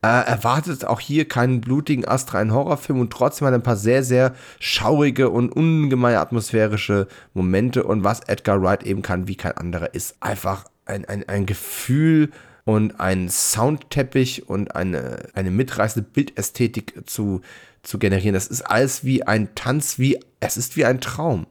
Äh, 0.00 0.06
erwartet 0.06 0.86
auch 0.86 1.00
hier 1.00 1.28
keinen 1.28 1.60
blutigen 1.60 2.08
astreinen 2.08 2.54
Horrorfilm 2.54 2.98
und 3.00 3.12
trotzdem 3.12 3.46
hat 3.46 3.52
ein 3.52 3.62
paar 3.62 3.76
sehr, 3.76 4.02
sehr 4.02 4.34
schaurige 4.58 5.28
und 5.28 5.52
ungemein 5.52 6.14
atmosphärische 6.14 7.08
Momente. 7.34 7.84
Und 7.84 8.04
was 8.04 8.20
Edgar 8.20 8.62
Wright 8.62 8.82
eben 8.84 9.02
kann, 9.02 9.28
wie 9.28 9.36
kein 9.36 9.58
anderer, 9.58 9.92
ist 9.92 10.16
einfach 10.20 10.64
ein, 10.86 11.04
ein, 11.04 11.28
ein 11.28 11.44
Gefühl 11.44 12.30
und 12.64 13.00
ein 13.00 13.28
Soundteppich 13.28 14.48
und 14.48 14.74
eine, 14.74 15.28
eine 15.34 15.50
mitreißende 15.50 16.08
Bildästhetik 16.10 17.02
zu, 17.04 17.42
zu 17.82 17.98
generieren. 17.98 18.34
Das 18.34 18.46
ist 18.46 18.62
alles 18.62 19.04
wie 19.04 19.22
ein 19.22 19.54
Tanz, 19.54 19.98
wie 19.98 20.18
es 20.40 20.56
ist 20.56 20.76
wie 20.76 20.84
ein 20.84 21.00
Traum. 21.00 21.46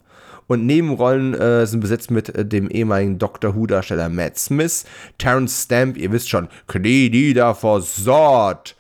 Und 0.48 0.66
Nebenrollen 0.66 1.36
äh, 1.36 1.68
sind 1.68 1.80
besetzt 1.80 2.10
mit 2.10 2.30
äh, 2.30 2.44
dem 2.44 2.70
ehemaligen 2.70 3.20
Doctor 3.20 3.56
Who-Darsteller 3.56 4.10
Matt 4.10 4.40
Smith, 4.40 4.84
Terence 5.20 5.64
Stamp, 5.64 5.96
ihr 5.96 6.12
wisst 6.12 6.30
schon, 6.30 6.48
Knie 6.68 7.10
nieder 7.12 7.54
vor 7.54 7.82
Sort. 7.82 8.76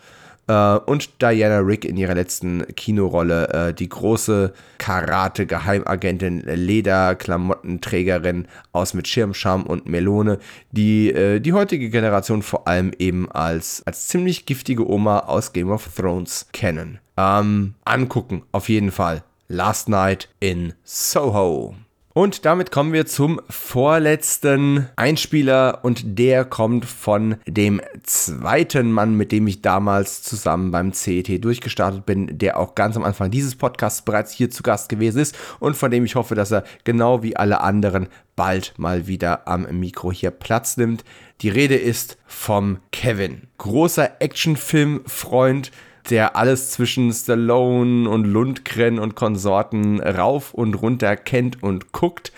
Äh, 0.49 0.79
und 0.85 1.21
Diana 1.21 1.59
Rick 1.59 1.85
in 1.85 1.95
ihrer 1.95 2.15
letzten 2.15 2.65
Kinorolle, 2.75 3.69
äh, 3.69 3.73
die 3.73 3.87
große 3.87 4.51
Karate-Geheimagentin, 4.79 6.41
Lederklamottenträgerin 6.41 8.47
aus 8.71 8.95
mit 8.95 9.07
Schirmscham 9.07 9.63
und 9.63 9.87
Melone, 9.87 10.39
die 10.71 11.11
äh, 11.11 11.39
die 11.39 11.53
heutige 11.53 11.89
Generation 11.89 12.41
vor 12.41 12.67
allem 12.67 12.91
eben 12.97 13.31
als, 13.31 13.83
als 13.85 14.07
ziemlich 14.07 14.47
giftige 14.47 14.89
Oma 14.89 15.19
aus 15.19 15.53
Game 15.53 15.69
of 15.69 15.87
Thrones 15.95 16.47
kennen. 16.51 16.99
Ähm, 17.15 17.75
angucken, 17.85 18.41
auf 18.51 18.69
jeden 18.69 18.91
Fall. 18.91 19.23
Last 19.47 19.87
Night 19.87 20.29
in 20.39 20.73
Soho. 20.83 21.75
Und 22.13 22.43
damit 22.43 22.71
kommen 22.71 22.91
wir 22.91 23.05
zum 23.05 23.39
vorletzten 23.49 24.89
Einspieler 24.95 25.81
und 25.83 26.17
der 26.17 26.43
kommt 26.43 26.85
von 26.85 27.35
dem 27.45 27.81
zweiten 28.01 28.91
Mann, 28.91 29.13
mit 29.13 29.31
dem 29.31 29.45
ich 29.45 29.61
damals 29.61 30.23
zusammen 30.23 30.71
beim 30.71 30.91
CET 30.91 31.43
durchgestartet 31.43 32.07
bin, 32.07 32.39
der 32.39 32.57
auch 32.57 32.73
ganz 32.73 32.97
am 32.97 33.03
Anfang 33.03 33.29
dieses 33.29 33.55
Podcasts 33.55 34.01
bereits 34.01 34.31
hier 34.31 34.49
zu 34.49 34.63
Gast 34.63 34.89
gewesen 34.89 35.21
ist 35.21 35.37
und 35.59 35.77
von 35.77 35.91
dem 35.91 36.03
ich 36.03 36.15
hoffe, 36.15 36.33
dass 36.33 36.51
er 36.51 36.63
genau 36.83 37.21
wie 37.21 37.37
alle 37.37 37.61
anderen 37.61 38.07
bald 38.35 38.73
mal 38.77 39.05
wieder 39.05 39.47
am 39.47 39.67
Mikro 39.79 40.11
hier 40.11 40.31
Platz 40.31 40.77
nimmt. 40.77 41.03
Die 41.41 41.49
Rede 41.49 41.75
ist 41.75 42.17
vom 42.25 42.79
Kevin. 42.91 43.43
Großer 43.59 44.19
Actionfilm-Freund, 44.19 45.71
der 46.09 46.35
alles 46.35 46.71
zwischen 46.71 47.11
Stallone 47.11 48.09
und 48.09 48.25
Lundgren 48.25 48.99
und 48.99 49.15
Konsorten 49.15 49.99
rauf 50.01 50.53
und 50.53 50.75
runter 50.75 51.15
kennt 51.15 51.61
und 51.61 51.91
guckt. 51.91 52.31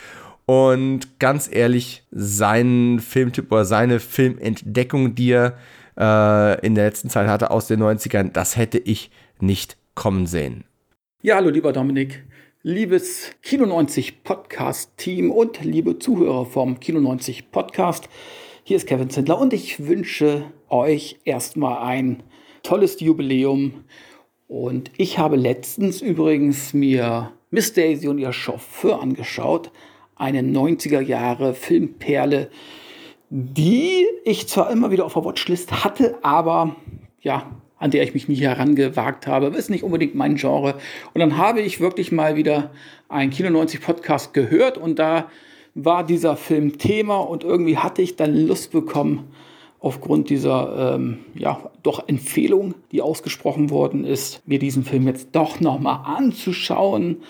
Und 0.46 1.20
ganz 1.20 1.50
ehrlich, 1.52 2.04
sein 2.12 3.00
Filmtyp 3.00 3.52
oder 3.52 3.66
seine 3.66 4.00
Filmentdeckung, 4.00 5.16
die 5.16 5.32
er 5.32 5.58
äh, 5.98 6.66
in 6.66 6.76
der 6.76 6.86
letzten 6.86 7.10
Zeit 7.10 7.28
hatte 7.28 7.52
aus 7.52 7.68
den 7.68 7.82
90ern, 7.82 8.32
das 8.32 8.58
hätte 8.58 8.78
ich 8.78 9.12
nicht 9.40 9.78
kommen 9.96 10.26
sehen. 10.26 10.66
Ja, 11.22 11.36
hallo 11.36 11.50
lieber 11.50 11.72
Dominik, 11.72 12.24
liebes 12.64 13.32
Kino 13.42 13.66
90 13.66 14.24
Podcast 14.24 14.98
Team 14.98 15.32
und 15.32 15.64
liebe 15.64 16.00
Zuhörer 16.00 16.46
vom 16.46 16.80
Kino 16.80 17.00
90 17.00 17.52
Podcast. 17.52 18.10
Hier 18.64 18.78
ist 18.78 18.88
Kevin 18.88 19.10
Zindler 19.10 19.40
und 19.40 19.54
ich 19.54 19.88
wünsche 19.88 20.46
euch 20.70 21.20
erstmal 21.24 21.88
ein 21.88 22.24
tolles 22.64 23.00
Jubiläum. 23.00 23.86
Und 24.48 24.92
ich 24.98 25.18
habe 25.18 25.36
letztens 25.36 26.02
übrigens 26.02 26.74
mir 26.74 27.32
Miss 27.50 27.74
Daisy 27.74 28.08
und 28.08 28.18
ihr 28.18 28.34
Chauffeur 28.34 29.02
angeschaut. 29.02 29.72
Eine 30.16 30.42
90er 30.42 31.02
Jahre 31.02 31.54
Filmperle, 31.54 32.50
die 33.30 34.06
ich 34.24 34.48
zwar 34.48 34.70
immer 34.72 34.92
wieder 34.92 35.06
auf 35.06 35.14
der 35.14 35.26
Watchlist 35.26 35.84
hatte, 35.84 36.18
aber 36.22 36.76
ja, 37.22 37.50
an 37.82 37.92
der 37.92 38.04
ich 38.04 38.14
mich 38.14 38.28
nie 38.28 38.40
herangewagt 38.42 39.26
habe. 39.26 39.48
Ist 39.48 39.72
nicht 39.72 39.84
unbedingt 39.84 40.14
mein 40.14 40.36
Genre. 40.36 40.76
Und 41.14 41.20
dann 41.20 41.38
habe 41.38 41.62
ich 41.62 41.80
wirklich 41.80 42.12
mal 42.12 42.36
wieder 42.36 42.72
einen 43.10 43.32
Kino 43.32 43.50
90 43.50 43.82
Podcast 43.82 44.34
gehört 44.34 44.78
und 44.78 45.00
da 45.00 45.30
war 45.74 46.06
dieser 46.06 46.36
Film 46.36 46.78
Thema 46.78 47.18
und 47.18 47.44
irgendwie 47.44 47.78
hatte 47.78 48.02
ich 48.02 48.16
dann 48.16 48.36
Lust 48.36 48.72
bekommen, 48.72 49.34
aufgrund 49.82 50.30
dieser 50.30 50.96
ähm, 50.96 51.20
ja, 51.34 51.72
doch 51.82 52.08
Empfehlung, 52.08 52.76
die 52.92 53.02
ausgesprochen 53.02 53.72
worden 53.72 54.06
ist, 54.06 54.48
mir 54.48 54.60
diesen 54.60 54.84
Film 54.84 55.08
jetzt 55.08 55.30
doch 55.34 55.60
nochmal 55.60 56.02
anzuschauen. 56.06 57.24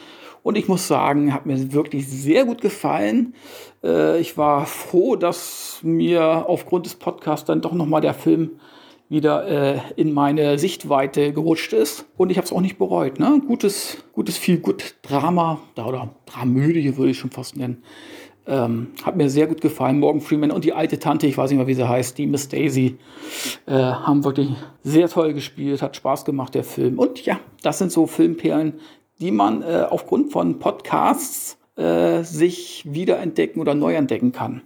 Und 0.44 0.58
ich 0.58 0.68
muss 0.68 0.88
sagen, 0.88 1.34
hat 1.34 1.46
mir 1.46 1.72
wirklich 1.72 2.08
sehr 2.08 2.46
gut 2.46 2.62
gefallen. 2.62 3.36
Äh, 3.84 4.20
ich 4.20 4.38
war 4.38 4.66
froh, 4.66 5.16
dass 5.16 5.80
mir 5.82 6.46
aufgrund 6.48 6.86
des 6.86 6.96
Podcasts 6.96 7.46
dann 7.46 7.62
doch 7.62 7.74
nochmal 7.74 8.02
der 8.02 8.14
Film 8.14 8.60
wieder 9.08 9.48
äh, 9.48 9.80
in 9.96 10.14
meine 10.14 10.58
Sichtweite 10.58 11.32
gerutscht 11.32 11.72
ist. 11.74 12.06
Und 12.18 12.32
ich 12.32 12.38
habe 12.38 12.46
es 12.46 12.52
auch 12.52 12.62
nicht 12.62 12.78
bereut. 12.78 13.20
Ne? 13.20 13.42
Gutes, 13.48 13.98
gutes, 14.14 14.38
viel 14.38 14.58
gut 14.58 14.96
Drama 15.04 15.60
oder 15.78 16.10
Dramödie 16.26 16.98
würde 16.98 17.12
ich 17.12 17.20
schon 17.20 17.32
fast 17.32 17.56
nennen. 17.56 17.84
Ähm, 18.48 18.88
hat 19.04 19.16
mir 19.16 19.30
sehr 19.30 19.48
gut 19.48 19.62
gefallen. 19.62 20.00
Morgan 20.00 20.20
Freeman 20.20 20.52
und 20.52 20.66
die 20.66 20.74
alte 20.74 20.98
Tante, 20.98 21.28
ich 21.28 21.38
weiß 21.38 21.52
nicht 21.52 21.58
mehr, 21.58 21.68
wie 21.68 21.76
sie 21.76 21.88
heißt, 21.88 22.18
die 22.18 22.26
Miss 22.26 22.50
Daisy, 22.50 22.98
äh, 23.68 23.74
haben 23.74 24.24
wirklich 24.24 24.50
sehr 24.84 25.08
toll 25.10 25.34
gespielt, 25.34 25.82
hat 25.82 25.96
Spaß 25.96 26.26
gemacht, 26.26 26.56
der 26.56 26.64
Film. 26.64 26.98
Und 26.98 27.24
ja, 27.26 27.40
das 27.62 27.78
sind 27.78 27.92
so 27.92 28.08
Filmperlen, 28.08 28.80
die 29.20 29.32
man 29.32 29.62
äh, 29.62 29.86
aufgrund 29.88 30.32
von 30.32 30.58
Podcasts 30.58 31.60
äh, 31.76 32.24
sich 32.24 32.84
wiederentdecken 32.88 33.62
oder 33.62 33.76
neu 33.76 33.94
entdecken 33.94 34.32
kann. 34.32 34.62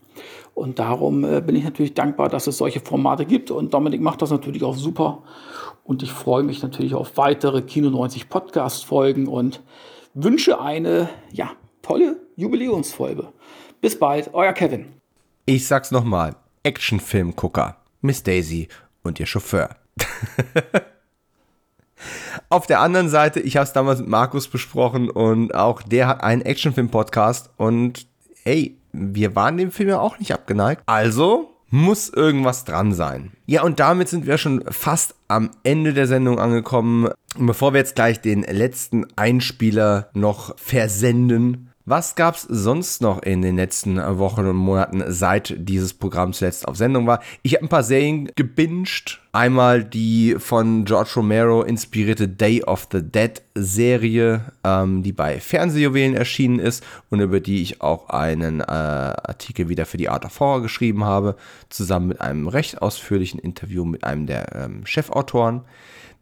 Und 0.54 0.80
darum 0.80 1.26
äh, 1.26 1.42
bin 1.42 1.56
ich 1.58 1.66
natürlich 1.66 1.94
dankbar, 1.94 2.30
dass 2.30 2.48
es 2.48 2.58
solche 2.58 2.80
Formate 2.80 3.26
gibt. 3.26 3.52
Und 3.52 3.74
Dominik 3.74 4.00
macht 4.00 4.22
das 4.22 4.32
natürlich 4.32 4.64
auch 4.64 4.76
super. 4.76 5.24
Und 5.84 6.02
ich 6.02 6.12
freue 6.12 6.44
mich 6.44 6.64
natürlich 6.64 6.96
auf 6.96 7.18
weitere 7.18 7.62
Kino 7.62 7.90
90 7.90 8.30
Podcast-Folgen 8.30 9.28
und 9.28 9.62
wünsche 10.14 10.62
eine 10.62 11.10
ja, 11.32 11.52
tolle 11.82 12.22
Jubiläumsfolge. 12.38 13.28
Bis 13.82 13.98
bald, 13.98 14.34
euer 14.34 14.54
Kevin. 14.54 14.94
Ich 15.46 15.68
sag's 15.68 15.92
nochmal: 15.92 16.36
Actionfilmgucker, 16.64 17.78
Miss 18.02 18.24
Daisy 18.24 18.68
und 19.04 19.20
ihr 19.20 19.26
Chauffeur. 19.26 19.76
Auf 22.50 22.68
der 22.68 22.80
anderen 22.80 23.10
Seite, 23.10 23.40
ich 23.40 23.58
habe 23.58 23.66
es 23.66 23.74
damals 23.74 24.00
mit 24.00 24.10
Markus 24.10 24.48
besprochen 24.48 25.10
und 25.10 25.56
auch 25.56 25.82
der 25.82 26.08
hat 26.08 26.24
einen 26.24 26.42
Actionfilm-Podcast 26.42 27.50
und 27.58 28.08
ey, 28.44 28.78
wir 28.92 29.36
waren 29.36 29.58
dem 29.58 29.72
Film 29.72 29.90
ja 29.90 30.00
auch 30.00 30.20
nicht 30.20 30.34
abgeneigt. 30.34 30.84
Also 30.86 31.52
muss 31.70 32.10
irgendwas 32.10 32.64
dran 32.64 32.94
sein. 32.94 33.32
Ja, 33.46 33.64
und 33.64 33.80
damit 33.80 34.08
sind 34.08 34.26
wir 34.26 34.38
schon 34.38 34.64
fast 34.70 35.16
am 35.28 35.52
Ende 35.64 35.94
der 35.94 36.08
Sendung 36.08 36.40
angekommen. 36.40 37.10
Und 37.38 37.48
bevor 37.48 37.74
wir 37.74 37.80
jetzt 37.80 37.96
gleich 37.96 38.22
den 38.22 38.44
letzten 38.44 39.06
Einspieler 39.16 40.10
noch 40.14 40.58
versenden, 40.58 41.65
was 41.86 42.16
gab's 42.16 42.48
sonst 42.50 43.02
noch 43.02 43.22
in 43.22 43.44
den 43.44 43.58
letzten 43.58 43.98
Wochen 44.18 44.48
und 44.48 44.56
Monaten, 44.56 45.04
seit 45.08 45.54
dieses 45.58 45.94
Programm 45.94 46.34
zuletzt 46.34 46.68
auf 46.68 46.76
Sendung 46.76 47.06
war? 47.06 47.22
Ich 47.44 47.54
habe 47.54 47.66
ein 47.66 47.70
paar 47.70 47.84
Serien 47.84 48.30
gebinged. 48.36 49.22
Einmal 49.32 49.84
die 49.84 50.36
von 50.40 50.86
George 50.86 51.12
Romero 51.18 51.62
inspirierte 51.62 52.28
Day 52.28 52.64
of 52.64 52.88
the 52.92 53.04
Dead 53.04 53.42
Serie, 53.54 54.42
ähm, 54.64 55.04
die 55.04 55.12
bei 55.12 55.40
Fernsehjuwelen 55.40 56.16
erschienen 56.16 56.60
ist 56.60 56.84
und 57.10 57.20
über 57.20 57.40
die 57.40 57.62
ich 57.62 57.82
auch 57.82 58.10
einen 58.10 58.62
äh, 58.62 58.64
Artikel 58.64 59.70
wieder 59.70 59.86
für 59.86 59.98
die 59.98 60.10
Art 60.10 60.26
of 60.26 60.40
Horror 60.40 60.62
geschrieben 60.62 61.04
habe, 61.04 61.36
zusammen 61.70 62.08
mit 62.08 62.22
einem 62.22 62.48
recht 62.48 62.82
ausführlichen 62.82 63.40
Interview 63.40 63.86
mit 63.86 64.04
einem 64.04 64.26
der 64.26 64.56
ähm, 64.56 64.86
Chefautoren. 64.86 65.62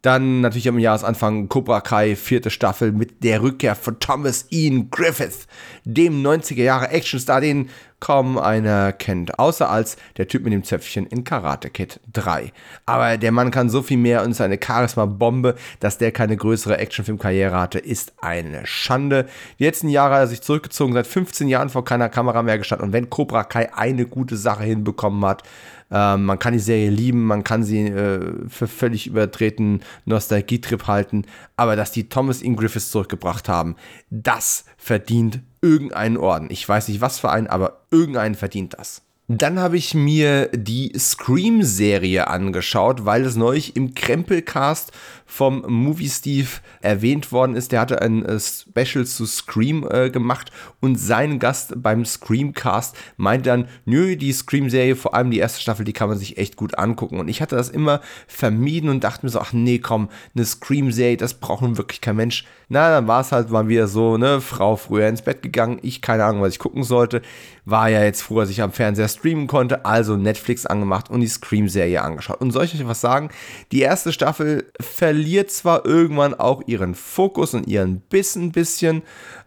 Dann 0.03 0.41
natürlich 0.41 0.67
am 0.67 0.79
Jahresanfang 0.79 1.47
Cobra 1.47 1.79
Kai, 1.79 2.17
vierte 2.17 2.49
Staffel 2.49 2.91
mit 2.91 3.23
der 3.23 3.41
Rückkehr 3.41 3.73
von 3.73 3.99
Thomas 3.99 4.47
Ian 4.49 4.89
Griffith, 4.91 5.47
dem 5.85 6.21
90er 6.21 6.61
Jahre 6.61 6.89
Actionstar, 6.91 7.39
den 7.39 7.69
kaum 8.01 8.37
einer 8.37 8.91
kennt, 8.91 9.39
außer 9.39 9.69
als 9.69 9.95
der 10.17 10.27
Typ 10.27 10.43
mit 10.43 10.51
dem 10.51 10.65
Zöpfchen 10.65 11.05
in 11.05 11.23
Karate 11.23 11.69
Kid 11.69 12.01
3. 12.11 12.51
Aber 12.85 13.17
der 13.17 13.31
Mann 13.31 13.49
kann 13.49 13.69
so 13.69 13.81
viel 13.81 13.95
mehr 13.95 14.23
und 14.23 14.31
ist 14.31 14.41
eine 14.41 14.59
Charisma-Bombe, 14.61 15.55
dass 15.79 15.99
der 15.99 16.11
keine 16.11 16.35
größere 16.35 16.79
Actionfilm-Karriere 16.79 17.57
hatte, 17.57 17.79
ist 17.79 18.11
eine 18.19 18.65
Schande. 18.65 19.27
Die 19.57 19.63
letzten 19.63 19.87
Jahre 19.87 20.15
hat 20.15 20.23
er 20.23 20.27
sich 20.27 20.41
zurückgezogen, 20.41 20.91
seit 20.91 21.07
15 21.07 21.47
Jahren 21.47 21.69
vor 21.69 21.85
keiner 21.85 22.09
Kamera 22.09 22.43
mehr 22.43 22.57
gestanden. 22.57 22.87
Und 22.87 22.93
wenn 22.93 23.09
Cobra 23.09 23.45
Kai 23.45 23.73
eine 23.73 24.05
gute 24.05 24.35
Sache 24.35 24.65
hinbekommen 24.65 25.23
hat, 25.23 25.43
ähm, 25.91 26.25
man 26.25 26.39
kann 26.39 26.53
die 26.53 26.59
Serie 26.59 26.89
lieben, 26.89 27.25
man 27.25 27.43
kann 27.43 27.63
sie 27.63 27.87
äh, 27.87 28.47
für 28.47 28.67
völlig 28.67 29.07
übertreten 29.07 29.81
Nostalgietrip 30.05 30.87
halten, 30.87 31.25
aber 31.55 31.75
dass 31.75 31.91
die 31.91 32.09
Thomas 32.09 32.41
Ian 32.41 32.55
Griffiths 32.55 32.91
zurückgebracht 32.91 33.49
haben, 33.49 33.75
das 34.09 34.65
verdient 34.77 35.41
irgendeinen 35.61 36.17
Orden. 36.17 36.47
Ich 36.49 36.67
weiß 36.67 36.87
nicht 36.87 37.01
was 37.01 37.19
für 37.19 37.29
einen, 37.29 37.47
aber 37.47 37.85
irgendeinen 37.91 38.35
verdient 38.35 38.73
das. 38.77 39.01
Dann 39.37 39.59
habe 39.59 39.77
ich 39.77 39.95
mir 39.95 40.47
die 40.53 40.93
Scream-Serie 40.95 42.27
angeschaut, 42.27 43.05
weil 43.05 43.25
es 43.25 43.35
neulich 43.35 43.75
im 43.75 43.95
Krempelcast 43.95 44.91
vom 45.25 45.63
Movie 45.67 46.09
Steve 46.09 46.49
erwähnt 46.81 47.31
worden 47.31 47.55
ist. 47.55 47.71
Der 47.71 47.79
hatte 47.79 48.01
ein 48.03 48.23
äh, 48.23 48.39
Special 48.39 49.05
zu 49.05 49.25
Scream 49.25 49.87
äh, 49.89 50.11
gemacht 50.11 50.51
und 50.79 50.99
sein 50.99 51.39
Gast 51.39 51.73
beim 51.81 52.05
Screamcast 52.05 52.95
meinte 53.17 53.49
dann, 53.49 53.67
nö, 53.85 54.15
die 54.15 54.31
Scream-Serie, 54.31 54.95
vor 54.95 55.15
allem 55.15 55.31
die 55.31 55.39
erste 55.39 55.61
Staffel, 55.61 55.85
die 55.85 55.93
kann 55.93 56.09
man 56.09 56.19
sich 56.19 56.37
echt 56.37 56.55
gut 56.55 56.77
angucken. 56.77 57.19
Und 57.19 57.29
ich 57.29 57.41
hatte 57.41 57.55
das 57.55 57.69
immer 57.69 58.01
vermieden 58.27 58.89
und 58.89 59.03
dachte 59.03 59.25
mir 59.25 59.31
so, 59.31 59.39
ach 59.39 59.53
nee, 59.53 59.79
komm, 59.79 60.09
eine 60.35 60.45
Scream-Serie, 60.45 61.17
das 61.17 61.33
braucht 61.33 61.63
nun 61.63 61.77
wirklich 61.77 62.01
kein 62.01 62.17
Mensch. 62.17 62.45
Na, 62.69 62.89
dann 62.91 63.07
war 63.07 63.21
es 63.21 63.31
halt 63.31 63.49
mal 63.49 63.67
wieder 63.67 63.87
so, 63.87 64.17
ne, 64.17 64.39
Frau 64.39 64.75
früher 64.75 65.07
ins 65.07 65.23
Bett 65.23 65.41
gegangen, 65.41 65.79
ich 65.81 66.01
keine 66.01 66.25
Ahnung, 66.25 66.41
was 66.41 66.53
ich 66.53 66.59
gucken 66.59 66.83
sollte. 66.83 67.23
War 67.65 67.89
ja 67.89 68.03
jetzt 68.03 68.21
früher, 68.21 68.41
dass 68.41 68.49
ich 68.49 68.61
am 68.61 68.73
Fernseher 68.73 69.07
streamen 69.07 69.47
konnte, 69.47 69.85
also 69.85 70.17
Netflix 70.17 70.65
angemacht 70.65 71.09
und 71.09 71.21
die 71.21 71.27
Scream-Serie 71.27 72.01
angeschaut. 72.01 72.41
Und 72.41 72.51
soll 72.51 72.65
ich 72.65 72.75
euch 72.75 72.85
was 72.85 72.99
sagen? 72.99 73.29
Die 73.71 73.81
erste 73.81 74.11
Staffel 74.11 74.71
verliert 74.81 75.49
zwar 75.49 75.85
irgendwann 75.85 76.33
auch 76.33 76.61
ihren 76.67 76.93
Fokus 76.93 77.53
und 77.53 77.67
ihren 77.67 78.01
Biss 78.01 78.35
ein 78.35 78.51
bisschen. 78.51 79.03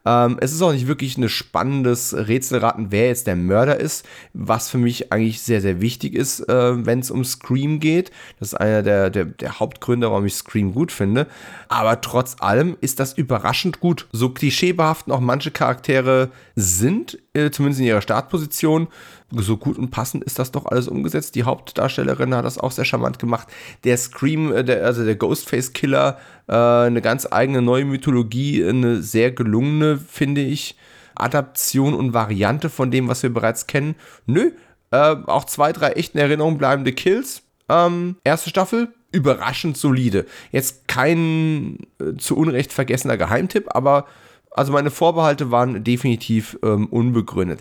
Ähm, 0.07 0.39
es 0.41 0.53
ist 0.53 0.63
auch 0.63 0.73
nicht 0.73 0.87
wirklich 0.87 1.19
ein 1.19 1.29
spannendes 1.29 2.15
Rätselraten, 2.17 2.93
wer 2.93 3.09
jetzt 3.09 3.27
der 3.27 3.35
Mörder 3.35 3.79
ist, 3.79 4.07
was 4.33 4.71
für 4.71 4.79
mich 4.79 5.13
eigentlich 5.13 5.43
sehr, 5.43 5.61
sehr 5.61 5.81
wichtig 5.81 6.15
ist, 6.15 6.49
äh, 6.49 6.87
wenn 6.87 7.01
es 7.01 7.11
um 7.11 7.25
Scream 7.25 7.81
geht. 7.81 8.13
Das 8.39 8.53
ist 8.53 8.55
einer 8.55 8.85
der, 8.85 9.11
der, 9.11 9.25
der 9.25 9.59
Hauptgründe, 9.59 10.09
warum 10.09 10.25
ich 10.25 10.35
Scream 10.35 10.73
gut 10.73 10.93
finde. 10.93 11.27
Aber 11.69 12.01
trotz 12.01 12.37
allem 12.39 12.77
ist 12.81 13.01
das 13.01 13.15
überraschend 13.15 13.81
gut. 13.81 14.07
So 14.13 14.31
klischeebehaftet 14.31 15.13
auch 15.13 15.21
manche 15.21 15.51
Charaktere 15.51 16.31
sind, 16.55 17.19
äh, 17.35 17.51
zumindest 17.51 17.81
in 17.81 17.87
ihrer 17.87 18.01
Startposition, 18.01 18.87
so 19.31 19.57
gut 19.57 19.77
und 19.79 19.91
passend 19.91 20.22
ist 20.24 20.39
das 20.39 20.53
doch 20.53 20.66
alles 20.66 20.89
umgesetzt. 20.89 21.35
Die 21.35 21.43
Hauptdarstellerin 21.43 22.35
hat 22.35 22.45
das 22.45 22.59
auch 22.59 22.70
sehr 22.70 22.85
charmant 22.85 23.18
gemacht. 23.18 23.49
Der 23.85 23.97
Scream, 23.97 24.53
äh, 24.53 24.64
der, 24.64 24.85
also 24.85 25.05
der 25.05 25.16
Ghostface-Killer, 25.16 26.18
äh, 26.49 26.53
eine 26.53 27.03
ganz 27.03 27.27
eigene 27.31 27.62
neue 27.62 27.85
Mythologie, 27.85 28.64
eine 28.64 29.03
sehr 29.03 29.33
gelungene, 29.33 29.99
finde 29.99 30.43
ich, 30.43 30.77
Adaption 31.14 31.95
und 31.95 32.12
Variante 32.12 32.70
von 32.70 32.91
dem, 32.91 33.09
was 33.09 33.22
wir 33.22 33.33
bereits 33.33 33.66
kennen. 33.66 33.97
Nö, 34.27 34.53
äh, 34.91 35.16
auch 35.27 35.45
zwei, 35.45 35.72
drei 35.72 35.91
echt 35.93 36.14
in 36.14 36.20
Erinnerung 36.20 36.59
bleibende 36.59 36.93
Kills. 36.93 37.43
Ähm, 37.68 38.16
erste 38.22 38.51
Staffel, 38.51 38.95
überraschend 39.12 39.77
solide. 39.77 40.27
Jetzt 40.53 40.87
kein 40.87 41.79
äh, 41.99 42.16
zu 42.16 42.37
Unrecht 42.37 42.72
vergessener 42.72 43.16
Geheimtipp, 43.16 43.74
aber 43.74 44.07
also 44.51 44.72
meine 44.72 44.91
Vorbehalte 44.91 45.51
waren 45.51 45.83
definitiv 45.83 46.59
ähm, 46.62 46.87
unbegründet. 46.87 47.61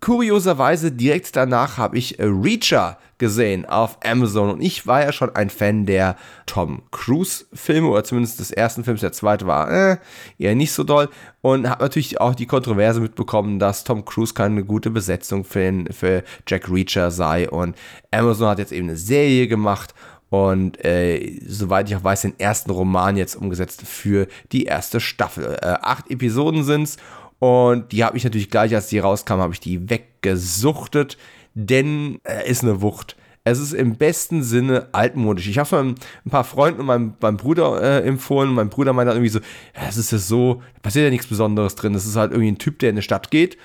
Kurioserweise 0.00 0.92
direkt 0.92 1.36
danach 1.36 1.76
habe 1.76 1.98
ich 1.98 2.18
äh, 2.18 2.24
Reacher 2.24 2.98
gesehen 3.18 3.66
auf 3.66 3.98
Amazon. 4.02 4.50
Und 4.50 4.60
ich 4.62 4.86
war 4.86 5.02
ja 5.02 5.12
schon 5.12 5.36
ein 5.36 5.50
Fan 5.50 5.84
der 5.84 6.16
Tom 6.46 6.82
Cruise 6.90 7.44
Filme 7.52 7.88
oder 7.88 8.02
zumindest 8.02 8.40
des 8.40 8.50
ersten 8.50 8.82
Films, 8.82 9.02
der 9.02 9.12
zweite 9.12 9.46
war 9.46 9.70
äh, 9.70 9.96
eher 10.38 10.54
nicht 10.54 10.72
so 10.72 10.84
doll. 10.84 11.08
Und 11.42 11.68
habe 11.68 11.84
natürlich 11.84 12.20
auch 12.20 12.34
die 12.34 12.46
Kontroverse 12.46 13.00
mitbekommen, 13.00 13.58
dass 13.58 13.84
Tom 13.84 14.04
Cruise 14.04 14.32
keine 14.34 14.64
gute 14.64 14.90
Besetzung 14.90 15.44
für, 15.44 15.84
für 15.90 16.24
Jack 16.46 16.70
Reacher 16.70 17.10
sei. 17.10 17.48
Und 17.48 17.76
Amazon 18.10 18.48
hat 18.48 18.58
jetzt 18.58 18.72
eben 18.72 18.88
eine 18.88 18.96
Serie 18.96 19.48
gemacht. 19.48 19.94
Und 20.30 20.82
äh, 20.84 21.40
soweit 21.44 21.90
ich 21.90 21.96
auch 21.96 22.04
weiß, 22.04 22.22
den 22.22 22.38
ersten 22.38 22.70
Roman 22.70 23.16
jetzt 23.16 23.34
umgesetzt 23.34 23.82
für 23.82 24.28
die 24.52 24.64
erste 24.64 25.00
Staffel. 25.00 25.58
Äh, 25.60 25.76
acht 25.82 26.08
Episoden 26.08 26.62
sind's 26.62 26.96
und 27.40 27.90
die 27.90 28.04
habe 28.04 28.16
ich 28.16 28.24
natürlich 28.24 28.50
gleich, 28.50 28.74
als 28.74 28.88
die 28.88 28.98
rauskam, 28.98 29.40
habe 29.40 29.54
ich 29.54 29.60
die 29.60 29.90
weggesuchtet, 29.90 31.16
denn 31.54 32.20
er 32.22 32.44
ist 32.44 32.62
eine 32.62 32.82
Wucht. 32.82 33.16
Es 33.44 33.58
ist 33.58 33.72
im 33.72 33.96
besten 33.96 34.42
Sinne 34.42 34.88
altmodisch. 34.92 35.48
Ich 35.48 35.58
habe 35.58 35.66
es 35.66 35.72
ein 35.72 36.30
paar 36.30 36.44
Freunden 36.44 36.80
und 36.80 36.86
meinem, 36.86 37.14
meinem 37.20 37.38
Bruder 37.38 37.80
äh, 37.82 38.06
empfohlen. 38.06 38.52
Mein 38.52 38.68
Bruder 38.68 38.92
meinte 38.92 39.12
irgendwie 39.12 39.30
so, 39.30 39.40
es 39.88 39.96
ist 39.96 40.12
ja 40.12 40.18
so, 40.18 40.62
passiert 40.82 41.04
ja 41.04 41.10
nichts 41.10 41.26
Besonderes 41.26 41.74
drin. 41.74 41.94
Das 41.94 42.04
ist 42.04 42.16
halt 42.16 42.32
irgendwie 42.32 42.52
ein 42.52 42.58
Typ, 42.58 42.78
der 42.78 42.90
in 42.90 42.96
eine 42.96 43.02
Stadt 43.02 43.30
geht, 43.30 43.56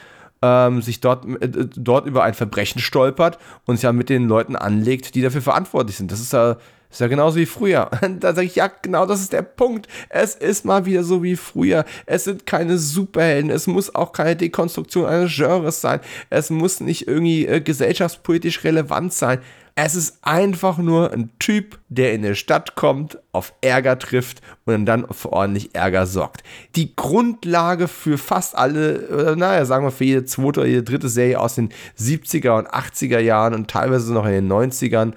ähm, 0.42 0.82
sich 0.82 1.02
dort, 1.02 1.26
äh, 1.26 1.68
dort 1.76 2.08
über 2.08 2.24
ein 2.24 2.34
Verbrechen 2.34 2.80
stolpert 2.80 3.38
und 3.66 3.76
sich 3.76 3.84
ja 3.84 3.92
mit 3.92 4.08
den 4.08 4.30
Leuten 4.30 4.56
anlegt, 4.56 5.14
die 5.14 5.22
dafür 5.22 5.42
verantwortlich 5.42 5.98
sind. 5.98 6.10
Das 6.10 6.22
ist 6.22 6.32
ja 6.32 6.56
ist 6.96 7.02
ja 7.02 7.08
genauso 7.08 7.38
wie 7.38 7.46
früher. 7.46 7.90
Da 8.20 8.34
sage 8.34 8.48
ich, 8.48 8.56
ja, 8.56 8.72
genau 8.82 9.06
das 9.06 9.22
ist 9.22 9.34
der 9.34 9.42
Punkt. 9.42 9.88
Es 10.10 10.36
ist 10.36 10.66
mal 10.66 10.86
wieder 10.86 11.04
so 11.04 11.22
wie 11.22 11.36
früher. 11.36 11.86
Es 12.06 12.24
sind 12.24 12.46
keine 12.46 12.78
Superhelden. 12.78 13.52
Es 13.52 13.68
muss 13.68 13.94
auch 13.94 14.14
keine 14.14 14.36
Dekonstruktion 14.36 15.06
eines 15.06 15.36
Genres 15.36 15.82
sein. 15.82 16.00
Es 16.30 16.50
muss 16.50 16.80
nicht 16.80 17.08
irgendwie 17.08 17.46
äh, 17.46 17.60
gesellschaftspolitisch 17.60 18.64
relevant 18.64 19.14
sein. 19.14 19.40
Es 19.78 19.94
ist 19.94 20.20
einfach 20.22 20.78
nur 20.78 21.12
ein 21.12 21.32
Typ, 21.38 21.80
der 21.90 22.14
in 22.14 22.24
eine 22.24 22.36
Stadt 22.36 22.76
kommt, 22.76 23.20
auf 23.34 23.54
Ärger 23.60 24.00
trifft 24.00 24.42
und 24.64 24.86
dann 24.86 25.06
für 25.12 25.34
ordentlich 25.34 25.76
Ärger 25.76 26.06
sorgt. 26.06 26.44
Die 26.78 26.96
Grundlage 26.96 27.90
für 27.90 28.18
fast 28.18 28.58
alle, 28.58 29.36
naja, 29.38 29.66
sagen 29.66 29.86
wir 29.86 29.92
für 29.92 30.06
jede 30.06 30.24
zweite 30.24 30.62
oder 30.62 30.66
jede 30.66 30.84
dritte 30.84 31.10
Serie 31.10 31.42
aus 31.42 31.56
den 31.56 31.74
70er 32.00 32.58
und 32.58 32.70
80er 32.70 33.20
Jahren 33.20 33.54
und 33.54 33.70
teilweise 33.70 34.14
noch 34.14 34.26
in 34.26 34.32
den 34.32 34.50
90ern 34.50 35.12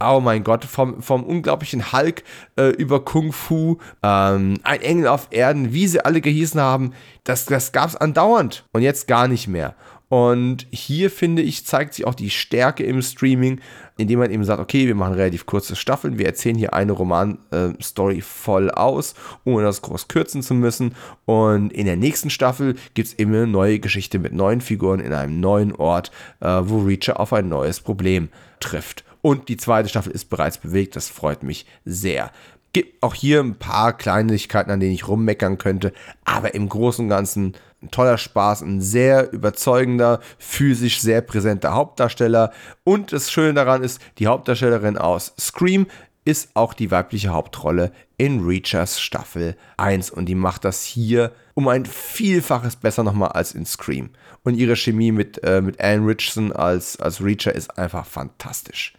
Oh 0.00 0.20
mein 0.20 0.44
Gott, 0.44 0.64
vom, 0.64 1.02
vom 1.02 1.24
unglaublichen 1.24 1.92
Hulk 1.92 2.22
äh, 2.56 2.68
über 2.68 3.04
Kung 3.04 3.32
Fu, 3.32 3.78
ähm, 4.02 4.58
ein 4.62 4.80
Engel 4.80 5.08
auf 5.08 5.26
Erden, 5.30 5.72
wie 5.72 5.88
sie 5.88 6.04
alle 6.04 6.20
gehießen 6.20 6.60
haben, 6.60 6.92
das, 7.24 7.46
das 7.46 7.72
gab 7.72 7.88
es 7.88 7.96
andauernd 7.96 8.64
und 8.72 8.82
jetzt 8.82 9.08
gar 9.08 9.26
nicht 9.26 9.48
mehr. 9.48 9.74
Und 10.08 10.66
hier 10.70 11.10
finde 11.10 11.42
ich, 11.42 11.66
zeigt 11.66 11.94
sich 11.94 12.06
auch 12.06 12.14
die 12.14 12.30
Stärke 12.30 12.82
im 12.82 13.02
Streaming, 13.02 13.60
indem 13.98 14.20
man 14.20 14.30
eben 14.30 14.44
sagt, 14.44 14.60
okay, 14.60 14.86
wir 14.86 14.94
machen 14.94 15.14
relativ 15.14 15.44
kurze 15.44 15.76
Staffeln, 15.76 16.18
wir 16.18 16.26
erzählen 16.26 16.56
hier 16.56 16.72
eine 16.72 16.92
Roman-Story 16.92 18.22
voll 18.22 18.70
aus, 18.70 19.14
ohne 19.44 19.64
das 19.64 19.82
groß 19.82 20.08
kürzen 20.08 20.42
zu 20.42 20.54
müssen. 20.54 20.94
Und 21.26 21.72
in 21.72 21.84
der 21.84 21.96
nächsten 21.96 22.30
Staffel 22.30 22.76
gibt 22.94 23.08
es 23.08 23.18
eben 23.18 23.34
eine 23.34 23.46
neue 23.46 23.80
Geschichte 23.80 24.18
mit 24.18 24.32
neuen 24.32 24.62
Figuren 24.62 25.00
in 25.00 25.12
einem 25.12 25.40
neuen 25.40 25.74
Ort, 25.74 26.10
äh, 26.40 26.46
wo 26.62 26.80
Reacher 26.80 27.20
auf 27.20 27.34
ein 27.34 27.48
neues 27.48 27.80
Problem 27.80 28.30
trifft. 28.60 29.04
Und 29.22 29.48
die 29.48 29.56
zweite 29.56 29.88
Staffel 29.88 30.12
ist 30.12 30.30
bereits 30.30 30.58
bewegt, 30.58 30.96
das 30.96 31.08
freut 31.08 31.42
mich 31.42 31.66
sehr. 31.84 32.30
Gibt 32.72 33.02
auch 33.02 33.14
hier 33.14 33.40
ein 33.40 33.56
paar 33.56 33.96
Kleinigkeiten, 33.96 34.70
an 34.70 34.80
denen 34.80 34.92
ich 34.92 35.08
rummeckern 35.08 35.58
könnte, 35.58 35.92
aber 36.24 36.54
im 36.54 36.68
Großen 36.68 37.04
und 37.04 37.08
Ganzen 37.08 37.54
ein 37.82 37.90
toller 37.90 38.18
Spaß, 38.18 38.62
ein 38.62 38.80
sehr 38.80 39.32
überzeugender, 39.32 40.20
physisch 40.38 41.00
sehr 41.00 41.20
präsenter 41.20 41.74
Hauptdarsteller. 41.74 42.52
Und 42.84 43.12
das 43.12 43.30
Schöne 43.30 43.54
daran 43.54 43.82
ist, 43.82 44.00
die 44.18 44.26
Hauptdarstellerin 44.26 44.98
aus 44.98 45.32
Scream 45.38 45.86
ist 46.24 46.50
auch 46.54 46.74
die 46.74 46.90
weibliche 46.90 47.30
Hauptrolle 47.30 47.90
in 48.18 48.44
Reachers 48.44 49.00
Staffel 49.00 49.56
1 49.78 50.10
und 50.10 50.26
die 50.26 50.34
macht 50.34 50.64
das 50.64 50.82
hier 50.82 51.32
um 51.54 51.68
ein 51.68 51.86
Vielfaches 51.86 52.76
besser 52.76 53.02
nochmal 53.02 53.30
als 53.30 53.54
in 53.54 53.64
Scream. 53.64 54.10
Und 54.42 54.54
ihre 54.54 54.76
Chemie 54.76 55.10
mit, 55.10 55.42
äh, 55.42 55.62
mit 55.62 55.80
Alan 55.80 56.04
Richardson 56.04 56.52
als, 56.52 57.00
als 57.00 57.24
Reacher 57.24 57.54
ist 57.54 57.78
einfach 57.78 58.04
fantastisch. 58.04 58.92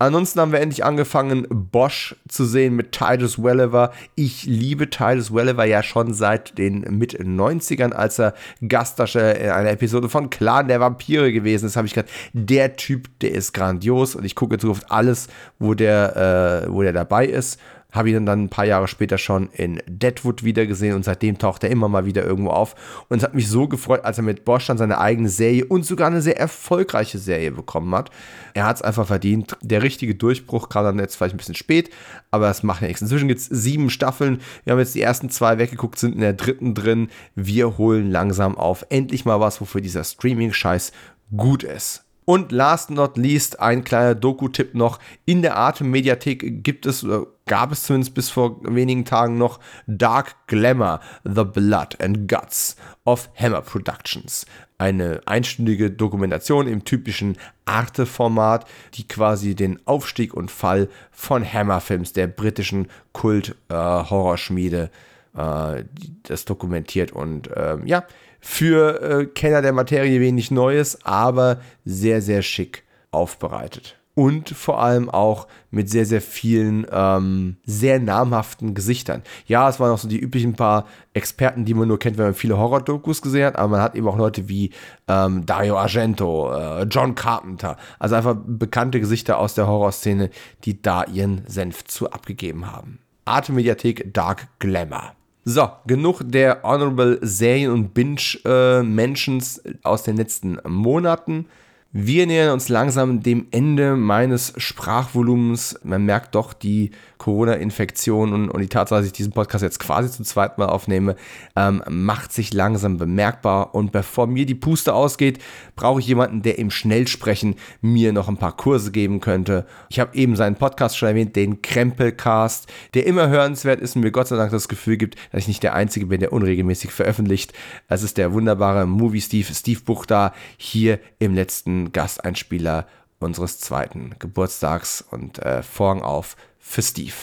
Ansonsten 0.00 0.40
haben 0.40 0.52
wir 0.52 0.60
endlich 0.60 0.82
angefangen, 0.82 1.46
Bosch 1.50 2.16
zu 2.26 2.46
sehen 2.46 2.74
mit 2.74 2.92
Titus 2.92 3.42
Welliver. 3.42 3.92
Ich 4.14 4.44
liebe 4.46 4.88
Titus 4.88 5.34
Welliver 5.34 5.66
ja 5.66 5.82
schon 5.82 6.14
seit 6.14 6.56
den 6.56 6.80
Mit-90ern, 6.80 7.92
als 7.92 8.18
er 8.18 8.32
Gastdarsteller 8.66 9.38
in 9.38 9.50
einer 9.50 9.68
Episode 9.68 10.08
von 10.08 10.30
Clan 10.30 10.68
der 10.68 10.80
Vampire 10.80 11.30
gewesen 11.34 11.66
ist. 11.66 11.76
Habe 11.76 11.86
ich 11.86 11.92
gesagt, 11.92 12.08
der 12.32 12.76
Typ, 12.76 13.10
der 13.20 13.32
ist 13.32 13.52
grandios 13.52 14.14
und 14.14 14.24
ich 14.24 14.34
gucke 14.34 14.54
jetzt 14.54 14.64
auf 14.64 14.80
alles, 14.88 15.28
wo 15.58 15.74
der, 15.74 16.64
äh, 16.64 16.72
wo 16.72 16.80
der 16.80 16.94
dabei 16.94 17.26
ist. 17.26 17.60
Habe 17.92 18.10
ihn 18.10 18.26
dann 18.26 18.44
ein 18.44 18.48
paar 18.48 18.64
Jahre 18.64 18.88
später 18.88 19.18
schon 19.18 19.48
in 19.52 19.82
Deadwood 19.86 20.44
wiedergesehen 20.44 20.94
und 20.94 21.04
seitdem 21.04 21.38
taucht 21.38 21.64
er 21.64 21.70
immer 21.70 21.88
mal 21.88 22.06
wieder 22.06 22.24
irgendwo 22.24 22.50
auf. 22.50 22.74
Und 23.08 23.18
es 23.18 23.24
hat 23.24 23.34
mich 23.34 23.48
so 23.48 23.68
gefreut, 23.68 24.04
als 24.04 24.18
er 24.18 24.24
mit 24.24 24.44
Bosch 24.44 24.66
dann 24.66 24.78
seine 24.78 24.98
eigene 24.98 25.28
Serie 25.28 25.64
und 25.64 25.84
sogar 25.84 26.08
eine 26.08 26.22
sehr 26.22 26.38
erfolgreiche 26.38 27.18
Serie 27.18 27.52
bekommen 27.52 27.94
hat. 27.94 28.10
Er 28.54 28.66
hat 28.66 28.76
es 28.76 28.82
einfach 28.82 29.06
verdient. 29.06 29.56
Der 29.62 29.82
richtige 29.82 30.14
Durchbruch 30.14 30.68
kam 30.68 30.84
dann 30.84 30.98
jetzt 30.98 31.16
vielleicht 31.16 31.34
ein 31.34 31.38
bisschen 31.38 31.54
spät, 31.54 31.90
aber 32.30 32.50
es 32.50 32.62
macht 32.62 32.82
ja 32.82 32.88
nichts. 32.88 33.02
Inzwischen 33.02 33.28
gibt 33.28 33.40
es 33.40 33.46
sieben 33.46 33.90
Staffeln. 33.90 34.40
Wir 34.64 34.72
haben 34.72 34.80
jetzt 34.80 34.94
die 34.94 35.02
ersten 35.02 35.30
zwei 35.30 35.58
weggeguckt, 35.58 35.98
sind 35.98 36.14
in 36.14 36.20
der 36.20 36.32
dritten 36.32 36.74
drin. 36.74 37.08
Wir 37.34 37.78
holen 37.78 38.10
langsam 38.10 38.56
auf. 38.56 38.86
Endlich 38.88 39.24
mal 39.24 39.40
was, 39.40 39.60
wofür 39.60 39.80
dieser 39.80 40.04
Streaming-Scheiß 40.04 40.92
gut 41.36 41.62
ist. 41.62 42.04
Und 42.30 42.52
last 42.52 42.90
not 42.92 43.16
least 43.16 43.58
ein 43.58 43.82
kleiner 43.82 44.14
Doku-Tipp 44.14 44.76
noch. 44.76 45.00
In 45.24 45.42
der 45.42 45.58
Atem-Mediathek 45.58 46.62
gibt 46.62 46.86
es, 46.86 47.02
oder 47.02 47.26
gab 47.46 47.72
es 47.72 47.82
zumindest 47.82 48.14
bis 48.14 48.30
vor 48.30 48.60
wenigen 48.62 49.04
Tagen 49.04 49.36
noch 49.36 49.58
Dark 49.88 50.36
Glamour, 50.46 51.00
The 51.24 51.42
Blood 51.42 52.00
and 52.00 52.28
Guts 52.28 52.76
of 53.04 53.30
Hammer 53.34 53.62
Productions. 53.62 54.46
Eine 54.78 55.22
einstündige 55.26 55.90
Dokumentation 55.90 56.68
im 56.68 56.84
typischen 56.84 57.36
Arte-Format, 57.64 58.64
die 58.94 59.08
quasi 59.08 59.56
den 59.56 59.84
Aufstieg 59.88 60.32
und 60.32 60.52
Fall 60.52 60.88
von 61.10 61.44
Hammer 61.44 61.80
Films, 61.80 62.12
der 62.12 62.28
britischen 62.28 62.86
Kult-Horrorschmiede, 63.12 64.92
äh, 65.36 65.84
das 66.22 66.44
dokumentiert. 66.44 67.10
Und 67.10 67.50
ähm, 67.56 67.88
ja, 67.88 68.04
für 68.40 69.02
äh, 69.02 69.26
Kenner 69.26 69.62
der 69.62 69.72
Materie 69.72 70.20
wenig 70.20 70.50
Neues, 70.50 71.04
aber 71.04 71.60
sehr, 71.84 72.22
sehr 72.22 72.42
schick 72.42 72.84
aufbereitet. 73.10 73.96
Und 74.14 74.50
vor 74.50 74.82
allem 74.82 75.08
auch 75.08 75.46
mit 75.70 75.88
sehr, 75.88 76.04
sehr 76.04 76.20
vielen 76.20 76.84
ähm, 76.90 77.56
sehr 77.64 78.00
namhaften 78.00 78.74
Gesichtern. 78.74 79.22
Ja, 79.46 79.68
es 79.68 79.78
waren 79.78 79.92
auch 79.92 79.98
so 79.98 80.08
die 80.08 80.18
üblichen 80.18 80.54
paar 80.54 80.86
Experten, 81.14 81.64
die 81.64 81.74
man 81.74 81.88
nur 81.88 81.98
kennt, 81.98 82.18
wenn 82.18 82.26
man 82.26 82.34
viele 82.34 82.58
Horror-Dokus 82.58 83.22
gesehen 83.22 83.46
hat, 83.46 83.56
aber 83.56 83.68
man 83.68 83.80
hat 83.80 83.94
eben 83.94 84.08
auch 84.08 84.18
Leute 84.18 84.48
wie 84.48 84.72
ähm, 85.06 85.46
Dario 85.46 85.78
Argento, 85.78 86.52
äh, 86.52 86.82
John 86.82 87.14
Carpenter, 87.14 87.76
also 87.98 88.16
einfach 88.16 88.36
bekannte 88.44 89.00
Gesichter 89.00 89.38
aus 89.38 89.54
der 89.54 89.68
Horrorszene, 89.68 90.30
die 90.64 90.82
da 90.82 91.04
ihren 91.04 91.42
Senf 91.46 91.84
zu 91.84 92.10
abgegeben 92.10 92.70
haben. 92.70 92.98
Arte 93.24 93.52
Mediathek 93.52 94.12
Dark 94.12 94.48
Glamour. 94.58 95.14
So, 95.44 95.70
genug 95.86 96.20
der 96.22 96.62
Honorable 96.62 97.18
Serien- 97.22 97.72
und 97.72 97.94
Binge-Mentions 97.94 99.62
aus 99.82 100.02
den 100.02 100.18
letzten 100.18 100.58
Monaten. 100.68 101.46
Wir 101.92 102.26
nähern 102.26 102.52
uns 102.52 102.68
langsam 102.68 103.22
dem 103.22 103.46
Ende 103.50 103.96
meines 103.96 104.52
Sprachvolumens. 104.58 105.80
Man 105.82 106.04
merkt 106.04 106.34
doch 106.34 106.52
die 106.52 106.90
Corona-Infektion 107.20 108.32
und, 108.32 108.50
und, 108.50 108.60
die 108.60 108.68
Tatsache, 108.68 109.00
dass 109.00 109.06
ich 109.06 109.12
diesen 109.12 109.32
Podcast 109.32 109.62
jetzt 109.62 109.78
quasi 109.78 110.10
zum 110.10 110.24
zweiten 110.24 110.60
Mal 110.60 110.68
aufnehme, 110.68 111.16
ähm, 111.54 111.82
macht 111.88 112.32
sich 112.32 112.52
langsam 112.52 112.96
bemerkbar. 112.96 113.74
Und 113.74 113.92
bevor 113.92 114.26
mir 114.26 114.46
die 114.46 114.54
Puste 114.54 114.94
ausgeht, 114.94 115.38
brauche 115.76 116.00
ich 116.00 116.06
jemanden, 116.06 116.42
der 116.42 116.58
im 116.58 116.70
Schnellsprechen 116.70 117.56
mir 117.82 118.12
noch 118.12 118.28
ein 118.28 118.38
paar 118.38 118.56
Kurse 118.56 118.90
geben 118.90 119.20
könnte. 119.20 119.66
Ich 119.90 120.00
habe 120.00 120.16
eben 120.16 120.34
seinen 120.34 120.56
Podcast 120.56 120.96
schon 120.96 121.08
erwähnt, 121.08 121.36
den 121.36 121.60
Krempelcast, 121.60 122.72
der 122.94 123.06
immer 123.06 123.28
hörenswert 123.28 123.80
ist 123.80 123.96
und 123.96 124.02
mir 124.02 124.12
Gott 124.12 124.28
sei 124.28 124.36
Dank 124.36 124.50
das 124.50 124.68
Gefühl 124.68 124.96
gibt, 124.96 125.16
dass 125.30 125.42
ich 125.42 125.48
nicht 125.48 125.62
der 125.62 125.74
Einzige 125.74 126.06
bin, 126.06 126.20
der 126.20 126.32
unregelmäßig 126.32 126.90
veröffentlicht. 126.90 127.52
Es 127.88 128.02
ist 128.02 128.16
der 128.16 128.32
wunderbare 128.32 128.86
Movie 128.86 129.20
Steve, 129.20 129.54
Steve 129.54 129.80
Buchda, 129.84 130.32
hier 130.56 130.98
im 131.18 131.34
letzten 131.34 131.92
Gasteinspieler 131.92 132.86
unseres 133.18 133.58
zweiten 133.58 134.14
Geburtstags 134.18 135.04
und 135.10 135.38
äh, 135.40 135.62
Vorhang 135.62 136.00
auf 136.02 136.36
für 136.60 136.82
Steve. 136.82 137.14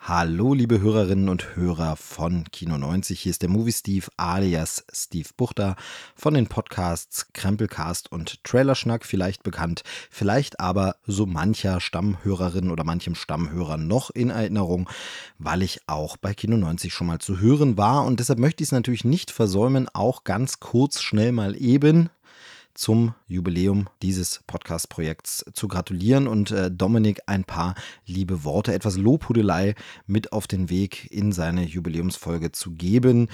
Hallo, 0.00 0.54
liebe 0.54 0.80
Hörerinnen 0.80 1.28
und 1.28 1.56
Hörer 1.56 1.96
von 1.96 2.44
Kino 2.52 2.78
90. 2.78 3.20
Hier 3.20 3.30
ist 3.30 3.42
der 3.42 3.48
Movie 3.48 3.72
Steve 3.72 4.06
alias 4.16 4.84
Steve 4.92 5.28
Buchter 5.36 5.76
von 6.14 6.34
den 6.34 6.46
Podcasts 6.46 7.32
Krempelcast 7.32 8.10
und 8.10 8.42
Trailerschnack, 8.44 9.04
vielleicht 9.04 9.42
bekannt, 9.42 9.82
vielleicht 10.10 10.60
aber 10.60 10.96
so 11.06 11.26
mancher 11.26 11.80
Stammhörerin 11.80 12.70
oder 12.70 12.84
manchem 12.84 13.16
Stammhörer 13.16 13.76
noch 13.76 14.10
in 14.10 14.30
Erinnerung, 14.30 14.88
weil 15.38 15.62
ich 15.62 15.80
auch 15.88 16.16
bei 16.16 16.34
Kino 16.34 16.56
90 16.56 16.94
schon 16.94 17.08
mal 17.08 17.18
zu 17.18 17.40
hören 17.40 17.76
war 17.76 18.04
und 18.04 18.20
deshalb 18.20 18.38
möchte 18.38 18.62
ich 18.62 18.68
es 18.68 18.72
natürlich 18.72 19.04
nicht 19.04 19.30
versäumen, 19.30 19.88
auch 19.92 20.22
ganz 20.22 20.60
kurz 20.60 21.02
schnell 21.02 21.32
mal 21.32 21.60
eben 21.60 22.10
zum 22.76 23.14
Jubiläum 23.26 23.88
dieses 24.02 24.42
Podcast-Projekts 24.46 25.44
zu 25.52 25.68
gratulieren 25.68 26.28
und 26.28 26.50
äh, 26.50 26.70
Dominik 26.70 27.20
ein 27.26 27.44
paar 27.44 27.74
liebe 28.04 28.44
Worte, 28.44 28.72
etwas 28.72 28.96
Lobhudelei 28.96 29.74
mit 30.06 30.32
auf 30.32 30.46
den 30.46 30.70
Weg 30.70 31.10
in 31.10 31.32
seine 31.32 31.64
Jubiläumsfolge 31.64 32.52
zu 32.52 32.72
geben. 32.72 33.28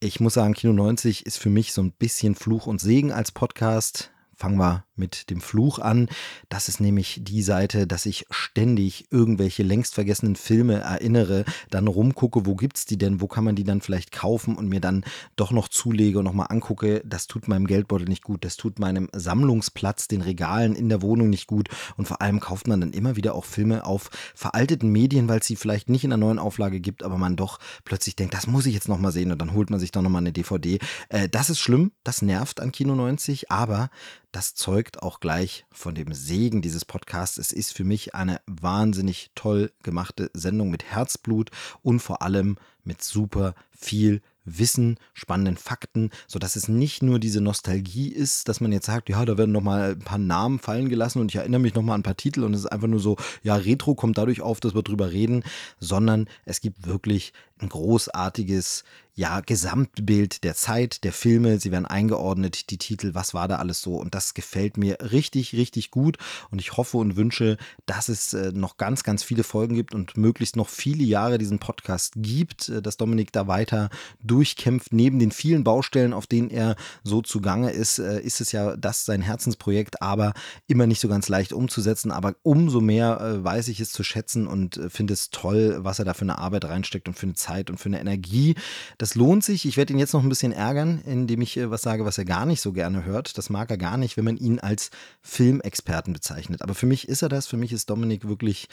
Ich 0.00 0.20
muss 0.20 0.34
sagen, 0.34 0.54
Kino 0.54 0.72
90 0.72 1.26
ist 1.26 1.38
für 1.38 1.50
mich 1.50 1.72
so 1.72 1.82
ein 1.82 1.92
bisschen 1.92 2.34
Fluch 2.34 2.66
und 2.66 2.80
Segen 2.80 3.12
als 3.12 3.32
Podcast. 3.32 4.10
Fangen 4.34 4.58
wir 4.58 4.84
mit 5.00 5.30
dem 5.30 5.40
Fluch 5.40 5.80
an. 5.80 6.08
Das 6.48 6.68
ist 6.68 6.80
nämlich 6.80 7.18
die 7.24 7.42
Seite, 7.42 7.88
dass 7.88 8.06
ich 8.06 8.26
ständig 8.30 9.10
irgendwelche 9.10 9.64
längst 9.64 9.94
vergessenen 9.94 10.36
Filme 10.36 10.74
erinnere, 10.74 11.44
dann 11.70 11.88
rumgucke, 11.88 12.46
wo 12.46 12.54
gibt's 12.54 12.86
die 12.86 12.98
denn, 12.98 13.20
wo 13.20 13.26
kann 13.26 13.42
man 13.42 13.56
die 13.56 13.64
dann 13.64 13.80
vielleicht 13.80 14.12
kaufen 14.12 14.54
und 14.56 14.68
mir 14.68 14.80
dann 14.80 15.04
doch 15.34 15.50
noch 15.50 15.66
zulege 15.66 16.20
und 16.20 16.24
nochmal 16.24 16.46
angucke. 16.50 17.02
Das 17.04 17.26
tut 17.26 17.48
meinem 17.48 17.66
Geldbeutel 17.66 18.08
nicht 18.08 18.22
gut, 18.22 18.44
das 18.44 18.56
tut 18.56 18.78
meinem 18.78 19.08
Sammlungsplatz, 19.12 20.06
den 20.06 20.20
Regalen 20.20 20.76
in 20.76 20.88
der 20.88 21.02
Wohnung 21.02 21.30
nicht 21.30 21.48
gut 21.48 21.68
und 21.96 22.06
vor 22.06 22.22
allem 22.22 22.38
kauft 22.38 22.68
man 22.68 22.80
dann 22.80 22.92
immer 22.92 23.16
wieder 23.16 23.34
auch 23.34 23.44
Filme 23.44 23.84
auf 23.84 24.10
veralteten 24.34 24.90
Medien, 24.90 25.28
weil 25.28 25.40
es 25.40 25.46
sie 25.46 25.56
vielleicht 25.56 25.88
nicht 25.88 26.04
in 26.04 26.10
der 26.10 26.18
neuen 26.18 26.38
Auflage 26.38 26.80
gibt, 26.80 27.02
aber 27.02 27.18
man 27.18 27.36
doch 27.36 27.58
plötzlich 27.84 28.16
denkt, 28.16 28.34
das 28.34 28.46
muss 28.46 28.66
ich 28.66 28.74
jetzt 28.74 28.88
nochmal 28.88 29.12
sehen 29.12 29.32
und 29.32 29.40
dann 29.40 29.54
holt 29.54 29.70
man 29.70 29.80
sich 29.80 29.92
doch 29.92 30.02
nochmal 30.02 30.20
eine 30.20 30.32
DVD. 30.32 30.78
Äh, 31.08 31.28
das 31.28 31.50
ist 31.50 31.58
schlimm, 31.60 31.92
das 32.04 32.22
nervt 32.22 32.60
an 32.60 32.72
Kino 32.72 32.94
90, 32.94 33.50
aber 33.50 33.90
das 34.32 34.54
zeugt 34.90 35.02
auch 35.02 35.20
gleich 35.20 35.64
von 35.70 35.94
dem 35.94 36.12
Segen 36.12 36.62
dieses 36.62 36.84
Podcasts. 36.84 37.38
Es 37.38 37.52
ist 37.52 37.72
für 37.72 37.84
mich 37.84 38.14
eine 38.14 38.40
wahnsinnig 38.46 39.30
toll 39.34 39.70
gemachte 39.82 40.30
Sendung 40.34 40.70
mit 40.70 40.84
Herzblut 40.84 41.50
und 41.82 42.00
vor 42.00 42.22
allem 42.22 42.56
mit 42.82 43.02
super 43.02 43.54
viel 43.70 44.20
Wissen, 44.44 44.96
spannenden 45.12 45.56
Fakten, 45.56 46.10
sodass 46.26 46.56
es 46.56 46.66
nicht 46.66 47.02
nur 47.02 47.20
diese 47.20 47.40
Nostalgie 47.40 48.08
ist, 48.08 48.48
dass 48.48 48.60
man 48.60 48.72
jetzt 48.72 48.86
sagt, 48.86 49.08
ja, 49.08 49.24
da 49.24 49.38
werden 49.38 49.52
nochmal 49.52 49.92
ein 49.92 49.98
paar 50.00 50.18
Namen 50.18 50.58
fallen 50.58 50.88
gelassen 50.88 51.20
und 51.20 51.30
ich 51.30 51.36
erinnere 51.36 51.60
mich 51.60 51.74
nochmal 51.74 51.94
an 51.94 52.00
ein 52.00 52.04
paar 52.04 52.16
Titel 52.16 52.42
und 52.42 52.54
es 52.54 52.60
ist 52.60 52.72
einfach 52.72 52.88
nur 52.88 53.00
so, 53.00 53.16
ja, 53.42 53.54
Retro 53.54 53.94
kommt 53.94 54.18
dadurch 54.18 54.40
auf, 54.40 54.58
dass 54.58 54.74
wir 54.74 54.82
drüber 54.82 55.12
reden, 55.12 55.44
sondern 55.78 56.26
es 56.46 56.60
gibt 56.60 56.86
wirklich 56.86 57.32
ein 57.60 57.68
großartiges 57.68 58.84
ja, 59.20 59.40
Gesamtbild 59.40 60.44
der 60.44 60.54
Zeit, 60.54 61.04
der 61.04 61.12
Filme, 61.12 61.60
sie 61.60 61.70
werden 61.70 61.84
eingeordnet, 61.84 62.70
die 62.70 62.78
Titel, 62.78 63.12
was 63.12 63.34
war 63.34 63.48
da 63.48 63.56
alles 63.56 63.82
so. 63.82 63.96
Und 63.96 64.14
das 64.14 64.32
gefällt 64.32 64.78
mir 64.78 64.96
richtig, 65.12 65.52
richtig 65.52 65.90
gut. 65.90 66.16
Und 66.50 66.58
ich 66.58 66.78
hoffe 66.78 66.96
und 66.96 67.16
wünsche, 67.16 67.58
dass 67.84 68.08
es 68.08 68.32
äh, 68.32 68.50
noch 68.52 68.78
ganz, 68.78 69.02
ganz 69.02 69.22
viele 69.22 69.42
Folgen 69.42 69.74
gibt 69.74 69.94
und 69.94 70.16
möglichst 70.16 70.56
noch 70.56 70.70
viele 70.70 71.04
Jahre 71.04 71.36
diesen 71.36 71.58
Podcast 71.58 72.14
gibt, 72.16 72.70
äh, 72.70 72.80
dass 72.80 72.96
Dominik 72.96 73.30
da 73.30 73.46
weiter 73.46 73.90
durchkämpft. 74.22 74.94
Neben 74.94 75.18
den 75.18 75.32
vielen 75.32 75.64
Baustellen, 75.64 76.14
auf 76.14 76.26
denen 76.26 76.48
er 76.48 76.76
so 77.02 77.20
zugange 77.20 77.72
ist, 77.72 77.98
äh, 77.98 78.20
ist 78.20 78.40
es 78.40 78.52
ja 78.52 78.74
das 78.74 79.04
sein 79.04 79.20
Herzensprojekt, 79.20 80.00
aber 80.00 80.32
immer 80.66 80.86
nicht 80.86 81.00
so 81.00 81.08
ganz 81.08 81.28
leicht 81.28 81.52
umzusetzen, 81.52 82.10
aber 82.10 82.36
umso 82.42 82.80
mehr 82.80 83.40
weiß 83.44 83.68
ich 83.68 83.80
es 83.80 83.92
zu 83.92 84.02
schätzen 84.02 84.46
und 84.46 84.80
finde 84.88 85.12
es 85.12 85.30
toll, 85.30 85.78
was 85.80 85.98
er 85.98 86.04
da 86.04 86.14
für 86.14 86.22
eine 86.22 86.38
Arbeit 86.38 86.64
reinsteckt 86.64 87.08
und 87.08 87.18
für 87.18 87.26
eine 87.26 87.34
Zeit 87.34 87.49
und 87.70 87.78
für 87.78 87.88
eine 87.88 88.00
Energie. 88.00 88.54
Das 88.98 89.14
lohnt 89.14 89.42
sich. 89.42 89.66
Ich 89.66 89.76
werde 89.76 89.92
ihn 89.92 89.98
jetzt 89.98 90.14
noch 90.14 90.22
ein 90.22 90.28
bisschen 90.28 90.52
ärgern, 90.52 91.00
indem 91.04 91.40
ich 91.40 91.58
was 91.70 91.82
sage, 91.82 92.04
was 92.04 92.18
er 92.18 92.24
gar 92.24 92.46
nicht 92.46 92.60
so 92.60 92.72
gerne 92.72 93.04
hört. 93.04 93.36
Das 93.36 93.50
mag 93.50 93.70
er 93.70 93.78
gar 93.78 93.96
nicht, 93.96 94.16
wenn 94.16 94.24
man 94.24 94.36
ihn 94.36 94.60
als 94.60 94.90
Filmexperten 95.22 96.12
bezeichnet. 96.12 96.62
Aber 96.62 96.74
für 96.74 96.86
mich 96.86 97.08
ist 97.08 97.22
er 97.22 97.28
das. 97.28 97.46
Für 97.46 97.56
mich 97.56 97.72
ist 97.72 97.90
Dominik 97.90 98.28
wirklich 98.28 98.68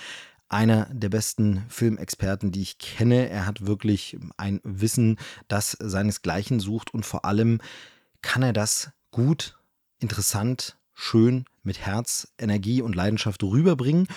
einer 0.49 0.85
der 0.91 1.09
besten 1.09 1.65
Filmexperten, 1.67 2.51
die 2.51 2.61
ich 2.61 2.77
kenne. 2.77 3.29
Er 3.29 3.45
hat 3.45 3.65
wirklich 3.65 4.17
ein 4.37 4.61
Wissen, 4.63 5.17
das 5.47 5.71
seinesgleichen 5.79 6.59
sucht 6.59 6.93
und 6.93 7.05
vor 7.05 7.25
allem 7.25 7.59
kann 8.21 8.43
er 8.43 8.53
das 8.53 8.91
gut, 9.11 9.57
interessant, 9.99 10.77
schön, 10.93 11.45
mit 11.63 11.79
Herz, 11.79 12.29
Energie 12.37 12.81
und 12.81 12.95
Leidenschaft 12.95 13.43
rüberbringen, 13.43 14.07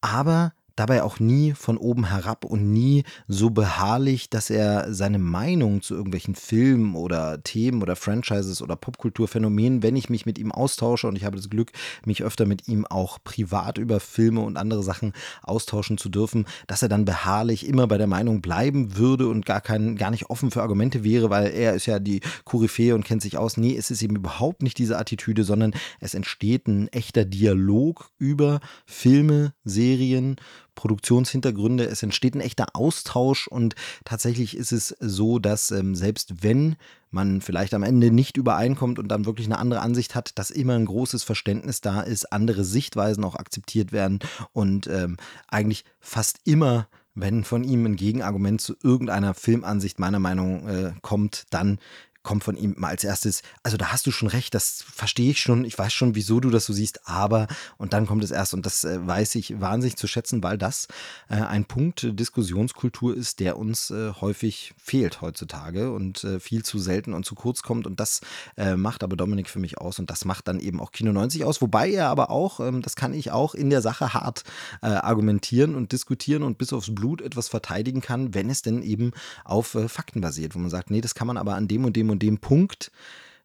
aber 0.00 0.52
dabei 0.78 1.02
auch 1.02 1.18
nie 1.18 1.52
von 1.52 1.76
oben 1.76 2.08
herab 2.08 2.44
und 2.44 2.72
nie 2.72 3.04
so 3.26 3.50
beharrlich, 3.50 4.30
dass 4.30 4.50
er 4.50 4.92
seine 4.94 5.18
Meinung 5.18 5.82
zu 5.82 5.94
irgendwelchen 5.94 6.34
Filmen 6.34 6.94
oder 6.94 7.42
Themen 7.42 7.82
oder 7.82 7.96
Franchises 7.96 8.62
oder 8.62 8.76
Popkulturphänomenen, 8.76 9.82
wenn 9.82 9.96
ich 9.96 10.08
mich 10.08 10.26
mit 10.26 10.38
ihm 10.38 10.52
austausche 10.52 11.08
und 11.08 11.16
ich 11.16 11.24
habe 11.24 11.36
das 11.36 11.50
Glück, 11.50 11.72
mich 12.04 12.22
öfter 12.22 12.46
mit 12.46 12.68
ihm 12.68 12.86
auch 12.86 13.18
privat 13.24 13.78
über 13.78 14.00
Filme 14.00 14.40
und 14.40 14.56
andere 14.56 14.82
Sachen 14.82 15.12
austauschen 15.42 15.98
zu 15.98 16.08
dürfen, 16.08 16.46
dass 16.66 16.82
er 16.82 16.88
dann 16.88 17.04
beharrlich 17.04 17.66
immer 17.66 17.86
bei 17.86 17.98
der 17.98 18.06
Meinung 18.06 18.40
bleiben 18.40 18.96
würde 18.96 19.28
und 19.28 19.46
gar 19.46 19.60
kein, 19.60 19.96
gar 19.96 20.10
nicht 20.10 20.30
offen 20.30 20.50
für 20.50 20.62
Argumente 20.62 21.02
wäre, 21.02 21.30
weil 21.30 21.48
er 21.48 21.74
ist 21.74 21.86
ja 21.86 21.98
die 21.98 22.20
Koryphäe 22.44 22.94
und 22.94 23.04
kennt 23.04 23.22
sich 23.22 23.36
aus. 23.36 23.56
Nee, 23.56 23.76
es 23.76 23.90
ist 23.90 24.02
eben 24.02 24.16
überhaupt 24.16 24.62
nicht 24.62 24.78
diese 24.78 24.98
Attitüde, 24.98 25.44
sondern 25.44 25.72
es 26.00 26.14
entsteht 26.14 26.68
ein 26.68 26.88
echter 26.88 27.24
Dialog 27.24 28.10
über 28.18 28.60
Filme, 28.86 29.54
Serien, 29.64 30.36
Produktionshintergründe. 30.78 31.84
Es 31.84 32.04
entsteht 32.04 32.36
ein 32.36 32.40
echter 32.40 32.66
Austausch 32.74 33.48
und 33.48 33.74
tatsächlich 34.04 34.56
ist 34.56 34.70
es 34.70 34.94
so, 35.00 35.40
dass 35.40 35.72
ähm, 35.72 35.96
selbst 35.96 36.44
wenn 36.44 36.76
man 37.10 37.40
vielleicht 37.40 37.74
am 37.74 37.82
Ende 37.82 38.12
nicht 38.12 38.36
übereinkommt 38.36 39.00
und 39.00 39.08
dann 39.08 39.26
wirklich 39.26 39.48
eine 39.48 39.58
andere 39.58 39.80
Ansicht 39.80 40.14
hat, 40.14 40.38
dass 40.38 40.50
immer 40.52 40.74
ein 40.74 40.86
großes 40.86 41.24
Verständnis 41.24 41.80
da 41.80 42.00
ist, 42.00 42.32
andere 42.32 42.64
Sichtweisen 42.64 43.24
auch 43.24 43.34
akzeptiert 43.34 43.90
werden 43.90 44.20
und 44.52 44.86
ähm, 44.86 45.16
eigentlich 45.48 45.84
fast 45.98 46.38
immer 46.44 46.86
wenn 47.20 47.42
von 47.42 47.64
ihm 47.64 47.84
ein 47.84 47.96
Gegenargument 47.96 48.60
zu 48.60 48.76
irgendeiner 48.80 49.34
Filmansicht 49.34 49.98
meiner 49.98 50.20
Meinung 50.20 50.68
äh, 50.68 50.92
kommt, 51.02 51.46
dann 51.50 51.78
kommt 52.22 52.44
von 52.44 52.56
ihm 52.56 52.74
mal 52.76 52.88
als 52.88 53.04
erstes, 53.04 53.42
also 53.62 53.76
da 53.76 53.92
hast 53.92 54.06
du 54.06 54.10
schon 54.10 54.28
recht, 54.28 54.54
das 54.54 54.82
verstehe 54.82 55.30
ich 55.30 55.40
schon, 55.40 55.64
ich 55.64 55.78
weiß 55.78 55.92
schon, 55.92 56.14
wieso 56.14 56.40
du 56.40 56.50
das 56.50 56.66
so 56.66 56.72
siehst, 56.72 57.08
aber 57.08 57.46
und 57.76 57.92
dann 57.92 58.06
kommt 58.06 58.24
es 58.24 58.30
erst. 58.30 58.54
Und 58.54 58.66
das 58.66 58.84
äh, 58.84 59.06
weiß 59.06 59.34
ich 59.36 59.60
wahnsinnig 59.60 59.96
zu 59.96 60.06
schätzen, 60.06 60.42
weil 60.42 60.58
das 60.58 60.88
äh, 61.28 61.36
ein 61.36 61.64
Punkt 61.64 62.08
Diskussionskultur 62.18 63.16
ist, 63.16 63.40
der 63.40 63.56
uns 63.56 63.90
äh, 63.90 64.12
häufig 64.20 64.74
fehlt 64.76 65.20
heutzutage 65.20 65.92
und 65.92 66.24
äh, 66.24 66.40
viel 66.40 66.64
zu 66.64 66.78
selten 66.78 67.14
und 67.14 67.24
zu 67.24 67.34
kurz 67.34 67.62
kommt. 67.62 67.86
Und 67.86 68.00
das 68.00 68.20
äh, 68.56 68.76
macht 68.76 69.02
aber 69.02 69.16
Dominik 69.16 69.48
für 69.48 69.58
mich 69.58 69.78
aus 69.78 69.98
und 69.98 70.10
das 70.10 70.24
macht 70.24 70.48
dann 70.48 70.60
eben 70.60 70.80
auch 70.80 70.92
Kino 70.92 71.12
90 71.12 71.44
aus, 71.44 71.62
wobei 71.62 71.90
er 71.90 72.08
aber 72.08 72.30
auch, 72.30 72.60
ähm, 72.60 72.82
das 72.82 72.96
kann 72.96 73.14
ich 73.14 73.30
auch 73.30 73.54
in 73.54 73.70
der 73.70 73.82
Sache 73.82 74.14
hart 74.14 74.44
argumentieren 74.80 75.74
und 75.74 75.92
diskutieren 75.92 76.42
und 76.42 76.58
bis 76.58 76.72
aufs 76.72 76.94
Blut 76.94 77.20
etwas 77.20 77.48
verteidigen 77.48 78.00
kann, 78.00 78.34
wenn 78.34 78.50
es 78.50 78.62
denn 78.62 78.82
eben 78.82 79.12
auf 79.44 79.76
Fakten 79.86 80.20
basiert, 80.20 80.54
wo 80.54 80.58
man 80.58 80.70
sagt, 80.70 80.90
nee, 80.90 81.00
das 81.00 81.14
kann 81.14 81.26
man 81.26 81.36
aber 81.36 81.54
an 81.54 81.68
dem 81.68 81.84
und 81.84 81.96
dem 81.96 82.07
und 82.10 82.22
dem 82.22 82.38
Punkt 82.38 82.90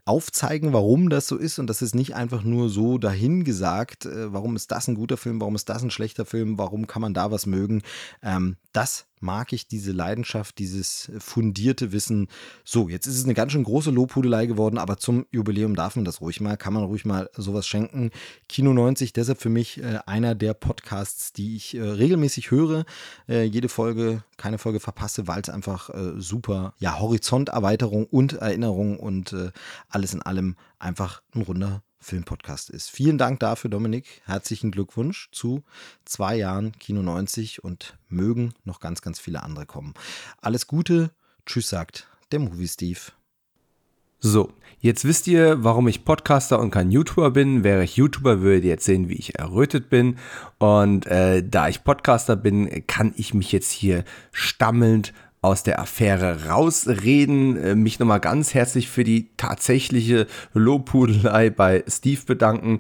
aufzeigen, 0.06 0.74
warum 0.74 1.10
das 1.10 1.28
so 1.28 1.38
ist 1.38 1.60
und 1.60 1.68
das 1.68 1.82
ist 1.82 1.96
nicht 1.96 2.16
einfach 2.16 2.44
nur 2.44 2.70
so 2.70 2.98
dahingesagt, 2.98 4.06
äh, 4.06 4.34
warum 4.34 4.56
ist 4.56 4.72
das 4.72 4.88
ein 4.88 4.96
guter 4.96 5.18
Film, 5.18 5.40
warum 5.40 5.56
ist 5.56 5.70
das 5.70 5.82
ein 5.82 5.92
schlechter 5.92 6.26
Film, 6.26 6.58
warum 6.58 6.88
kann 6.88 7.02
man 7.02 7.14
da 7.14 7.32
was 7.32 7.46
mögen. 7.46 7.84
Ähm, 8.22 8.58
das 8.74 9.06
mag 9.24 9.54
ich 9.54 9.68
diese 9.68 9.94
Leidenschaft, 9.94 10.60
dieses 10.60 11.12
fundierte 11.18 11.92
Wissen. 11.92 12.28
So, 12.64 12.90
jetzt 12.90 13.08
ist 13.08 13.18
es 13.18 13.24
eine 13.24 13.34
ganz 13.34 13.54
schön 13.54 13.64
große 13.64 13.90
Lobhudelei 13.90 14.46
geworden, 14.46 14.78
aber 14.78 14.98
zum 14.98 15.26
Jubiläum 15.32 15.76
darf 15.76 15.96
man 15.96 16.06
das 16.06 16.22
ruhig 16.22 16.42
mal, 16.42 16.58
kann 16.58 16.74
man 16.74 16.84
ruhig 16.84 17.06
mal 17.06 17.30
sowas 17.36 17.66
schenken. 17.66 18.12
Kino 18.50 18.74
90, 18.74 19.14
deshalb 19.14 19.42
für 19.42 19.50
mich 19.50 19.82
äh, 19.82 20.00
einer 20.06 20.36
der 20.36 20.54
Podcasts, 20.54 21.34
die 21.34 21.56
ich 21.56 21.76
äh, 21.76 21.82
regelmäßig 21.82 22.52
höre. 22.52 22.86
Äh, 23.28 23.44
jede 23.44 23.70
Folge, 23.70 24.24
keine 24.38 24.58
Folge 24.58 24.80
verpasse, 24.80 25.28
weil 25.28 25.42
es 25.42 25.50
einfach 25.50 25.90
äh, 25.90 26.20
super, 26.20 26.74
ja, 26.78 27.00
Horizonterweiterung 27.00 28.06
und 28.06 28.34
Erinnerung 28.34 29.00
und 29.00 29.32
äh, 29.34 29.52
alles 29.88 30.14
in 30.14 30.22
allem 30.22 30.58
einfach 30.80 31.22
ein 31.34 31.42
runder 31.42 31.82
Filmpodcast 32.04 32.70
ist. 32.70 32.90
Vielen 32.90 33.18
Dank 33.18 33.40
dafür, 33.40 33.70
Dominik. 33.70 34.22
Herzlichen 34.26 34.72
Glückwunsch 34.72 35.30
zu 35.32 35.64
zwei 36.06 36.36
Jahren 36.36 36.74
Kino 36.74 37.02
90 37.02 37.64
und 37.64 37.98
mögen 38.10 38.54
noch 38.64 38.80
ganz, 38.80 39.02
ganz 39.02 39.20
viele 39.20 39.44
andere 39.44 39.66
kommen. 39.66 39.94
Alles 40.42 40.68
Gute. 40.68 41.12
Tschüss, 41.46 41.70
sagt 41.70 42.08
der 42.32 42.40
Movie 42.40 42.68
Steve. 42.68 43.00
So, 44.26 44.54
jetzt 44.80 45.04
wisst 45.04 45.28
ihr, 45.28 45.66
warum 45.66 45.90
ich 45.90 46.06
Podcaster 46.06 46.58
und 46.60 46.72
kein 46.72 46.92
YouTuber 46.92 47.32
bin. 47.32 47.66
Wäre 47.66 47.84
ich 47.84 47.98
YouTuber, 47.98 48.40
würdet 48.40 48.64
ihr 48.64 48.70
jetzt 48.70 48.86
sehen, 48.86 49.10
wie 49.10 49.16
ich 49.16 49.38
errötet 49.38 49.90
bin. 49.90 50.18
Und 50.60 51.06
äh, 51.08 51.44
da 51.46 51.68
ich 51.68 51.84
Podcaster 51.84 52.38
bin, 52.38 52.88
kann 52.88 53.14
ich 53.18 53.34
mich 53.34 53.52
jetzt 53.52 53.72
hier 53.72 54.06
stammelnd 54.32 55.14
aus 55.44 55.62
der 55.62 55.80
Affäre 55.80 56.48
rausreden. 56.48 57.58
Äh, 57.58 57.76
mich 57.76 58.00
nochmal 58.00 58.20
ganz 58.20 58.54
herzlich 58.54 58.90
für 58.90 59.04
die 59.04 59.30
tatsächliche 59.38 60.26
Lobhudelei 60.54 61.50
bei 61.52 61.84
Steve 61.88 62.22
bedanken. 62.26 62.80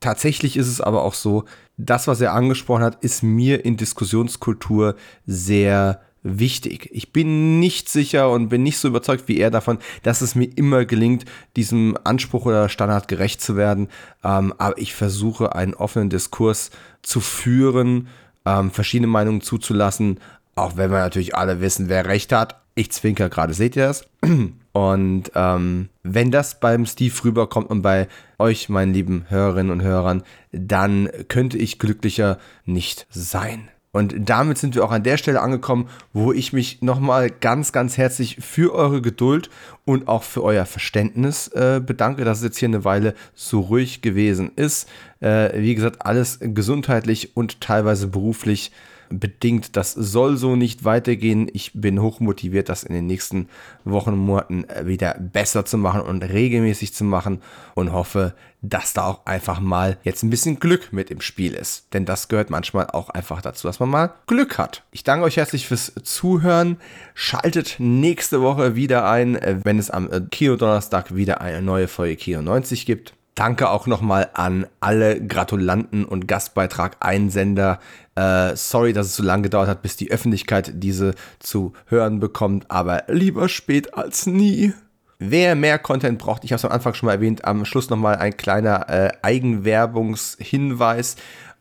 Tatsächlich 0.00 0.56
ist 0.56 0.68
es 0.68 0.80
aber 0.80 1.02
auch 1.02 1.14
so, 1.14 1.44
das, 1.76 2.06
was 2.06 2.20
er 2.20 2.32
angesprochen 2.32 2.84
hat, 2.84 3.02
ist 3.02 3.22
mir 3.22 3.64
in 3.64 3.76
Diskussionskultur 3.76 4.96
sehr 5.26 6.00
wichtig. 6.22 6.88
Ich 6.92 7.12
bin 7.12 7.60
nicht 7.60 7.88
sicher 7.88 8.30
und 8.30 8.48
bin 8.48 8.62
nicht 8.62 8.78
so 8.78 8.88
überzeugt 8.88 9.28
wie 9.28 9.38
er 9.38 9.50
davon, 9.50 9.78
dass 10.02 10.22
es 10.22 10.34
mir 10.34 10.48
immer 10.56 10.84
gelingt, 10.84 11.24
diesem 11.56 11.98
Anspruch 12.04 12.46
oder 12.46 12.68
Standard 12.68 13.08
gerecht 13.08 13.40
zu 13.40 13.56
werden. 13.56 13.88
Ähm, 14.22 14.54
aber 14.58 14.78
ich 14.78 14.94
versuche 14.94 15.54
einen 15.54 15.74
offenen 15.74 16.10
Diskurs 16.10 16.70
zu 17.02 17.20
führen, 17.20 18.08
ähm, 18.46 18.70
verschiedene 18.70 19.08
Meinungen 19.08 19.42
zuzulassen, 19.42 20.20
auch 20.54 20.76
wenn 20.76 20.90
wir 20.90 20.98
natürlich 20.98 21.34
alle 21.34 21.60
wissen, 21.60 21.88
wer 21.88 22.06
recht 22.06 22.32
hat. 22.32 22.60
Ich 22.74 22.90
zwinker 22.90 23.28
gerade, 23.28 23.54
seht 23.54 23.76
ihr 23.76 23.86
das? 23.86 24.06
Und 24.72 25.30
ähm, 25.34 25.88
wenn 26.02 26.30
das 26.30 26.58
beim 26.58 26.84
Steve 26.84 27.14
rüberkommt 27.24 27.70
und 27.70 27.82
bei 27.82 28.08
euch, 28.40 28.68
meinen 28.68 28.92
lieben 28.92 29.26
Hörerinnen 29.28 29.70
und 29.70 29.82
Hörern, 29.82 30.24
dann 30.50 31.08
könnte 31.28 31.58
ich 31.58 31.78
glücklicher 31.78 32.38
nicht 32.64 33.06
sein. 33.08 33.68
Und 33.94 34.28
damit 34.28 34.58
sind 34.58 34.74
wir 34.74 34.84
auch 34.84 34.90
an 34.90 35.04
der 35.04 35.16
Stelle 35.16 35.40
angekommen, 35.40 35.88
wo 36.12 36.32
ich 36.32 36.52
mich 36.52 36.82
nochmal 36.82 37.30
ganz, 37.30 37.70
ganz 37.70 37.96
herzlich 37.96 38.38
für 38.40 38.74
eure 38.74 39.00
Geduld 39.00 39.50
und 39.84 40.08
auch 40.08 40.24
für 40.24 40.42
euer 40.42 40.66
Verständnis 40.66 41.46
äh, 41.46 41.80
bedanke, 41.80 42.24
dass 42.24 42.38
es 42.38 42.44
jetzt 42.44 42.58
hier 42.58 42.66
eine 42.66 42.84
Weile 42.84 43.14
so 43.36 43.60
ruhig 43.60 44.02
gewesen 44.02 44.50
ist. 44.56 44.88
Äh, 45.20 45.62
wie 45.62 45.76
gesagt, 45.76 46.04
alles 46.04 46.40
gesundheitlich 46.40 47.36
und 47.36 47.60
teilweise 47.60 48.08
beruflich 48.08 48.72
bedingt. 49.18 49.76
Das 49.76 49.92
soll 49.92 50.36
so 50.36 50.56
nicht 50.56 50.84
weitergehen. 50.84 51.48
Ich 51.52 51.72
bin 51.74 52.00
hochmotiviert, 52.00 52.68
das 52.68 52.84
in 52.84 52.94
den 52.94 53.06
nächsten 53.06 53.48
Wochen 53.84 54.10
und 54.10 54.18
Monaten 54.18 54.64
wieder 54.84 55.14
besser 55.18 55.64
zu 55.64 55.78
machen 55.78 56.00
und 56.00 56.22
regelmäßig 56.22 56.94
zu 56.94 57.04
machen 57.04 57.40
und 57.74 57.92
hoffe, 57.92 58.34
dass 58.62 58.94
da 58.94 59.06
auch 59.06 59.26
einfach 59.26 59.60
mal 59.60 59.98
jetzt 60.04 60.22
ein 60.22 60.30
bisschen 60.30 60.58
Glück 60.58 60.92
mit 60.92 61.10
im 61.10 61.20
Spiel 61.20 61.54
ist. 61.54 61.92
Denn 61.92 62.04
das 62.04 62.28
gehört 62.28 62.50
manchmal 62.50 62.88
auch 62.88 63.10
einfach 63.10 63.42
dazu, 63.42 63.66
dass 63.68 63.80
man 63.80 63.90
mal 63.90 64.14
Glück 64.26 64.58
hat. 64.58 64.82
Ich 64.90 65.04
danke 65.04 65.26
euch 65.26 65.36
herzlich 65.36 65.66
fürs 65.66 65.92
Zuhören. 66.02 66.78
Schaltet 67.14 67.76
nächste 67.78 68.40
Woche 68.40 68.74
wieder 68.74 69.08
ein, 69.08 69.38
wenn 69.64 69.78
es 69.78 69.90
am 69.90 70.10
äh, 70.10 70.20
Kino 70.30 70.56
Donnerstag 70.56 71.14
wieder 71.14 71.40
eine 71.40 71.62
neue 71.62 71.88
Folge 71.88 72.16
Kino 72.16 72.40
90 72.42 72.86
gibt. 72.86 73.14
Danke 73.34 73.68
auch 73.68 73.88
nochmal 73.88 74.30
an 74.34 74.66
alle 74.78 75.20
Gratulanten 75.20 76.04
und 76.04 76.28
Gastbeitrag-Einsender. 76.28 77.80
Äh, 78.16 78.54
sorry, 78.56 78.92
dass 78.92 79.06
es 79.06 79.16
so 79.16 79.22
lange 79.22 79.42
gedauert 79.42 79.68
hat, 79.68 79.82
bis 79.82 79.96
die 79.96 80.10
Öffentlichkeit 80.10 80.70
diese 80.74 81.14
zu 81.40 81.72
hören 81.86 82.20
bekommt, 82.20 82.70
aber 82.70 83.04
lieber 83.08 83.48
spät 83.48 83.94
als 83.94 84.26
nie. 84.26 84.72
Wer 85.18 85.54
mehr 85.54 85.78
Content 85.78 86.18
braucht, 86.18 86.44
ich 86.44 86.52
habe 86.52 86.58
es 86.58 86.64
am 86.64 86.72
Anfang 86.72 86.94
schon 86.94 87.06
mal 87.06 87.14
erwähnt, 87.14 87.44
am 87.44 87.64
Schluss 87.64 87.90
nochmal 87.90 88.16
ein 88.16 88.36
kleiner 88.36 88.88
äh, 88.88 89.12
Eigenwerbungshinweis 89.22 91.16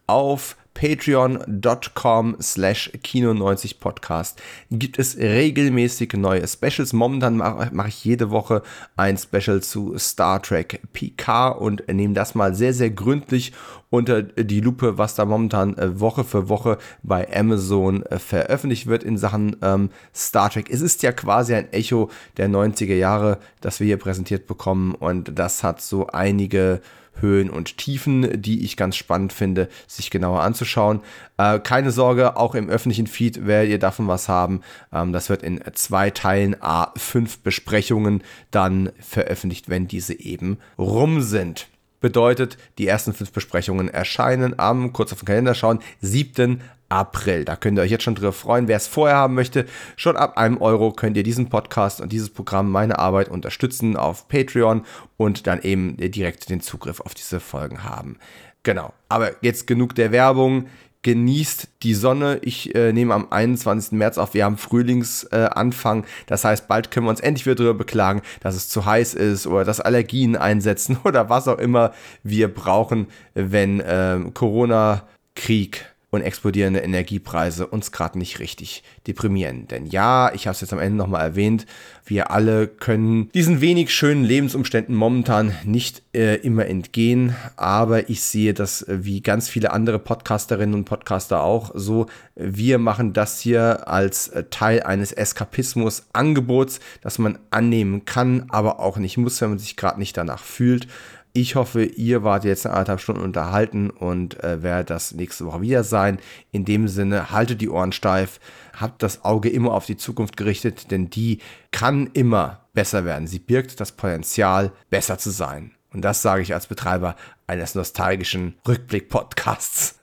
auf 0.06 0.58
patreon.com 0.74 2.36
slash 2.41 2.91
kino90podcast 3.04 4.36
gibt 4.72 5.00
es 5.00 5.18
regelmäßig 5.18 6.14
neue 6.14 6.48
Specials. 6.48 6.94
Momentan 6.94 7.38
mache 7.38 7.70
mach 7.72 7.88
ich 7.88 8.04
jede 8.04 8.32
Woche 8.32 8.64
ein 8.95 9.18
Special 9.18 9.62
zu 9.62 9.98
Star 9.98 10.41
Trek 10.41 10.82
Picard 10.94 11.60
und 11.60 11.88
nehme 11.88 12.14
das 12.14 12.36
mal 12.36 12.56
sehr, 12.56 12.74
sehr 12.74 12.90
gründlich 12.90 13.54
unter 13.90 14.24
die 14.24 14.60
Lupe, 14.60 14.98
was 14.98 15.14
da 15.14 15.24
momentan 15.26 15.78
äh, 15.78 16.00
Woche 16.00 16.24
für 16.24 16.50
Woche 16.50 16.80
bei 17.04 17.32
Amazon 17.32 18.04
äh, 18.04 18.18
veröffentlicht 18.18 18.88
wird 18.88 19.04
in 19.04 19.18
Sachen 19.18 19.56
ähm, 19.62 19.91
Star 20.16 20.50
Trek. 20.50 20.72
Es 20.72 20.82
ist 20.82 21.04
ja 21.04 21.12
quasi 21.12 21.54
ein 21.54 21.72
Echo 21.72 22.10
der 22.38 22.50
90er 22.50 22.95
Jahre, 22.95 23.38
das 23.62 23.80
wir 23.80 23.86
hier 23.86 23.98
präsentiert 23.98 24.48
bekommen 24.48 24.95
und 24.95 25.38
das 25.38 25.64
hat 25.64 25.82
so 25.82 26.08
einige 26.08 26.82
Höhen 27.19 27.49
und 27.49 27.77
Tiefen, 27.77 28.41
die 28.41 28.64
ich 28.64 28.77
ganz 28.77 28.95
spannend 28.95 29.34
finde, 29.34 29.69
sich 29.88 30.10
genauer 30.10 30.41
anzuschauen. 30.41 31.02
Äh, 31.38 31.60
keine 31.60 31.91
Sorge, 31.91 32.38
auch 32.38 32.56
im 32.56 32.69
öffentlichen 32.69 33.07
Feed 33.07 33.45
werdet 33.45 33.72
ihr 33.72 33.80
davon 33.80 34.07
was 34.07 34.30
haben. 34.30 34.61
Ähm, 34.91 35.14
das 35.14 35.30
wird 35.30 35.44
in 35.44 35.61
zwei 35.73 36.10
Teilen 36.10 36.56
A5 36.56 37.38
Besprechungen 37.44 38.23
dann 38.52 38.91
veröffentlicht, 38.99 39.69
wenn 39.69 39.88
diese 39.88 40.19
eben 40.19 40.57
rum 40.77 41.22
sind. 41.22 41.68
Bedeutet, 42.03 42.57
die 42.80 42.88
ersten 42.88 43.14
fünf 43.14 43.31
Besprechungen 43.31 43.88
erscheinen 43.88 44.60
am, 44.60 44.91
kurz 44.91 45.14
auf 45.14 45.19
den 45.19 45.26
Kalender 45.26 45.56
schauen, 45.56 45.80
7. 46.02 46.60
April. 46.94 47.44
Da 47.44 47.56
könnt 47.56 47.78
ihr 47.80 47.82
euch 47.82 47.91
jetzt 47.91 48.03
schon 48.03 48.14
drüber 48.14 48.32
freuen. 48.32 48.68
Wer 48.68 48.78
es 48.78 48.88
vorher 48.88 49.18
haben 49.18 49.34
möchte, 49.34 49.65
schon 49.95 50.15
ab 50.15 50.38
einem 50.38 50.61
Euro 50.61 50.91
könnt 50.91 51.18
ihr 51.18 51.24
diesen 51.24 51.49
Podcast 51.49 52.02
und 52.02 52.11
dieses 52.11 52.30
Programm, 52.30 52.70
meine 52.70 52.99
Arbeit 52.99 53.30
unterstützen 53.30 53.98
auf 53.98 54.28
Patreon 54.28 54.86
und 55.18 55.48
dann 55.48 55.61
eben 55.64 55.98
direkt 55.98 56.49
den 56.49 56.61
Zugriff 56.61 57.02
auf 57.02 57.15
diese 57.15 57.40
Folgen 57.40 57.84
haben. 57.84 58.18
Genau. 58.61 58.94
Aber 59.10 59.32
jetzt 59.41 59.65
genug 59.65 59.95
der 59.95 60.11
Werbung. 60.11 60.68
Genießt 61.02 61.68
die 61.82 61.95
Sonne. 61.95 62.40
Ich 62.44 62.74
äh, 62.76 62.94
nehme 62.94 63.14
am 63.14 63.28
21. 63.30 63.91
März 63.94 64.18
auf. 64.18 64.36
Wir 64.36 64.45
haben 64.45 64.57
Frühlingsanfang. 64.57 66.03
Äh, 66.03 66.07
das 66.28 66.45
heißt, 66.45 66.68
bald 66.68 66.91
können 66.91 67.07
wir 67.07 67.10
uns 67.10 67.20
endlich 67.20 67.45
wieder 67.45 67.56
darüber 67.56 67.74
beklagen, 67.74 68.22
dass 68.40 68.56
es 68.56 68.70
zu 68.70 68.86
heiß 68.86 69.15
ist 69.15 69.48
oder 69.48 69.65
dass 69.65 69.82
Allergien 69.82 70.38
einsetzen 70.38 70.98
oder 71.03 71.28
was 71.30 71.48
auch 71.49 71.57
immer 71.57 71.91
wir 72.22 72.53
brauchen, 72.53 73.07
wenn 73.34 73.82
äh, 73.82 74.20
Corona-Krieg 74.34 75.93
und 76.14 76.22
explodierende 76.22 76.81
Energiepreise 76.81 77.65
uns 77.65 77.91
gerade 77.91 78.19
nicht 78.19 78.40
richtig 78.40 78.84
deprimieren. 79.07 79.68
Denn 79.68 79.88
ja, 79.88 80.31
ich 80.35 80.45
habe 80.45 80.53
es 80.53 80.61
jetzt 80.61 80.72
am 80.72 80.77
Ende 80.77 80.95
nochmal 80.95 81.22
erwähnt, 81.22 81.65
wir 82.06 82.30
alle 82.30 82.68
können 82.68 83.31
diesen 83.31 83.61
wenig 83.61 83.91
schönen 83.91 84.23
Lebensumständen 84.23 84.94
momentan 84.94 85.56
nicht 85.64 86.03
äh, 86.14 86.35
immer 86.35 86.68
entgehen, 86.68 87.35
aber 87.56 88.11
ich 88.11 88.22
sehe 88.22 88.53
das 88.53 88.84
äh, 88.84 89.03
wie 89.03 89.22
ganz 89.22 89.49
viele 89.49 89.72
andere 89.72 89.98
Podcasterinnen 89.98 90.76
und 90.76 90.85
Podcaster 90.85 91.41
auch 91.41 91.72
so. 91.73 92.06
Wir 92.35 92.77
machen 92.77 93.14
das 93.14 93.40
hier 93.40 93.88
als 93.88 94.27
äh, 94.27 94.44
Teil 94.52 94.84
eines 94.84 95.14
Eskapismus-Angebots, 95.14 96.80
das 97.02 97.18
man 97.18 97.40
annehmen 97.49 98.06
kann, 98.06 98.45
aber 98.49 98.80
auch 98.80 98.98
nicht 98.98 99.18
muss, 99.18 99.41
wenn 99.41 99.49
man 99.49 99.60
sich 99.60 99.77
gerade 99.77 99.98
nicht 99.98 100.15
danach 100.15 100.44
fühlt. 100.44 100.88
Ich 101.35 101.55
hoffe, 101.55 101.84
ihr 101.84 102.23
wart 102.23 102.43
jetzt 102.43 102.68
eine 102.68 102.76
anderthalb 102.76 103.01
Stunden 103.01 103.23
unterhalten 103.23 103.89
und 103.89 104.43
äh, 104.43 104.61
werdet 104.61 104.91
das 104.91 105.14
nächste 105.14 105.47
Woche 105.47 105.61
wieder 105.61 105.84
sein. 105.84 106.19
In 106.51 106.64
dem 106.64 106.88
Sinne, 106.88 107.31
haltet 107.31 107.60
die 107.60 107.69
Ohren 107.69 107.91
steif, 107.91 108.39
habt 108.80 109.01
das 109.01 109.26
Auge 109.26 109.49
immer 109.49 109.73
auf 109.73 109.88
die 109.88 109.97
Zukunft 109.97 110.38
gerichtet, 110.38 110.91
denn 110.91 111.10
die 111.10 111.39
kann 111.72 112.11
immer 112.14 112.68
besser 112.73 113.03
werden. 113.03 113.26
Sie 113.26 113.39
birgt 113.39 113.80
das 113.80 113.93
Potenzial, 113.93 114.73
besser 114.91 115.18
zu 115.18 115.31
sein. 115.31 115.72
Und 115.91 116.01
das 116.01 116.22
sage 116.22 116.43
ich 116.43 116.53
als 116.53 116.68
Betreiber 116.68 117.15
eines 117.47 117.73
nostalgischen 117.73 118.53
Rückblick-Podcasts. 118.68 119.99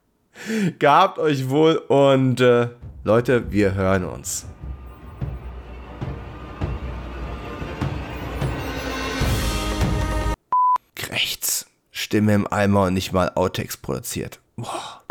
Gehabt 0.78 1.18
euch 1.18 1.48
wohl 1.48 1.76
und 1.76 2.42
äh, 2.42 2.68
Leute, 3.04 3.50
wir 3.50 3.74
hören 3.74 4.04
uns. 4.04 4.44
Rechts. 11.10 11.66
Stimme 11.90 12.34
im 12.34 12.46
Eimer 12.46 12.84
und 12.84 12.94
nicht 12.94 13.12
mal 13.12 13.32
Outtakes 13.34 13.76
produziert. 13.76 14.40
Boah. 14.56 15.02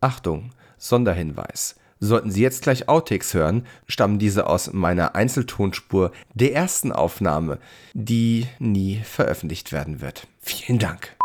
Achtung, 0.00 0.50
Sonderhinweis. 0.78 1.76
Sollten 2.00 2.32
Sie 2.32 2.42
jetzt 2.42 2.62
gleich 2.62 2.88
Outtakes 2.88 3.32
hören, 3.32 3.64
stammen 3.86 4.18
diese 4.18 4.48
aus 4.48 4.72
meiner 4.72 5.14
Einzeltonspur 5.14 6.10
der 6.34 6.52
ersten 6.52 6.90
Aufnahme, 6.90 7.58
die 7.94 8.48
nie 8.58 9.00
veröffentlicht 9.04 9.70
werden 9.70 10.00
wird. 10.00 10.26
Vielen 10.40 10.80
Dank. 10.80 11.16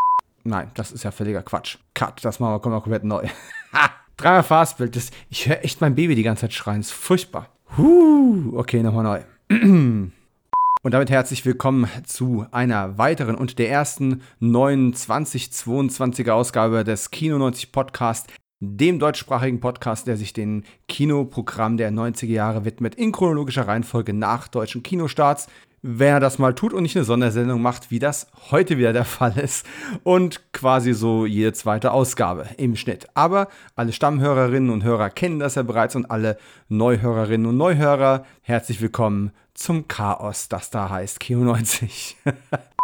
Nein, 0.43 0.69
das 0.75 0.91
ist 0.91 1.03
ja 1.03 1.11
völliger 1.11 1.41
Quatsch. 1.41 1.77
Cut, 1.95 2.23
das 2.23 2.39
machen 2.39 2.53
wir 2.53 2.59
komplett 2.59 3.03
neu. 3.03 3.27
Ha! 3.73 3.89
Dreimal 4.15 4.43
Fastbild. 4.43 4.97
Ich 5.29 5.47
höre 5.47 5.63
echt 5.63 5.81
mein 5.81 5.93
Baby 5.93 6.15
die 6.15 6.23
ganze 6.23 6.41
Zeit 6.41 6.53
schreien. 6.53 6.79
Ist 6.79 6.93
furchtbar. 6.93 7.49
Huh, 7.77 8.53
okay, 8.55 8.81
nochmal 8.81 9.25
neu. 9.49 10.09
Und 10.87 10.93
damit 10.93 11.09
herzlich 11.09 11.45
willkommen 11.45 11.89
zu 12.05 12.45
einer 12.51 12.97
weiteren 12.97 13.35
und 13.35 13.59
der 13.59 13.69
ersten 13.69 14.21
neuen 14.39 14.93
2022er 14.93 16.31
Ausgabe 16.31 16.85
des 16.85 17.11
Kino 17.11 17.37
90 17.37 17.73
Podcast, 17.73 18.27
dem 18.61 18.97
deutschsprachigen 18.97 19.59
Podcast, 19.59 20.07
der 20.07 20.15
sich 20.15 20.31
dem 20.31 20.63
Kinoprogramm 20.87 21.75
der 21.75 21.91
90er 21.91 22.27
Jahre 22.27 22.63
widmet, 22.63 22.95
in 22.95 23.11
chronologischer 23.11 23.67
Reihenfolge 23.67 24.13
nach 24.13 24.47
deutschen 24.47 24.81
Kinostarts. 24.81 25.49
Wenn 25.81 26.13
er 26.13 26.19
das 26.19 26.39
mal 26.39 26.55
tut 26.55 26.73
und 26.73 26.83
nicht 26.83 26.95
eine 26.95 27.05
Sondersendung 27.05 27.61
macht, 27.61 27.91
wie 27.91 27.99
das 27.99 28.27
heute 28.51 28.77
wieder 28.77 28.93
der 28.93 29.05
Fall 29.05 29.37
ist. 29.37 29.65
Und 30.03 30.51
quasi 30.51 30.93
so 30.93 31.25
jede 31.25 31.53
zweite 31.53 31.91
Ausgabe 31.91 32.47
im 32.57 32.75
Schnitt. 32.75 33.07
Aber 33.13 33.47
alle 33.75 33.93
Stammhörerinnen 33.93 34.69
und 34.69 34.83
Hörer 34.83 35.09
kennen 35.09 35.39
das 35.39 35.55
ja 35.55 35.63
bereits 35.63 35.95
und 35.95 36.09
alle 36.09 36.37
Neuhörerinnen 36.69 37.47
und 37.47 37.57
Neuhörer, 37.57 38.25
herzlich 38.41 38.81
willkommen 38.81 39.31
zum 39.53 39.87
Chaos, 39.87 40.49
das 40.49 40.69
da 40.69 40.89
heißt 40.89 41.19
Kino 41.19 41.43
90. 41.43 42.17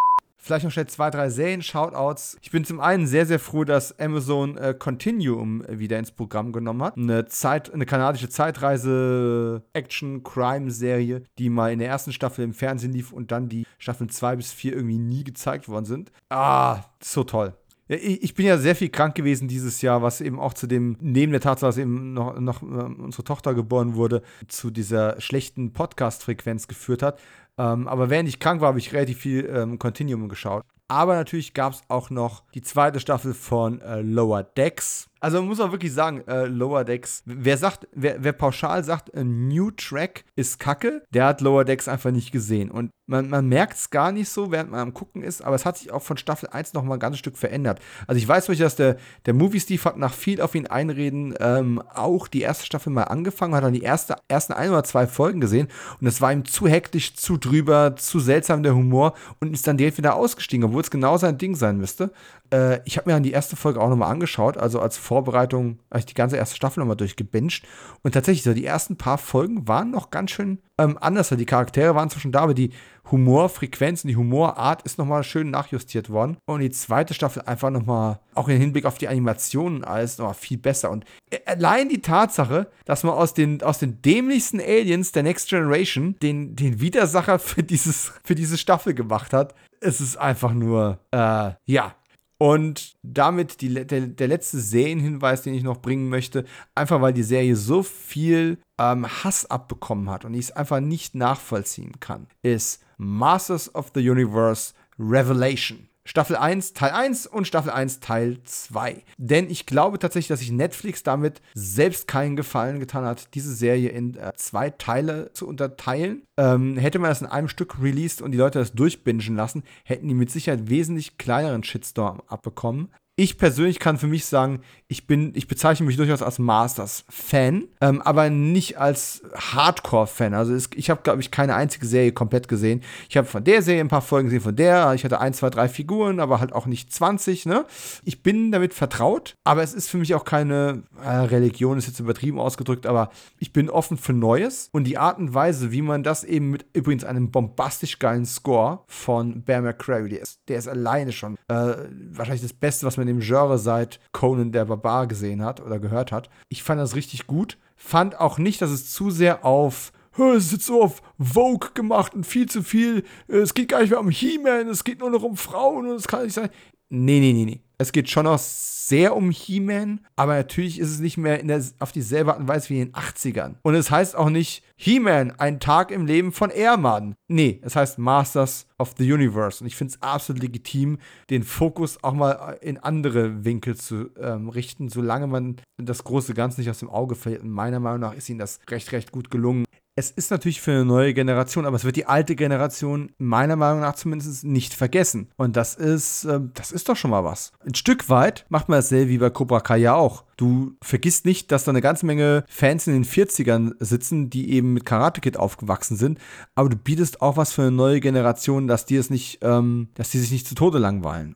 Vielleicht 0.45 0.65
noch 0.65 0.72
schnell 0.72 0.88
zwei, 0.88 1.10
drei 1.10 1.30
Serien-Shoutouts. 1.30 2.38
Ich 2.41 2.52
bin 2.52 2.65
zum 2.65 2.82
einen 2.82 3.07
sehr, 3.07 3.26
sehr 3.26 3.40
froh, 3.40 3.64
dass 3.64 3.98
Amazon 3.98 4.57
äh, 4.57 4.76
Continuum 4.78 5.64
wieder 5.70 5.98
ins 5.98 6.11
Programm 6.11 6.52
genommen 6.52 6.84
hat. 6.84 6.98
Eine, 6.98 7.28
Zeit, 7.28 7.74
eine 7.74 7.86
kanadische 7.86 8.28
Zeitreise-Action-Crime-Serie, 8.28 11.24
die 11.38 11.49
mal 11.49 11.72
in 11.72 11.80
der 11.80 11.88
ersten 11.88 12.11
Staffel 12.11 12.44
im 12.44 12.53
Fernsehen 12.53 12.91
lief 12.91 13.14
und 13.14 13.32
dann 13.32 13.48
die 13.48 13.65
Staffeln 13.78 14.10
2 14.10 14.36
bis 14.36 14.52
4 14.52 14.74
irgendwie 14.74 14.98
nie 14.98 15.24
gezeigt 15.24 15.70
worden 15.70 15.86
sind. 15.86 16.11
Ah, 16.30 16.82
so 17.02 17.24
toll. 17.24 17.53
Ich 17.88 18.34
bin 18.34 18.45
ja 18.45 18.57
sehr 18.57 18.76
viel 18.76 18.90
krank 18.90 19.14
gewesen 19.14 19.49
dieses 19.49 19.82
Jahr, 19.82 20.02
was 20.02 20.22
eben 20.22 20.40
auch 20.40 20.53
zu 20.53 20.68
dem, 20.68 20.95
neben 21.02 21.32
der 21.32 21.41
Tatsache, 21.41 21.68
dass 21.68 21.78
eben 21.78 22.14
noch, 22.14 22.40
noch 22.40 22.64
äh, 22.64 22.65
unsere 22.65 23.26
Tochter 23.26 23.53
geboren 23.53 23.95
wurde, 23.95 24.22
zu 24.48 24.72
dieser 24.72 25.20
schlechten 25.20 25.74
Podcast-Frequenz 25.74 26.68
geführt 26.68 27.03
hat. 27.03 27.20
Ähm, 27.57 27.88
aber 27.88 28.09
während 28.09 28.30
ich 28.30 28.39
krank 28.39 28.61
war, 28.61 28.69
habe 28.69 28.80
ich 28.80 28.93
relativ 28.93 29.19
viel 29.19 29.45
ähm, 29.45 29.80
Continuum 29.80 30.30
geschaut. 30.30 30.63
Aber 30.88 31.15
natürlich 31.15 31.53
gab 31.53 31.73
es 31.73 31.81
auch 31.88 32.09
noch 32.09 32.43
die 32.53 32.61
zweite 32.61 32.99
Staffel 32.99 33.34
von 33.34 33.81
äh, 33.81 34.01
Lower 34.01 34.43
Decks. 34.43 35.09
Also 35.24 35.41
muss 35.41 35.60
man 35.60 35.72
wirklich 35.72 35.94
sagen, 35.94 36.22
äh, 36.28 36.48
Lower 36.48 36.84
Decks, 36.84 37.24
wer 37.26 37.58
sagt, 37.58 37.88
wer, 37.94 38.22
wer 38.22 38.34
pauschal 38.34 38.84
sagt, 38.84 39.16
ein 39.16 39.48
New 39.48 39.72
Track 39.72 40.26
ist 40.36 40.60
Kacke, 40.60 41.02
der 41.12 41.28
hat 41.28 41.40
Lower 41.40 41.64
Decks 41.64 41.88
einfach 41.88 42.12
nicht 42.12 42.34
gesehen. 42.34 42.70
Und 42.70 42.91
man, 43.06 43.30
man 43.30 43.48
merkt 43.48 43.76
es 43.76 43.90
gar 43.90 44.12
nicht 44.12 44.28
so, 44.28 44.52
während 44.52 44.72
man 44.72 44.82
am 44.82 44.94
Gucken 44.94 45.24
ist, 45.24 45.41
aber 45.41 45.56
es 45.56 45.66
hat 45.66 45.78
sich 45.78 45.91
auch 45.91 46.02
von 46.02 46.18
Staffel 46.18 46.50
1 46.50 46.74
noch 46.74 46.84
mal 46.84 46.95
ein 46.95 47.00
ganzes 47.00 47.20
Stück 47.20 47.38
verändert. 47.38 47.80
Also 48.06 48.18
ich 48.18 48.28
weiß 48.28 48.50
wirklich, 48.50 48.60
dass 48.60 48.76
der, 48.76 48.98
der 49.26 49.34
Movie 49.34 49.62
Steve 49.62 49.84
hat 49.86 49.98
nach 49.98 50.14
viel 50.14 50.41
auf 50.41 50.56
ihn 50.56 50.68
einreden 50.68 51.34
ähm, 51.40 51.82
auch 51.94 52.28
die 52.28 52.41
erste 52.41 52.66
Staffel 52.66 52.91
mal 52.91 53.04
angefangen, 53.04 53.56
hat 53.56 53.64
dann 53.64 53.74
die 53.74 53.82
erste, 53.82 54.18
ersten 54.28 54.52
ein 54.52 54.72
oder 54.72 54.84
zwei 54.84 55.08
Folgen 55.08 55.40
gesehen 55.40 55.70
und 56.02 56.08
es 56.08 56.20
war 56.20 56.34
ihm 56.34 56.44
zu 56.44 56.68
hektisch, 56.68 57.16
zu 57.16 57.38
drüber, 57.38 57.95
zu 57.95 58.20
seltsam 58.20 58.62
der 58.62 58.76
Humor 58.76 59.14
und 59.40 59.54
ist 59.54 59.68
dann 59.68 59.78
direkt 59.78 59.98
wieder 59.98 60.16
ausgestiegen, 60.16 60.66
obwohl 60.66 60.82
es 60.82 60.91
genau 60.91 61.18
sein 61.18 61.38
Ding 61.38 61.56
sein 61.56 61.78
müsste. 61.78 62.12
Äh, 62.53 62.81
ich 62.85 62.97
habe 62.97 63.09
mir 63.09 63.15
dann 63.15 63.23
die 63.23 63.31
erste 63.31 63.55
Folge 63.55 63.81
auch 63.81 63.89
nochmal 63.89 64.11
angeschaut, 64.11 64.57
also 64.57 64.80
als 64.80 64.97
Vorbereitung, 64.97 65.80
habe 65.89 65.99
ich 65.99 66.05
die 66.05 66.13
ganze 66.13 66.38
erste 66.38 66.55
Staffel 66.55 66.80
nochmal 66.80 66.95
durchgebinged. 66.95 67.63
Und 68.03 68.13
tatsächlich, 68.13 68.43
so 68.43 68.53
die 68.53 68.65
ersten 68.65 68.95
paar 68.95 69.17
Folgen 69.17 69.67
waren 69.67 69.89
noch 69.89 70.11
ganz 70.11 70.31
schön 70.31 70.59
ähm, 70.77 70.97
anders. 71.01 71.30
Die 71.30 71.45
Charaktere 71.45 71.95
waren 71.95 72.09
zwar 72.09 72.21
schon 72.21 72.31
da, 72.31 72.41
aber 72.41 72.53
die 72.53 72.71
Humorfrequenz 73.11 74.03
und 74.03 74.09
die 74.09 74.15
Humorart 74.15 74.84
ist 74.84 74.97
nochmal 74.97 75.23
schön 75.23 75.49
nachjustiert 75.49 76.09
worden. 76.09 76.38
Und 76.45 76.61
die 76.61 76.69
zweite 76.69 77.15
Staffel 77.15 77.41
einfach 77.43 77.71
nochmal, 77.71 78.19
auch 78.35 78.47
im 78.47 78.59
Hinblick 78.59 78.85
auf 78.85 78.99
die 78.99 79.07
Animationen, 79.07 79.84
alles 79.84 80.19
nochmal 80.19 80.35
viel 80.35 80.57
besser. 80.57 80.91
Und 80.91 81.05
allein 81.45 81.89
die 81.89 82.01
Tatsache, 82.01 82.67
dass 82.85 83.03
man 83.03 83.15
aus 83.15 83.34
den, 83.34 83.63
aus 83.63 83.80
den 83.80 84.01
dämlichsten 84.01 84.61
Aliens 84.61 85.11
der 85.11 85.23
Next 85.23 85.49
Generation 85.49 86.15
den, 86.21 86.55
den 86.55 86.80
Widersacher 86.80 87.39
für, 87.39 87.63
dieses, 87.63 88.11
für 88.23 88.35
diese 88.35 88.57
Staffel 88.59 88.93
gemacht 88.93 89.34
hat, 89.34 89.55
es 89.81 89.99
ist 89.99 90.17
einfach 90.17 90.53
nur, 90.53 90.99
äh, 91.11 91.51
ja, 91.65 91.95
und 92.38 92.95
damit 93.03 93.61
die, 93.61 93.73
der, 93.73 94.01
der 94.01 94.27
letzte 94.27 94.60
Serienhinweis, 94.60 95.43
den 95.43 95.53
ich 95.53 95.64
noch 95.64 95.81
bringen 95.81 96.10
möchte, 96.10 96.45
einfach 96.76 97.01
weil 97.01 97.14
die 97.14 97.23
Serie 97.23 97.55
so 97.55 97.84
viel 97.84 98.57
ähm, 98.80 99.07
Hass 99.07 99.45
abbekommen 99.45 100.10
hat 100.10 100.26
und 100.26 100.34
ich 100.34 100.45
es 100.45 100.51
einfach 100.51 100.80
nicht 100.80 101.15
nachvollziehen 101.15 101.99
kann, 101.99 102.27
ist 102.41 102.84
Masters 102.97 103.73
of 103.76 103.91
the 103.93 104.10
Universe 104.10 104.73
Revelation. 104.99 105.88
Staffel 106.05 106.35
1 106.35 106.73
Teil 106.73 106.91
1 106.91 107.27
und 107.27 107.47
Staffel 107.47 107.71
1 107.71 107.99
Teil 107.99 108.39
2. 108.43 109.03
Denn 109.17 109.49
ich 109.49 109.65
glaube 109.65 109.99
tatsächlich, 109.99 110.27
dass 110.27 110.39
sich 110.39 110.51
Netflix 110.51 111.03
damit 111.03 111.41
selbst 111.53 112.07
keinen 112.07 112.35
Gefallen 112.35 112.80
getan 112.80 113.05
hat, 113.05 113.34
diese 113.35 113.53
Serie 113.53 113.89
in 113.89 114.15
äh, 114.15 114.34
zwei 114.35 114.69
Teile 114.69 115.31
zu 115.34 115.47
unterteilen. 115.47 116.23
Ähm, 116.38 116.77
hätte 116.77 116.99
man 116.99 117.09
das 117.09 117.21
in 117.21 117.27
einem 117.27 117.47
Stück 117.47 117.81
released 117.81 118.21
und 118.21 118.31
die 118.31 118.38
Leute 118.38 118.59
das 118.59 118.73
durchbingen 118.73 119.35
lassen, 119.35 119.63
hätten 119.85 120.07
die 120.07 120.13
mit 120.13 120.31
Sicherheit 120.31 120.69
wesentlich 120.69 121.17
kleineren 121.17 121.63
Shitstorm 121.63 122.21
abbekommen 122.27 122.89
ich 123.15 123.38
persönlich 123.38 123.80
kann 123.80 123.99
für 123.99 124.07
mich 124.07 124.26
sagen, 124.26 124.61
ich 124.88 125.06
bin, 125.06 125.34
ich 125.35 125.48
bezeichne 125.48 125.85
mich 125.85 125.98
durchaus 125.98 126.22
als 126.23 126.40
Masters-Fan, 126.40 127.65
ähm, 127.81 128.02
aber 128.02 128.30
nicht 128.30 128.80
als 128.80 129.22
Hardcore-Fan. 129.35 130.34
Also 130.34 130.53
es, 130.53 130.69
ich 130.76 130.90
habe, 130.90 131.02
glaube 131.03 131.22
ich, 131.22 131.30
keine 131.30 131.56
einzige 131.56 131.85
Serie 131.85 132.11
komplett 132.11 132.48
gesehen. 132.48 132.81
Ich 133.10 133.18
habe 133.18 133.27
von 133.27 133.44
der 133.44 133.61
Serie 133.61 133.81
ein 133.81 133.88
paar 133.88 134.02
Folgen 134.02 134.27
gesehen, 134.30 134.41
von 134.41 134.56
der. 134.56 134.94
Ich 134.94 135.03
hatte 135.03 135.19
ein, 135.19 135.34
zwei, 135.34 135.52
drei 135.52 135.69
Figuren, 135.69 136.19
aber 136.19 136.40
halt 136.40 136.53
auch 136.53 136.65
nicht 136.65 136.91
20. 136.91 137.45
Ne? 137.45 137.65
Ich 138.03 138.23
bin 138.23 138.52
damit 138.52 138.73
vertraut, 138.73 139.35
aber 139.44 139.61
es 139.61 139.73
ist 139.73 139.90
für 139.90 139.98
mich 139.98 140.15
auch 140.15 140.26
keine 140.26 140.84
äh, 141.03 141.10
Religion, 141.10 141.77
ist 141.77 141.88
jetzt 141.88 141.99
übertrieben 141.99 142.40
ausgedrückt, 142.40 142.88
aber 142.88 143.11
ich 143.40 143.53
bin 143.53 143.69
offen 143.69 143.98
für 143.98 144.14
Neues. 144.14 144.69
Und 144.72 144.85
die 144.85 144.98
Art 144.98 145.19
und 145.19 145.34
Weise, 145.34 145.72
wie 145.72 145.81
man 145.81 146.02
das 146.02 146.23
eben 146.23 146.49
mit 146.49 146.65
übrigens 146.73 147.03
einem 147.03 147.31
bombastisch 147.31 147.99
geilen 147.99 148.26
Score 148.26 148.81
von 148.88 149.44
Bear 149.44 149.61
McCreary, 149.61 150.10
der 150.10 150.22
ist, 150.22 150.40
der 150.48 150.57
ist 150.57 150.68
alleine 150.68 151.11
schon 151.11 151.35
äh, 151.48 151.76
wahrscheinlich 152.11 152.41
das 152.41 152.53
Beste, 152.53 152.85
was 152.85 152.98
man 152.98 153.02
in 153.03 153.07
dem 153.07 153.19
Genre 153.19 153.57
seit 153.57 153.99
Conan 154.11 154.51
der 154.51 154.65
Barbar 154.65 155.07
gesehen 155.07 155.43
hat 155.43 155.61
oder 155.61 155.80
gehört 155.80 156.11
hat. 156.11 156.30
Ich 156.49 156.63
fand 156.63 156.81
das 156.81 156.95
richtig 156.95 157.27
gut. 157.27 157.57
Fand 157.75 158.19
auch 158.19 158.38
nicht, 158.38 158.61
dass 158.61 158.71
es 158.71 158.91
zu 158.91 159.11
sehr 159.11 159.45
auf 159.45 159.91
es 160.15 160.45
ist 160.45 160.51
jetzt 160.51 160.65
so 160.67 160.84
auf 160.84 161.01
Vogue 161.17 161.71
gemacht 161.73 162.13
und 162.13 162.25
viel 162.25 162.47
zu 162.47 162.61
viel. 162.61 163.03
Es 163.27 163.55
geht 163.55 163.69
gar 163.69 163.81
nicht 163.81 163.89
mehr 163.89 163.99
um 163.99 164.11
He-Man, 164.11 164.67
es 164.67 164.84
geht 164.84 164.99
nur 164.99 165.09
noch 165.09 165.23
um 165.23 165.38
Frauen 165.38 165.89
und 165.89 165.95
es 165.95 166.07
kann 166.07 166.23
nicht 166.23 166.35
sein. 166.35 166.49
Nee, 166.89 167.19
nee, 167.19 167.34
nee, 167.34 167.45
nee. 167.45 167.62
Es 167.78 167.91
geht 167.91 168.10
schon 168.10 168.26
noch 168.26 168.40
sehr 168.40 169.16
um 169.16 169.32
He-Man, 169.32 170.02
aber 170.16 170.36
natürlich 170.36 170.80
ist 170.80 170.91
es 170.91 171.00
nicht 171.00 171.18
mehr 171.18 171.40
in 171.40 171.48
der, 171.48 171.64
auf 171.80 171.91
dieselbe 171.91 172.32
Art 172.32 172.40
und 172.40 172.48
Weise 172.48 172.70
wie 172.70 172.82
in 172.82 172.88
den 172.90 172.94
80ern. 172.94 173.56
Und 173.62 173.76
es 173.76 173.90
heißt 173.90 174.16
auch 174.16 174.30
nicht 174.30 174.64
He-Man, 174.76 175.32
ein 175.40 175.60
Tag 175.60 175.91
im 175.91 176.06
Leben 176.06 176.32
von 176.32 176.50
Airman. 176.50 177.16
Nee, 177.28 177.62
es 177.64 177.76
heißt 177.76 177.98
Masters 177.98 178.68
of 178.78 178.94
the 178.98 179.12
Universe. 179.12 179.64
Und 179.64 179.68
ich 179.68 179.76
finde 179.76 179.94
es 179.94 180.02
absolut 180.02 180.41
legitim, 180.41 180.98
den 181.30 181.44
Fokus 181.44 182.04
auch 182.04 182.14
mal 182.14 182.58
in 182.62 182.78
andere 182.78 183.45
Winkel 183.45 183.76
zu 183.76 184.10
ähm, 184.20 184.50
richten, 184.50 184.90
solange 184.90 185.28
man 185.28 185.58
das 185.78 186.04
große 186.04 186.34
Ganze 186.34 186.60
nicht 186.60 186.70
aus 186.70 186.80
dem 186.80 186.90
Auge 186.90 187.16
verliert. 187.16 187.44
Und 187.44 187.52
meiner 187.52 187.80
Meinung 187.80 188.02
nach 188.02 188.14
ist 188.14 188.30
ihnen 188.30 188.40
das 188.40 188.60
recht, 188.70 188.91
recht 188.91 189.12
gut 189.12 189.32
gelungen 189.32 189.66
es 189.95 190.10
ist 190.10 190.32
natürlich 190.32 190.60
für 190.60 190.72
eine 190.72 190.86
neue 190.86 191.14
Generation, 191.14 191.65
aber 191.65 191.76
es 191.76 191.84
wird 191.84 191.95
die 191.95 192.07
alte 192.07 192.36
Generation 192.36 193.11
meiner 193.20 193.56
Meinung 193.56 193.82
nach 193.82 193.94
zumindest 193.94 194.44
nicht 194.44 194.74
vergessen. 194.74 195.30
Und 195.38 195.56
das 195.56 195.76
ist, 195.76 196.26
äh, 196.26 196.40
das 196.56 196.72
ist 196.72 196.90
doch 196.90 196.95
schon 196.95 197.11
mal 197.11 197.24
was. 197.24 197.52
Ein 197.64 197.76
Stück 197.76 198.10
weit 198.10 198.45
macht 198.49 198.70
man 198.70 198.80
dasselbe 198.80 199.11
wie 199.11 199.18
bei 199.20 199.30
Cobra 199.30 199.60
Kai 199.60 199.78
ja 199.78 199.94
auch. 199.94 200.24
Du 200.36 200.76
vergisst 200.82 201.26
nicht, 201.26 201.52
dass 201.52 201.65
da 201.65 201.72
eine 201.72 201.82
ganze 201.82 202.07
Menge 202.07 202.44
Fans 202.48 202.88
in 202.88 202.94
den 202.94 203.06
40ern 203.06 203.74
sitzen, 203.80 204.32
die 204.32 204.52
eben 204.52 204.74
mit 204.74 204.86
Karate 204.86 205.22
Kid 205.22 205.38
aufgewachsen 205.38 205.95
sind, 205.95 206.18
aber 206.56 206.70
du 206.70 206.76
bietest 206.76 207.22
auch 207.22 207.38
was 207.38 207.53
für 207.53 207.61
eine 207.61 207.72
neue 207.72 207.99
Generation, 207.99 208.68
dass 208.68 208.88
die 208.88 208.95
es 208.95 209.11
nicht, 209.11 209.40
ähm, 209.44 209.90
dass 209.94 210.10
die 210.10 210.18
sich 210.18 210.32
nicht 210.32 210.48
zu 210.48 210.56
Tode 210.56 210.80
langweilen. 210.80 211.36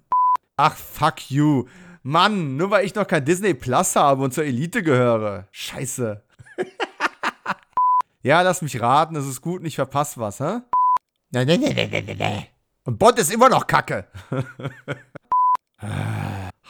Ach, 0.56 0.76
fuck 0.76 1.30
you. 1.30 1.66
Mann, 2.02 2.58
nur 2.58 2.72
weil 2.72 2.86
ich 2.86 2.96
noch 2.96 3.06
kein 3.06 3.26
Disney 3.26 3.54
Plus 3.54 3.96
habe 3.96 4.24
und 4.24 4.34
zur 4.34 4.46
Elite 4.46 4.82
gehöre. 4.82 5.48
Scheiße. 5.52 6.24
Ja, 8.24 8.42
lass 8.42 8.62
mich 8.62 8.82
raten, 8.82 9.16
es 9.16 9.28
ist 9.28 9.42
gut 9.42 9.62
und 9.62 9.68
ich 9.68 9.76
verpasse 9.76 10.20
was, 10.20 10.40
hä? 10.40 10.62
Nee, 11.32 11.46
nee, 11.46 11.58
nee, 11.58 11.74
nee, 11.74 12.02
nee, 12.02 12.16
nee. 12.16 12.48
Und 12.84 12.98
Bond 12.98 13.20
ist 13.20 13.32
immer 13.32 13.50
noch 13.50 13.68
Kacke. 13.68 14.08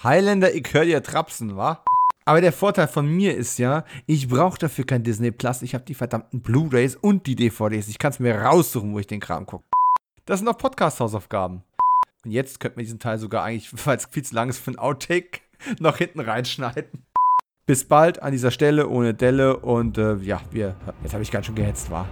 Highlander, 0.04 0.54
ich 0.54 0.74
höre 0.74 0.86
dir 0.86 1.02
trapsen, 1.02 1.56
wa? 1.56 1.84
Aber 2.26 2.42
der 2.42 2.52
Vorteil 2.52 2.90
von 2.90 3.08
mir 3.08 3.38
ist 3.38 3.58
ja, 3.58 3.86
ich 4.06 4.28
brauche 4.28 4.60
dafür 4.60 4.86
kein 4.86 5.04
Disney 5.04 5.32
Plus. 5.32 5.62
Ich 5.62 5.74
habe 5.74 5.86
die 5.86 5.94
verdammten 5.94 6.42
Blu-rays 6.42 6.98
und 6.98 7.26
die 7.26 7.38
DVDs. 7.38 7.88
Ich 7.88 8.00
kann 8.00 8.12
es 8.12 8.20
mir 8.20 8.36
raussuchen, 8.36 8.94
wo 8.94 9.00
ich 9.00 9.08
den 9.08 9.22
Kram 9.22 9.46
gucke. 9.46 9.64
Das 10.26 10.40
sind 10.40 10.46
noch 10.46 10.58
Podcast-Hausaufgaben. 10.58 11.64
Und 12.26 12.32
jetzt 12.32 12.60
könnte 12.60 12.78
man 12.78 12.84
diesen 12.84 13.00
Teil 13.00 13.18
sogar 13.18 13.46
eigentlich, 13.46 13.70
falls 13.76 14.06
es 14.06 14.10
viel 14.12 14.24
zu 14.24 14.36
lang 14.36 14.50
ist 14.50 14.60
für 14.60 14.72
ein 14.72 14.80
Outtake, 14.80 15.40
noch 15.80 15.98
hinten 15.98 16.20
reinschneiden. 16.20 17.07
Bis 17.68 17.84
bald 17.84 18.24
an 18.24 18.32
dieser 18.32 18.50
Stelle 18.50 18.88
ohne 18.88 19.14
Delle 19.14 19.58
und 19.58 19.98
äh, 19.98 20.16
ja, 20.16 20.40
wir. 20.52 20.76
Jetzt 21.04 21.12
habe 21.12 21.22
ich 21.22 21.30
ganz 21.30 21.48
schön 21.48 21.56
gehetzt, 21.56 21.92
war. 21.92 22.08